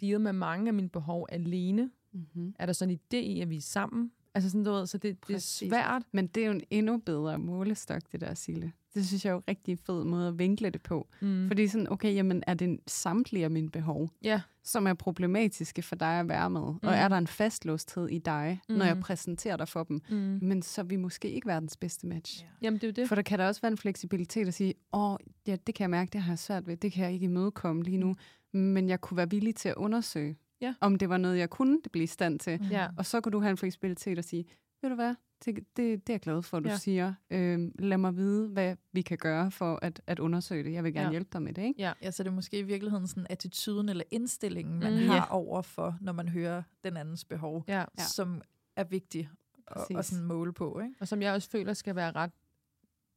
deal 0.00 0.20
med 0.20 0.32
mange 0.32 0.68
af 0.68 0.74
mine 0.74 0.88
behov 0.88 1.26
alene? 1.28 1.90
Mm-hmm. 2.12 2.54
Er 2.58 2.66
der 2.66 2.72
sådan 2.72 2.94
en 2.94 3.00
idé 3.14 3.16
i, 3.16 3.40
at 3.40 3.50
vi 3.50 3.56
er 3.56 3.60
sammen? 3.60 4.12
Altså 4.34 4.50
sådan, 4.50 4.64
du 4.64 4.70
ved, 4.72 4.86
så 4.86 4.98
det, 4.98 5.28
det 5.28 5.34
er 5.34 5.38
svært. 5.38 6.02
Men 6.12 6.26
det 6.26 6.42
er 6.42 6.46
jo 6.46 6.52
en 6.52 6.62
endnu 6.70 6.98
bedre 6.98 7.38
målestok, 7.38 8.02
det 8.12 8.20
der, 8.20 8.34
Sille. 8.34 8.72
Det 8.94 9.06
synes 9.06 9.24
jeg 9.24 9.30
er 9.30 9.34
jo 9.34 9.38
en 9.38 9.44
rigtig 9.48 9.78
fed 9.78 10.04
måde 10.04 10.28
at 10.28 10.38
vinkle 10.38 10.70
det 10.70 10.82
på. 10.82 11.08
Mm. 11.20 11.46
Fordi 11.48 11.68
sådan, 11.68 11.92
okay, 11.92 12.14
jamen, 12.14 12.42
er 12.46 12.54
det 12.54 12.80
samtlige 12.86 13.44
af 13.44 13.50
mine 13.50 13.70
behov, 13.70 14.10
Ja, 14.22 14.40
som 14.64 14.86
er 14.86 14.94
problematiske 14.94 15.82
for 15.82 15.96
dig 15.96 16.20
at 16.20 16.28
være 16.28 16.50
med? 16.50 16.60
Mm. 16.60 16.78
Og 16.82 16.94
er 16.94 17.08
der 17.08 17.18
en 17.18 17.26
fastlåsthed 17.26 18.08
i 18.08 18.18
dig, 18.18 18.60
mm. 18.68 18.74
når 18.74 18.84
jeg 18.84 18.94
Mm. 18.94 19.00
præsenterer 19.02 19.56
dig 19.56 19.68
for 19.68 19.84
dem? 19.84 20.00
mm. 20.10 20.38
Men 20.42 20.62
så 20.62 20.80
er 20.80 20.84
vi 20.84 20.96
måske 20.96 21.30
ikke 21.30 21.46
verdens 21.46 21.76
bedste 21.76 22.06
match. 22.06 22.44
Jamen, 22.62 22.80
det 22.80 22.84
er 22.84 22.88
jo 22.88 22.92
det. 22.92 23.08
For 23.08 23.14
der 23.14 23.22
kan 23.22 23.38
der 23.38 23.46
også 23.46 23.60
være 23.60 23.72
en 23.72 23.78
fleksibilitet 23.78 24.48
at 24.48 24.54
sige, 24.54 24.74
åh, 24.92 25.16
ja, 25.46 25.56
det 25.66 25.74
kan 25.74 25.82
jeg 25.82 25.90
mærke, 25.90 26.10
det 26.12 26.20
har 26.20 26.32
jeg 26.32 26.38
svært 26.38 26.66
ved, 26.66 26.76
det 26.76 26.92
kan 26.92 27.04
jeg 27.04 27.12
ikke 27.12 27.24
imødekomme 27.24 27.82
lige 27.82 27.98
nu, 27.98 28.14
men 28.52 28.88
jeg 28.88 29.00
kunne 29.00 29.16
være 29.16 29.30
villig 29.30 29.54
til 29.54 29.68
at 29.68 29.74
undersøge, 29.74 30.36
Ja. 30.60 30.74
om 30.80 30.96
det 30.98 31.08
var 31.08 31.16
noget, 31.16 31.38
jeg 31.38 31.50
kunne 31.50 31.78
blive 31.92 32.04
i 32.04 32.06
stand 32.06 32.38
til. 32.38 32.58
Mm. 32.62 32.66
Ja. 32.68 32.88
Og 32.96 33.06
så 33.06 33.20
kunne 33.20 33.32
du 33.32 33.40
have 33.40 33.50
en 33.50 33.56
fleksibilitet 33.56 34.18
og 34.18 34.24
sige, 34.24 34.44
ved 34.82 34.90
du 34.90 34.96
hvad, 34.96 35.14
det, 35.44 35.56
det, 35.56 35.76
det 35.76 36.08
er 36.08 36.14
jeg 36.14 36.20
glad 36.20 36.42
for, 36.42 36.56
at 36.56 36.62
du 36.62 36.68
Ja. 36.68 36.72
ja. 36.72 36.78
siger. 36.78 37.14
Øhm, 37.30 37.72
lad 37.78 37.98
mig 37.98 38.16
vide, 38.16 38.48
hvad 38.48 38.76
vi 38.92 39.02
kan 39.02 39.18
gøre 39.18 39.50
for 39.50 39.78
at, 39.82 40.02
at 40.06 40.18
undersøge 40.18 40.64
det. 40.64 40.72
Jeg 40.72 40.84
vil 40.84 40.92
gerne 40.92 41.00
Ja. 41.02 41.06
ja. 41.06 41.10
hjælpe 41.10 41.30
dig 41.32 41.42
med 41.42 41.52
det, 41.54 41.62
ikke? 41.62 41.92
Ja, 42.02 42.10
så 42.10 42.22
det 42.22 42.30
er 42.30 42.34
måske 42.34 42.58
i 42.58 42.62
virkeligheden 42.62 43.06
sådan 43.06 43.26
attituden 43.30 43.88
eller 43.88 44.04
indstillingen, 44.10 44.78
man 44.80 44.92
Mm. 44.92 44.98
har 45.08 45.14
Ja. 45.14 45.34
over 45.34 45.62
for, 45.62 45.98
når 46.00 46.12
man 46.12 46.28
hører 46.28 46.62
den 46.84 46.96
andens 46.96 47.24
behov, 47.24 47.64
Ja. 47.68 47.78
ja. 47.78 47.84
som 48.14 48.42
er 48.76 48.84
vigtig 48.84 49.28
at, 49.66 49.96
at 49.98 50.04
sådan 50.04 50.24
måle 50.24 50.52
på. 50.52 50.80
Ikke? 50.80 50.94
Og 51.00 51.08
som 51.08 51.22
jeg 51.22 51.32
også 51.34 51.50
føler 51.50 51.72
skal 51.72 51.96
være 51.96 52.12
ret 52.12 52.30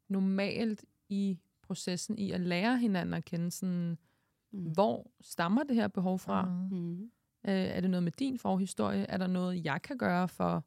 normalt 0.09 0.85
i 1.09 1.39
processen 1.61 2.17
i 2.17 2.31
at 2.31 2.41
lære 2.41 2.77
hinanden 2.77 3.13
at 3.13 3.25
kende, 3.25 3.51
sådan, 3.51 3.97
Mm. 4.51 4.71
hvor 4.73 5.11
stammer 5.21 5.63
det 5.63 5.75
her 5.75 5.87
behov 5.87 6.19
fra? 6.19 6.45
Mm. 6.45 6.77
Mm. 6.77 7.01
Øh, 7.47 7.53
er 7.53 7.81
det 7.81 7.89
noget 7.89 8.03
med 8.03 8.11
din 8.11 8.39
forhistorie? 8.39 9.05
Er 9.05 9.17
der 9.17 9.27
noget, 9.27 9.65
jeg 9.65 9.81
kan 9.81 9.97
gøre 9.97 10.27
for 10.27 10.63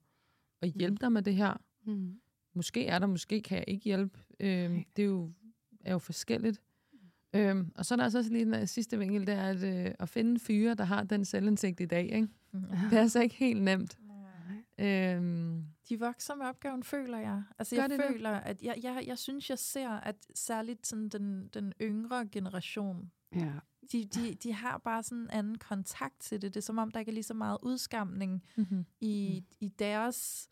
at 0.63 0.69
hjælpe 0.69 0.97
dig 1.01 1.13
med 1.13 1.23
det 1.23 1.35
her? 1.35 1.55
Mm. 1.87 2.21
Måske 2.55 2.87
er 2.87 2.99
der, 2.99 3.07
måske 3.07 3.41
kan 3.43 3.57
jeg 3.59 3.65
ikke 3.69 3.85
hjælpe. 3.85 4.19
Øh, 4.41 4.71
Nej. 4.71 4.85
det 4.97 5.03
er 5.03 5.07
jo, 5.07 5.33
er 5.81 5.93
jo 5.93 5.99
forskelligt. 5.99 6.61
Øhm, 7.35 7.73
og 7.75 7.87
så 7.87 7.95
er 7.95 7.97
der 7.97 8.05
altså 8.05 8.19
også 8.19 8.31
lige 8.33 8.45
den 8.45 8.55
øh, 8.55 8.67
sidste 8.67 8.99
vinkel, 8.99 9.27
det 9.27 9.35
er 9.35 9.43
at, 9.45 9.63
øh, 9.87 9.95
at 9.99 10.09
finde 10.09 10.41
fyre, 10.41 10.75
der 10.75 10.85
har 10.85 11.05
den 11.05 11.25
selvindsigt 11.25 11.81
i 11.81 11.87
dag. 11.87 12.03
Ikke? 12.05 12.29
Mm. 12.53 12.61
Det 12.91 12.93
er 12.99 13.01
altså 13.03 13.21
ikke 13.23 13.35
helt 13.35 13.63
nemt. 13.63 13.99
Øhm, 14.81 15.65
De 15.89 15.99
vokser 16.01 16.35
med 16.35 16.47
opgaven, 16.47 16.83
føler 16.83 17.19
jeg. 17.19 17.43
Altså, 17.59 17.75
Gør 17.77 17.83
jeg 17.83 17.91
det 17.91 17.99
det? 17.99 18.07
føler, 18.11 18.31
at 18.31 18.63
jeg, 18.63 18.75
jeg, 18.83 19.05
jeg 19.07 19.19
synes, 19.19 19.51
jeg 19.51 19.59
ser, 19.59 19.89
at 19.91 20.17
særligt 20.35 20.87
sådan 20.87 21.09
den, 21.09 21.49
den 21.55 21.73
yngre 21.83 22.29
generation, 22.33 23.11
Ja. 23.35 23.53
De, 23.93 24.05
de, 24.05 24.35
de 24.35 24.53
har 24.53 24.79
bare 24.79 25.03
sådan 25.03 25.19
en 25.19 25.31
anden 25.31 25.59
kontakt 25.59 26.21
til 26.21 26.43
det. 26.43 26.55
Det 26.55 26.61
er 26.61 26.65
som 26.65 26.79
om, 26.79 26.91
der 26.91 27.01
ikke 27.01 27.11
er 27.11 27.15
lige 27.15 27.25
så 27.25 27.35
meget 27.35 27.59
udskamning 27.63 28.45
mm-hmm. 28.57 28.87
i, 29.01 29.45
mm. 29.49 29.57
i 29.61 29.69
deres 29.69 30.51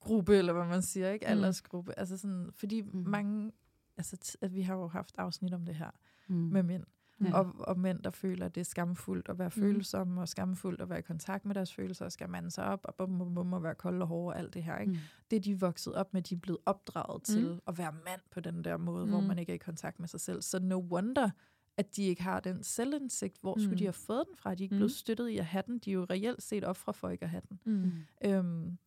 gruppe, 0.00 0.36
eller 0.36 0.52
hvad 0.52 0.66
man 0.66 0.82
siger, 0.82 1.10
ikke? 1.10 1.26
Mm. 1.26 1.30
Aldersgruppe. 1.30 1.98
Altså 1.98 2.18
sådan, 2.18 2.50
fordi 2.52 2.82
mm. 2.82 2.90
Mm. 2.92 3.08
mange, 3.08 3.52
altså 3.96 4.36
at 4.40 4.54
vi 4.54 4.62
har 4.62 4.74
jo 4.74 4.86
haft 4.86 5.14
afsnit 5.18 5.54
om 5.54 5.64
det 5.64 5.74
her, 5.74 5.90
mm. 6.28 6.34
med 6.36 6.62
mænd. 6.62 6.84
Ja. 7.24 7.38
Og, 7.38 7.54
og 7.58 7.78
mænd, 7.78 8.02
der 8.02 8.10
føler, 8.10 8.46
at 8.46 8.54
det 8.54 8.60
er 8.60 8.64
skamfuldt 8.64 9.28
at 9.28 9.38
være 9.38 9.48
mm. 9.48 9.62
følsomme, 9.62 10.20
og 10.20 10.28
skamfuldt 10.28 10.80
at 10.80 10.88
være 10.88 10.98
i 10.98 11.02
kontakt 11.02 11.44
med 11.44 11.54
deres 11.54 11.74
følelser, 11.74 12.04
og 12.04 12.12
skal 12.12 12.28
mande 12.28 12.50
sig 12.50 12.64
op, 12.64 12.80
og 12.84 12.94
bum, 12.94 13.18
bum, 13.18 13.34
bum, 13.34 13.52
og 13.52 13.62
være 13.62 13.74
kold 13.74 14.02
og 14.02 14.08
hård 14.08 14.32
og 14.32 14.38
alt 14.38 14.54
det 14.54 14.62
her. 14.62 14.78
Ikke? 14.78 14.92
Mm. 14.92 14.98
Det 15.30 15.36
er 15.36 15.40
de 15.40 15.60
vokset 15.60 15.94
op 15.94 16.14
med, 16.14 16.22
de 16.22 16.34
er 16.34 16.38
blevet 16.38 16.60
opdraget 16.66 17.20
mm. 17.20 17.34
til 17.34 17.60
at 17.66 17.78
være 17.78 17.92
mand 17.92 18.20
på 18.30 18.40
den 18.40 18.64
der 18.64 18.76
måde, 18.76 19.04
mm. 19.04 19.10
hvor 19.10 19.20
man 19.20 19.38
ikke 19.38 19.52
er 19.52 19.54
i 19.54 19.58
kontakt 19.58 20.00
med 20.00 20.08
sig 20.08 20.20
selv. 20.20 20.42
Så 20.42 20.60
no 20.60 20.78
wonder, 20.78 21.30
at 21.76 21.96
de 21.96 22.02
ikke 22.02 22.22
har 22.22 22.40
den 22.40 22.62
selvindsigt. 22.62 23.38
Hvor 23.40 23.58
skulle 23.58 23.70
mm. 23.70 23.78
de 23.78 23.84
have 23.84 23.92
fået 23.92 24.26
den 24.26 24.36
fra? 24.36 24.54
De 24.54 24.62
er 24.62 24.64
ikke 24.64 24.74
blevet 24.74 24.90
mm. 24.90 24.94
støttet 24.94 25.28
i 25.28 25.38
at 25.38 25.44
have 25.44 25.62
den. 25.66 25.78
De 25.78 25.90
er 25.90 25.94
jo 25.94 26.06
reelt 26.10 26.42
set 26.42 26.64
ofre 26.64 26.94
for 26.94 27.08
ikke 27.08 27.24
at 27.24 27.30
have 27.30 27.42
den. 27.48 27.60
Mm. 27.64 27.92
Øhm, 28.24 28.78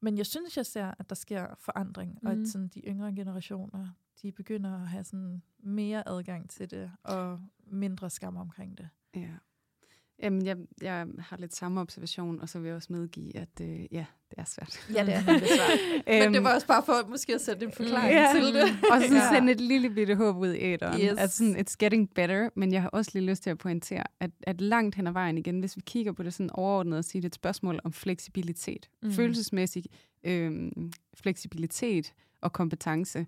men 0.00 0.18
jeg 0.18 0.26
synes, 0.26 0.56
jeg 0.56 0.66
ser, 0.66 0.94
at 0.98 1.08
der 1.08 1.14
sker 1.14 1.54
forandring, 1.58 2.18
mm. 2.22 2.26
og 2.26 2.32
at 2.32 2.38
mm. 2.38 2.44
sådan, 2.44 2.68
de 2.68 2.80
yngre 2.80 3.14
generationer, 3.14 3.88
de 4.22 4.32
begynder 4.32 4.74
at 4.74 4.88
have 4.88 5.04
sådan 5.04 5.42
mere 5.58 6.08
adgang 6.08 6.50
til 6.50 6.70
det, 6.70 6.92
og 7.02 7.40
mindre 7.66 8.10
skam 8.10 8.36
omkring 8.36 8.78
det. 8.78 8.88
Ja. 9.14 9.30
Jamen, 10.22 10.46
jeg, 10.46 10.56
jeg 10.82 11.06
har 11.18 11.36
lidt 11.36 11.54
samme 11.54 11.80
observation, 11.80 12.40
og 12.40 12.48
så 12.48 12.58
vil 12.58 12.66
jeg 12.66 12.76
også 12.76 12.92
medgive, 12.92 13.36
at 13.36 13.48
øh, 13.60 13.68
ja, 13.68 14.04
det 14.30 14.38
er 14.38 14.44
svært. 14.44 14.86
Ja, 14.94 15.06
det 15.06 15.14
er 15.14 15.22
svært. 15.22 15.78
Men 16.24 16.34
det 16.34 16.44
var 16.44 16.54
også 16.54 16.66
bare 16.66 16.82
for 16.86 17.08
måske 17.08 17.34
at 17.34 17.40
sætte 17.40 17.66
en 17.66 17.72
forklaring 17.72 18.14
ja. 18.14 18.30
til 18.34 18.54
det. 18.54 18.62
og 18.62 19.02
så 19.08 19.14
ja. 19.14 19.34
sende 19.34 19.52
et 19.52 19.60
lille 19.60 19.90
bitte 19.90 20.14
håb 20.14 20.36
ud 20.36 20.52
i 20.52 20.58
æderen. 20.58 21.00
Yes. 21.00 21.18
At 21.18 21.30
sådan, 21.32 21.56
it's 21.56 21.74
getting 21.78 22.14
better, 22.14 22.48
men 22.56 22.72
jeg 22.72 22.82
har 22.82 22.88
også 22.88 23.10
lige 23.14 23.26
lyst 23.26 23.42
til 23.42 23.50
at 23.50 23.58
pointere, 23.58 24.04
at, 24.20 24.30
at 24.42 24.60
langt 24.60 24.94
hen 24.94 25.06
ad 25.06 25.12
vejen 25.12 25.38
igen, 25.38 25.60
hvis 25.60 25.76
vi 25.76 25.82
kigger 25.86 26.12
på 26.12 26.22
det 26.22 26.34
sådan 26.34 26.50
overordnet 26.54 26.98
og 26.98 27.04
siger, 27.04 27.20
det 27.20 27.24
er 27.24 27.30
et 27.30 27.34
spørgsmål 27.34 27.80
om 27.84 27.92
fleksibilitet. 27.92 28.88
Mm. 29.02 29.12
Følelsesmæssig 29.12 29.84
øh, 30.24 30.72
fleksibilitet 31.14 32.12
og 32.40 32.52
kompetence. 32.52 33.26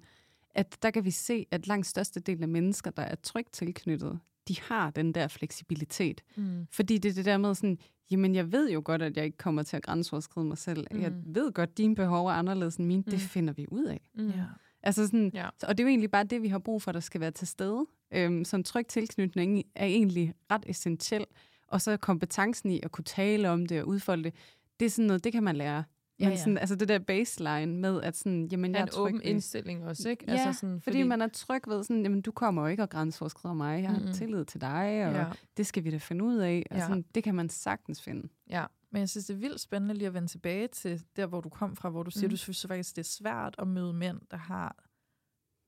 At 0.54 0.78
der 0.82 0.90
kan 0.90 1.04
vi 1.04 1.10
se, 1.10 1.46
at 1.50 1.66
langt 1.66 1.86
størstedelen 1.86 2.42
af 2.42 2.48
mennesker, 2.48 2.90
der 2.90 3.02
er 3.02 3.14
trygt 3.14 3.52
tilknyttet, 3.52 4.18
de 4.48 4.56
har 4.60 4.90
den 4.90 5.12
der 5.14 5.28
fleksibilitet. 5.28 6.20
Mm. 6.36 6.66
Fordi 6.70 6.98
det 6.98 7.08
er 7.08 7.14
det 7.14 7.24
der 7.24 7.36
med 7.36 7.54
sådan, 7.54 7.78
jamen 8.10 8.34
jeg 8.34 8.52
ved 8.52 8.70
jo 8.70 8.82
godt, 8.84 9.02
at 9.02 9.16
jeg 9.16 9.24
ikke 9.24 9.38
kommer 9.38 9.62
til 9.62 9.76
at 9.76 9.82
grænseoverskride 9.82 10.46
mig 10.46 10.58
selv. 10.58 10.86
Mm. 10.90 11.00
Jeg 11.00 11.12
ved 11.26 11.52
godt, 11.52 11.70
at 11.70 11.78
dine 11.78 11.94
behov 11.94 12.26
er 12.26 12.32
anderledes 12.32 12.76
end 12.76 12.86
mine. 12.86 13.02
Mm. 13.06 13.10
Det 13.10 13.20
finder 13.20 13.52
vi 13.52 13.66
ud 13.68 13.84
af. 13.84 14.00
Mm. 14.14 14.28
Ja. 14.28 14.44
Altså 14.82 15.06
sådan, 15.06 15.30
ja. 15.34 15.48
Og 15.62 15.78
det 15.78 15.80
er 15.80 15.84
jo 15.84 15.88
egentlig 15.88 16.10
bare 16.10 16.24
det, 16.24 16.42
vi 16.42 16.48
har 16.48 16.58
brug 16.58 16.82
for, 16.82 16.92
der 16.92 17.00
skal 17.00 17.20
være 17.20 17.30
til 17.30 17.46
stede. 17.46 17.86
Øhm, 18.14 18.44
så 18.44 18.56
en 18.56 18.64
tryg 18.64 18.86
tilknytning 18.86 19.62
er 19.74 19.86
egentlig 19.86 20.34
ret 20.50 20.64
essentiel. 20.68 21.24
Og 21.68 21.80
så 21.80 21.96
kompetencen 21.96 22.70
i 22.70 22.80
at 22.82 22.92
kunne 22.92 23.04
tale 23.04 23.50
om 23.50 23.66
det 23.66 23.80
og 23.80 23.88
udfolde 23.88 24.24
det, 24.24 24.34
det 24.80 24.86
er 24.86 24.90
sådan 24.90 25.06
noget, 25.06 25.24
det 25.24 25.32
kan 25.32 25.42
man 25.42 25.56
lære. 25.56 25.84
Men 26.18 26.28
ja, 26.28 26.34
ja. 26.34 26.38
Sådan, 26.38 26.58
altså 26.58 26.76
det 26.76 26.88
der 26.88 26.98
baseline 26.98 27.80
med, 27.80 28.02
at 28.02 28.16
sådan, 28.16 28.48
jamen, 28.52 28.72
jeg 28.72 28.80
er 28.80 28.84
en 28.84 28.90
åben 28.96 29.14
ved. 29.14 29.20
indstilling 29.22 29.84
også, 29.84 30.08
ikke? 30.08 30.24
Ja, 30.28 30.32
altså 30.32 30.60
sådan, 30.60 30.80
fordi, 30.80 30.96
fordi 30.96 31.08
man 31.08 31.22
er 31.22 31.28
tryg 31.28 31.62
ved, 31.66 31.84
sådan, 31.84 32.02
jamen, 32.02 32.20
du 32.20 32.32
kommer 32.32 32.62
jo 32.62 32.68
ikke 32.68 32.82
og 32.82 32.90
grænseoverskrider 32.90 33.54
mig, 33.54 33.82
jeg 33.82 33.90
har 33.90 33.98
mm-hmm. 33.98 34.12
tillid 34.12 34.44
til 34.44 34.60
dig, 34.60 35.06
og 35.06 35.12
ja. 35.12 35.26
det 35.56 35.66
skal 35.66 35.84
vi 35.84 35.90
da 35.90 35.96
finde 35.96 36.24
ud 36.24 36.36
af. 36.36 36.66
Og 36.70 36.76
ja. 36.76 36.82
sådan, 36.82 37.04
det 37.14 37.24
kan 37.24 37.34
man 37.34 37.48
sagtens 37.48 38.02
finde. 38.02 38.28
Ja, 38.50 38.66
men 38.90 39.00
jeg 39.00 39.08
synes, 39.08 39.26
det 39.26 39.34
er 39.34 39.38
vildt 39.38 39.60
spændende 39.60 39.94
lige 39.94 40.06
at 40.06 40.14
vende 40.14 40.28
tilbage 40.28 40.68
til 40.68 41.02
der, 41.16 41.26
hvor 41.26 41.40
du 41.40 41.48
kom 41.48 41.76
fra, 41.76 41.90
hvor 41.90 42.02
du 42.02 42.10
siger, 42.10 42.26
mm. 42.26 42.30
du 42.30 42.36
synes 42.36 42.66
faktisk, 42.68 42.96
det 42.96 43.02
er 43.02 43.08
svært 43.08 43.54
at 43.58 43.68
møde 43.68 43.92
mænd, 43.92 44.20
der 44.30 44.36
har 44.36 44.84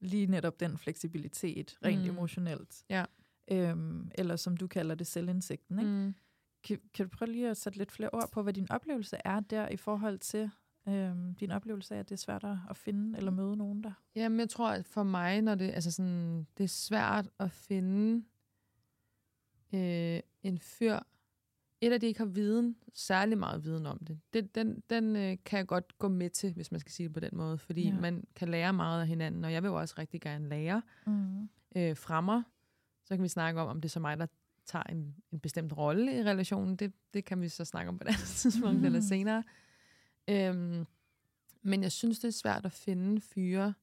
lige 0.01 0.26
netop 0.26 0.61
den 0.61 0.78
fleksibilitet, 0.78 1.78
rent 1.84 2.03
mm. 2.03 2.09
emotionelt. 2.09 2.84
Ja. 2.90 3.05
Øhm, 3.51 4.11
eller 4.14 4.36
som 4.36 4.57
du 4.57 4.66
kalder 4.66 4.94
det, 4.94 5.07
selvindsigten, 5.07 5.78
ikke? 5.78 5.90
Mm. 5.90 6.14
Kan, 6.66 6.80
kan 6.94 7.08
du 7.08 7.16
prøve 7.16 7.32
lige 7.32 7.50
at 7.50 7.56
sætte 7.56 7.78
lidt 7.78 7.92
flere 7.92 8.10
ord 8.12 8.30
på, 8.32 8.42
hvad 8.42 8.52
din 8.52 8.70
oplevelse 8.70 9.16
er 9.24 9.40
der 9.40 9.68
i 9.68 9.76
forhold 9.76 10.18
til 10.18 10.50
øhm, 10.88 11.34
din 11.34 11.50
oplevelse 11.50 11.94
af, 11.94 11.98
at 11.98 12.08
det 12.08 12.14
er 12.14 12.18
svært 12.18 12.44
at 12.70 12.76
finde 12.76 13.18
eller 13.18 13.30
møde 13.30 13.56
nogen 13.56 13.84
der? 13.84 13.92
Jamen, 14.14 14.40
jeg 14.40 14.48
tror, 14.48 14.70
at 14.70 14.86
for 14.86 15.02
mig, 15.02 15.42
når 15.42 15.54
det, 15.54 15.70
altså 15.70 15.90
sådan, 15.90 16.46
det 16.58 16.64
er 16.64 16.68
svært 16.68 17.28
at 17.38 17.50
finde 17.50 18.24
øh, 19.74 20.20
en 20.42 20.58
fyr, 20.58 20.98
et 21.80 21.92
af 21.92 22.00
de 22.00 22.06
ikke 22.06 22.20
har 22.20 22.26
viden, 22.26 22.76
særlig 22.94 23.38
meget 23.38 23.64
viden 23.64 23.86
om 23.86 23.98
det. 23.98 24.20
det 24.32 24.54
den 24.54 24.82
den 24.90 25.16
øh, 25.16 25.36
kan 25.44 25.58
jeg 25.58 25.66
godt 25.66 25.98
gå 25.98 26.08
med 26.08 26.30
til, 26.30 26.52
hvis 26.52 26.70
man 26.70 26.80
skal 26.80 26.92
sige 26.92 27.04
det 27.04 27.14
på 27.14 27.20
den 27.20 27.30
måde, 27.32 27.58
fordi 27.58 27.88
ja. 27.88 28.00
man 28.00 28.24
kan 28.34 28.48
lære 28.48 28.72
meget 28.72 29.00
af 29.00 29.06
hinanden, 29.06 29.44
og 29.44 29.52
jeg 29.52 29.62
vil 29.62 29.68
jo 29.68 29.80
også 29.80 29.94
rigtig 29.98 30.20
gerne 30.20 30.48
lære 30.48 30.82
mm. 31.06 31.48
øh, 31.76 31.96
fra 31.96 32.20
mig. 32.20 32.42
Så 33.04 33.16
kan 33.16 33.22
vi 33.22 33.28
snakke 33.28 33.60
om, 33.60 33.68
om 33.68 33.80
det 33.80 33.88
er 33.88 33.92
så 33.92 34.00
mig, 34.00 34.18
der 34.18 34.26
tager 34.66 34.82
en, 34.82 35.16
en 35.32 35.40
bestemt 35.40 35.76
rolle 35.76 36.18
i 36.18 36.22
relationen. 36.22 36.76
Det, 36.76 36.92
det 37.14 37.24
kan 37.24 37.40
vi 37.40 37.48
så 37.48 37.64
snakke 37.64 37.88
om 37.88 37.98
på 37.98 38.04
et 38.04 38.08
andet 38.08 38.28
tidspunkt 38.42 38.86
eller 38.86 39.00
senere. 39.00 39.44
Øhm, 40.28 40.86
men 41.62 41.82
jeg 41.82 41.92
synes, 41.92 42.18
det 42.18 42.28
er 42.28 42.32
svært 42.32 42.66
at 42.66 42.72
finde 42.72 43.20
fyre, 43.20 43.74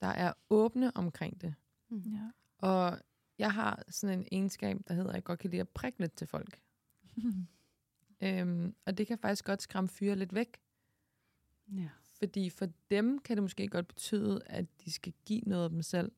der 0.00 0.08
er 0.08 0.32
åbne 0.50 0.96
omkring 0.96 1.40
det. 1.40 1.54
Mm. 1.88 1.98
Ja. 1.98 2.30
Og 2.58 2.98
jeg 3.38 3.52
har 3.52 3.82
sådan 3.88 4.18
en 4.18 4.26
egenskab, 4.32 4.78
der 4.88 4.94
hedder, 4.94 5.10
at 5.10 5.14
jeg 5.14 5.24
godt 5.24 5.38
kan 5.38 5.50
lide 5.50 5.60
at 5.60 5.68
prikke 5.68 5.98
lidt 5.98 6.16
til 6.16 6.26
folk. 6.26 6.62
øhm, 8.24 8.74
og 8.86 8.98
det 8.98 9.06
kan 9.06 9.18
faktisk 9.18 9.44
godt 9.44 9.62
skræmme 9.62 9.88
fyre 9.88 10.16
lidt 10.16 10.34
væk. 10.34 10.60
Ja. 11.72 11.88
Fordi 12.18 12.50
for 12.50 12.66
dem 12.90 13.18
kan 13.18 13.36
det 13.36 13.42
måske 13.42 13.68
godt 13.68 13.88
betyde, 13.88 14.42
at 14.46 14.66
de 14.84 14.92
skal 14.92 15.12
give 15.24 15.40
noget 15.40 15.64
af 15.64 15.70
dem 15.70 15.82
selv. 15.82 16.12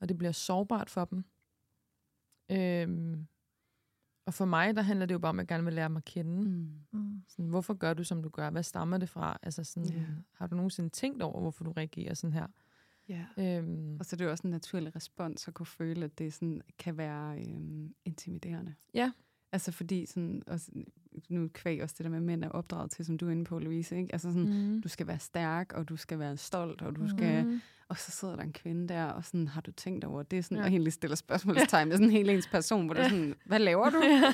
Og 0.00 0.08
det 0.08 0.18
bliver 0.18 0.32
sårbart 0.32 0.90
for 0.90 1.04
dem. 1.04 1.24
Øhm, 2.50 3.26
og 4.26 4.34
for 4.34 4.44
mig, 4.44 4.76
der 4.76 4.82
handler 4.82 5.06
det 5.06 5.14
jo 5.14 5.18
bare 5.18 5.28
om, 5.28 5.38
at 5.38 5.42
jeg 5.42 5.48
gerne 5.48 5.64
vil 5.64 5.72
lære 5.72 5.90
mig 5.90 6.00
at 6.00 6.04
kende. 6.04 6.48
Mm. 6.48 6.80
mm. 6.92 7.22
Sådan, 7.28 7.48
hvorfor 7.48 7.74
gør 7.74 7.94
du, 7.94 8.04
som 8.04 8.22
du 8.22 8.28
gør? 8.28 8.50
Hvad 8.50 8.62
stammer 8.62 8.98
det 8.98 9.08
fra? 9.08 9.38
Altså 9.42 9.64
sådan, 9.64 9.92
yeah. 9.92 10.08
Har 10.32 10.46
du 10.46 10.56
nogensinde 10.56 10.88
tænkt 10.88 11.22
over, 11.22 11.40
hvorfor 11.40 11.64
du 11.64 11.72
reagerer 11.72 12.14
sådan 12.14 12.34
her? 12.34 12.46
Ja. 13.08 13.24
Øhm, 13.38 13.96
og 14.00 14.06
så 14.06 14.16
er 14.16 14.18
det 14.18 14.24
jo 14.24 14.30
også 14.30 14.46
en 14.46 14.50
naturlig 14.50 14.96
respons 14.96 15.48
at 15.48 15.54
kunne 15.54 15.66
føle, 15.66 16.04
at 16.04 16.18
det 16.18 16.34
sådan, 16.34 16.62
kan 16.78 16.96
være 16.96 17.38
øhm, 17.40 17.94
intimiderende. 18.04 18.74
Ja. 18.94 19.12
Altså 19.52 19.72
fordi, 19.72 20.06
sådan, 20.06 20.42
og 20.46 20.60
nu 21.28 21.48
kvæg 21.54 21.82
også 21.82 21.94
det 21.98 22.04
der 22.04 22.10
med, 22.10 22.18
at 22.18 22.22
mænd 22.22 22.44
er 22.44 22.48
opdraget 22.48 22.90
til, 22.90 23.04
som 23.04 23.18
du 23.18 23.26
er 23.26 23.30
inde 23.30 23.44
på, 23.44 23.58
Louise. 23.58 23.96
Ikke? 23.96 24.12
Altså 24.12 24.32
sådan, 24.32 24.72
mm. 24.72 24.82
du 24.82 24.88
skal 24.88 25.06
være 25.06 25.18
stærk, 25.18 25.72
og 25.72 25.88
du 25.88 25.96
skal 25.96 26.18
være 26.18 26.36
stolt, 26.36 26.82
og 26.82 26.96
du 26.96 27.02
mm. 27.02 27.08
skal 27.08 27.60
og 27.88 27.98
så 27.98 28.10
sidder 28.10 28.36
der 28.36 28.42
en 28.42 28.52
kvinde 28.52 28.88
der, 28.88 29.04
og 29.04 29.24
sådan, 29.24 29.48
har 29.48 29.60
du 29.60 29.72
tænkt 29.72 30.04
over 30.04 30.22
det? 30.22 30.44
Sådan, 30.44 30.58
ja. 30.58 30.62
Og 30.62 30.70
egentlig 30.70 30.92
stiller 30.92 31.16
spørgsmålstegn 31.16 31.88
med 31.88 31.96
sådan 31.96 32.06
en 32.06 32.12
helt 32.12 32.30
ens 32.30 32.46
person, 32.46 32.86
hvor 32.86 32.94
ja. 32.94 33.02
er 33.02 33.08
sådan, 33.08 33.34
hvad 33.46 33.58
laver 33.58 33.90
du? 33.90 34.02
Ja. 34.06 34.32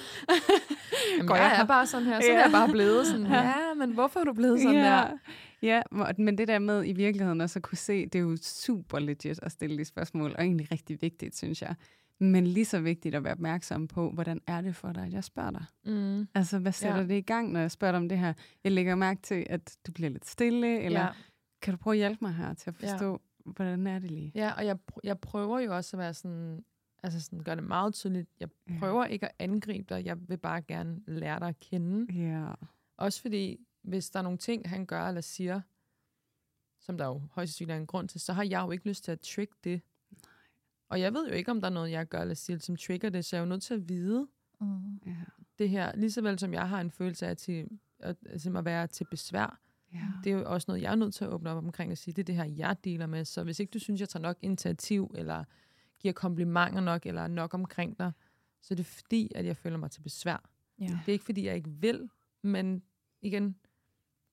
Jamen, 1.17 1.27
Går 1.27 1.35
jeg, 1.35 1.45
jeg 1.45 1.61
er 1.61 1.67
bare 1.67 1.87
sådan 1.87 2.07
her, 2.07 2.21
så 2.21 2.27
ja. 2.27 2.35
er 2.35 2.41
jeg 2.41 2.51
bare 2.53 2.69
blevet 2.69 3.07
sådan, 3.07 3.27
ja, 3.27 3.75
men 3.75 3.91
hvorfor 3.91 4.21
er 4.21 4.25
du 4.25 4.33
blevet 4.33 4.61
sådan 4.61 4.77
ja. 4.77 4.83
der? 4.83 5.19
Ja, 5.63 5.83
men 6.19 6.39
det 6.39 6.49
der 6.49 6.59
med 6.59 6.87
i 6.87 6.93
virkeligheden 6.93 7.41
også 7.41 7.59
at 7.59 7.63
kunne 7.63 7.79
se, 7.79 8.07
det 8.07 8.15
er 8.15 8.23
jo 8.23 8.37
super 8.43 8.99
legit 8.99 9.41
at 9.43 9.53
stille 9.53 9.79
de 9.79 9.85
spørgsmål, 9.85 10.35
og 10.39 10.45
egentlig 10.45 10.73
rigtig 10.73 11.03
vigtigt, 11.03 11.37
synes 11.37 11.63
jeg. 11.63 11.75
Men 12.21 12.47
lige 12.47 12.65
så 12.65 12.81
vigtigt 12.81 13.15
at 13.15 13.25
være 13.25 13.33
opmærksom 13.33 13.89
på, 13.89 14.11
hvordan 14.11 14.41
er 14.47 14.61
det 14.61 14.77
for 14.77 14.93
dig, 14.93 15.07
at 15.07 15.13
jeg 15.13 15.25
spørger 15.25 15.51
dig? 15.51 15.65
Mm. 15.85 16.29
Altså, 16.35 16.59
hvad 16.59 16.73
sætter 16.73 17.01
ja. 17.01 17.07
det 17.07 17.15
i 17.15 17.21
gang, 17.21 17.53
når 17.53 17.61
jeg 17.61 17.71
spørger 17.71 17.93
dig 17.93 18.01
om 18.01 18.09
det 18.09 18.19
her? 18.19 18.33
Jeg 18.65 18.73
lægger 18.73 18.95
mærke 18.95 19.23
til, 19.23 19.47
at 19.51 19.77
du 19.87 19.93
bliver 19.93 20.11
lidt 20.11 20.27
stille, 20.27 20.81
eller 20.81 21.01
ja. 21.01 21.09
kan 21.63 21.75
du 21.75 21.79
prøve 21.79 21.95
at 21.95 21.99
hjælpe 21.99 22.19
mig 22.21 22.35
her 22.35 22.55
til 22.55 22.71
at 22.71 22.75
forstå, 22.75 23.13
ja 23.13 23.19
hvordan 23.45 23.87
er 23.87 23.99
det 23.99 24.11
lige? 24.11 24.33
Ja, 24.35 24.53
og 24.53 24.67
jeg, 24.67 24.79
jeg 25.05 25.19
prøver 25.19 25.61
jo 25.61 25.77
også 25.77 25.97
at 25.97 25.99
være 25.99 26.15
sådan, 26.15 26.65
altså 27.03 27.21
sådan, 27.21 27.43
gør 27.45 27.55
det 27.55 27.65
meget 27.65 27.95
tydeligt. 27.95 28.31
Jeg 28.41 28.49
prøver 28.79 29.05
ja. 29.05 29.11
ikke 29.11 29.27
at 29.27 29.35
angribe 29.39 29.95
dig, 29.95 30.05
jeg 30.05 30.29
vil 30.29 30.37
bare 30.37 30.63
gerne 30.63 31.01
lære 31.07 31.41
dig 31.41 31.49
at 31.49 31.61
kende. 31.61 32.13
Ja. 32.13 32.53
Også 32.97 33.23
fordi, 33.23 33.67
hvis 33.83 34.11
der 34.11 34.19
er 34.19 34.23
nogle 34.23 34.39
ting, 34.39 34.69
han 34.69 34.87
gør 34.87 35.09
eller 35.09 35.21
siger, 35.21 35.61
som 36.81 36.99
der 36.99 37.07
jo 37.07 37.23
højst 37.33 37.53
sandsynligt 37.53 37.75
er 37.75 37.81
en 37.81 37.87
grund 37.87 38.09
til, 38.09 38.21
så 38.21 38.33
har 38.33 38.43
jeg 38.45 38.63
jo 38.63 38.71
ikke 38.71 38.89
lyst 38.89 39.05
til 39.05 39.13
at 39.13 39.21
trick 39.21 39.53
det. 39.65 39.81
Nej. 40.11 40.33
Og 40.89 41.01
jeg 41.01 41.15
ved 41.15 41.29
jo 41.29 41.35
ikke, 41.35 41.51
om 41.51 41.61
der 41.61 41.69
er 41.69 41.73
noget, 41.73 41.91
jeg 41.91 42.09
gør 42.09 42.21
eller 42.21 42.35
siger, 42.35 42.59
som 42.59 42.77
trigger 42.77 43.11
det, 43.11 43.25
så 43.25 43.37
jeg 43.37 43.41
er 43.41 43.47
jo 43.47 43.49
nødt 43.49 43.63
til 43.63 43.75
at 43.75 43.89
vide 43.89 44.29
mm. 44.61 45.01
det 45.59 45.69
her. 45.69 45.97
Lige 45.97 46.11
så 46.11 46.23
vel 46.23 46.39
som 46.39 46.55
jeg 46.55 46.69
har 46.69 46.81
en 46.81 46.91
følelse 46.91 47.27
af 47.27 47.37
til, 47.37 47.69
at, 47.99 48.17
at, 48.27 48.47
at 48.47 48.65
være 48.65 48.87
til 48.87 49.07
besvær, 49.11 49.61
Ja. 49.95 50.07
Det 50.25 50.33
er 50.33 50.37
jo 50.37 50.45
også 50.53 50.65
noget, 50.69 50.83
jeg 50.83 50.91
er 50.91 50.97
nødt 50.97 51.15
til 51.15 51.25
at 51.25 51.31
åbne 51.31 51.51
op 51.51 51.65
omkring 51.65 51.93
og 51.93 51.99
sige, 51.99 52.15
det 52.15 52.23
er 52.23 52.25
det 52.25 52.35
her, 52.35 52.45
jeg 52.45 52.77
deler 52.85 53.07
med. 53.07 53.25
Så 53.25 53.45
hvis 53.45 53.61
ikke 53.61 53.71
du 53.71 53.79
synes, 53.79 54.01
jeg 54.01 54.09
tager 54.09 54.23
nok 54.23 54.37
initiativ, 54.43 55.15
eller 55.15 55.45
giver 56.01 56.13
komplimenter 56.13 56.81
nok, 56.81 57.07
eller 57.07 57.27
nok 57.27 57.55
omkring 57.55 57.99
dig, 57.99 58.13
så 58.63 58.75
er 58.75 58.77
det 58.77 58.87
fordi, 58.87 59.33
at 59.35 59.47
jeg 59.47 59.57
føler 59.57 59.77
mig 59.77 59.91
til 59.91 60.01
besvær. 60.01 60.51
Ja. 60.79 60.85
Det 60.85 61.09
er 61.09 61.13
ikke 61.13 61.25
fordi, 61.25 61.47
jeg 61.47 61.55
ikke 61.55 61.71
vil, 61.71 62.11
men 62.43 62.83
igen, 63.21 63.57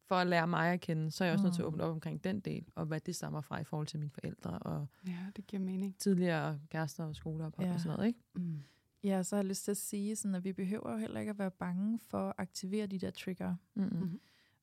for 0.07 0.15
at 0.15 0.27
lære 0.27 0.47
mig 0.47 0.73
at 0.73 0.81
kende, 0.81 1.11
så 1.11 1.23
er 1.23 1.27
jeg 1.27 1.33
også 1.33 1.43
mm. 1.43 1.45
nødt 1.45 1.55
til 1.55 1.61
at 1.61 1.65
mm. 1.65 1.73
åbne 1.73 1.83
op 1.83 1.91
omkring 1.91 2.23
den 2.23 2.39
del, 2.39 2.65
og 2.75 2.85
hvad 2.85 2.99
det 2.99 3.15
stammer 3.15 3.41
fra 3.41 3.59
i 3.59 3.63
forhold 3.63 3.87
til 3.87 3.99
mine 3.99 4.11
forældre, 4.11 4.59
og 4.59 4.87
ja, 5.07 5.17
det 5.35 5.47
giver 5.47 5.61
mening. 5.61 5.97
tidligere 5.97 6.59
kærester 6.69 7.03
og 7.05 7.15
skoleophold 7.15 7.67
ja. 7.67 7.73
og 7.73 7.79
sådan 7.79 7.95
noget, 7.95 8.07
ikke? 8.07 8.19
Mm. 8.35 8.63
Ja, 9.03 9.23
så 9.23 9.35
har 9.35 9.43
jeg 9.43 9.47
lyst 9.49 9.63
til 9.63 9.71
at 9.71 9.77
sige, 9.77 10.15
sådan, 10.15 10.35
at 10.35 10.43
vi 10.43 10.53
behøver 10.53 10.91
jo 10.91 10.97
heller 10.97 11.19
ikke 11.19 11.29
at 11.29 11.39
være 11.39 11.51
bange 11.51 11.99
for 11.99 12.29
at 12.29 12.33
aktivere 12.37 12.87
de 12.87 12.99
der 12.99 13.11
trigger. 13.11 13.55
Mm-hmm. 13.75 13.99
Mm-hmm 13.99 14.19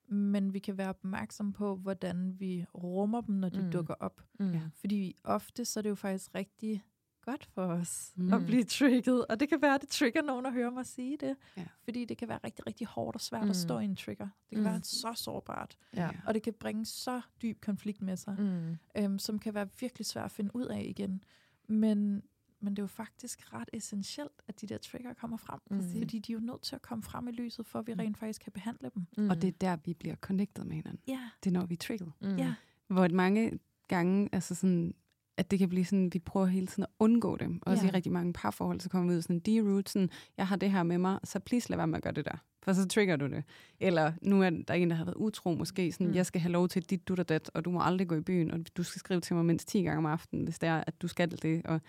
men 0.09 0.55
vi 0.55 0.59
kan 0.59 0.79
være 0.79 0.89
opmærksom 0.89 1.53
på, 1.53 1.77
hvordan 1.77 2.35
vi 2.39 2.67
rummer 2.75 3.21
dem, 3.21 3.35
når 3.35 3.49
de 3.49 3.63
mm. 3.63 3.71
dukker 3.71 3.95
op. 3.95 4.23
Mm. 4.39 4.55
Fordi 4.75 5.17
ofte 5.25 5.65
så 5.65 5.81
er 5.81 5.83
det 5.83 5.91
jo 5.91 5.95
faktisk 5.95 6.35
rigtig 6.35 6.85
godt 7.27 7.45
for 7.45 7.67
os 7.67 8.13
mm. 8.17 8.33
at 8.33 8.47
blive 8.47 8.65
trigget, 8.65 9.27
og 9.27 9.41
det 9.41 9.49
kan 9.49 9.63
være, 9.63 9.75
at 9.75 9.81
det 9.81 9.89
trigger 9.89 10.23
nogen 10.23 10.47
at 10.47 10.53
høre 10.53 10.71
mig 10.71 10.87
sige 10.87 11.17
det, 11.17 11.37
ja. 11.57 11.65
fordi 11.85 12.05
det 12.05 12.19
kan 12.19 12.29
være 12.29 12.39
rigtig, 12.45 12.67
rigtig 12.67 12.87
hårdt 12.87 13.17
og 13.17 13.21
svært 13.21 13.45
mm. 13.45 13.51
at 13.51 13.57
stå 13.57 13.79
i 13.79 13.85
en 13.85 13.97
trigger. 13.97 14.29
Det 14.51 14.57
kan 14.57 14.59
mm. 14.59 14.65
være 14.65 14.81
så 14.83 15.13
sårbart, 15.15 15.77
ja. 15.97 16.11
og 16.27 16.35
det 16.35 16.43
kan 16.43 16.53
bringe 16.53 16.87
så 16.87 17.21
dyb 17.43 17.61
konflikt 17.61 18.03
med 18.03 18.17
sig, 18.17 18.37
mm. 18.39 18.77
øhm, 18.97 19.19
som 19.19 19.39
kan 19.39 19.55
være 19.55 19.69
virkelig 19.81 20.07
svært 20.07 20.25
at 20.25 20.31
finde 20.31 20.57
ud 20.57 20.65
af 20.65 20.83
igen. 20.89 21.25
Men 21.69 22.23
men 22.61 22.73
det 22.73 22.79
er 22.79 22.83
jo 22.83 22.87
faktisk 22.87 23.53
ret 23.53 23.69
essentielt, 23.73 24.43
at 24.49 24.61
de 24.61 24.67
der 24.67 24.79
trigger 24.79 25.15
kommer 25.15 25.37
frem. 25.37 25.61
Mm. 25.71 25.83
Fordi 25.99 26.19
de 26.19 26.33
er 26.33 26.35
jo 26.35 26.41
nødt 26.41 26.63
til 26.63 26.75
at 26.75 26.83
komme 26.83 27.03
frem 27.03 27.29
i 27.29 27.33
lyset, 27.33 27.67
for 27.67 27.79
at 27.79 27.87
vi 27.87 27.93
Mm. 27.95 27.99
rent 28.01 28.19
faktisk 28.19 28.43
kan 28.43 28.53
behandle 28.53 28.91
dem. 28.95 29.07
Mm. 29.19 29.31
Og 29.31 29.43
det 29.43 29.49
er 29.49 29.53
der, 29.61 29.77
vi 29.85 29.95
bliver 29.95 30.15
connected 30.17 30.65
med 30.65 30.75
hinanden. 30.77 31.01
Ja, 31.09 31.21
Det 31.45 31.51
er, 31.51 31.55
når 31.55 31.67
vi 31.67 31.75
er 31.75 31.79
trigget. 31.79 32.13
mm. 32.23 32.37
ja. 32.37 32.55
Hvor 32.89 33.09
mange 33.09 33.59
gange, 33.89 34.29
altså 34.33 34.55
sådan, 34.55 34.95
at 35.37 35.51
det 35.51 35.59
kan 35.59 35.69
blive 35.69 35.85
sådan, 35.85 36.11
vi 36.13 36.19
prøver 36.19 36.47
hele 36.47 36.67
tiden 36.67 36.83
at 36.83 36.89
undgå 36.99 37.37
dem. 37.37 37.63
Også 37.67 37.85
Ja. 37.85 37.91
i 37.91 37.95
rigtig 37.95 38.13
mange 38.13 38.33
parforhold, 38.33 38.81
så 38.81 38.89
kommer 38.91 39.11
vi 39.13 39.17
ud 39.17 39.23
sådan, 39.23 39.41
de-root, 39.41 39.89
sådan, 39.89 40.11
jeg 40.37 40.47
har 40.49 40.57
det 40.57 40.71
her 40.71 40.83
med 40.83 40.99
mig, 40.99 41.19
så 41.25 41.39
please 41.39 41.71
lad 41.71 41.77
være 41.77 41.87
med 41.87 41.97
at 41.97 42.03
gøre 42.03 42.13
det 42.13 42.25
der. 42.25 42.37
For 42.63 42.73
så 42.73 42.89
trigger 42.89 43.17
du 43.17 43.27
det. 43.27 43.45
Eller 43.81 44.13
nu 44.23 44.43
er 44.43 44.51
der 44.51 44.75
en, 44.75 44.91
der 44.91 44.97
har 44.97 45.05
været 45.05 45.17
utro 45.17 45.55
måske, 45.55 45.93
sådan, 45.93 46.07
Mm. 46.07 46.15
jeg 46.15 46.27
skal 46.27 46.41
have 46.41 46.53
lov 46.53 46.69
til 46.69 46.83
dit, 46.91 47.09
dut 47.09 47.19
og 47.21 47.29
dat, 47.29 47.51
og 47.55 47.65
du 47.65 47.71
må 47.71 47.81
aldrig 47.83 48.09
gå 48.09 48.15
i 48.15 48.21
byen, 48.21 48.51
og 48.51 48.77
du 48.77 48.83
skal 48.83 48.99
skrive 49.01 49.21
til 49.21 49.37
mig 49.37 49.45
mindst 49.45 49.69
10 49.69 49.83
gange 49.83 49.99
om 49.99 50.07
aftenen, 50.07 50.45
hvis 50.45 50.59
det 50.59 50.69
er, 50.69 50.85
at 50.87 51.03
du 51.03 51.09
skal 51.09 51.31
det. 51.43 51.67
Og 51.67 51.81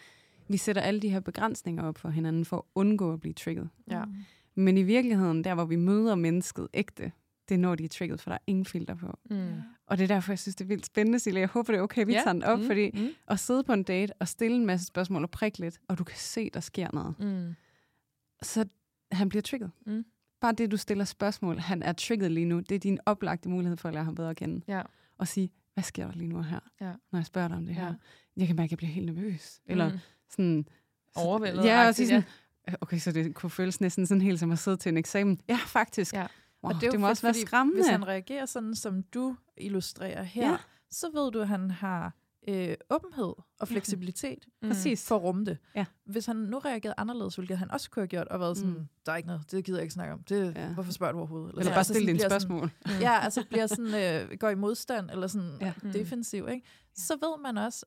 vi 0.50 0.58
sætter 0.58 0.82
alle 0.82 1.00
de 1.00 1.10
her 1.10 1.20
begrænsninger 1.20 1.84
op 1.84 1.98
for 1.98 2.10
hinanden, 2.10 2.46
for 2.46 2.58
at 2.58 2.64
undgå 2.76 3.14
at 3.14 3.20
blive 3.20 3.34
trigget. 3.34 3.70
Ja. 3.92 4.06
Mm. 4.06 4.14
Men 4.56 4.78
i 4.78 4.84
virkeligheden, 4.84 5.44
der 5.44 5.54
hvor 5.56 5.66
vi 5.66 5.76
møder 5.76 6.16
mennesket 6.16 6.68
ægte, 6.74 7.12
det 7.50 7.56
er 7.56 7.60
når 7.60 7.76
de 7.76 7.84
er 7.84 7.88
trigget, 7.88 8.22
for 8.22 8.30
der 8.30 8.36
er 8.36 8.42
ingen 8.48 8.66
filter 8.66 8.96
på. 8.96 9.20
Mm. 9.30 9.48
Og 9.88 9.98
det 9.98 10.04
er 10.04 10.08
derfor, 10.08 10.32
jeg 10.32 10.40
synes, 10.40 10.56
det 10.56 10.64
er 10.64 10.68
vildt 10.68 10.86
spændende, 10.86 11.20
Silje. 11.20 11.40
Jeg 11.40 11.48
håber, 11.50 11.74
det 11.74 11.80
er 11.80 11.84
okay, 11.84 12.06
vi 12.06 12.14
ja. 12.14 12.20
tager 12.20 12.34
den 12.34 12.44
op, 12.44 12.60
mm. 12.60 12.66
fordi 12.66 12.92
Mm. 12.94 13.08
at 13.28 13.40
sidde 13.40 13.64
på 13.64 13.74
en 13.74 13.84
date 13.84 14.14
og 14.20 14.28
stille 14.28 14.58
en 14.58 14.66
masse 14.66 14.86
spørgsmål 14.86 15.24
og 15.24 15.30
prikke 15.32 15.60
lidt, 15.60 15.80
og 15.90 15.98
du 15.98 16.04
kan 16.04 16.18
se, 16.18 16.50
der 16.54 16.60
sker 16.60 16.88
noget. 16.94 17.20
Mm. 17.20 17.56
Så 18.42 18.66
han 19.12 19.30
bliver 19.30 19.42
trigget. 19.42 19.72
Mm. 19.86 20.06
Bare 20.42 20.52
det, 20.54 20.72
du 20.72 20.78
stiller 20.78 21.06
spørgsmål, 21.06 21.58
han 21.60 21.84
er 21.84 21.94
trigget 21.94 22.32
lige 22.32 22.46
nu, 22.46 22.60
det 22.60 22.72
er 22.76 22.80
din 22.80 23.00
oplagte 23.06 23.50
mulighed 23.50 23.78
for 23.78 23.88
at 23.88 23.94
lære 23.94 24.04
ham 24.04 24.16
bedre 24.16 24.30
at 24.30 24.38
kende. 24.38 24.62
Ja. 24.68 24.82
Og 25.18 25.28
sige, 25.28 25.50
hvad 25.74 25.84
sker 25.84 26.06
der 26.08 26.14
lige 26.14 26.28
nu 26.28 26.42
her, 26.42 26.60
Ja. 26.82 26.92
når 27.12 27.20
jeg 27.20 27.26
spørger 27.26 27.48
dig 27.48 27.58
om 27.58 27.66
det 27.66 27.76
Ja. 27.76 27.80
her. 27.80 27.94
Jeg 28.38 28.48
kan 28.48 28.56
mærke, 28.56 28.68
at 28.68 28.72
jeg 28.72 28.78
bliver 28.78 28.92
helt 28.92 29.06
nervøs. 29.06 29.62
Eller 29.66 29.90
Mm. 29.92 29.98
Sådan... 30.30 30.66
Overvældet. 31.16 31.66
Ja, 31.66 31.88
og 31.88 31.96
sige 31.96 32.08
sådan, 32.08 32.24
okay, 32.82 32.98
så 33.00 33.12
det 33.12 33.36
kunne 33.36 33.50
føles 33.50 33.82
næsten 33.82 34.06
sådan 34.08 34.22
helt 34.22 34.40
som 34.40 34.52
at 34.52 34.60
sidde 34.60 34.78
til 34.78 34.90
en 34.90 34.98
eksamen. 34.98 35.40
Ja, 35.50 35.60
faktisk. 35.66 36.14
Ja. 36.14 36.28
Wow, 36.64 36.70
Og 36.70 36.76
det, 36.76 36.84
er 36.84 36.88
jo 36.88 36.92
det 36.92 37.00
må 37.00 37.06
fedt, 37.08 37.12
også 37.12 37.24
være 37.24 37.34
skræmmende. 37.34 37.78
Hvis 37.82 37.88
han 37.90 38.08
reagerer 38.08 38.46
sådan, 38.46 38.76
som 38.76 39.04
du 39.04 39.36
illustrerer 39.58 40.24
her, 40.24 40.50
Ja. 40.52 40.58
så 40.92 41.08
ved 41.14 41.32
du, 41.32 41.42
at 41.42 41.48
han 41.48 41.72
har 41.72 42.14
øh, 42.50 42.76
åbenhed 42.90 43.34
og 43.60 43.68
fleksibilitet 43.68 44.46
Mm. 44.62 44.70
Præcis. 44.70 45.08
for 45.08 45.16
at 45.16 45.22
rumme 45.24 45.46
det. 45.46 45.58
Ja. 45.76 45.86
Hvis 46.06 46.26
han 46.26 46.36
nu 46.36 46.58
reagerede 46.60 46.94
anderledes, 46.98 47.36
hvilket 47.36 47.58
han 47.58 47.72
også 47.72 47.90
kunne 47.90 48.02
have 48.02 48.08
gjort, 48.08 48.28
og 48.28 48.40
været 48.40 48.58
sådan, 48.58 48.74
Mm. 48.74 48.88
der 49.06 49.12
er 49.12 49.16
ikke 49.16 49.28
noget, 49.28 49.52
det 49.52 49.66
gider 49.66 49.78
jeg 49.80 49.84
ikke 49.84 49.94
snakke 49.94 50.14
om. 50.14 50.24
Det, 50.24 50.54
Ja. 50.56 50.68
Hvorfor 50.74 50.92
spørger 50.92 51.14
du 51.14 51.20
overhovedet? 51.20 51.50
Eller 51.50 51.64
sådan, 51.64 51.76
bare 51.76 51.84
stille 51.84 52.00
sådan 52.00 52.08
dine 52.08 52.20
sådan- 52.20 52.32
spørgsmål. 52.42 52.72
Mm. 52.86 52.92
Ja, 53.02 53.20
altså 53.20 53.46
bliver 53.50 53.68
sådan, 53.68 54.26
øh, 54.32 54.38
går 54.38 54.50
i 54.50 54.56
modstand, 54.56 55.10
eller 55.12 55.28
sådan 55.28 55.52
Ja. 55.62 55.74
ja. 55.84 55.90
defensiv, 55.92 56.48
ikke? 56.52 56.68
Så 56.96 57.14
ved 57.14 57.42
man 57.44 57.58
også, 57.58 57.86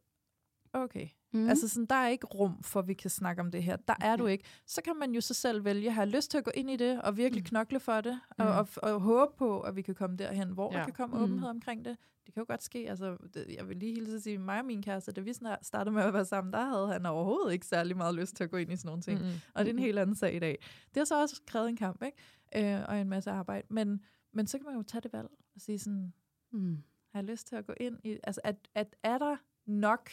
okay, 0.72 1.08
Mm. 1.32 1.48
altså 1.48 1.68
sådan, 1.68 1.86
der 1.86 1.94
er 1.94 2.08
ikke 2.08 2.26
rum 2.26 2.62
for, 2.62 2.80
at 2.80 2.88
vi 2.88 2.94
kan 2.94 3.10
snakke 3.10 3.42
om 3.42 3.50
det 3.50 3.62
her. 3.62 3.76
Der 3.76 3.94
er 4.00 4.16
du 4.16 4.26
ikke. 4.26 4.44
Så 4.66 4.82
kan 4.82 4.96
man 4.96 5.12
jo 5.12 5.20
så 5.20 5.34
selv 5.34 5.64
vælge, 5.64 5.90
har 5.92 6.04
lyst 6.04 6.30
til 6.30 6.38
at 6.38 6.44
gå 6.44 6.50
ind 6.54 6.70
i 6.70 6.76
det, 6.76 7.02
og 7.02 7.16
virkelig 7.16 7.42
Mm. 7.42 7.46
knokle 7.46 7.80
for 7.80 8.00
det, 8.00 8.20
og, 8.38 8.44
Mm. 8.44 8.50
og, 8.50 8.68
og 8.94 9.00
håbe 9.00 9.32
på, 9.38 9.60
at 9.60 9.76
vi 9.76 9.82
kan 9.82 9.94
komme 9.94 10.16
derhen, 10.16 10.50
hvor 10.50 10.72
ja. 10.72 10.78
Der 10.78 10.84
kan 10.84 10.94
komme 10.94 11.16
Mm. 11.16 11.22
åbenhed 11.22 11.48
omkring 11.48 11.84
det. 11.84 11.96
Det 12.26 12.34
kan 12.34 12.40
jo 12.40 12.44
godt 12.48 12.62
ske, 12.62 12.78
altså, 12.90 13.16
det, 13.34 13.46
jeg 13.58 13.68
vil 13.68 13.76
lige 13.76 13.94
hilse 13.94 14.16
at 14.16 14.22
sige, 14.22 14.38
mig 14.38 14.58
og 14.58 14.64
min 14.64 14.82
kæreste, 14.82 15.12
da 15.12 15.20
vi 15.20 15.32
startede 15.62 15.94
med 15.94 16.02
at 16.02 16.12
være 16.14 16.24
sammen, 16.24 16.52
der 16.52 16.64
havde 16.64 16.88
han 16.92 17.06
overhovedet 17.06 17.52
ikke 17.52 17.66
særlig 17.66 17.96
meget 17.96 18.14
lyst 18.14 18.36
til 18.36 18.44
at 18.44 18.50
gå 18.50 18.56
ind 18.56 18.72
i 18.72 18.76
sådan 18.76 18.88
nogle 18.88 19.02
ting. 19.02 19.18
Mm. 19.20 19.26
Og 19.54 19.64
det 19.64 19.70
er 19.70 19.74
en 19.74 19.78
helt 19.78 19.98
anden 19.98 20.16
sag 20.16 20.34
i 20.34 20.38
dag. 20.38 20.58
Det 20.88 20.96
har 20.96 21.04
så 21.04 21.20
også 21.20 21.40
krævet 21.46 21.68
en 21.68 21.76
kamp, 21.76 22.02
ikke? 22.02 22.74
Øh, 22.76 22.84
og 22.88 23.00
en 23.00 23.08
masse 23.08 23.30
arbejde. 23.30 23.66
Men, 23.70 24.04
men 24.32 24.46
så 24.46 24.58
kan 24.58 24.66
man 24.66 24.74
jo 24.76 24.82
tage 24.82 25.00
det 25.00 25.12
valg 25.12 25.28
og 25.54 25.60
sige 25.60 25.78
sådan, 25.78 26.12
Mm. 26.52 26.76
har 27.12 27.18
jeg 27.20 27.24
lyst 27.24 27.46
til 27.46 27.56
at 27.56 27.66
gå 27.66 27.72
ind 27.80 27.98
i... 28.04 28.18
Altså, 28.24 28.40
at, 28.44 28.56
at 28.74 28.96
er 29.02 29.18
der 29.18 29.36
nok 29.66 30.10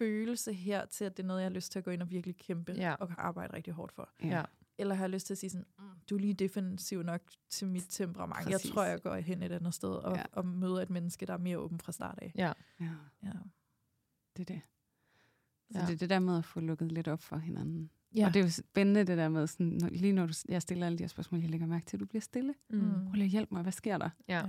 følelse 0.00 0.52
her 0.52 0.84
til, 0.86 1.04
at 1.04 1.16
det 1.16 1.22
er 1.22 1.26
noget, 1.26 1.40
jeg 1.40 1.48
har 1.48 1.54
lyst 1.54 1.72
til 1.72 1.78
at 1.78 1.84
gå 1.84 1.90
ind 1.90 2.02
og 2.02 2.10
virkelig 2.10 2.36
kæmpe 2.36 2.72
Ja. 2.72 2.94
og 2.94 3.10
arbejde 3.18 3.52
rigtig 3.56 3.72
hårdt 3.72 3.92
for? 3.92 4.08
Ja. 4.22 4.42
Eller 4.78 4.94
har 4.94 5.02
jeg 5.04 5.10
lyst 5.10 5.26
til 5.26 5.34
at 5.34 5.38
sige 5.38 5.50
sådan, 5.50 5.66
mm, 5.78 5.84
du 6.10 6.14
er 6.14 6.20
lige 6.20 6.34
defensiv 6.34 7.02
nok 7.02 7.20
til 7.50 7.66
mit 7.68 7.86
temperament. 7.88 8.36
Præcis. 8.48 8.50
Jeg 8.64 8.72
tror, 8.74 8.84
jeg 8.84 9.02
går 9.02 9.14
hen 9.14 9.42
et 9.42 9.52
andet 9.52 9.74
sted 9.74 9.88
og, 9.88 10.16
Ja. 10.16 10.22
og 10.32 10.46
møder 10.46 10.80
et 10.82 10.90
menneske, 10.90 11.26
der 11.26 11.32
er 11.32 11.38
mere 11.38 11.58
åben 11.58 11.80
fra 11.80 11.92
start 11.92 12.18
af. 12.22 12.32
Ja. 12.34 12.52
Ja, 12.80 12.90
Ja. 13.24 13.30
det 14.36 14.50
er 14.50 14.54
det. 14.54 14.60
Så 15.72 15.78
Ja. 15.78 15.86
det 15.86 15.92
er 15.92 15.96
det 15.98 16.10
der 16.10 16.18
med 16.18 16.38
at 16.38 16.44
få 16.44 16.60
lukket 16.60 16.92
lidt 16.92 17.08
op 17.08 17.20
for 17.22 17.36
hinanden. 17.36 17.90
Ja. 18.16 18.26
Og 18.26 18.34
det 18.34 18.40
er 18.40 18.44
jo 18.44 18.50
spændende 18.50 19.04
det 19.04 19.18
der 19.18 19.28
med, 19.28 19.46
sådan, 19.46 19.66
når, 19.66 19.88
lige 19.88 20.12
når 20.12 20.26
du, 20.26 20.32
jeg 20.48 20.62
stiller 20.62 20.86
alle 20.86 20.98
de 20.98 21.02
her 21.02 21.08
spørgsmål, 21.08 21.40
jeg 21.40 21.50
lægger 21.50 21.66
mærke 21.66 21.86
til, 21.86 21.96
at 21.96 22.00
du 22.00 22.06
bliver 22.06 22.20
stille. 22.22 22.54
Mm. 22.70 22.76
Mm. 22.78 23.04
Prøv 23.04 23.12
lige 23.12 23.24
at 23.24 23.30
hjælpe 23.30 23.54
mig, 23.54 23.62
hvad 23.62 23.72
sker 23.72 23.98
der? 23.98 24.10
Ja. 24.28 24.42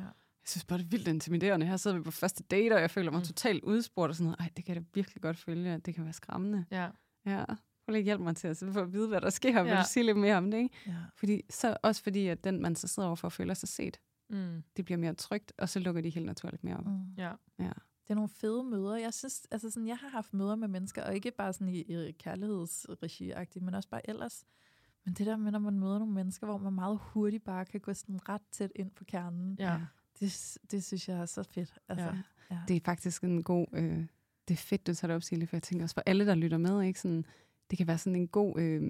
Jeg 0.44 0.48
synes 0.50 0.66
bare, 0.66 0.80
det 0.80 0.86
er 0.86 0.90
vildt 0.90 1.08
intimiderende. 1.08 1.66
Her 1.66 1.78
sidder 1.78 1.98
vi 1.98 2.04
på 2.04 2.12
første 2.12 2.44
date, 2.44 2.74
og 2.74 2.82
jeg 2.82 2.92
føler 2.92 3.12
mig 3.12 3.20
Mm. 3.20 3.26
totalt 3.26 3.64
udspurgt 3.64 4.10
og 4.10 4.16
sådan 4.16 4.26
noget. 4.26 4.40
Ej, 4.40 4.50
det 4.58 4.66
kan 4.66 4.76
jeg 4.76 4.84
da 4.84 4.88
virkelig 4.94 5.22
godt 5.22 5.38
følge. 5.38 5.78
Det 5.78 5.96
kan 5.96 6.04
være 6.04 6.14
skræmmende. 6.14 6.66
Ja. 6.72 6.90
Ja. 7.26 7.46
Prøv 7.86 7.92
lige 7.92 7.98
at 8.00 8.04
hjælpe 8.04 8.24
mig 8.24 8.36
til 8.36 8.48
at, 8.48 8.58
for 8.74 8.82
at 8.82 8.94
vide, 8.94 9.08
hvad 9.08 9.22
der 9.22 9.30
sker. 9.30 9.64
Vil 9.64 9.70
Ja. 9.72 9.78
du 9.78 9.84
sige 9.88 10.04
lidt 10.06 10.18
mere 10.18 10.36
om 10.38 10.52
det, 10.52 10.58
ikke? 10.58 10.76
ja. 10.88 10.96
Fordi, 11.16 11.42
så, 11.50 11.78
også 11.84 12.04
fordi, 12.04 12.28
at 12.28 12.44
den, 12.44 12.62
man 12.62 12.76
så 12.76 12.88
sidder 12.88 13.08
overfor, 13.10 13.30
føler 13.30 13.54
sig 13.54 13.70
set. 13.70 14.00
Mm. 14.30 14.64
Det 14.78 14.86
bliver 14.86 14.98
mere 14.98 15.14
trygt, 15.14 15.54
og 15.58 15.70
så 15.70 15.80
lukker 15.80 16.02
de 16.02 16.10
helt 16.10 16.26
naturligt 16.26 16.64
mere 16.64 16.78
op. 16.78 16.86
Mm. 16.86 17.14
Ja. 17.18 17.32
Ja. 17.60 17.72
Det 18.04 18.10
er 18.10 18.16
nogle 18.16 18.30
fede 18.30 18.64
møder. 18.64 18.96
Jeg 18.98 19.14
synes, 19.14 19.48
altså 19.52 19.70
sådan, 19.70 19.88
jeg 19.88 19.98
har 19.98 20.10
haft 20.10 20.34
møder 20.34 20.56
med 20.56 20.68
mennesker, 20.68 21.04
og 21.04 21.16
ikke 21.16 21.32
bare 21.32 21.54
sådan 21.54 21.70
i, 21.70 21.80
i 21.82 22.12
kærlighedsregi 22.12 23.60
men 23.60 23.74
også 23.74 23.90
bare 23.90 24.10
ellers. 24.10 24.44
Men 25.06 25.14
det 25.14 25.26
der 25.26 25.38
med, 25.38 25.52
når 25.52 25.60
man 25.60 25.80
møder 25.80 26.00
nogle 26.00 26.14
mennesker, 26.14 26.48
hvor 26.48 26.58
man 26.58 26.74
meget 26.74 27.00
hurtigt 27.02 27.44
bare 27.44 27.66
kan 27.66 27.80
gå 27.80 27.94
sådan 27.94 28.30
ret 28.30 28.42
tæt 28.52 28.72
ind 28.76 28.92
på 28.92 29.04
kernen, 29.04 29.56
Ja. 29.60 29.80
Det, 30.22 30.58
det 30.72 30.84
synes 30.84 31.10
jeg 31.10 31.18
er 31.18 31.26
så 31.26 31.44
fedt. 31.44 31.74
Altså, 31.90 32.06
Ja. 32.06 32.12
ja. 32.52 32.60
Det 32.68 32.76
er 32.76 32.80
faktisk 32.86 33.24
en 33.24 33.44
god... 33.44 33.68
Øh, 33.74 34.06
det 34.48 34.54
er 34.54 34.58
fedt, 34.58 34.88
du 34.88 34.94
tager 34.94 35.08
det 35.08 35.16
op, 35.16 35.24
Silje, 35.24 35.48
for 35.48 35.56
jeg 35.56 35.64
tænker 35.64 35.86
også 35.86 35.94
for 35.94 36.04
alle, 36.06 36.26
der 36.26 36.36
lytter 36.36 36.58
med, 36.58 36.82
ikke? 36.84 37.00
Sådan, 37.00 37.26
det 37.70 37.78
kan 37.78 37.88
være 37.88 37.98
sådan 37.98 38.16
en 38.16 38.28
god 38.28 38.60
øh, 38.60 38.82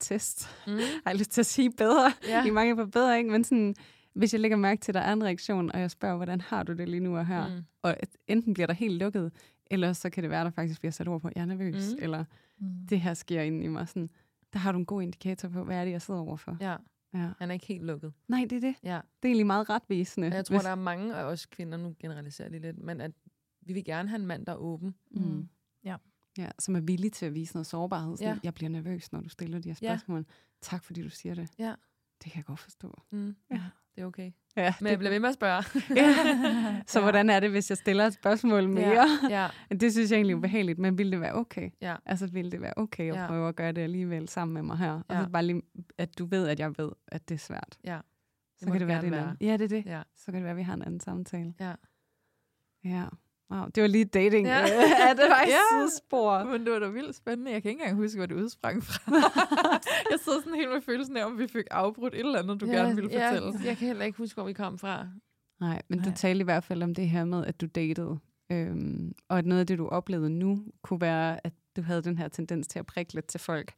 test. 0.00 0.48
Mm. 0.66 0.72
Har 1.04 1.10
jeg 1.10 1.16
lyst 1.18 1.30
til 1.30 1.40
at 1.40 1.46
sige 1.46 1.70
bedre? 1.72 2.12
Ja. 2.28 2.44
I 2.46 2.50
mange 2.50 2.76
på 2.76 2.86
bedre, 2.86 3.18
ikke? 3.18 3.30
Men 3.30 3.44
sådan, 3.44 3.74
hvis 4.14 4.32
jeg 4.34 4.40
lægger 4.40 4.56
mærke 4.56 4.80
til, 4.80 4.90
at 4.92 4.94
der 4.94 5.00
er 5.00 5.12
en 5.12 5.24
reaktion, 5.24 5.72
og 5.72 5.80
jeg 5.80 5.90
spørger, 5.90 6.16
hvordan 6.16 6.40
har 6.40 6.62
du 6.62 6.72
det 6.72 6.88
lige 6.88 7.00
nu 7.00 7.16
og 7.16 7.26
her? 7.26 7.48
Mm. 7.48 7.62
Og 7.82 7.96
enten 8.26 8.54
bliver 8.54 8.66
der 8.66 8.74
helt 8.74 8.98
lukket, 8.98 9.32
eller 9.70 9.92
så 9.92 10.10
kan 10.10 10.22
det 10.22 10.30
være, 10.30 10.40
at 10.40 10.44
der 10.44 10.50
faktisk 10.50 10.80
bliver 10.80 10.92
sat 10.92 11.08
ord 11.08 11.20
på, 11.20 11.28
at 11.28 11.34
jeg 11.36 11.42
er 11.42 11.46
nervøs, 11.46 11.92
mm. 11.92 12.02
eller 12.02 12.24
Mm. 12.58 12.86
det 12.90 13.00
her 13.00 13.14
sker 13.14 13.42
inde 13.42 13.64
i 13.64 13.68
mig. 13.68 13.88
Sådan, 13.88 14.10
der 14.52 14.58
har 14.58 14.72
du 14.72 14.78
en 14.78 14.86
god 14.86 15.02
indikator 15.02 15.48
på, 15.48 15.64
hvad 15.64 15.76
er 15.76 15.84
det, 15.84 15.90
jeg 15.92 16.02
sidder 16.02 16.20
overfor. 16.20 16.56
Ja. 16.60 16.76
Ja. 17.14 17.30
Han 17.38 17.50
er 17.50 17.54
ikke 17.54 17.66
helt 17.66 17.84
lukket. 17.84 18.12
Nej, 18.28 18.46
det 18.50 18.56
er 18.56 18.60
det. 18.60 18.74
Ja. 18.82 18.94
Det 18.94 18.98
er 19.22 19.28
egentlig 19.28 19.46
meget 19.46 19.70
retvisende. 19.70 20.26
Og 20.28 20.34
jeg 20.34 20.44
tror, 20.44 20.58
der 20.58 20.68
er 20.68 20.74
mange 20.74 21.14
af 21.14 21.24
os 21.24 21.46
kvinder, 21.46 21.78
nu 21.78 21.94
generaliserer 21.98 22.48
lige 22.48 22.60
lidt, 22.60 22.78
men 22.78 23.00
at 23.00 23.12
vi 23.60 23.72
vil 23.72 23.84
gerne 23.84 24.08
have 24.08 24.20
en 24.20 24.26
mand, 24.26 24.46
der 24.46 24.52
er 24.52 24.56
åben. 24.56 24.94
Mm. 25.10 25.48
Ja. 25.84 25.96
Ja, 26.38 26.48
som 26.58 26.76
er 26.76 26.80
villig 26.80 27.12
til 27.12 27.26
at 27.26 27.34
vise 27.34 27.54
noget 27.54 27.66
sårbarhed. 27.66 28.16
Sådan, 28.16 28.28
Ja. 28.28 28.34
ja. 28.34 28.40
Jeg 28.42 28.54
bliver 28.54 28.68
nervøs, 28.70 29.12
når 29.12 29.20
du 29.20 29.28
stiller 29.28 29.58
de 29.58 29.68
her 29.68 29.76
Ja. 29.82 29.88
spørgsmål. 29.96 30.26
Tak, 30.60 30.84
fordi 30.84 31.02
du 31.02 31.10
siger 31.10 31.34
det. 31.34 31.50
Ja. 31.58 31.74
Det 32.24 32.32
kan 32.32 32.36
jeg 32.36 32.44
godt 32.44 32.60
forstå. 32.60 33.02
Mm. 33.10 33.36
Ja. 33.50 33.62
Det 33.94 34.02
er 34.02 34.06
okay. 34.06 34.30
Ja, 34.56 34.74
Men 34.80 34.90
jeg 34.90 34.98
bliver 34.98 35.10
ved 35.12 35.20
med 35.20 35.28
at 35.28 35.34
spørge. 35.34 35.62
ja. 35.96 36.14
Så 36.86 36.98
Ja. 36.98 37.04
hvordan 37.04 37.30
er 37.30 37.40
det, 37.40 37.50
hvis 37.50 37.70
jeg 37.70 37.78
stiller 37.78 38.06
et 38.06 38.12
spørgsmål 38.12 38.68
mere? 38.68 39.06
ja. 39.30 39.48
Det 39.80 39.92
synes 39.92 40.10
jeg 40.10 40.16
egentlig 40.16 40.32
er 40.32 40.36
ubehageligt, 40.38 40.78
men 40.78 40.98
vil 40.98 41.12
det 41.12 41.20
være 41.20 41.34
okay? 41.34 41.70
Ja. 41.80 41.96
Altså, 42.06 42.26
vil 42.26 42.52
det 42.52 42.60
være 42.60 42.72
okay 42.76 43.10
at 43.10 43.16
Ja. 43.16 43.26
prøve 43.26 43.48
at 43.48 43.56
gøre 43.56 43.72
det 43.72 43.82
alligevel 43.82 44.28
sammen 44.28 44.54
med 44.54 44.62
mig 44.62 44.78
her? 44.78 44.92
Og 44.92 45.14
Ja. 45.14 45.22
så 45.24 45.30
bare 45.30 45.42
lige, 45.46 45.62
at 45.98 46.18
du 46.18 46.24
ved, 46.26 46.48
at 46.48 46.60
jeg 46.60 46.78
ved, 46.78 46.90
at 47.08 47.28
det 47.28 47.34
er 47.34 47.38
svært. 47.38 47.78
Ja. 47.84 47.98
Så 48.58 48.66
må 48.66 48.72
kan 48.72 48.80
det 48.80 48.88
være, 48.88 49.00
det 49.02 49.14
anden. 49.14 49.36
Ja, 49.40 49.52
det 49.52 49.64
er 49.64 49.68
det. 49.68 49.86
Ja. 49.86 50.02
Så 50.16 50.24
kan 50.24 50.34
det 50.34 50.42
være, 50.42 50.50
at 50.50 50.56
vi 50.56 50.62
har 50.62 50.74
en 50.74 50.82
anden 50.82 51.00
samtale. 51.00 51.54
Ja. 51.60 51.72
Ja. 52.84 53.04
Wow, 53.50 53.64
det 53.74 53.80
var 53.82 53.86
lige 53.88 54.04
dating. 54.04 54.46
Ja. 54.46 54.58
Ja, 54.58 55.10
det 55.10 55.24
var 55.30 55.42
et 55.42 55.48
Ja. 55.48 55.58
sidespor. 55.80 56.44
Men 56.44 56.64
det 56.64 56.72
var 56.72 56.78
da 56.78 56.86
vildt 56.88 57.16
spændende. 57.16 57.50
Jeg 57.52 57.62
kan 57.62 57.70
ikke 57.70 57.80
engang 57.82 57.96
huske, 57.98 58.18
hvor 58.18 58.26
det 58.26 58.34
udsprang 58.34 58.82
fra. 58.84 59.12
jeg 60.10 60.18
sidder 60.24 60.38
sådan 60.40 60.54
helt 60.54 60.70
med 60.72 60.80
følelsen 60.80 61.16
af, 61.16 61.24
om 61.24 61.38
vi 61.38 61.46
fik 61.46 61.64
afbrudt 61.70 62.14
et 62.14 62.20
eller 62.20 62.38
andet, 62.42 62.60
du 62.60 62.66
ja, 62.66 62.72
gerne 62.72 62.94
ville 62.94 63.10
ja, 63.12 63.28
fortælle. 63.30 63.52
Jeg 63.64 63.76
kan 63.76 63.86
heller 63.86 64.04
ikke 64.04 64.18
huske, 64.18 64.34
hvor 64.36 64.44
vi 64.44 64.52
kom 64.52 64.78
fra. 64.78 65.06
Nej, 65.60 65.82
men 65.88 65.98
Nej. 65.98 66.08
du 66.08 66.12
talte 66.16 66.40
i 66.40 66.44
hvert 66.44 66.64
fald 66.64 66.82
om 66.82 66.94
det 66.94 67.08
her 67.08 67.24
med, 67.24 67.46
at 67.46 67.60
du 67.60 67.66
datede. 67.66 68.18
Øhm, 68.52 69.12
og 69.28 69.38
at 69.38 69.46
noget 69.46 69.60
af 69.60 69.66
det, 69.66 69.78
du 69.78 69.88
oplevede 69.88 70.30
nu, 70.30 70.58
kunne 70.82 71.00
være, 71.00 71.46
at 71.46 71.52
du 71.76 71.82
havde 71.82 72.02
den 72.02 72.18
her 72.18 72.28
tendens 72.28 72.66
til 72.68 72.78
at 72.78 72.86
prikke 72.86 73.14
lidt 73.14 73.26
til 73.26 73.40
folk, 73.40 73.72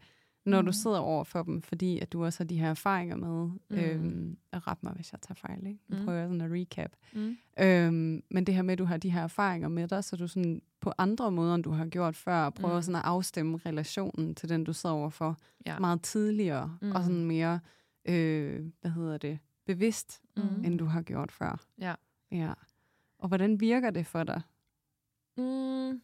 når 0.46 0.60
mm. 0.60 0.66
du 0.66 0.72
sidder 0.72 0.98
over 0.98 1.24
for 1.24 1.42
dem, 1.42 1.62
fordi 1.62 1.98
at 1.98 2.12
du 2.12 2.24
også 2.24 2.38
har 2.38 2.44
de 2.46 2.58
her 2.58 2.70
erfaringer 2.70 3.16
med. 3.16 3.46
Mm. 3.70 3.76
Øhm, 3.76 4.38
at 4.52 4.66
rette 4.66 4.80
mig, 4.86 4.92
hvis 4.92 5.12
jeg 5.12 5.20
tager 5.20 5.34
fejl. 5.34 5.66
Ikke? 5.66 5.80
Nu 5.88 5.96
Mhm. 5.96 6.04
prøver 6.04 6.18
jeg 6.18 6.28
sådan 6.28 6.40
at 6.40 6.50
recap. 6.52 6.90
Mm. 7.12 7.36
Øhm, 7.60 8.22
men 8.30 8.44
det 8.46 8.54
her 8.54 8.62
med, 8.62 8.72
at 8.72 8.78
du 8.78 8.84
har 8.84 8.96
de 8.96 9.10
her 9.10 9.22
erfaringer 9.22 9.68
med 9.68 9.88
dig, 9.88 10.04
så 10.04 10.16
du 10.16 10.28
sådan 10.28 10.62
på 10.80 10.92
andre 10.98 11.30
måder, 11.30 11.54
end 11.54 11.64
du 11.64 11.70
har 11.70 11.86
gjort 11.86 12.16
før, 12.16 12.50
prøver 12.50 12.74
Mm. 12.74 12.78
mm. 12.78 12.82
sådan 12.82 12.96
at 12.96 13.04
afstemme 13.04 13.56
relationen 13.66 14.34
til 14.34 14.48
den, 14.48 14.64
du 14.64 14.72
sidder 14.72 14.94
overfor 14.94 15.36
Ja. 15.66 15.78
meget 15.78 16.02
tidligere, 16.02 16.78
mm. 16.82 16.88
Mm. 16.88 16.94
og 16.94 17.02
sådan 17.02 17.24
mere, 17.24 17.60
øh, 18.04 18.70
hvad 18.80 18.90
hedder 18.90 19.18
det, 19.18 19.38
bevidst, 19.66 20.22
Mm. 20.36 20.64
end 20.64 20.78
du 20.78 20.84
har 20.84 21.02
gjort 21.02 21.32
før. 21.32 21.64
Ja. 21.78 21.94
Ja. 22.32 22.52
Og 23.18 23.28
hvordan 23.28 23.60
virker 23.60 23.90
det 23.90 24.06
for 24.06 24.24
dig? 24.24 24.42
Mm. 25.36 26.00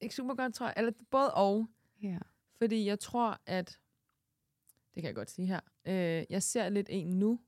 Ikke 0.00 0.14
super 0.14 0.34
godt, 0.34 0.54
tror 0.54 0.66
jeg. 0.66 0.74
Eller 0.76 0.92
både 1.10 1.34
og. 1.34 1.66
Ja. 2.02 2.18
Fordi 2.58 2.86
jeg 2.86 3.00
tror, 3.00 3.40
at... 3.46 3.78
Det 4.94 5.02
kan 5.02 5.08
jeg 5.08 5.14
godt 5.14 5.30
sige 5.30 5.46
her. 5.46 5.60
Øh, 5.84 6.24
jeg 6.30 6.42
ser 6.42 6.68
lidt 6.68 6.86
en 6.90 7.18
nu. 7.18 7.40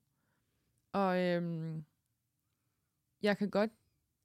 Og 0.93 1.19
øhm, 1.21 1.85
jeg 3.23 3.39
kan 3.39 3.51
godt... 3.51 3.71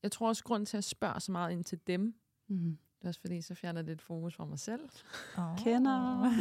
Jeg 0.04 0.12
tror 0.12 0.28
også, 0.28 0.44
grund 0.44 0.66
til 0.66 0.78
at 0.78 0.84
spørge 0.84 1.20
så 1.20 1.32
meget 1.32 1.52
ind 1.52 1.64
til 1.64 1.80
dem, 1.88 2.16
Mm. 2.48 2.78
Det 3.00 3.04
er 3.04 3.08
også 3.08 3.22
fordi, 3.22 3.42
så 3.42 3.56
fjerner 3.56 3.82
det 3.82 3.92
et 3.92 4.02
fokus 4.02 4.36
fra 4.36 4.46
mig 4.46 4.60
selv. 4.60 4.90
Oh. 5.38 5.58
Kender. 5.58 6.30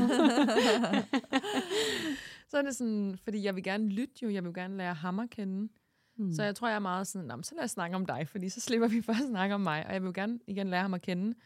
så 2.49 2.59
er 2.59 2.63
det 2.63 2.77
sådan, 2.77 3.19
fordi 3.23 3.45
jeg 3.45 3.55
vil 3.55 3.63
gerne 3.63 3.89
lytte 3.89 4.15
jo, 4.23 4.31
jeg 4.31 4.45
vil 4.45 4.55
gerne 4.55 4.77
lære 4.77 4.95
ham 4.95 5.19
at 5.19 5.31
kende. 5.31 5.69
Mm. 6.17 6.33
Så 6.33 6.43
jeg 6.43 6.57
tror, 6.57 6.69
jeg 6.69 6.75
er 6.75 6.79
meget 6.81 7.07
sådan, 7.07 7.29
"Nå, 7.29 7.37
men 7.37 7.43
så 7.45 7.55
lad 7.55 7.65
os 7.65 7.71
snakke 7.71 7.97
om 7.97 8.07
dig, 8.07 8.29
fordi 8.29 8.49
så 8.49 8.61
slipper 8.61 8.89
vi 8.89 9.01
for 9.03 9.13
at 9.13 9.29
snakke 9.29 9.55
om 9.55 9.61
mig, 9.61 9.87
og 9.87 9.93
jeg 9.93 10.03
vil 10.03 10.07
jo 10.07 10.13
gerne 10.15 10.41
igen 10.47 10.71
lære 10.71 10.83
ham 10.83 10.95
at 10.95 11.03
kende. 11.03 11.37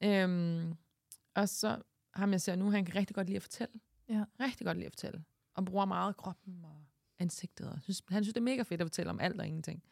Ja. 0.00 0.22
Øhm, 0.24 0.74
og 1.34 1.48
så 1.48 1.82
ham, 2.16 2.32
jeg 2.32 2.40
ser 2.40 2.56
nu, 2.56 2.70
han 2.70 2.84
kan 2.84 2.94
rigtig 2.94 3.14
godt 3.14 3.26
lide 3.26 3.36
at 3.36 3.42
fortælle. 3.42 3.80
Ja. 4.08 4.24
Rigtig 4.40 4.66
godt 4.66 4.76
lide 4.76 4.86
at 4.86 4.92
fortælle. 4.92 5.24
Og 5.54 5.64
bruger 5.64 5.84
meget 5.84 6.16
kroppen 6.16 6.64
og 6.64 6.84
ansigtet. 7.18 7.68
Og 7.68 7.78
synes, 7.82 8.02
han 8.08 8.24
synes, 8.24 8.34
det 8.34 8.40
er 8.40 8.44
mega 8.44 8.62
fedt 8.62 8.80
at 8.80 8.84
fortælle 8.84 9.10
om 9.10 9.20
alt 9.20 9.40
og 9.40 9.46
ingenting. 9.46 9.82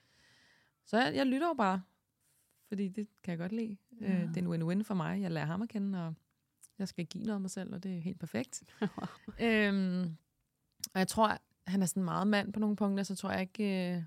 Så 0.85 0.99
jeg, 0.99 1.14
jeg 1.16 1.27
lytter 1.27 1.47
jo 1.47 1.55
bare, 1.55 1.83
fordi 2.68 2.89
det 2.89 3.09
kan 3.23 3.31
jeg 3.31 3.39
godt 3.39 3.53
lide. 3.53 3.77
Ja. 4.01 4.07
Ja. 4.07 4.23
Øh, 4.23 4.29
det 4.29 4.37
er 4.37 4.49
en 4.49 4.53
win-win 4.53 4.83
for 4.83 4.95
mig. 4.95 5.23
Jeg 5.23 5.31
lærer 5.31 5.47
ham 5.47 5.62
at 5.62 5.68
kende, 5.68 6.07
og 6.07 6.14
jeg 6.79 6.89
skal 6.89 7.07
give 7.07 7.25
noget 7.25 7.35
af 7.35 7.41
mig 7.41 7.51
selv, 7.51 7.75
og 7.75 7.83
det 7.83 7.97
er 7.97 8.01
helt 8.01 8.20
perfekt. 8.20 8.62
øhm, 9.47 10.16
og 10.95 10.99
jeg 10.99 11.09
tror, 11.09 11.39
han 11.66 11.83
er 11.83 11.87
sådan 11.87 12.05
meget 12.05 12.27
mand 12.27 12.53
på 12.53 12.61
nogle 12.61 12.77
punkter, 12.77 13.05
så 13.05 13.14
tror 13.14 13.31
jeg 13.31 13.41
ikke... 13.41 13.95
Øh, 13.95 14.03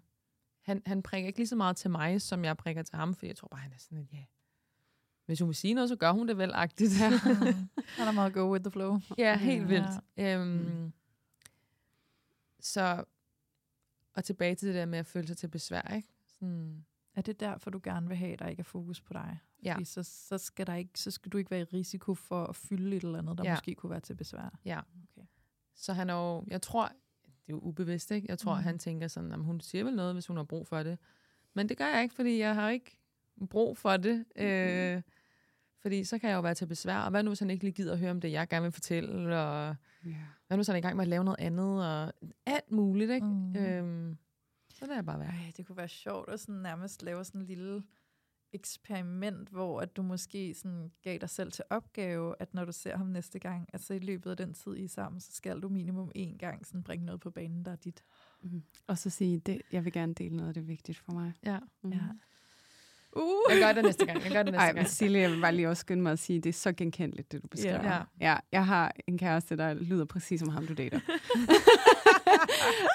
han, 0.62 0.82
han 0.86 1.02
prikker 1.02 1.28
ikke 1.28 1.40
lige 1.40 1.48
så 1.48 1.56
meget 1.56 1.78
til 1.78 1.92
mig, 1.92 2.22
som 2.22 2.46
jeg 2.46 2.58
prikker 2.58 2.84
til 2.84 2.96
ham, 2.96 3.14
for 3.14 3.26
jeg 3.26 3.36
tror 3.36 3.48
bare, 3.48 3.62
han 3.62 3.72
er 3.72 3.78
sådan 3.78 3.98
et, 3.98 4.08
ja, 4.14 4.24
hvis 5.26 5.40
hun 5.40 5.48
vil 5.48 5.56
sige 5.56 5.74
noget, 5.74 5.90
så 5.90 5.96
gør 5.96 6.12
hun 6.12 6.28
det 6.28 6.38
vel 6.38 6.52
agtigt. 6.54 7.00
Ja, 7.00 7.10
Mm. 7.40 7.70
Han 7.98 8.08
er 8.08 8.12
meget 8.12 8.34
go 8.34 8.52
with 8.52 8.64
the 8.64 8.72
flow. 8.72 9.00
ja 9.18 9.38
helt 9.38 9.62
Ja. 9.62 9.68
vildt. 9.68 10.04
Øhm, 10.18 10.94
så, 12.60 13.04
og 14.14 14.24
tilbage 14.24 14.56
til 14.56 14.68
det 14.68 14.76
der 14.76 14.86
med 14.86 15.00
at 15.00 15.06
føle 15.06 15.28
sig 15.28 15.38
til 15.38 15.48
besvær, 15.48 15.94
ikke? 15.96 16.08
Sådan, 16.40 16.86
Er 17.16 17.22
det 17.22 17.40
derfor, 17.40 17.70
du 17.70 17.80
gerne 17.84 18.08
vil 18.08 18.18
have, 18.18 18.34
at 18.34 18.40
der 18.40 18.48
ikke 18.48 18.60
er 18.60 18.64
fokus 18.64 19.02
på 19.02 19.14
dig? 19.14 19.40
Ja. 19.64 19.74
Fordi 19.74 19.86
så, 19.86 20.04
så, 20.04 20.38
skal 20.38 20.68
der 20.68 20.76
ikke, 20.76 21.00
så 21.00 21.12
skal 21.12 21.32
du 21.32 21.38
ikke 21.38 21.52
være 21.52 21.60
i 21.62 21.64
risiko 21.64 22.14
for 22.14 22.46
at 22.46 22.56
fylde 22.56 22.96
et 22.98 23.04
eller 23.04 23.20
andet, 23.20 23.38
der 23.38 23.44
Ja. 23.44 23.50
ja. 23.50 23.56
måske 23.56 23.76
kunne 23.76 23.90
være 23.90 24.00
til 24.00 24.16
besvær. 24.16 24.60
ja. 24.66 24.80
Okay. 25.18 25.28
Så 25.76 25.94
han 25.94 26.10
er 26.10 26.14
jo, 26.14 26.44
jeg 26.48 26.62
tror, 26.62 26.88
det 27.26 27.50
er 27.52 27.54
jo 27.54 27.60
ubevidst, 27.60 28.12
ikke? 28.12 28.26
Jeg 28.30 28.40
tror, 28.40 28.56
mm. 28.56 28.64
han 28.64 28.80
tænker 28.80 29.08
sådan, 29.08 29.32
at 29.32 29.40
hun 29.40 29.62
siger 29.62 29.84
vel 29.84 29.96
noget, 29.96 30.14
hvis 30.14 30.28
hun 30.28 30.38
har 30.38 30.44
brug 30.44 30.68
for 30.68 30.84
det. 30.84 30.98
Men 31.54 31.70
det 31.70 31.78
gør 31.78 31.86
jeg 31.88 32.04
ikke, 32.04 32.16
fordi 32.16 32.40
jeg 32.40 32.56
har 32.56 32.70
ikke 32.70 33.00
brug 33.50 33.78
for 33.78 33.98
det. 33.98 34.26
Mhm. 34.36 34.46
Øh, 34.46 35.02
fordi 35.82 36.04
så 36.04 36.20
kan 36.20 36.30
jeg 36.30 36.36
jo 36.36 36.42
være 36.42 36.54
til 36.54 36.66
besvær. 36.68 36.98
Og 36.98 37.10
hvad 37.10 37.24
nu, 37.24 37.30
hvis 37.30 37.40
han 37.40 37.50
ikke 37.50 37.64
lige 37.64 37.74
gider 37.74 37.94
at 37.94 38.00
høre 38.00 38.12
om 38.12 38.22
det, 38.22 38.32
jeg 38.32 38.48
gerne 38.48 38.64
vil 38.64 38.72
fortælle? 38.72 39.38
Og 39.40 39.76
Ja. 40.06 40.16
hvad 40.48 40.58
nu, 40.58 40.64
så 40.64 40.72
er 40.72 40.74
han 40.74 40.80
i 40.80 40.86
gang 40.88 40.96
med 40.96 41.04
at 41.04 41.08
lave 41.10 41.24
noget 41.24 41.40
andet? 41.40 41.86
Og 41.88 42.14
alt 42.46 42.72
muligt, 42.72 43.12
ikke? 43.12 43.28
Mm. 43.28 43.32
Mm. 43.34 43.56
Øhm, 43.56 44.18
så 44.74 44.86
lader 44.86 44.96
jeg 44.96 45.06
bare 45.06 45.20
være. 45.20 45.28
Ej, 45.30 45.52
det 45.58 45.68
kunne 45.68 45.78
være 45.78 45.88
sjovt 45.88 46.30
at 46.30 46.40
sådan 46.40 46.56
nærmest 46.62 47.04
lave 47.04 47.26
sådan 47.26 47.42
en 47.42 47.48
lille 47.48 47.84
eksperiment, 48.54 49.50
hvor 49.50 49.82
at 49.82 49.96
du 49.96 50.02
måske 50.02 50.54
sådan 50.54 50.92
gav 51.02 51.18
dig 51.18 51.30
selv 51.30 51.52
til 51.52 51.64
opgave, 51.70 52.36
at 52.40 52.54
når 52.54 52.66
du 52.66 52.72
ser 52.72 52.98
ham 52.98 53.08
næste 53.08 53.40
gang, 53.40 53.70
altså 53.74 53.94
i 53.94 54.00
løbet 54.00 54.32
af 54.32 54.38
den 54.38 54.54
tid, 54.54 54.76
I 54.76 54.84
er 54.84 54.88
sammen, 54.88 55.20
så 55.22 55.32
skal 55.32 55.60
du 55.60 55.70
minimum 55.70 56.12
én 56.18 56.38
gang 56.38 56.66
sådan 56.66 56.84
bringe 56.84 57.06
noget 57.06 57.22
på 57.22 57.32
banen, 57.32 57.66
der 57.66 57.72
er 57.72 57.76
dit. 57.76 58.04
Mm. 58.42 58.64
Og 58.88 58.98
så 58.98 59.10
sige, 59.10 59.40
det, 59.40 59.62
jeg 59.72 59.86
vil 59.86 59.94
gerne 59.94 60.14
dele 60.14 60.38
noget, 60.38 60.56
det 60.56 60.62
er 60.62 60.66
vigtigt 60.66 60.98
for 60.98 61.12
mig. 61.12 61.34
Ja. 61.46 61.60
Mm. 61.84 61.90
Ja. 61.92 62.00
Uh. 63.16 63.24
Jeg 63.54 63.60
gør 63.62 63.72
det 63.74 63.84
næste 63.84 64.06
gang. 64.06 64.24
Jeg 64.24 64.32
gør 64.32 64.44
det 64.44 64.52
næste 64.52 64.66
Ej, 64.66 64.72
gang. 64.74 64.88
Silje, 64.88 65.20
jeg 65.20 65.32
vil 65.32 65.42
bare 65.42 65.56
lige 65.56 65.70
også 65.70 65.82
skynde 65.82 66.04
mig 66.04 66.12
at 66.12 66.20
sige, 66.20 66.40
det 66.40 66.50
er 66.50 66.54
så 66.54 66.72
genkendeligt, 66.74 67.32
det 67.32 67.44
du 67.44 67.48
beskriver. 67.48 67.84
Ja. 67.84 67.98
ja. 68.22 68.36
Jeg 68.52 68.66
har 68.66 68.92
en 69.08 69.18
kæreste, 69.18 69.58
der 69.58 69.74
lyder 69.74 70.06
præcis 70.06 70.40
som 70.40 70.50
ham, 70.50 70.68
du 70.68 70.74
dater. 70.74 71.00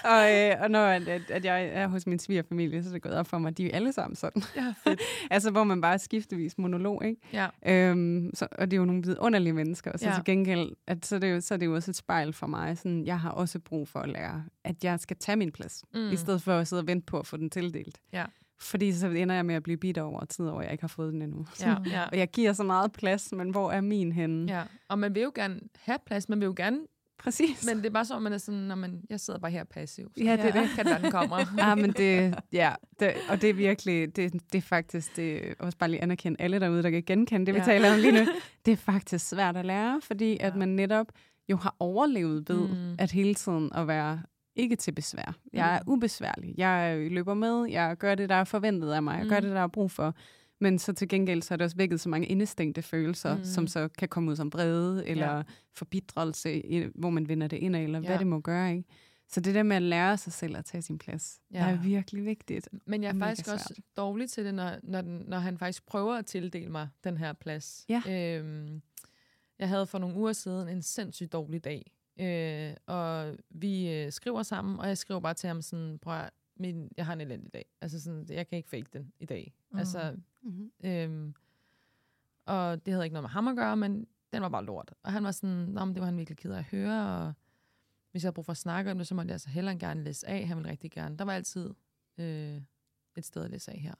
og, 0.04 0.32
øh, 0.32 0.56
og 0.60 0.70
når 0.70 0.84
at, 0.86 1.08
at, 1.08 1.30
at 1.30 1.44
jeg 1.44 1.64
er 1.72 1.86
hos 1.88 2.06
min 2.06 2.18
svigerfamilie, 2.18 2.82
så 2.82 2.88
er 2.88 2.92
det 2.92 3.02
gået 3.02 3.14
op 3.14 3.26
for 3.26 3.38
mig, 3.38 3.48
at 3.48 3.58
de 3.58 3.70
er 3.70 3.76
alle 3.76 3.92
sammen 3.92 4.16
sådan. 4.16 4.42
Ja, 4.56 4.74
fedt. 4.84 5.00
altså, 5.30 5.50
hvor 5.50 5.64
man 5.64 5.80
bare 5.80 5.98
skiftevis 5.98 6.58
monolog, 6.58 7.04
ikke? 7.04 7.20
Ja. 7.32 7.46
Øhm, 7.66 8.30
så, 8.34 8.46
og 8.58 8.70
det 8.70 8.76
er 8.76 8.80
jo 8.80 8.84
nogle 8.84 9.02
vidunderlige 9.02 9.52
mennesker. 9.52 9.92
Og 9.92 9.98
så 9.98 10.08
Ja. 10.08 10.14
til 10.14 10.24
gengæld, 10.24 10.70
at, 10.86 11.06
så, 11.06 11.14
er 11.14 11.18
det 11.18 11.30
jo, 11.32 11.40
så 11.40 11.54
er 11.54 11.58
det 11.58 11.66
jo 11.66 11.74
også 11.74 11.90
et 11.90 11.96
spejl 11.96 12.32
for 12.32 12.46
mig. 12.46 12.78
Sådan, 12.78 13.04
jeg 13.04 13.20
har 13.20 13.30
også 13.30 13.58
brug 13.58 13.88
for 13.88 14.00
at 14.00 14.08
lære, 14.08 14.44
at 14.64 14.84
jeg 14.84 15.00
skal 15.00 15.16
tage 15.16 15.36
min 15.36 15.52
plads, 15.52 15.84
mm. 15.94 16.10
i 16.10 16.16
stedet 16.16 16.42
for 16.42 16.52
at 16.58 16.68
sidde 16.68 16.80
og 16.82 16.86
vente 16.86 17.06
på 17.06 17.18
at 17.18 17.26
få 17.26 17.36
den 17.36 17.50
tildelt. 17.50 17.98
Ja. 18.12 18.24
Fordi 18.62 18.92
så 18.92 19.08
ender 19.08 19.34
jeg 19.34 19.46
med 19.46 19.54
at 19.54 19.62
blive 19.62 19.76
bitter 19.76 20.02
over 20.02 20.24
tid, 20.24 20.46
over 20.46 20.58
at 20.60 20.64
jeg 20.64 20.72
ikke 20.72 20.82
har 20.82 20.88
fået 20.88 21.12
den 21.12 21.22
endnu. 21.22 21.46
Ja, 21.60 21.76
ja. 21.86 22.02
Og 22.12 22.18
jeg 22.18 22.28
giver 22.30 22.52
så 22.52 22.62
meget 22.62 22.92
plads, 22.92 23.32
men 23.32 23.50
hvor 23.50 23.70
er 23.70 23.80
min 23.80 24.12
henne? 24.12 24.52
ja. 24.52 24.62
Og 24.88 24.98
man 24.98 25.14
vil 25.14 25.22
jo 25.22 25.32
gerne 25.34 25.60
have 25.82 25.98
plads. 26.06 26.28
Man 26.28 26.40
vil 26.40 26.46
jo 26.46 26.54
gerne 26.56 26.78
Præcis. 27.18 27.66
Men 27.66 27.76
det 27.78 27.86
er 27.86 27.90
bare 27.90 28.04
så, 28.04 28.16
at 28.16 28.22
man 28.22 28.32
er 28.32 28.38
sådan, 28.38 28.60
når 28.60 28.74
man, 28.74 29.00
jeg 29.10 29.20
sidder 29.20 29.40
bare 29.40 29.50
her 29.50 29.64
passiv. 29.64 30.12
Så 30.16 30.24
Ja, 30.24 30.32
det 30.36 30.44
er 30.44 30.60
det. 30.60 30.70
kan 30.74 30.86
den 30.86 31.10
kommer. 31.10 31.38
Ja, 31.58 31.74
men 31.82 31.92
det, 31.92 32.34
ja, 32.52 32.74
det, 33.00 33.12
og 33.28 33.40
det 33.42 33.50
er 33.50 33.54
virkelig, 33.54 34.16
det, 34.16 34.32
det 34.52 34.58
er 34.58 34.62
faktisk, 34.62 35.16
det 35.16 35.54
også 35.58 35.78
bare 35.78 35.90
lige 35.90 36.02
anerkende 36.02 36.40
alle 36.42 36.60
derude, 36.60 36.82
der 36.82 36.90
kan 36.90 37.02
genkende 37.06 37.46
det, 37.46 37.54
vi 37.54 37.58
Ja. 37.58 37.64
taler 37.64 37.92
om 37.94 37.98
lige 38.00 38.12
nu. 38.12 38.30
Det 38.66 38.72
er 38.72 38.76
faktisk 38.76 39.28
svært 39.28 39.56
at 39.56 39.64
lære, 39.66 40.00
fordi 40.04 40.32
at 40.40 40.52
Ja. 40.52 40.58
man 40.58 40.68
netop 40.68 41.06
jo 41.50 41.56
har 41.56 41.76
overlevet 41.78 42.48
ved, 42.48 42.68
mm. 42.68 42.94
at 42.98 43.10
hele 43.10 43.34
tiden 43.34 43.70
at 43.74 43.88
være 43.88 44.20
ikke 44.56 44.76
til 44.76 44.92
besvær. 44.92 45.36
Jeg 45.52 45.74
er 45.76 45.80
Mm. 45.86 45.92
ubesværlig. 45.92 46.54
Jeg 46.58 47.08
løber 47.10 47.34
med. 47.34 47.66
Jeg 47.70 47.96
gør 47.96 48.14
det, 48.14 48.28
der 48.28 48.34
er 48.34 48.44
forventet 48.44 48.92
af 48.92 49.02
mig. 49.02 49.18
Jeg 49.18 49.28
gør 49.28 49.36
Mm. 49.40 49.42
det, 49.42 49.50
der 49.54 49.60
er 49.60 49.66
brug 49.66 49.90
for. 49.90 50.14
Men 50.62 50.78
så 50.78 50.92
til 50.92 51.08
gengæld, 51.08 51.42
så 51.42 51.54
er 51.54 51.56
det 51.56 51.64
også 51.64 51.76
vækket 51.76 52.00
så 52.00 52.08
mange 52.08 52.26
indestængte 52.26 52.82
følelser, 52.82 53.36
Mm. 53.36 53.44
som 53.44 53.66
så 53.66 53.88
kan 53.98 54.08
komme 54.08 54.30
ud 54.30 54.36
som 54.36 54.52
vrede, 54.52 55.08
eller 55.08 55.36
Ja. 55.36 55.42
forbidrelse, 55.74 56.66
i- 56.66 56.86
hvor 56.94 57.10
man 57.10 57.28
vender 57.28 57.46
det 57.46 57.56
ind 57.56 57.76
eller 57.76 58.00
Ja. 58.00 58.06
hvad 58.06 58.18
det 58.18 58.26
må 58.26 58.40
gøre. 58.40 58.70
Ikke? 58.70 58.84
Så 59.28 59.40
det 59.40 59.54
der 59.54 59.62
med 59.62 59.76
at 59.76 59.82
lære 59.82 60.16
sig 60.18 60.32
selv 60.32 60.56
at 60.56 60.64
tage 60.64 60.82
sin 60.82 60.98
plads, 60.98 61.40
Ja. 61.54 61.70
er 61.70 61.76
virkelig 61.82 62.24
vigtigt. 62.24 62.68
Men 62.86 63.02
jeg 63.02 63.14
er 63.14 63.18
faktisk 63.18 63.48
også 63.52 63.64
svært. 63.74 63.84
dårlig 63.96 64.30
til 64.30 64.44
det, 64.44 64.54
når, 64.54 64.70
når, 64.82 65.00
den, 65.00 65.24
når 65.28 65.38
han 65.38 65.58
faktisk 65.58 65.86
prøver 65.86 66.14
at 66.14 66.26
tildele 66.26 66.68
mig 66.70 66.88
den 67.04 67.16
her 67.16 67.32
plads. 67.32 67.84
Ja. 67.88 68.02
Øhm, 68.38 68.82
jeg 69.58 69.68
havde 69.68 69.86
for 69.86 69.98
nogle 69.98 70.16
uger 70.16 70.32
siden 70.32 70.68
en 70.68 70.82
sindssygt 70.82 71.32
dårlig 71.32 71.64
dag. 71.64 71.92
Øh, 72.16 72.74
og 72.86 73.36
vi 73.50 73.92
øh, 73.92 74.12
skriver 74.12 74.42
sammen, 74.42 74.78
og 74.80 74.88
jeg 74.88 74.98
skriver 74.98 75.20
bare 75.20 75.34
til 75.34 75.46
ham 75.48 75.62
sådan, 75.62 75.98
prøv 75.98 76.14
at, 76.14 76.30
min, 76.56 76.90
jeg 76.96 77.06
har 77.06 77.12
en 77.12 77.20
elendig 77.20 77.54
dag. 77.54 77.64
Altså 77.80 78.00
sådan, 78.00 78.26
jeg 78.28 78.48
kan 78.48 78.56
ikke 78.56 78.68
fake 78.68 78.86
den 78.92 79.12
i 79.20 79.24
dag. 79.26 79.54
Mm. 79.70 79.78
Altså, 79.78 80.16
Mm-hmm. 80.42 80.70
Øhm, 80.84 81.34
og 82.46 82.86
det 82.86 82.92
havde 82.94 83.04
ikke 83.04 83.14
noget 83.14 83.22
med 83.22 83.30
ham 83.30 83.48
at 83.48 83.56
gøre, 83.56 83.76
men 83.76 84.06
den 84.32 84.42
var 84.42 84.48
bare 84.48 84.64
lort. 84.64 84.94
Og 85.02 85.12
han 85.12 85.24
var 85.24 85.30
sådan, 85.30 85.56
Nå, 85.56 85.84
men 85.84 85.94
det 85.94 86.00
var 86.00 86.06
han 86.06 86.16
virkelig 86.16 86.36
ked 86.38 86.52
af 86.52 86.58
at 86.58 86.64
høre, 86.64 87.16
og 87.16 87.32
hvis 88.10 88.22
jeg 88.22 88.28
havde 88.28 88.34
brug 88.34 88.44
for 88.44 88.52
at 88.52 88.56
snakke 88.56 88.90
om 88.90 88.98
det, 88.98 89.06
så 89.06 89.14
måtte 89.14 89.28
jeg 89.28 89.34
altså 89.34 89.48
hellere 89.48 89.78
gerne 89.78 90.04
læse 90.04 90.28
af. 90.28 90.46
Han 90.48 90.56
ville 90.56 90.70
rigtig 90.70 90.90
gerne. 90.90 91.16
Der 91.16 91.24
var 91.24 91.32
altid 91.32 91.70
øh, 92.18 92.60
et 93.16 93.24
sted 93.24 93.44
at 93.44 93.50
læse 93.50 93.70
af 93.72 93.78
her. 93.78 93.94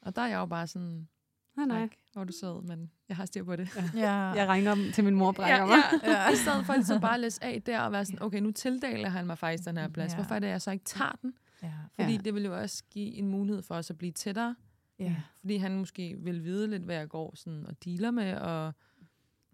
Og 0.00 0.16
der 0.16 0.22
er 0.22 0.28
jeg 0.28 0.36
jo 0.38 0.46
bare 0.46 0.66
sådan, 0.66 1.08
Nej, 1.56 1.66
nej. 1.66 1.80
tak, 1.80 1.90
hvor 2.12 2.24
du 2.24 2.32
sød, 2.32 2.62
men 2.62 2.90
jeg 3.08 3.16
har 3.16 3.26
styr 3.26 3.44
på 3.44 3.56
det. 3.56 3.68
Ja. 3.76 3.82
Ja. 3.94 4.32
Jeg 4.40 4.48
ringer 4.48 4.76
til 4.94 5.04
min 5.04 5.14
mor 5.14 5.26
og 5.26 5.34
brækker 5.34 5.56
Ja, 5.56 5.66
mig. 5.66 5.76
ja. 6.02 6.10
Ja. 6.10 6.30
I 6.32 6.36
stedet 6.36 6.66
for 6.66 6.74
ligesom 6.74 7.00
bare 7.00 7.14
at 7.14 7.20
læse 7.20 7.44
af 7.44 7.62
der 7.62 7.80
og 7.80 7.92
være 7.92 8.04
sådan, 8.04 8.22
okay, 8.22 8.38
nu 8.40 8.50
tildeler 8.50 9.08
han 9.08 9.26
mig 9.26 9.38
faktisk 9.38 9.64
den 9.68 9.76
her 9.76 9.88
plads. 9.88 10.12
Ja. 10.12 10.16
Hvorfor 10.16 10.34
er 10.34 10.38
det, 10.38 10.46
at 10.46 10.52
jeg 10.52 10.62
så 10.62 10.70
ikke 10.70 10.84
tager 10.84 11.18
den? 11.22 11.34
ja. 11.62 11.72
Fordi 11.94 12.12
Ja. 12.12 12.18
det 12.18 12.34
vil 12.34 12.44
jo 12.44 12.58
også 12.60 12.82
give 12.90 13.14
en 13.14 13.28
mulighed 13.28 13.62
for 13.62 13.74
os 13.74 13.90
at 13.90 13.98
blive 13.98 14.12
tættere. 14.12 14.56
ja. 14.98 15.16
Fordi 15.40 15.56
han 15.56 15.78
måske 15.78 16.16
vil 16.18 16.44
vide 16.44 16.70
lidt, 16.70 16.82
hvad 16.82 16.96
jeg 16.96 17.08
går 17.08 17.32
sådan 17.36 17.66
og 17.66 17.84
dealer 17.84 18.10
med, 18.10 18.34
og 18.34 18.72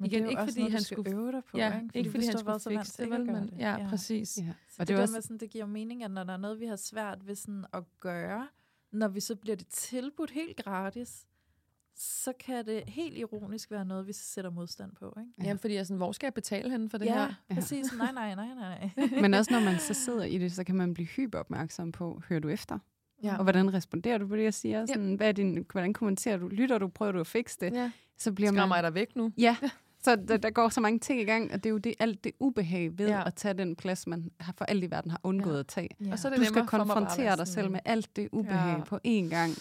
Men 0.00 0.06
Igen, 0.06 0.10
det 0.10 0.20
er 0.20 0.24
jo 0.24 0.30
ikke 0.30 0.42
også 0.42 0.52
fordi 0.52 0.60
noget, 0.60 0.72
han 0.72 0.82
skulle- 0.82 1.10
øve 1.10 1.32
dig 1.32 1.44
på, 1.44 1.58
ja, 1.58 1.74
ikke? 1.80 1.98
ikke 1.98 2.10
fordi 2.10 2.24
han 2.26 2.38
skulle 2.38 2.60
fikse 2.78 2.92
til 2.92 3.04
det, 3.04 3.12
vel, 3.12 3.26
men 3.26 3.34
det. 3.34 3.54
ja, 3.58 3.76
ja, 3.78 3.88
præcis. 3.88 4.38
Ja. 4.38 4.42
Så 4.68 4.76
Og 4.78 4.80
det, 4.80 4.88
det 4.88 4.92
er 4.94 4.96
der 4.96 5.02
også, 5.02 5.14
med 5.14 5.22
sådan, 5.22 5.38
det 5.38 5.50
giver 5.50 5.66
mening, 5.66 6.04
at 6.04 6.10
når 6.10 6.24
der 6.24 6.32
er 6.32 6.36
noget, 6.36 6.60
vi 6.60 6.66
har 6.66 6.76
svært 6.76 7.26
ved 7.26 7.34
sådan 7.34 7.64
at 7.72 7.82
gøre, 8.00 8.48
når 8.92 9.08
vi 9.08 9.20
så 9.20 9.34
bliver 9.36 9.56
det 9.56 9.66
tilbudt 9.68 10.30
helt 10.30 10.56
gratis, 10.64 11.26
så 11.98 12.32
kan 12.46 12.66
det 12.66 12.82
helt 12.86 13.18
ironisk 13.18 13.70
være 13.70 13.84
noget, 13.84 14.06
vi 14.06 14.12
sætter 14.12 14.50
modstand 14.50 14.92
på, 15.00 15.18
ikke? 15.20 15.48
Ja, 15.50 15.52
fordi 15.60 15.74
jeg 15.74 15.80
er 15.80 15.84
sådan, 15.84 15.96
hvor 15.96 16.12
skal 16.12 16.26
jeg 16.26 16.34
betale 16.34 16.70
hende 16.70 16.90
for 16.90 16.98
det 16.98 17.06
ja, 17.06 17.12
her? 17.14 17.34
præcis. 17.54 17.86
Nej, 17.98 18.12
nej, 18.12 18.34
nej, 18.34 18.46
nej. 18.54 18.90
men 19.22 19.34
også 19.34 19.52
når 19.52 19.60
man 19.60 19.78
så 19.78 19.94
sidder 19.94 20.24
i 20.24 20.38
det, 20.38 20.52
så 20.52 20.64
kan 20.64 20.74
man 20.74 20.94
blive 20.94 21.06
hyperopmærksom 21.06 21.92
på, 21.92 22.22
hører 22.28 22.40
du 22.40 22.48
efter? 22.48 22.78
Ja. 23.22 23.36
Og 23.36 23.42
hvordan 23.42 23.74
responderer 23.74 24.18
du 24.18 24.26
på 24.26 24.36
det, 24.36 24.42
jeg 24.42 24.54
siger? 24.54 24.86
Sådan, 24.86 25.14
hvad 25.14 25.28
er 25.28 25.32
din, 25.32 25.66
hvordan 25.72 25.92
kommenterer 25.92 26.36
du? 26.36 26.48
Lytter 26.48 26.78
du? 26.78 26.88
Prøver 26.88 27.12
du 27.12 27.20
at 27.20 27.26
fikse 27.26 27.58
det? 27.60 27.72
Ja. 27.72 27.90
Så 28.18 28.32
bliver 28.32 28.48
Skræmmer 28.50 28.66
man... 28.66 28.76
jeg 28.76 28.82
dig 28.84 28.94
væk 28.94 29.16
nu? 29.16 29.32
Ja, 29.38 29.56
så 30.04 30.16
der, 30.16 30.36
der 30.36 30.50
går 30.50 30.68
så 30.68 30.80
mange 30.80 30.98
ting 30.98 31.20
i 31.20 31.24
gang, 31.24 31.52
og 31.52 31.64
det 31.64 31.66
er 31.66 31.70
jo 31.70 31.78
det, 31.78 31.94
alt 31.98 32.24
det 32.24 32.32
ubehag 32.40 32.98
ved 32.98 33.08
Ja. 33.08 33.16
ja. 33.18 33.26
at 33.26 33.34
tage 33.34 33.54
den 33.54 33.76
plads, 33.76 34.06
man 34.06 34.30
har 34.40 34.54
for 34.58 34.64
alt 34.64 34.84
i 34.84 34.90
verden 34.90 35.10
har 35.10 35.20
undgået 35.22 35.54
Ja. 35.54 35.60
at 35.60 35.66
tage. 35.66 35.88
Ja. 36.04 36.12
Og 36.12 36.18
så 36.18 36.28
er 36.28 36.32
det 36.32 36.40
Du 36.40 36.44
skal 36.44 36.66
konfrontere 36.66 37.36
dig 37.36 37.46
selv 37.48 37.70
med 37.70 37.80
alt 37.84 38.16
det 38.16 38.28
ubehag 38.32 38.70
Ja. 38.72 38.78
ja. 38.78 38.84
på 38.84 38.98
én 39.06 39.28
gang. 39.30 39.52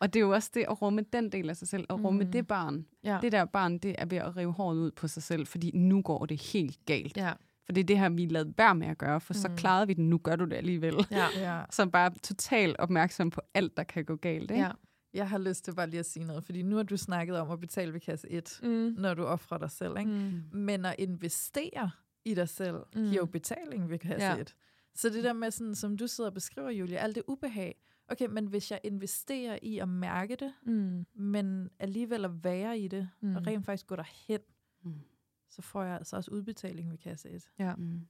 Og 0.00 0.14
det 0.14 0.20
er 0.20 0.24
jo 0.24 0.30
også 0.30 0.50
det 0.54 0.64
at 0.68 0.82
rumme 0.82 1.02
den 1.12 1.32
del 1.32 1.50
af 1.50 1.56
sig 1.56 1.68
selv, 1.68 1.86
og 1.88 2.04
rumme 2.04 2.24
Mm. 2.24 2.30
det 2.32 2.46
barn. 2.46 2.86
Ja. 3.04 3.18
Det 3.22 3.32
der 3.32 3.44
barn, 3.44 3.78
det 3.78 3.94
er 3.98 4.06
ved 4.06 4.18
at 4.18 4.36
rive 4.36 4.52
håret 4.52 4.76
ud 4.76 4.90
på 4.90 5.08
sig 5.08 5.22
selv, 5.22 5.46
fordi 5.46 5.70
nu 5.74 6.02
går 6.02 6.26
det 6.26 6.42
helt 6.52 6.78
galt. 6.86 7.16
Ja. 7.16 7.32
For 7.66 7.72
det 7.72 7.80
er 7.80 7.84
det 7.84 7.98
her, 7.98 8.08
vi 8.08 8.26
lavet 8.26 8.54
være 8.58 8.74
med 8.74 8.86
at 8.86 8.98
gøre, 8.98 9.20
for 9.20 9.34
mm. 9.34 9.38
så 9.38 9.50
klarede 9.56 9.86
vi 9.86 9.94
den, 9.94 10.10
nu 10.10 10.18
gør 10.18 10.36
du 10.36 10.44
det 10.44 10.56
alligevel. 10.56 10.94
Ja. 11.10 11.26
Ja. 11.36 11.62
Så 11.70 11.86
bare 11.86 12.10
totalt 12.22 12.76
opmærksom 12.76 13.30
på 13.30 13.40
alt, 13.54 13.76
der 13.76 13.82
kan 13.84 14.04
gå 14.04 14.16
galt. 14.16 14.50
Ikke? 14.50 14.62
ja. 14.62 14.70
Jeg 15.14 15.28
har 15.28 15.38
lyst 15.38 15.64
til 15.64 15.74
bare 15.74 15.90
lige 15.90 16.00
at 16.00 16.06
sige 16.06 16.24
noget, 16.26 16.44
fordi 16.44 16.62
nu 16.62 16.76
har 16.76 16.82
du 16.82 16.96
snakket 16.96 17.38
om 17.38 17.50
at 17.50 17.60
betale 17.60 17.92
ved 17.92 18.00
kasse 18.00 18.30
1, 18.30 18.60
Mm. 18.62 18.68
når 18.98 19.14
du 19.14 19.24
offrer 19.24 19.58
dig 19.58 19.70
selv, 19.70 19.98
ikke? 19.98 20.10
Mm. 20.10 20.58
Men 20.58 20.84
at 20.84 20.94
investere 20.98 21.90
i 22.24 22.34
dig 22.34 22.48
selv, 22.48 22.76
Mm. 22.94 23.02
giver 23.02 23.12
jo 23.14 23.26
betaling 23.26 23.90
ved 23.90 23.98
kasse 23.98 24.26
Ja. 24.26 24.36
1. 24.36 24.54
Så 24.94 25.08
det 25.08 25.24
der 25.24 25.32
med, 25.32 25.50
sådan, 25.50 25.74
som 25.74 25.96
du 25.96 26.06
sidder 26.06 26.30
og 26.30 26.34
beskriver, 26.34 26.70
Julia, 26.70 26.98
alt 26.98 27.14
det 27.14 27.22
ubehag, 27.28 27.74
okay, 28.08 28.26
men 28.30 28.46
hvis 28.46 28.70
jeg 28.70 28.80
investerer 28.84 29.58
i 29.62 29.78
at 29.78 29.88
mærke 29.88 30.36
det, 30.36 30.52
Mm. 30.66 31.06
men 31.14 31.70
alligevel 31.78 32.24
at 32.24 32.44
være 32.44 32.78
i 32.78 32.88
det, 32.88 33.08
mm. 33.20 33.36
Og 33.36 33.46
rent 33.46 33.64
faktisk 33.66 33.86
gå 33.86 33.96
derhen, 33.96 34.40
Mm. 34.82 34.92
så 35.50 35.62
får 35.62 35.82
jeg 35.82 35.96
altså 35.96 36.16
også 36.16 36.30
udbetaling 36.30 36.90
ved 36.90 36.98
kasse 36.98 37.28
1. 37.30 37.48
Ja. 37.58 37.74
Mm. 37.74 38.00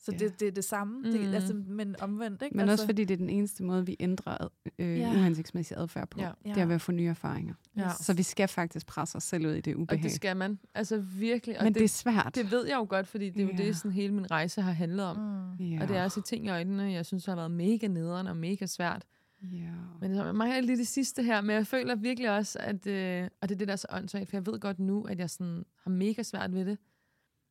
Så 0.00 0.12
Ja. 0.12 0.18
det, 0.18 0.40
det 0.40 0.48
er 0.48 0.52
det 0.52 0.64
samme, 0.64 0.96
mm. 0.98 1.02
det, 1.12 1.34
altså, 1.34 1.54
men 1.54 2.00
omvendt, 2.00 2.42
ikke? 2.42 2.56
Men 2.56 2.60
altså, 2.60 2.72
også 2.72 2.86
fordi 2.86 3.04
det 3.04 3.14
er 3.14 3.18
den 3.18 3.30
eneste 3.30 3.62
måde, 3.64 3.86
vi 3.86 3.96
ændrer 4.00 4.48
øh, 4.78 4.98
Ja. 4.98 5.10
uhensigtsmæssig 5.10 5.76
adfærd 5.76 6.08
på. 6.08 6.20
Ja. 6.20 6.32
Det 6.44 6.58
er 6.58 6.66
ved 6.66 6.74
at 6.74 6.80
få 6.80 6.92
nye 6.92 7.06
erfaringer. 7.08 7.54
Ja. 7.76 7.90
Så 8.00 8.14
vi 8.14 8.22
skal 8.22 8.48
faktisk 8.48 8.86
presse 8.86 9.16
os 9.16 9.22
selv 9.22 9.46
ud 9.46 9.52
i 9.52 9.60
det 9.60 9.74
Og 9.74 9.80
ubehag. 9.80 10.02
det 10.02 10.12
skal 10.12 10.36
man. 10.36 10.58
Altså 10.74 10.98
virkelig. 10.98 11.58
Og 11.58 11.64
Men 11.64 11.74
det, 11.74 11.80
det 11.80 11.84
er 11.84 11.88
svært. 11.88 12.34
det 12.34 12.50
ved 12.50 12.66
jeg 12.66 12.76
jo 12.76 12.86
godt, 12.88 13.06
fordi 13.06 13.30
det 13.30 13.40
er 13.40 13.44
jo 13.44 13.50
Ja. 13.50 13.56
det, 13.56 13.76
sådan 13.76 13.92
hele 13.92 14.14
min 14.14 14.30
rejse 14.30 14.62
har 14.62 14.72
handlet 14.72 15.04
om. 15.06 15.16
Mm. 15.16 15.64
ja. 15.66 15.82
Og 15.82 15.88
det 15.88 15.96
er 15.96 16.04
også 16.04 16.22
ting 16.22 16.46
i 16.46 16.48
øjnene, 16.48 16.82
jeg 16.82 17.06
synes 17.06 17.26
har 17.26 17.34
været 17.36 17.50
mega 17.50 17.86
nederen 17.86 18.26
og 18.26 18.36
mega 18.36 18.66
svært. 18.66 19.04
Ja. 19.42 19.72
Men 20.00 20.14
så 20.16 20.32
mangler 20.32 20.60
lige 20.60 20.76
det 20.78 20.86
sidste 20.88 21.22
her, 21.22 21.40
men 21.40 21.56
jeg 21.56 21.66
føler 21.66 21.94
virkelig 21.94 22.30
også, 22.30 22.58
at, 22.58 22.86
øh, 22.86 23.28
og 23.42 23.48
det 23.48 23.54
er 23.54 23.58
det, 23.58 23.68
der 23.68 23.72
er 23.72 23.76
så 23.76 23.86
åndssvagt, 23.92 24.28
for 24.30 24.36
jeg 24.36 24.46
ved 24.46 24.60
godt 24.60 24.78
nu, 24.78 25.02
at 25.02 25.18
jeg 25.18 25.30
sådan 25.30 25.64
har 25.82 25.90
mega 25.90 26.22
svært 26.22 26.52
ved 26.54 26.64
det. 26.64 26.78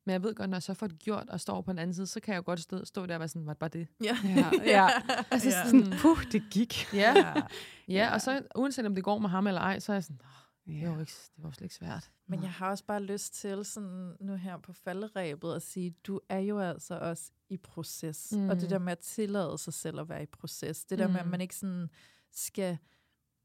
Men 0.06 0.12
jeg 0.12 0.22
ved 0.22 0.34
godt, 0.34 0.50
når 0.50 0.56
jeg 0.56 0.62
så 0.62 0.74
får 0.74 0.86
det 0.86 0.98
gjort 0.98 1.28
og 1.28 1.40
står 1.40 1.60
på 1.60 1.70
den 1.72 1.78
anden 1.78 1.94
side, 1.94 2.06
så 2.06 2.20
kan 2.20 2.32
jeg 2.32 2.38
jo 2.38 2.42
godt 2.46 2.60
stå, 2.60 2.84
stå 2.84 3.06
der 3.06 3.14
og 3.14 3.20
være 3.20 3.28
sådan, 3.28 3.46
var 3.46 3.52
det 3.52 3.58
bare 3.58 3.70
det? 3.72 3.86
Ja. 4.04 4.16
Ja, 4.24 4.50
ja. 4.82 4.88
Altså 5.30 5.48
Ja. 5.48 5.64
sådan, 5.66 5.84
Sådan, 5.84 5.98
puh, 5.98 6.22
det 6.32 6.42
gik. 6.50 6.86
ja, 6.94 7.14
ja. 7.16 7.34
ja, 7.88 8.14
og 8.14 8.20
så 8.20 8.42
uanset 8.56 8.86
om 8.86 8.94
det 8.94 9.04
går 9.04 9.18
med 9.18 9.28
ham 9.30 9.46
eller 9.46 9.60
ej, 9.60 9.78
så 9.78 9.92
er 9.92 9.96
jeg 9.96 10.04
sådan, 10.04 10.20
"Åh, 10.68 10.74
det 10.74 10.82
var, 10.82 10.88
Ja. 10.88 10.94
jo 10.94 11.00
ikke, 11.00 11.12
det 11.36 11.44
var 11.44 11.50
slet 11.50 11.64
ikke 11.64 11.74
svært. 11.74 12.10
Men 12.26 12.42
jeg 12.42 12.52
har 12.52 12.70
også 12.70 12.84
bare 12.84 13.02
lyst 13.02 13.34
til 13.34 13.64
sådan 13.64 14.16
nu 14.20 14.34
her 14.34 14.56
på 14.58 14.72
falderæbet 14.72 15.54
at 15.54 15.62
sige, 15.62 15.94
du 16.06 16.20
er 16.28 16.38
jo 16.38 16.58
altså 16.60 16.98
også 16.98 17.30
i 17.48 17.56
proces. 17.56 18.32
Mm. 18.32 18.48
Og 18.48 18.56
det 18.56 18.62
Mm. 18.62 18.68
der 18.68 18.78
med 18.78 18.92
at 18.92 18.98
tillade 18.98 19.58
sig 19.58 19.74
selv 19.74 20.00
at 20.00 20.08
være 20.08 20.22
i 20.22 20.26
proces. 20.26 20.84
Det 20.84 20.98
der 20.98 21.06
mm. 21.06 21.12
med, 21.12 21.20
at 21.20 21.26
Mm. 21.26 21.30
man 21.30 21.40
ikke 21.40 21.56
sådan 21.56 21.88
skal 22.32 22.78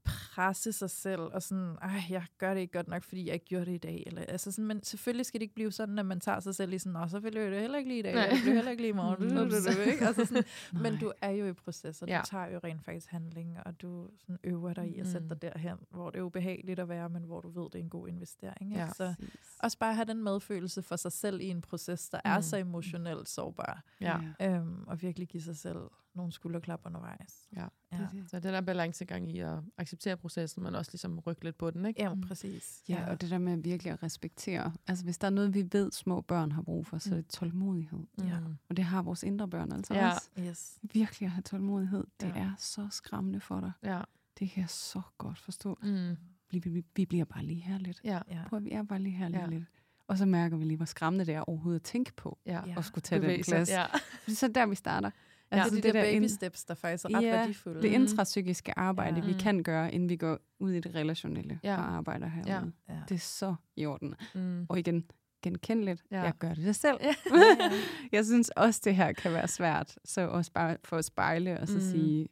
presse 0.06 0.72
sig 0.72 0.90
selv 0.90 1.22
og 1.22 1.42
sådan, 1.44 1.76
ej, 1.82 2.02
jeg 2.10 2.26
gør 2.38 2.54
det 2.54 2.62
ikke 2.62 2.74
godt 2.74 2.88
nok, 2.88 3.04
fordi 3.04 3.26
jeg 3.26 3.34
ikke 3.34 3.46
gjorde 3.46 3.66
det 3.66 3.72
i 3.74 3.78
dag. 3.78 4.04
Eller, 4.08 4.22
altså 4.28 4.52
sådan, 4.52 4.66
men 4.68 4.84
selvfølgelig 4.84 5.26
skal 5.26 5.40
det 5.40 5.44
ikke 5.44 5.56
blive 5.56 5.72
sådan, 5.72 6.00
at 6.00 6.06
man 6.06 6.20
tager 6.20 6.40
sig 6.40 6.56
selv 6.56 6.70
lige 6.70 6.80
sådan, 6.80 6.96
og 6.96 7.10
så 7.10 7.20
vil 7.20 7.36
jeg 7.36 7.52
det 7.52 7.60
heller 7.62 7.78
ikke 7.78 7.90
lige 7.90 8.00
i 8.00 8.02
dag, 8.02 8.14
Nej. 8.14 8.24
og 8.26 8.32
det 8.46 8.54
heller 8.54 8.72
ikke 8.72 8.84
lige 8.84 8.90
i 8.90 8.94
morgen. 8.96 9.30
Du, 9.30 9.44
du, 9.44 9.50
du, 9.50 9.90
ikke? 9.92 10.06
Altså 10.08 10.26
sådan, 10.26 10.44
men 10.84 10.98
du 11.00 11.12
er 11.22 11.30
jo 11.30 11.46
i 11.48 11.54
proces, 11.54 12.02
og 12.02 12.08
Ja. 12.08 12.20
du 12.24 12.28
tager 12.30 12.48
jo 12.48 12.60
rent 12.64 12.86
faktisk 12.86 13.08
handling, 13.10 13.58
og 13.66 13.82
du 13.82 14.10
sådan 14.20 14.38
øver 14.44 14.74
dig 14.74 14.96
i 14.96 15.00
at 15.00 15.08
sætte 15.08 15.20
Mm. 15.20 15.30
dig 15.30 15.42
derhen, 15.42 15.78
hvor 15.90 16.10
det 16.10 16.20
er 16.20 16.24
ubehageligt 16.24 16.80
at 16.80 16.90
være, 16.90 17.10
men 17.10 17.24
hvor 17.24 17.42
du 17.42 17.50
ved, 17.50 17.64
det 17.72 17.76
er 17.76 17.80
en 17.84 17.90
god 17.90 18.08
investering. 18.08 18.72
Ikke? 18.72 18.82
Ja. 18.82 18.88
Så 18.88 19.14
Præcis. 19.20 19.58
også 19.60 19.78
bare 19.80 19.94
have 19.96 20.06
den 20.06 20.24
medfølelse 20.24 20.82
for 20.82 20.96
sig 20.96 21.12
selv 21.12 21.42
i 21.42 21.46
en 21.50 21.62
proces, 21.62 22.10
der 22.10 22.20
er 22.26 22.38
Mm. 22.38 22.42
så 22.44 22.58
emotionelt 22.58 23.30
sårbar, 23.30 23.84
Ja. 24.02 24.18
øhm, 24.42 24.84
og 24.88 25.02
virkelig 25.02 25.28
give 25.28 25.44
sig 25.44 25.58
selv 25.58 25.80
nogle 26.16 26.32
skulderklap 26.32 26.82
undervejs. 26.86 27.48
Ja. 27.56 27.62
Ja, 27.62 27.98
Det 27.98 28.04
er 28.04 28.10
det. 28.10 28.30
Så 28.30 28.36
det 28.40 28.54
der 28.54 28.62
balancegang 28.62 29.32
i 29.32 29.40
at 29.40 29.60
acceptere 29.78 30.18
processen, 30.18 30.64
men 30.64 30.76
også 30.76 30.92
ligesom 30.94 31.20
rykke 31.20 31.44
lidt 31.44 31.58
på 31.58 31.72
den, 31.72 31.86
ikke? 31.86 32.02
ja 32.02 32.14
Mm. 32.14 32.22
præcis. 32.22 32.84
Ja, 32.90 33.10
og 33.10 33.22
det 33.22 33.30
der 33.30 33.38
med 33.38 33.58
virkelig 33.58 33.94
at 33.94 34.04
respektere. 34.04 34.74
Altså, 34.88 35.04
hvis 35.04 35.18
der 35.18 35.28
er 35.28 35.32
noget, 35.32 35.54
vi 35.54 35.68
ved, 35.72 35.92
små 35.92 36.22
børn 36.22 36.52
har 36.52 36.62
brug 36.62 36.88
for, 36.88 36.98
så 36.98 37.12
er 37.12 37.16
det 37.16 37.28
tålmodighed. 37.28 38.00
Ja. 38.24 38.40
Mm. 38.40 38.56
Og 38.70 38.78
det 38.78 38.86
har 38.86 39.02
vores 39.02 39.24
indre 39.24 39.48
børn 39.50 39.72
altså 39.72 39.94
Ja. 39.94 40.12
også. 40.14 40.30
Yes. 40.40 40.80
Virkelig 40.94 41.26
at 41.28 41.32
have 41.32 41.42
tålmodighed. 41.42 42.04
Det 42.22 42.28
Ja. 42.36 42.40
er 42.42 42.52
så 42.58 42.88
skræmmende 42.92 43.40
for 43.40 43.60
dig. 43.60 43.72
Ja. 43.84 44.02
Det 44.40 44.50
kan 44.50 44.62
jeg 44.62 44.70
så 44.70 45.02
godt 45.18 45.40
forstå. 45.40 45.80
Mm. 45.84 46.18
Vi, 46.52 46.60
vi, 46.60 46.84
vi 46.96 47.06
bliver 47.06 47.26
bare 47.26 47.44
lige 47.44 47.62
her 47.62 47.78
lidt. 47.78 48.02
Ja. 48.04 48.20
Ja. 48.30 48.40
Prøv, 48.48 48.58
at 48.58 48.64
vi 48.64 48.72
er 48.72 48.84
bare 48.84 49.00
lige 49.00 49.16
her 49.16 49.28
lige 49.28 49.42
Ja. 49.42 49.48
lidt. 49.48 49.64
Og 50.08 50.18
så 50.18 50.26
mærker 50.26 50.58
vi 50.58 50.66
lige, 50.66 50.78
hvor 50.78 50.86
skræmmende 50.86 51.26
det 51.26 51.34
er 51.34 51.42
overhovedet 51.42 51.80
at 51.80 51.84
tænke 51.84 52.14
på. 52.14 52.38
Ja. 52.46 52.62
Ja. 52.68 52.74
Og 52.78 52.86
skulle 52.86 53.02
tage 53.02 53.20
den 53.20 53.26
Bevæge 53.28 53.44
sig. 53.44 53.52
plads. 53.52 53.70
Ja. 53.70 53.86
Så 54.28 54.46
er 54.46 54.50
der, 54.50 54.66
vi 54.66 54.76
starter. 54.76 55.12
Ja, 55.58 55.64
Altså, 55.64 55.76
det 55.76 55.86
er 55.86 55.92
de 55.92 55.98
der 55.98 56.04
baby 56.04 56.26
steps, 56.28 56.64
der 56.66 56.74
faktisk 56.74 57.06
er 57.06 57.18
ret 57.18 57.24
Ja, 57.24 57.32
værdifulde. 57.32 57.82
det 57.82 57.90
Mm. 57.92 58.02
intrapsykiske 58.02 58.80
arbejde, 58.80 59.20
Ja. 59.20 59.26
vi 59.26 59.34
kan 59.34 59.64
gøre, 59.64 59.94
inden 59.94 60.10
vi 60.10 60.16
går 60.16 60.40
ud 60.60 60.72
i 60.72 60.80
det 60.80 60.96
relationelle 60.96 61.60
Ja. 61.64 61.78
og 61.78 61.92
arbejder 61.94 62.28
herude. 62.28 62.72
Ja. 62.90 62.96
Det 63.10 63.16
er 63.16 63.20
så 63.20 63.56
i 63.76 63.86
orden. 63.86 64.16
Mm. 64.36 64.66
Og 64.70 64.80
igen, 64.80 65.04
genkendeligt. 65.44 66.04
Ja. 66.12 66.22
Jeg 66.22 66.34
gør 66.40 66.54
det 66.54 66.76
selv. 66.76 66.98
Ja. 67.02 67.08
Ja, 67.08 67.14
ja. 67.72 67.72
Jeg 68.12 68.26
synes 68.26 68.50
også, 68.50 68.82
det 68.84 68.96
her 68.96 69.12
kan 69.14 69.32
være 69.34 69.48
svært. 69.48 69.98
Så 70.06 70.28
også 70.28 70.52
bare 70.52 70.78
for 70.84 70.98
at 70.98 71.06
spejle 71.06 71.60
og 71.60 71.68
så 71.68 71.74
Mm. 71.74 71.80
sige, 71.82 72.28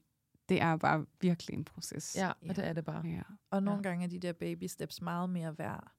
det 0.50 0.62
er 0.62 0.78
bare 0.78 1.06
virkelig 1.22 1.54
en 1.58 1.66
proces. 1.66 2.16
Ja, 2.16 2.26
Ja. 2.26 2.50
og 2.50 2.56
det 2.56 2.68
er 2.68 2.74
det 2.74 2.86
bare. 2.86 3.06
ja. 3.08 3.22
Og 3.52 3.64
nogle 3.64 3.84
gange 3.84 4.04
er 4.06 4.10
de 4.10 4.20
der 4.20 4.34
baby 4.34 4.64
steps 4.68 5.02
meget 5.02 5.30
mere 5.30 5.58
værd 5.58 5.92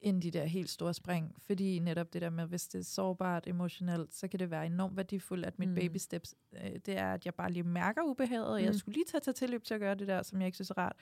end 0.00 0.22
de 0.22 0.30
der 0.30 0.44
helt 0.44 0.70
store 0.70 0.94
spring. 0.94 1.34
Fordi 1.38 1.78
netop 1.78 2.12
det 2.12 2.22
der 2.22 2.30
med, 2.30 2.46
hvis 2.46 2.68
det 2.68 2.78
er 2.78 2.84
sårbart 2.84 3.46
emotionelt, 3.46 4.14
så 4.14 4.28
kan 4.28 4.40
det 4.40 4.50
være 4.50 4.66
enormt 4.66 4.96
værdifuldt, 4.96 5.46
at 5.46 5.58
mit 5.58 5.68
Mm. 5.68 5.74
baby 5.74 5.96
steps, 5.96 6.34
øh, 6.52 6.70
det 6.86 6.96
er, 6.98 7.12
at 7.12 7.24
jeg 7.26 7.34
bare 7.34 7.50
lige 7.52 7.62
mærker 7.62 8.02
ubehaget, 8.02 8.46
og 8.48 8.62
jeg 8.62 8.70
Mm. 8.70 8.78
skulle 8.78 8.94
lige 8.94 9.04
tage 9.04 9.20
til 9.20 9.34
tilløb 9.34 9.64
til 9.64 9.74
at 9.74 9.80
gøre 9.80 9.94
det 9.94 10.08
der, 10.08 10.22
som 10.22 10.40
jeg 10.40 10.46
ikke 10.46 10.56
synes 10.56 10.70
er 10.70 10.78
rart. 10.78 10.96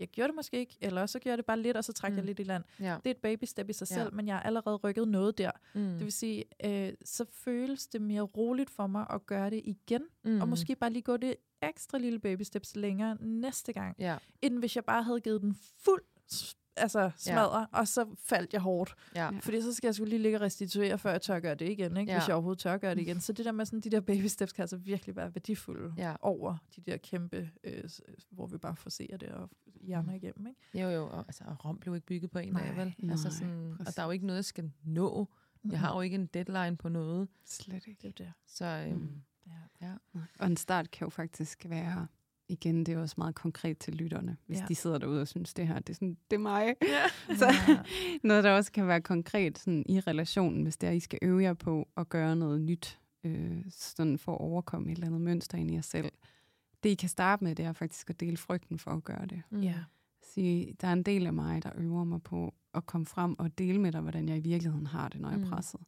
Jeg 0.00 0.08
gjorde 0.08 0.28
det 0.28 0.36
måske 0.36 0.58
ikke, 0.58 0.76
eller 0.80 1.06
så 1.06 1.18
gjorde 1.18 1.30
jeg 1.32 1.38
det 1.38 1.46
bare 1.46 1.58
lidt, 1.60 1.76
og 1.76 1.84
så 1.84 1.92
trak 1.92 2.10
mm. 2.12 2.16
jeg 2.16 2.24
lidt 2.24 2.40
i 2.40 2.42
land. 2.42 2.64
Ja. 2.80 2.96
Det 3.04 3.06
er 3.06 3.10
et 3.10 3.16
baby 3.16 3.44
step 3.44 3.70
i 3.70 3.72
sig 3.72 3.88
Ja. 3.90 3.94
selv, 3.94 4.14
men 4.14 4.26
jeg 4.26 4.34
har 4.34 4.42
allerede 4.42 4.76
rykket 4.76 5.08
noget 5.08 5.38
der. 5.38 5.50
Mm. 5.74 5.80
Det 5.80 6.00
vil 6.04 6.12
sige, 6.12 6.44
øh, 6.64 6.92
så 7.04 7.24
føles 7.32 7.86
det 7.86 8.02
mere 8.02 8.22
roligt 8.22 8.70
for 8.70 8.86
mig 8.86 9.06
at 9.10 9.26
gøre 9.26 9.50
det 9.50 9.60
igen, 9.64 10.02
mm. 10.24 10.40
og 10.40 10.48
måske 10.48 10.76
bare 10.76 10.90
lige 10.90 11.02
gå 11.02 11.16
det 11.16 11.34
ekstra 11.62 11.98
lille 11.98 12.18
baby 12.18 12.42
steps 12.42 12.76
længere 12.76 13.16
næste 13.20 13.72
gang 13.72 13.96
Ja. 13.98 14.16
end 14.42 14.58
hvis 14.58 14.76
jeg 14.76 14.84
bare 14.84 15.02
havde 15.02 15.20
givet 15.20 15.40
den 15.40 15.54
fuld 15.78 16.02
altså 16.76 17.10
smadre, 17.16 17.60
ja. 17.60 17.66
og 17.72 17.88
så 17.88 18.06
faldt 18.18 18.52
jeg 18.52 18.60
hårdt. 18.60 18.94
Ja. 19.14 19.24
Ja. 19.24 19.38
Fordi 19.40 19.60
så 19.62 19.74
skal 19.74 19.86
jeg 19.88 19.94
skulle 19.94 20.10
lige 20.10 20.22
ligge 20.22 20.36
og 20.38 20.40
restituere, 20.40 20.98
før 20.98 21.10
jeg 21.10 21.22
tør 21.22 21.40
gøre 21.40 21.54
det 21.54 21.68
igen, 21.68 21.96
ikke? 21.96 22.12
Ja. 22.12 22.18
hvis 22.18 22.28
jeg 22.28 22.34
overhovedet 22.34 22.60
tør 22.62 22.76
gøre 22.76 22.94
det 22.94 23.00
igen. 23.00 23.20
Så 23.26 23.32
det 23.32 23.44
der 23.44 23.52
med 23.52 23.64
sådan, 23.66 23.80
de 23.80 23.90
der 23.90 24.00
baby 24.00 24.26
steps 24.26 24.52
kan 24.52 24.62
altså 24.62 24.76
virkelig 24.76 25.16
være 25.16 25.34
værdifulde 25.34 25.94
Ja. 25.96 26.14
over 26.20 26.56
de 26.76 26.80
der 26.80 26.96
kæmpe, 26.96 27.50
øh, 27.64 27.84
hvor 28.30 28.46
vi 28.46 28.58
bare 28.58 28.76
forser 28.76 29.16
det 29.16 29.28
og 29.28 29.50
hjerner 29.80 30.14
igennem. 30.14 30.46
Ikke? 30.46 30.82
Jo, 30.82 30.88
jo. 30.90 31.06
Og, 31.08 31.18
altså, 31.18 31.44
og 31.46 31.64
Rom 31.64 31.78
blev 31.78 31.94
ikke 31.94 32.06
bygget 32.06 32.30
på 32.30 32.38
en 32.38 32.54
dag, 32.54 32.66
Nej, 32.74 32.84
vel? 32.84 33.10
altså, 33.10 33.28
nej, 33.28 33.36
sådan, 33.38 33.76
og 33.86 33.96
der 33.96 34.02
er 34.02 34.06
jo 34.06 34.10
ikke 34.10 34.26
noget, 34.26 34.36
jeg 34.36 34.44
skal 34.44 34.72
nå. 34.84 35.28
Jeg 35.70 35.80
har 35.80 35.94
jo 35.94 36.00
ikke 36.00 36.14
en 36.14 36.26
deadline 36.26 36.76
på 36.76 36.88
noget. 36.88 37.28
Slet 37.46 37.86
ikke. 37.86 37.98
Det 38.02 38.08
er 38.20 38.24
det. 38.24 38.32
Så 38.46 38.64
øhm, 38.88 38.98
Mm. 38.98 39.22
Ja. 39.80 39.92
Og 40.38 40.46
en 40.46 40.56
start 40.56 40.90
kan 40.90 41.04
jo 41.04 41.10
faktisk 41.10 41.66
være, 41.68 42.06
igen, 42.48 42.86
det 42.86 42.94
er 42.94 42.98
også 42.98 43.14
meget 43.18 43.34
konkret 43.34 43.78
til 43.78 43.94
lytterne, 43.94 44.36
hvis 44.46 44.58
Ja. 44.58 44.64
de 44.68 44.74
sidder 44.74 44.98
derude 44.98 45.20
og 45.20 45.28
synes, 45.28 45.54
det 45.54 45.66
her, 45.66 45.78
det 45.78 45.88
er, 45.90 45.94
sådan, 45.94 46.16
det 46.30 46.36
er 46.36 46.40
mig. 46.40 46.74
ja. 46.82 47.34
Så 47.38 47.46
Ja. 47.68 47.82
noget, 48.28 48.44
der 48.44 48.50
også 48.52 48.72
kan 48.72 48.86
være 48.86 49.00
konkret 49.00 49.58
sådan, 49.58 49.82
i 49.88 50.00
relationen, 50.00 50.62
hvis 50.62 50.76
det 50.76 50.86
er, 50.88 50.92
I 50.92 51.00
skal 51.00 51.18
øve 51.22 51.42
jer 51.42 51.54
på 51.54 51.88
at 51.96 52.08
gøre 52.08 52.36
noget 52.36 52.60
nyt, 52.60 53.00
øh, 53.24 53.64
sådan 53.70 54.18
for 54.18 54.32
at 54.34 54.40
overkomme 54.40 54.88
et 54.92 54.94
eller 54.96 55.06
andet 55.06 55.20
mønster 55.20 55.58
ind 55.58 55.70
i 55.70 55.74
jer 55.74 55.80
selv. 55.80 56.12
Det, 56.82 56.88
I 56.88 56.94
kan 56.94 57.08
starte 57.08 57.44
med, 57.44 57.54
det 57.54 57.64
er 57.64 57.72
faktisk 57.72 58.10
at 58.10 58.20
dele 58.20 58.36
frygten 58.36 58.78
for 58.78 58.90
at 58.90 59.04
gøre 59.04 59.26
det. 59.26 59.42
Mm. 59.50 59.60
ja. 59.60 59.74
Sige, 60.22 60.74
der 60.80 60.88
er 60.88 60.92
en 60.92 61.02
del 61.02 61.26
af 61.26 61.32
mig, 61.32 61.62
der 61.62 61.70
øver 61.76 62.04
mig 62.04 62.22
på 62.22 62.54
at 62.74 62.86
komme 62.86 63.06
frem 63.06 63.34
og 63.38 63.58
dele 63.58 63.80
med 63.80 63.92
dig, 63.92 64.00
hvordan 64.00 64.28
jeg 64.28 64.36
i 64.36 64.40
virkeligheden 64.40 64.86
har 64.86 65.08
det, 65.08 65.20
når 65.20 65.28
jeg 65.30 65.38
er 65.40 65.44
Mm. 65.44 65.50
presset. 65.50 65.80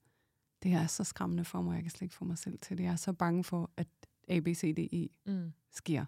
Det 0.62 0.72
er 0.72 0.86
så 0.86 1.05
skræmmende 1.05 1.44
for 1.44 1.62
mig, 1.62 1.74
jeg 1.74 1.82
kan 1.82 1.90
slet 1.90 2.02
ikke 2.02 2.14
få 2.14 2.24
mig 2.24 2.39
selv 2.39 2.59
til 2.59 2.78
det. 2.78 2.85
Jeg 2.85 2.93
er 2.93 2.97
så 2.97 3.12
bange 3.12 3.44
for, 3.44 3.70
at 3.76 3.86
A, 4.28 4.40
B, 4.40 4.48
C, 4.48 4.74
D, 4.76 4.78
E 4.94 5.09
Mm. 5.31 5.52
sker. 5.70 6.05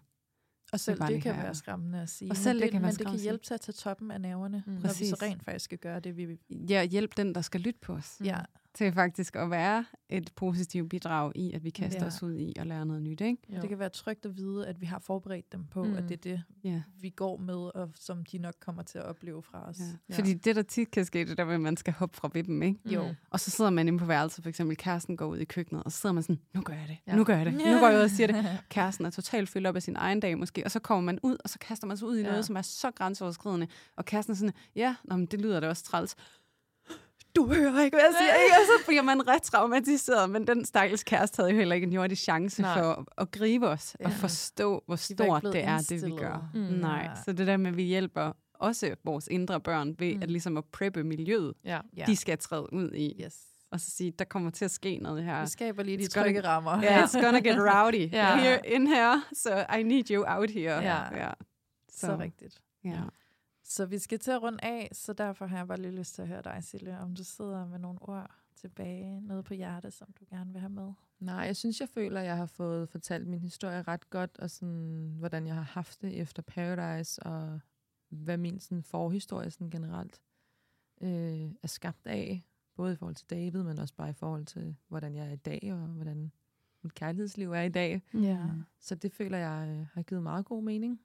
Og 0.72 0.80
selv 0.80 0.98
det 1.00 1.08
lige 1.08 1.20
kan 1.20 1.36
være 1.36 1.54
skræmmende 1.54 2.00
at 2.02 2.08
sige. 2.08 2.30
Og 2.30 2.36
men 2.36 2.42
selv 2.42 2.58
det 2.58 2.62
det, 2.64 2.72
kan 2.72 2.82
være 2.82 2.92
men 2.92 2.98
det 2.98 3.06
kan 3.06 3.18
hjælpe 3.18 3.44
til 3.44 3.54
at 3.54 3.60
tage 3.60 3.72
toppen 3.72 4.10
af 4.10 4.20
nerverne, 4.20 4.62
Mm. 4.66 4.72
når 4.72 4.80
vi 4.80 4.86
Præcis. 4.86 5.08
så 5.08 5.16
rent 5.22 5.44
faktisk 5.44 5.64
skal 5.64 5.78
gøre 5.78 6.00
det, 6.00 6.16
vi 6.16 6.24
vil. 6.24 6.38
Ja, 6.70 6.84
hjælp 6.84 7.16
den, 7.16 7.34
der 7.34 7.40
skal 7.40 7.60
lytte 7.60 7.80
på 7.82 7.92
os. 7.92 8.16
Ja, 8.24 8.38
Til 8.76 8.92
faktisk 8.92 9.36
at 9.36 9.50
være 9.50 9.84
et 10.08 10.32
positivt 10.36 10.90
bidrag 10.90 11.32
i, 11.34 11.52
at 11.52 11.64
vi 11.64 11.70
kaster 11.70 12.00
Ja. 12.00 12.06
os 12.06 12.22
ud 12.22 12.34
i 12.34 12.52
at 12.56 12.66
lære 12.66 12.86
noget 12.86 13.02
nyt. 13.02 13.20
Ikke? 13.20 13.42
Jo. 13.56 13.60
det 13.60 13.68
kan 13.68 13.78
være 13.78 13.88
trygt 13.88 14.26
at 14.26 14.36
vide, 14.36 14.66
at 14.66 14.80
vi 14.80 14.86
har 14.86 14.98
forberedt 14.98 15.52
dem 15.52 15.64
på, 15.64 15.84
Mm. 15.84 15.94
at 15.96 16.02
det 16.08 16.12
er 16.12 16.16
det, 16.16 16.42
Ja. 16.64 16.82
vi 17.00 17.08
går 17.10 17.36
med, 17.36 17.54
og 17.54 17.90
som 17.94 18.24
de 18.24 18.38
nok 18.38 18.54
kommer 18.60 18.82
til 18.82 18.98
at 18.98 19.04
opleve 19.04 19.42
fra 19.42 19.68
os. 19.68 19.78
Ja. 19.80 19.84
Ja. 20.10 20.14
Fordi 20.18 20.34
det, 20.34 20.56
der 20.56 20.62
tit 20.62 20.90
kan 20.90 21.04
ske, 21.04 21.18
det 21.18 21.30
er 21.30 21.34
der, 21.34 21.44
hvor 21.44 21.58
man 21.58 21.76
skal 21.76 21.94
hoppe 21.94 22.16
fra 22.16 22.30
vippen, 22.34 22.62
ikke? 22.62 22.78
Mm. 22.84 22.90
Jo. 22.90 23.14
Og 23.30 23.40
så 23.40 23.50
sidder 23.50 23.70
man 23.70 23.88
inde 23.88 23.98
på 23.98 24.04
værelset, 24.04 24.42
for 24.42 24.48
eksempel 24.48 24.76
kæresten 24.76 25.16
går 25.16 25.26
ud 25.26 25.38
i 25.38 25.44
køkkenet, 25.44 25.82
og 25.84 25.92
så 25.92 25.98
sidder 26.00 26.12
man 26.12 26.22
sådan, 26.22 26.40
nu 26.54 26.60
gør 26.60 26.74
jeg 26.74 26.88
det, 26.88 26.96
Ja. 27.06 27.16
nu 27.16 27.24
gør 27.24 27.36
jeg 27.36 27.46
det, 27.46 27.54
nu 27.54 27.78
går 27.80 27.88
jeg 27.88 27.98
ud 27.98 28.02
og 28.04 28.10
siger 28.10 28.26
det. 28.26 28.36
Kæresten 28.70 29.06
er 29.06 29.10
totalt 29.10 29.48
fyldt 29.48 29.66
op 29.66 29.76
af 29.76 29.82
sin 29.82 29.96
egen 29.96 30.20
dag 30.20 30.38
måske, 30.38 30.64
og 30.64 30.70
så 30.70 30.78
kommer 30.80 31.02
man 31.04 31.18
ud, 31.22 31.36
og 31.44 31.50
så 31.50 31.58
kaster 31.58 31.86
man 31.86 31.96
sig 31.96 32.08
ud 32.08 32.16
i 32.16 32.22
Ja. 32.22 32.28
noget, 32.28 32.44
som 32.44 32.56
er 32.56 32.62
så 32.62 32.90
grænseoverskridende. 32.90 33.66
Og 33.96 34.04
kæresten 34.04 34.32
er 34.32 34.36
sådan, 34.36 34.54
ja, 34.76 34.96
nå, 35.04 35.16
men 35.16 35.26
det 35.26 35.40
lyder 35.40 35.60
da 35.60 35.68
også 35.68 35.84
træls. 35.84 36.16
Du 37.36 37.46
hører 37.46 37.82
ikke, 37.84 37.96
hvad 37.96 38.04
jeg 38.04 38.14
siger, 38.20 38.34
ikke? 38.34 38.54
Og 38.56 38.66
så 38.66 38.86
bliver 38.86 39.02
man 39.02 39.28
ret 39.28 39.42
traumatiseret, 39.42 40.30
men 40.30 40.46
den 40.46 40.64
stakkels 40.64 41.04
kæreste 41.04 41.36
havde 41.40 41.50
jo 41.50 41.56
heller 41.56 41.74
ikke 41.74 41.86
en 41.86 41.92
jordig 41.92 42.18
chance 42.18 42.62
Nej. 42.62 42.78
for 42.78 42.90
at, 42.92 43.04
at 43.18 43.30
gribe 43.30 43.68
os 43.68 43.96
Ja. 44.00 44.04
og 44.06 44.12
forstå, 44.12 44.82
hvor 44.86 44.96
stort 44.96 45.42
det 45.42 45.64
er, 45.64 45.78
det 45.78 45.90
vi 45.90 45.94
indstillet. 45.94 46.18
gør. 46.20 46.50
Mm. 46.54 46.60
Nej, 46.60 47.02
Ja. 47.16 47.22
så 47.24 47.32
det 47.32 47.46
der 47.46 47.56
med, 47.56 47.70
at 47.70 47.76
vi 47.76 47.82
hjælper 47.82 48.32
også 48.54 48.94
vores 49.04 49.28
indre 49.30 49.60
børn 49.60 49.94
ved 49.98 50.14
Mm. 50.14 50.22
at 50.22 50.30
ligesom 50.30 50.56
at 50.56 50.64
preppe 50.64 51.04
miljøet, 51.04 51.54
Ja. 51.64 51.80
Ja. 51.96 52.04
de 52.06 52.16
skal 52.16 52.38
træde 52.38 52.72
ud 52.72 52.90
i. 52.92 53.22
Yes. 53.24 53.36
Og 53.70 53.80
så 53.80 53.90
sige, 53.90 54.10
der 54.18 54.24
kommer 54.24 54.50
til 54.50 54.64
at 54.64 54.70
ske 54.70 54.98
noget 55.02 55.24
her. 55.24 55.40
Vi 55.40 55.46
skaber 55.48 55.82
lige 55.82 55.98
de 55.98 56.06
trygge 56.08 56.44
rammer. 56.44 56.82
Yeah, 56.82 57.04
it's 57.04 57.20
gonna 57.24 57.38
get 57.38 57.56
rowdy 57.58 58.12
Ja. 58.12 58.36
here 58.36 58.60
in 58.66 58.86
here, 58.86 59.22
so 59.32 59.50
I 59.78 59.82
need 59.82 60.10
you 60.10 60.24
out 60.28 60.50
here. 60.50 60.74
Ja. 60.74 61.16
ja. 61.26 61.30
Så 61.92 62.16
rigtigt. 62.20 62.60
Ja. 62.84 62.90
Så 63.68 63.86
vi 63.86 63.98
skal 63.98 64.18
til 64.18 64.30
at 64.30 64.42
runde 64.42 64.64
af, 64.64 64.88
så 64.92 65.12
derfor 65.12 65.46
har 65.46 65.56
jeg 65.56 65.68
bare 65.68 65.80
lige 65.80 65.96
lyst 65.96 66.14
til 66.14 66.22
at 66.22 66.28
høre 66.28 66.42
dig, 66.42 66.58
Silje, 66.64 66.98
om 66.98 67.14
du 67.14 67.24
sidder 67.24 67.66
med 67.66 67.78
nogle 67.78 67.98
ord 68.02 68.30
tilbage? 68.54 69.20
Noget 69.20 69.44
på 69.44 69.54
hjertet, 69.54 69.92
som 69.92 70.12
du 70.20 70.24
gerne 70.30 70.52
vil 70.52 70.60
have 70.60 70.70
med? 70.70 70.92
Nej, 71.18 71.34
jeg 71.34 71.56
synes, 71.56 71.80
jeg 71.80 71.88
føler, 71.88 72.20
at 72.20 72.26
jeg 72.26 72.36
har 72.36 72.46
fået 72.46 72.88
fortalt 72.88 73.26
min 73.28 73.40
historie 73.40 73.82
ret 73.82 74.10
godt, 74.10 74.38
og 74.38 74.50
sådan, 74.50 75.14
hvordan 75.18 75.46
jeg 75.46 75.54
har 75.54 75.62
haft 75.62 76.02
det 76.02 76.20
efter 76.20 76.42
Paradise, 76.42 77.22
og 77.22 77.60
hvad 78.08 78.36
min 78.36 78.60
sådan, 78.60 78.82
forhistorie 78.82 79.50
sådan, 79.50 79.70
generelt 79.70 80.20
øh, 81.00 81.50
er 81.62 81.68
skabt 81.68 82.06
af. 82.06 82.46
Både 82.74 82.92
i 82.92 82.96
forhold 82.96 83.14
til 83.14 83.30
David, 83.30 83.62
men 83.62 83.78
også 83.78 83.94
bare 83.94 84.10
i 84.10 84.12
forhold 84.12 84.44
til, 84.44 84.76
hvordan 84.88 85.14
jeg 85.14 85.26
er 85.26 85.32
i 85.32 85.36
dag, 85.36 85.70
og 85.72 85.78
hvordan 85.78 86.32
mit 86.82 86.94
kærlighedsliv 86.94 87.52
er 87.52 87.62
i 87.62 87.68
dag. 87.68 88.02
Ja. 88.14 88.46
Så 88.80 88.94
det 88.94 89.12
føler 89.12 89.38
jeg 89.38 89.68
øh, 89.68 89.86
har 89.92 90.02
givet 90.02 90.22
meget 90.22 90.44
god 90.44 90.62
mening 90.62 91.00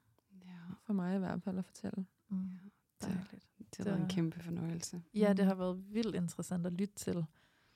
Ja, 0.46 0.74
for 0.82 0.92
mig 0.92 1.16
i 1.16 1.18
hvert 1.18 1.42
fald 1.42 1.58
at 1.58 1.64
fortælle. 1.64 2.06
Mm. 2.32 2.50
Dejligt. 3.02 3.48
det 3.58 3.76
har 3.78 3.84
været 3.84 3.96
en 3.96 4.02
Det- 4.02 4.12
kæmpe 4.12 4.40
fornøjelse. 4.40 5.02
Ja, 5.14 5.28
det 5.28 5.38
Mm. 5.44 5.48
har 5.48 5.54
været 5.54 5.84
vildt 5.92 6.16
interessant 6.16 6.66
at 6.66 6.72
lytte 6.72 6.94
til. 6.94 7.24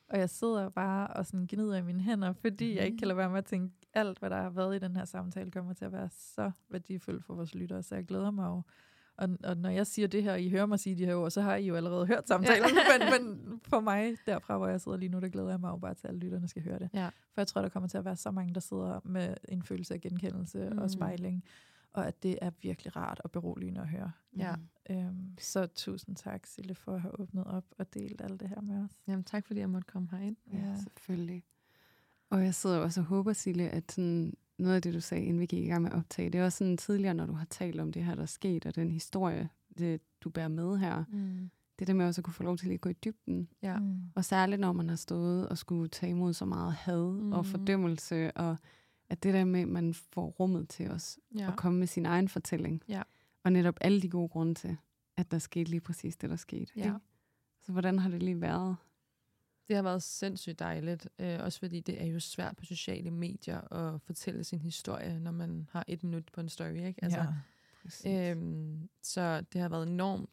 Og 0.08 0.18
jeg 0.18 0.30
sidder 0.30 0.68
bare 0.68 1.06
og 1.06 1.26
sådan 1.26 1.46
gnider 1.50 1.76
i 1.76 1.82
mine 1.82 2.00
hænder, 2.02 2.32
fordi 2.32 2.76
jeg 2.76 2.84
ikke 2.86 2.98
kan 2.98 3.08
lade 3.08 3.16
være 3.16 3.30
med 3.30 3.38
at 3.38 3.44
tænke, 3.44 3.74
alt 3.94 4.18
hvad 4.18 4.30
der 4.30 4.36
har 4.42 4.50
været 4.50 4.76
i 4.76 4.78
den 4.78 4.96
her 4.96 5.04
samtale, 5.04 5.50
kommer 5.50 5.72
til 5.72 5.84
at 5.84 5.92
være 5.92 6.08
så 6.12 6.50
værdifuldt 6.68 7.24
for 7.24 7.34
vores 7.34 7.54
lyttere, 7.54 7.82
så 7.82 7.94
jeg 7.94 8.04
glæder 8.04 8.30
mig 8.30 8.46
jo. 8.46 8.62
Og, 9.18 9.28
og 9.44 9.56
når 9.56 9.68
jeg 9.70 9.86
siger 9.86 10.08
det 10.08 10.22
her, 10.22 10.32
og 10.32 10.40
I 10.40 10.50
hører 10.50 10.66
mig 10.66 10.80
sige 10.80 10.96
de 10.96 11.06
her 11.06 11.14
ord, 11.14 11.30
så 11.30 11.40
har 11.42 11.56
I 11.56 11.66
jo 11.66 11.74
allerede 11.74 12.06
hørt 12.06 12.28
samtalen. 12.28 12.68
men, 12.92 13.22
men 13.22 13.60
for 13.68 13.80
mig, 13.80 14.16
derfra 14.26 14.56
hvor 14.58 14.66
jeg 14.66 14.80
sidder 14.80 14.98
lige 14.98 15.08
nu, 15.08 15.20
der 15.20 15.28
glæder 15.28 15.50
jeg 15.50 15.60
mig 15.60 15.68
jo 15.70 15.76
bare 15.76 15.94
til, 15.94 16.06
at 16.06 16.08
alle 16.08 16.20
lytterne 16.20 16.48
skal 16.48 16.62
høre 16.62 16.78
det. 16.78 16.90
Ja. 16.94 17.06
For 17.06 17.40
jeg 17.40 17.46
tror, 17.46 17.60
der 17.62 17.68
kommer 17.68 17.88
til 17.88 17.98
at 17.98 18.04
være 18.04 18.16
så 18.16 18.30
mange, 18.30 18.54
der 18.54 18.60
sidder 18.60 19.00
med 19.04 19.34
en 19.48 19.62
følelse 19.62 19.94
af 19.94 20.00
genkendelse 20.00 20.58
mm. 20.58 20.72
Mm. 20.76 20.78
og 20.78 20.90
spejling. 20.90 21.44
Og 21.96 22.06
at 22.06 22.22
det 22.22 22.38
er 22.42 22.50
virkelig 22.62 22.96
rart 22.96 23.20
og 23.24 23.30
beroligende 23.30 23.80
at 23.80 23.88
høre. 23.88 24.12
Ja. 24.36 24.54
Øhm, 24.90 25.38
så 25.38 25.66
tusind 25.66 26.16
tak, 26.16 26.46
Sille, 26.46 26.74
for 26.74 26.94
at 26.94 27.00
have 27.00 27.20
åbnet 27.20 27.44
op 27.44 27.64
og 27.78 27.94
delt 27.94 28.20
alt 28.20 28.40
det 28.40 28.48
her 28.48 28.60
med 28.60 28.84
os. 28.84 28.90
Jamen 29.08 29.24
tak, 29.24 29.46
fordi 29.46 29.60
jeg 29.60 29.70
måtte 29.70 29.86
komme 29.86 30.08
herind. 30.10 30.36
Ja, 30.52 30.76
selvfølgelig. 30.76 31.44
Og 32.30 32.44
jeg 32.44 32.54
sidder 32.54 32.78
også 32.78 33.00
og 33.00 33.06
håber, 33.06 33.32
Sille, 33.32 33.68
at 33.68 33.92
sådan 33.92 34.34
noget 34.58 34.74
af 34.74 34.82
det, 34.82 34.94
du 34.94 35.00
sagde, 35.00 35.24
inden 35.24 35.40
vi 35.40 35.46
gik 35.46 35.64
i 35.64 35.68
gang 35.68 35.82
med 35.82 35.90
at 35.90 35.96
optage, 35.96 36.30
det 36.30 36.40
er 36.40 36.44
også 36.44 36.58
sådan 36.58 36.76
tidligere, 36.76 37.14
når 37.14 37.26
du 37.26 37.32
har 37.32 37.44
talt 37.44 37.80
om 37.80 37.92
det 37.92 38.04
her, 38.04 38.14
der 38.14 38.22
er 38.22 38.26
sket, 38.26 38.66
og 38.66 38.74
den 38.74 38.90
historie, 38.90 39.48
det, 39.78 40.00
du 40.20 40.30
bærer 40.30 40.48
med 40.48 40.78
her. 40.78 41.04
Mm. 41.08 41.50
Det 41.78 41.86
der 41.86 41.94
med 41.94 42.06
også 42.06 42.20
at 42.20 42.24
kunne 42.24 42.34
få 42.34 42.42
lov 42.42 42.56
til 42.56 42.70
at 42.72 42.80
gå 42.80 42.88
i 42.88 42.92
dybden. 42.92 43.48
Ja. 43.62 43.78
Mm. 43.78 44.00
Og 44.14 44.24
særligt, 44.24 44.60
når 44.60 44.72
man 44.72 44.88
har 44.88 44.96
stået 44.96 45.48
og 45.48 45.58
skulle 45.58 45.88
tage 45.88 46.10
imod 46.10 46.32
så 46.32 46.44
meget 46.44 46.72
had 46.72 47.12
mm. 47.12 47.32
og 47.32 47.46
fordømmelse, 47.46 48.36
og 48.36 48.58
at 49.08 49.22
det 49.22 49.34
der 49.34 49.44
med, 49.44 49.60
at 49.60 49.68
man 49.68 49.94
får 49.94 50.26
rummet 50.26 50.68
til 50.68 50.90
os 50.90 51.18
Ja. 51.38 51.48
at 51.48 51.56
komme 51.56 51.78
med 51.78 51.86
sin 51.86 52.06
egen 52.06 52.28
fortælling. 52.28 52.82
Ja. 52.88 53.02
Og 53.44 53.52
netop 53.52 53.76
alle 53.80 54.02
de 54.02 54.08
gode 54.08 54.28
grunde 54.28 54.54
til, 54.54 54.76
at 55.16 55.30
der 55.30 55.38
skete 55.38 55.70
lige 55.70 55.80
præcis 55.80 56.16
det, 56.16 56.30
der 56.30 56.36
skete. 56.36 56.72
Ja. 56.76 56.84
ikke? 56.84 56.96
Så 57.62 57.72
hvordan 57.72 57.98
har 57.98 58.10
det 58.10 58.22
lige 58.22 58.40
været? 58.40 58.76
Det 59.68 59.76
har 59.76 59.82
været 59.82 60.02
sindssygt 60.02 60.58
dejligt, 60.58 61.08
øh, 61.18 61.38
også 61.42 61.58
fordi 61.58 61.80
det 61.80 62.02
er 62.02 62.06
jo 62.06 62.20
svært 62.20 62.56
på 62.56 62.64
sociale 62.64 63.10
medier 63.10 63.72
at 63.72 64.00
fortælle 64.02 64.44
sin 64.44 64.60
historie, 64.60 65.18
når 65.20 65.30
man 65.30 65.68
har 65.72 65.84
et 65.88 66.02
minut 66.04 66.24
på 66.32 66.40
en 66.40 66.48
story. 66.48 66.74
Ikke? 66.86 67.04
Altså, 67.04 67.18
ja. 67.18 67.26
Præcis. 67.82 68.06
øhm, 68.06 68.88
så 69.02 69.40
det 69.52 69.60
har 69.60 69.68
været 69.68 69.88
enormt 69.88 70.30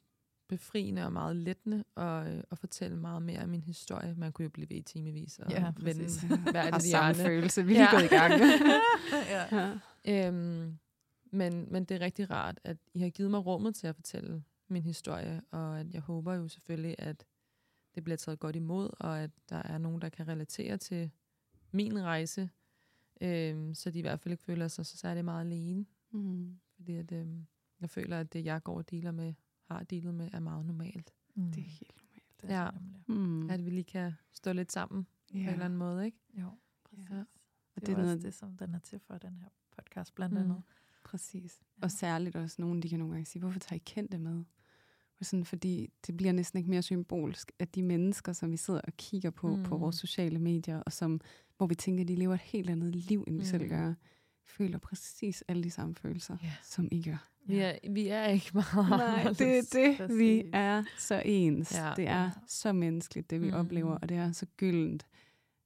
befriende 0.48 1.06
og 1.06 1.14
meget 1.14 1.36
lettende 1.36 1.84
at, 1.98 2.28
øh, 2.38 2.44
at 2.52 2.57
fortælle 2.60 2.98
meget 2.98 3.22
mere 3.22 3.40
af 3.40 3.48
min 3.48 3.64
historie. 3.64 4.15
Man 4.18 4.32
kunne 4.32 4.44
jo 4.44 4.49
blive 4.49 4.70
ved 4.70 4.78
i 4.78 4.82
timevis 4.82 5.40
og 5.40 5.52
Ja, 5.52 5.74
vende 5.82 6.03
hver 6.52 6.61
har 6.61 6.72
af 6.72 6.80
de 6.80 6.90
samme 6.90 7.15
følelse. 7.24 7.65
Vi 7.65 7.76
er 7.76 7.80
Ja. 7.82 7.91
gået 7.91 8.03
i 8.03 8.07
gang. 8.07 8.34
ja. 9.34 9.74
ja. 10.06 10.28
Øhm, 10.28 10.78
men, 11.32 11.68
men 11.72 11.84
det 11.86 11.95
er 11.95 11.99
rigtig 12.02 12.30
rart, 12.32 12.60
at 12.64 12.78
I 12.94 12.99
har 12.99 13.10
givet 13.10 13.32
mig 13.32 13.45
rummet 13.45 13.76
til 13.76 13.88
at 13.88 13.95
fortælle 13.95 14.44
min 14.68 14.84
historie, 14.84 15.41
og 15.52 15.80
at 15.80 15.94
jeg 15.94 16.02
håber 16.02 16.34
jo 16.34 16.48
selvfølgelig, 16.48 16.95
at 16.99 17.26
det 17.95 18.03
bliver 18.03 18.18
taget 18.18 18.40
godt 18.40 18.56
imod, 18.56 18.90
og 18.99 19.20
at 19.24 19.32
der 19.49 19.56
er 19.64 19.78
nogen, 19.78 20.02
der 20.02 20.10
kan 20.10 20.28
relatere 20.28 20.78
til 20.78 21.11
min 21.72 22.03
rejse, 22.03 22.49
øhm, 23.22 23.74
så 23.76 23.91
de 23.91 23.99
i 23.99 24.02
hvert 24.02 24.20
fald 24.20 24.32
ikke 24.32 24.44
føler 24.44 24.68
sig 24.68 24.86
så 24.86 24.98
særlig 24.98 25.26
meget 25.26 25.45
alene. 25.45 25.86
Mm. 26.11 26.60
Fordi 26.76 26.95
at, 26.95 27.11
øhm, 27.11 27.48
jeg 27.82 27.90
føler, 27.90 28.20
at 28.20 28.34
det, 28.34 28.45
jeg 28.45 28.64
går 28.64 28.78
og 28.78 28.91
dealer 28.91 29.11
med, 29.11 29.34
har 29.74 29.84
dealet 29.84 30.16
med, 30.16 30.30
er 30.34 30.40
meget 30.40 30.66
normalt. 30.66 31.14
Mm. 31.36 31.52
Det 31.52 31.60
er 31.60 31.68
helt 31.70 31.94
normalt. 31.98 32.41
det 32.41 32.52
er 32.52 32.64
Ja. 32.64 32.70
Mm. 33.08 33.50
At 33.50 33.66
vi 33.66 33.70
lige 33.70 33.84
kan 33.84 34.12
stå 34.34 34.54
lidt 34.54 34.72
sammen 34.72 35.08
ja. 35.34 35.34
på 35.34 35.40
en 35.40 35.50
eller 35.50 35.66
anden 35.66 35.80
måde, 35.80 36.06
ikke? 36.06 36.18
Jo, 36.34 36.50
præcis. 36.84 37.10
Ja. 37.10 37.20
Og 37.20 37.26
Det, 37.76 37.86
det 37.88 37.94
er 37.94 37.98
også 37.98 38.06
noget- 38.06 38.22
det, 38.24 38.34
som 38.34 38.58
den 38.58 38.74
er 38.76 38.80
til 38.80 39.00
for, 39.00 39.18
den 39.18 39.38
her 39.38 39.50
podcast 39.78 40.16
blandt 40.16 40.34
Mm. 40.36 40.41
andet. 40.41 40.64
Præcis. 41.04 41.62
Ja. 41.78 41.84
Og 41.84 41.91
særligt 41.91 42.36
også 42.36 42.56
nogen, 42.62 42.82
de 42.82 42.90
kan 42.90 43.00
nogle 43.00 43.14
gange 43.14 43.26
sige, 43.26 43.40
hvorfor 43.40 43.60
tager 43.60 43.76
I 43.78 43.84
kendte 43.86 44.18
med? 44.18 44.44
Og 45.20 45.26
sådan, 45.26 45.45
fordi 45.45 45.90
det 46.08 46.18
bliver 46.18 46.32
næsten 46.32 46.58
ikke 46.58 46.70
mere 46.70 46.82
symbolsk, 46.82 47.52
at 47.60 47.76
de 47.76 47.84
mennesker, 47.84 48.34
som 48.34 48.52
vi 48.52 48.58
sidder 48.58 48.82
og 48.84 48.94
kigger 48.98 49.30
på 49.30 49.56
mm. 49.56 49.64
på 49.64 49.76
Mm. 49.76 49.82
vores 49.82 49.95
sociale 49.95 50.40
medier, 50.40 50.78
og 50.80 50.91
som, 50.94 51.22
hvor 51.58 51.68
vi 51.68 51.76
tænker, 51.76 52.04
at 52.04 52.08
de 52.08 52.16
lever 52.16 52.34
et 52.34 52.40
helt 52.40 52.70
andet 52.70 52.95
liv, 52.95 53.24
end 53.28 53.36
vi 53.36 53.40
mm. 53.41 53.45
selv 53.45 53.64
Mm. 53.64 53.70
gør, 53.70 53.94
føler 54.45 54.78
præcis 54.78 55.44
alle 55.48 55.64
de 55.64 55.72
samme 55.72 55.95
følelser, 55.95 56.38
Ja. 56.44 56.52
som 56.64 56.88
I 56.91 57.02
gør. 57.03 57.28
Vi, 57.45 57.57
er, 57.60 57.74
vi 57.91 58.07
er 58.07 58.26
ikke 58.26 58.52
meget 58.76 58.90
Nej, 58.90 59.24
det 59.24 59.57
er 59.57 59.61
det. 59.74 60.18
Vi 60.18 60.41
Præcis. 60.41 60.49
er 60.53 60.84
så 60.98 61.22
ens. 61.26 61.74
Ja. 61.76 61.94
Det 61.95 62.07
er 62.07 62.32
så 62.48 62.74
menneskeligt, 62.74 63.30
det 63.30 63.41
vi. 63.41 63.48
Mm. 63.48 63.53
oplever, 63.57 63.95
og 63.98 64.10
det 64.10 64.18
er 64.18 64.32
så 64.32 64.45
gyldent, 64.57 65.06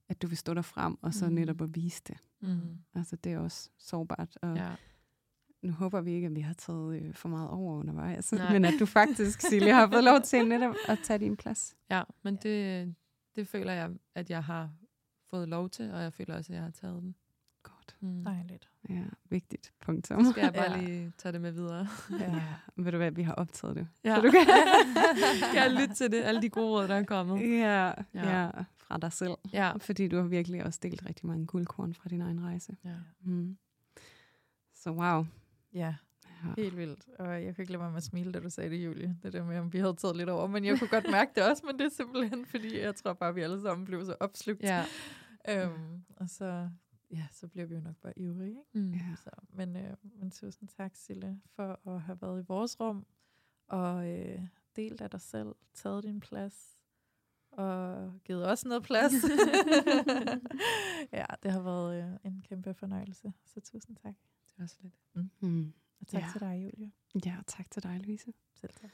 at 0.08 0.22
du 0.22 0.26
vil 0.26 0.36
stå 0.38 0.54
der 0.54 0.62
frem 0.62 0.98
og 1.02 1.14
så 1.14 1.26
Mm. 1.26 1.32
netop 1.32 1.60
at 1.62 1.74
vise 1.74 2.02
det. 2.08 2.16
Mm. 2.40 2.60
Altså, 2.94 3.16
det 3.16 3.32
er 3.32 3.38
også 3.38 3.70
sårbart. 3.78 4.38
Og 4.42 4.56
Ja. 4.56 4.70
nu 5.62 5.72
håber 5.72 6.00
vi 6.00 6.12
ikke, 6.12 6.26
at 6.26 6.34
vi 6.34 6.40
har 6.40 6.54
taget 6.54 7.02
øh, 7.02 7.14
for 7.14 7.28
meget 7.28 7.50
over 7.50 7.76
undervejs, 7.76 8.32
Nej. 8.32 8.52
men 8.52 8.64
at 8.64 8.74
du 8.80 8.86
faktisk, 8.86 9.40
Silje, 9.40 9.72
har 9.72 9.90
fået 9.90 10.04
lov 10.04 10.20
til 10.20 10.48
netop 10.48 10.74
at 10.88 10.98
tage 11.04 11.18
din 11.18 11.36
plads. 11.36 11.76
Ja, 11.90 12.02
men 12.22 12.36
det, 12.36 12.94
det 13.36 13.48
føler 13.48 13.72
jeg, 13.72 13.90
at 14.14 14.30
jeg 14.30 14.44
har 14.44 14.70
fået 15.30 15.48
lov 15.48 15.70
til, 15.70 15.90
og 15.92 16.02
jeg 16.02 16.12
føler 16.12 16.36
også, 16.36 16.52
at 16.52 16.56
jeg 16.56 16.62
har 16.64 16.70
taget 16.70 17.02
den. 17.02 17.14
Godt. 18.00 18.02
Mm. 18.02 18.24
Dejligt. 18.24 18.68
Ja, 18.88 19.02
vigtigt. 19.30 19.72
Punktum. 19.80 20.24
Så 20.24 20.30
skal 20.30 20.42
jeg 20.42 20.52
bare 20.54 20.72
Ja. 20.72 20.80
lige 20.86 21.12
tage 21.18 21.32
det 21.32 21.40
med 21.40 21.52
videre. 21.52 21.88
Ja. 22.10 22.16
Ja, 22.34 22.42
ved 22.76 22.92
du 22.92 22.98
hvad, 22.98 23.10
vi 23.10 23.22
har 23.22 23.32
optaget 23.34 23.76
det. 23.76 23.88
Ja. 24.04 24.14
Så 24.16 24.20
du 24.20 24.30
kan... 24.30 24.46
kan 25.52 25.62
jeg 25.62 25.70
lytte 25.80 25.94
til 25.94 26.10
det, 26.12 26.22
alle 26.22 26.42
de 26.42 26.48
gode 26.48 26.66
råd, 26.82 26.88
der 26.88 26.94
er 26.94 27.04
kommet. 27.04 27.40
ja, 27.40 27.92
Ja. 28.14 28.40
ja, 28.40 28.50
fra 28.76 28.98
dig 28.98 29.12
selv. 29.12 29.34
Ja. 29.52 29.72
Fordi 29.78 30.08
du 30.08 30.16
har 30.16 30.24
virkelig 30.28 30.64
også 30.64 30.78
delt 30.82 31.06
rigtig 31.08 31.26
mange 31.26 31.46
guldkorn 31.46 31.94
fra 31.94 32.08
din 32.08 32.20
egen 32.20 32.44
rejse. 32.44 32.76
ja. 32.84 32.94
Mm. 33.24 33.56
Så 34.74 34.90
wow. 34.90 35.26
ja, 35.74 35.94
Ja. 36.44 36.62
helt 36.62 36.76
vildt. 36.76 37.04
Og 37.18 37.44
jeg 37.44 37.54
kan 37.54 37.62
ikke 37.62 37.72
lade 37.72 37.80
være 37.80 37.90
med 37.90 37.96
at 37.96 38.02
smile, 38.02 38.32
da 38.32 38.40
du 38.40 38.50
sagde 38.50 38.70
det, 38.70 38.84
Julie. 38.84 39.16
Det 39.22 39.32
der 39.32 39.44
med, 39.44 39.58
om 39.58 39.72
vi 39.72 39.78
havde 39.78 39.94
taget 39.96 40.16
lidt 40.16 40.28
over. 40.28 40.46
Men 40.46 40.64
jeg 40.64 40.78
kunne 40.78 40.88
godt 40.88 41.10
mærke 41.10 41.30
det 41.34 41.50
også, 41.50 41.62
men 41.66 41.78
det 41.78 41.84
er 41.86 41.90
simpelthen, 41.90 42.46
fordi 42.46 42.80
jeg 42.80 42.94
tror 42.94 43.12
bare, 43.12 43.34
vi 43.34 43.40
alle 43.40 43.60
sammen 43.62 43.84
blev 43.84 44.04
så 44.04 44.14
opslugt. 44.20 44.62
ja. 44.62 44.84
Øhm, 45.48 46.02
og 46.16 46.28
så, 46.28 46.68
ja, 47.10 47.26
så 47.32 47.48
bliver 47.48 47.66
vi 47.66 47.74
jo 47.74 47.80
nok 47.80 47.96
bare 47.96 48.18
ivrige, 48.18 48.50
ikke? 48.50 48.62
Mm. 48.74 48.92
Ja. 48.92 49.14
Så, 49.24 49.30
men, 49.52 49.76
øh, 49.76 49.96
men 50.14 50.30
tusind 50.30 50.68
tak, 50.68 50.96
Sille, 50.96 51.40
for 51.46 51.80
at 51.88 52.00
have 52.02 52.22
været 52.22 52.42
i 52.42 52.44
vores 52.48 52.80
rum, 52.80 53.06
og 53.68 54.08
øh, 54.08 54.40
delt 54.76 55.00
af 55.00 55.10
dig 55.10 55.20
selv, 55.20 55.54
taget 55.74 56.04
din 56.04 56.20
plads, 56.20 56.78
og 57.50 58.12
givet 58.24 58.48
os 58.50 58.64
noget 58.64 58.82
plads. 58.82 59.12
ja, 61.12 61.24
det 61.42 61.52
har 61.52 61.62
været 61.62 62.02
øh, 62.04 62.16
en 62.32 62.42
kæmpe 62.48 62.74
fornøjelse, 62.74 63.32
så 63.44 63.60
tusind 63.60 63.96
tak. 63.96 64.14
Det 64.46 64.54
var 64.58 64.66
så 64.66 64.76
lidt. 64.82 64.94
Mm. 65.40 65.72
Og 66.00 66.06
tak 66.06 66.20
Ja. 66.22 66.28
til 66.32 66.40
dig, 66.40 66.62
Julie. 66.64 66.92
Ja, 67.26 67.36
tak 67.46 67.70
til 67.70 67.82
dig, 67.82 68.00
Louise. 68.04 68.32
Selv 68.54 68.72
tak. 68.80 68.90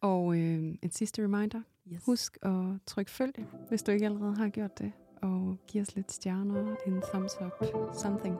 Og 0.00 0.38
øh, 0.38 0.74
en 0.82 0.90
sidste 0.90 1.24
reminder. 1.24 1.62
Yes. 1.92 2.04
Husk 2.04 2.38
at 2.42 2.64
trykke 2.86 3.10
følg, 3.10 3.46
hvis 3.68 3.82
du 3.82 3.92
ikke 3.92 4.04
allerede 4.04 4.36
har 4.36 4.48
gjort 4.48 4.78
det. 4.78 4.92
Og 5.22 5.58
giv 5.66 5.82
os 5.82 5.96
lidt 5.96 6.12
stjerner, 6.12 6.76
en 6.86 7.02
thumbs 7.12 7.36
up, 7.40 7.66
something. 7.92 8.38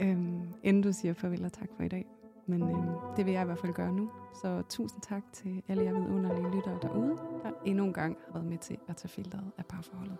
Øhm, 0.00 0.42
inden 0.62 0.82
du 0.82 0.92
siger 0.92 1.14
farvel 1.14 1.44
og 1.44 1.52
tak 1.52 1.68
for 1.76 1.82
i 1.82 1.88
dag. 1.88 2.06
Men 2.46 2.62
øhm, 2.62 3.14
det 3.16 3.26
vil 3.26 3.32
jeg 3.32 3.42
i 3.42 3.44
hvert 3.44 3.58
fald 3.58 3.72
gøre 3.72 3.92
nu. 3.92 4.10
Så 4.42 4.62
tusind 4.68 5.02
tak 5.02 5.22
til 5.32 5.62
alle 5.68 5.84
jer 5.84 5.92
vidunderlige 5.92 6.50
lyttere 6.54 6.78
derude, 6.82 7.16
der 7.42 7.50
endnu 7.64 7.84
en 7.84 7.92
gang 7.92 8.16
har 8.26 8.32
været 8.32 8.46
med 8.46 8.58
til 8.58 8.78
at 8.88 8.96
tage 8.96 9.08
filteret 9.08 9.50
af 9.58 9.64
parforholdet. 9.66 10.18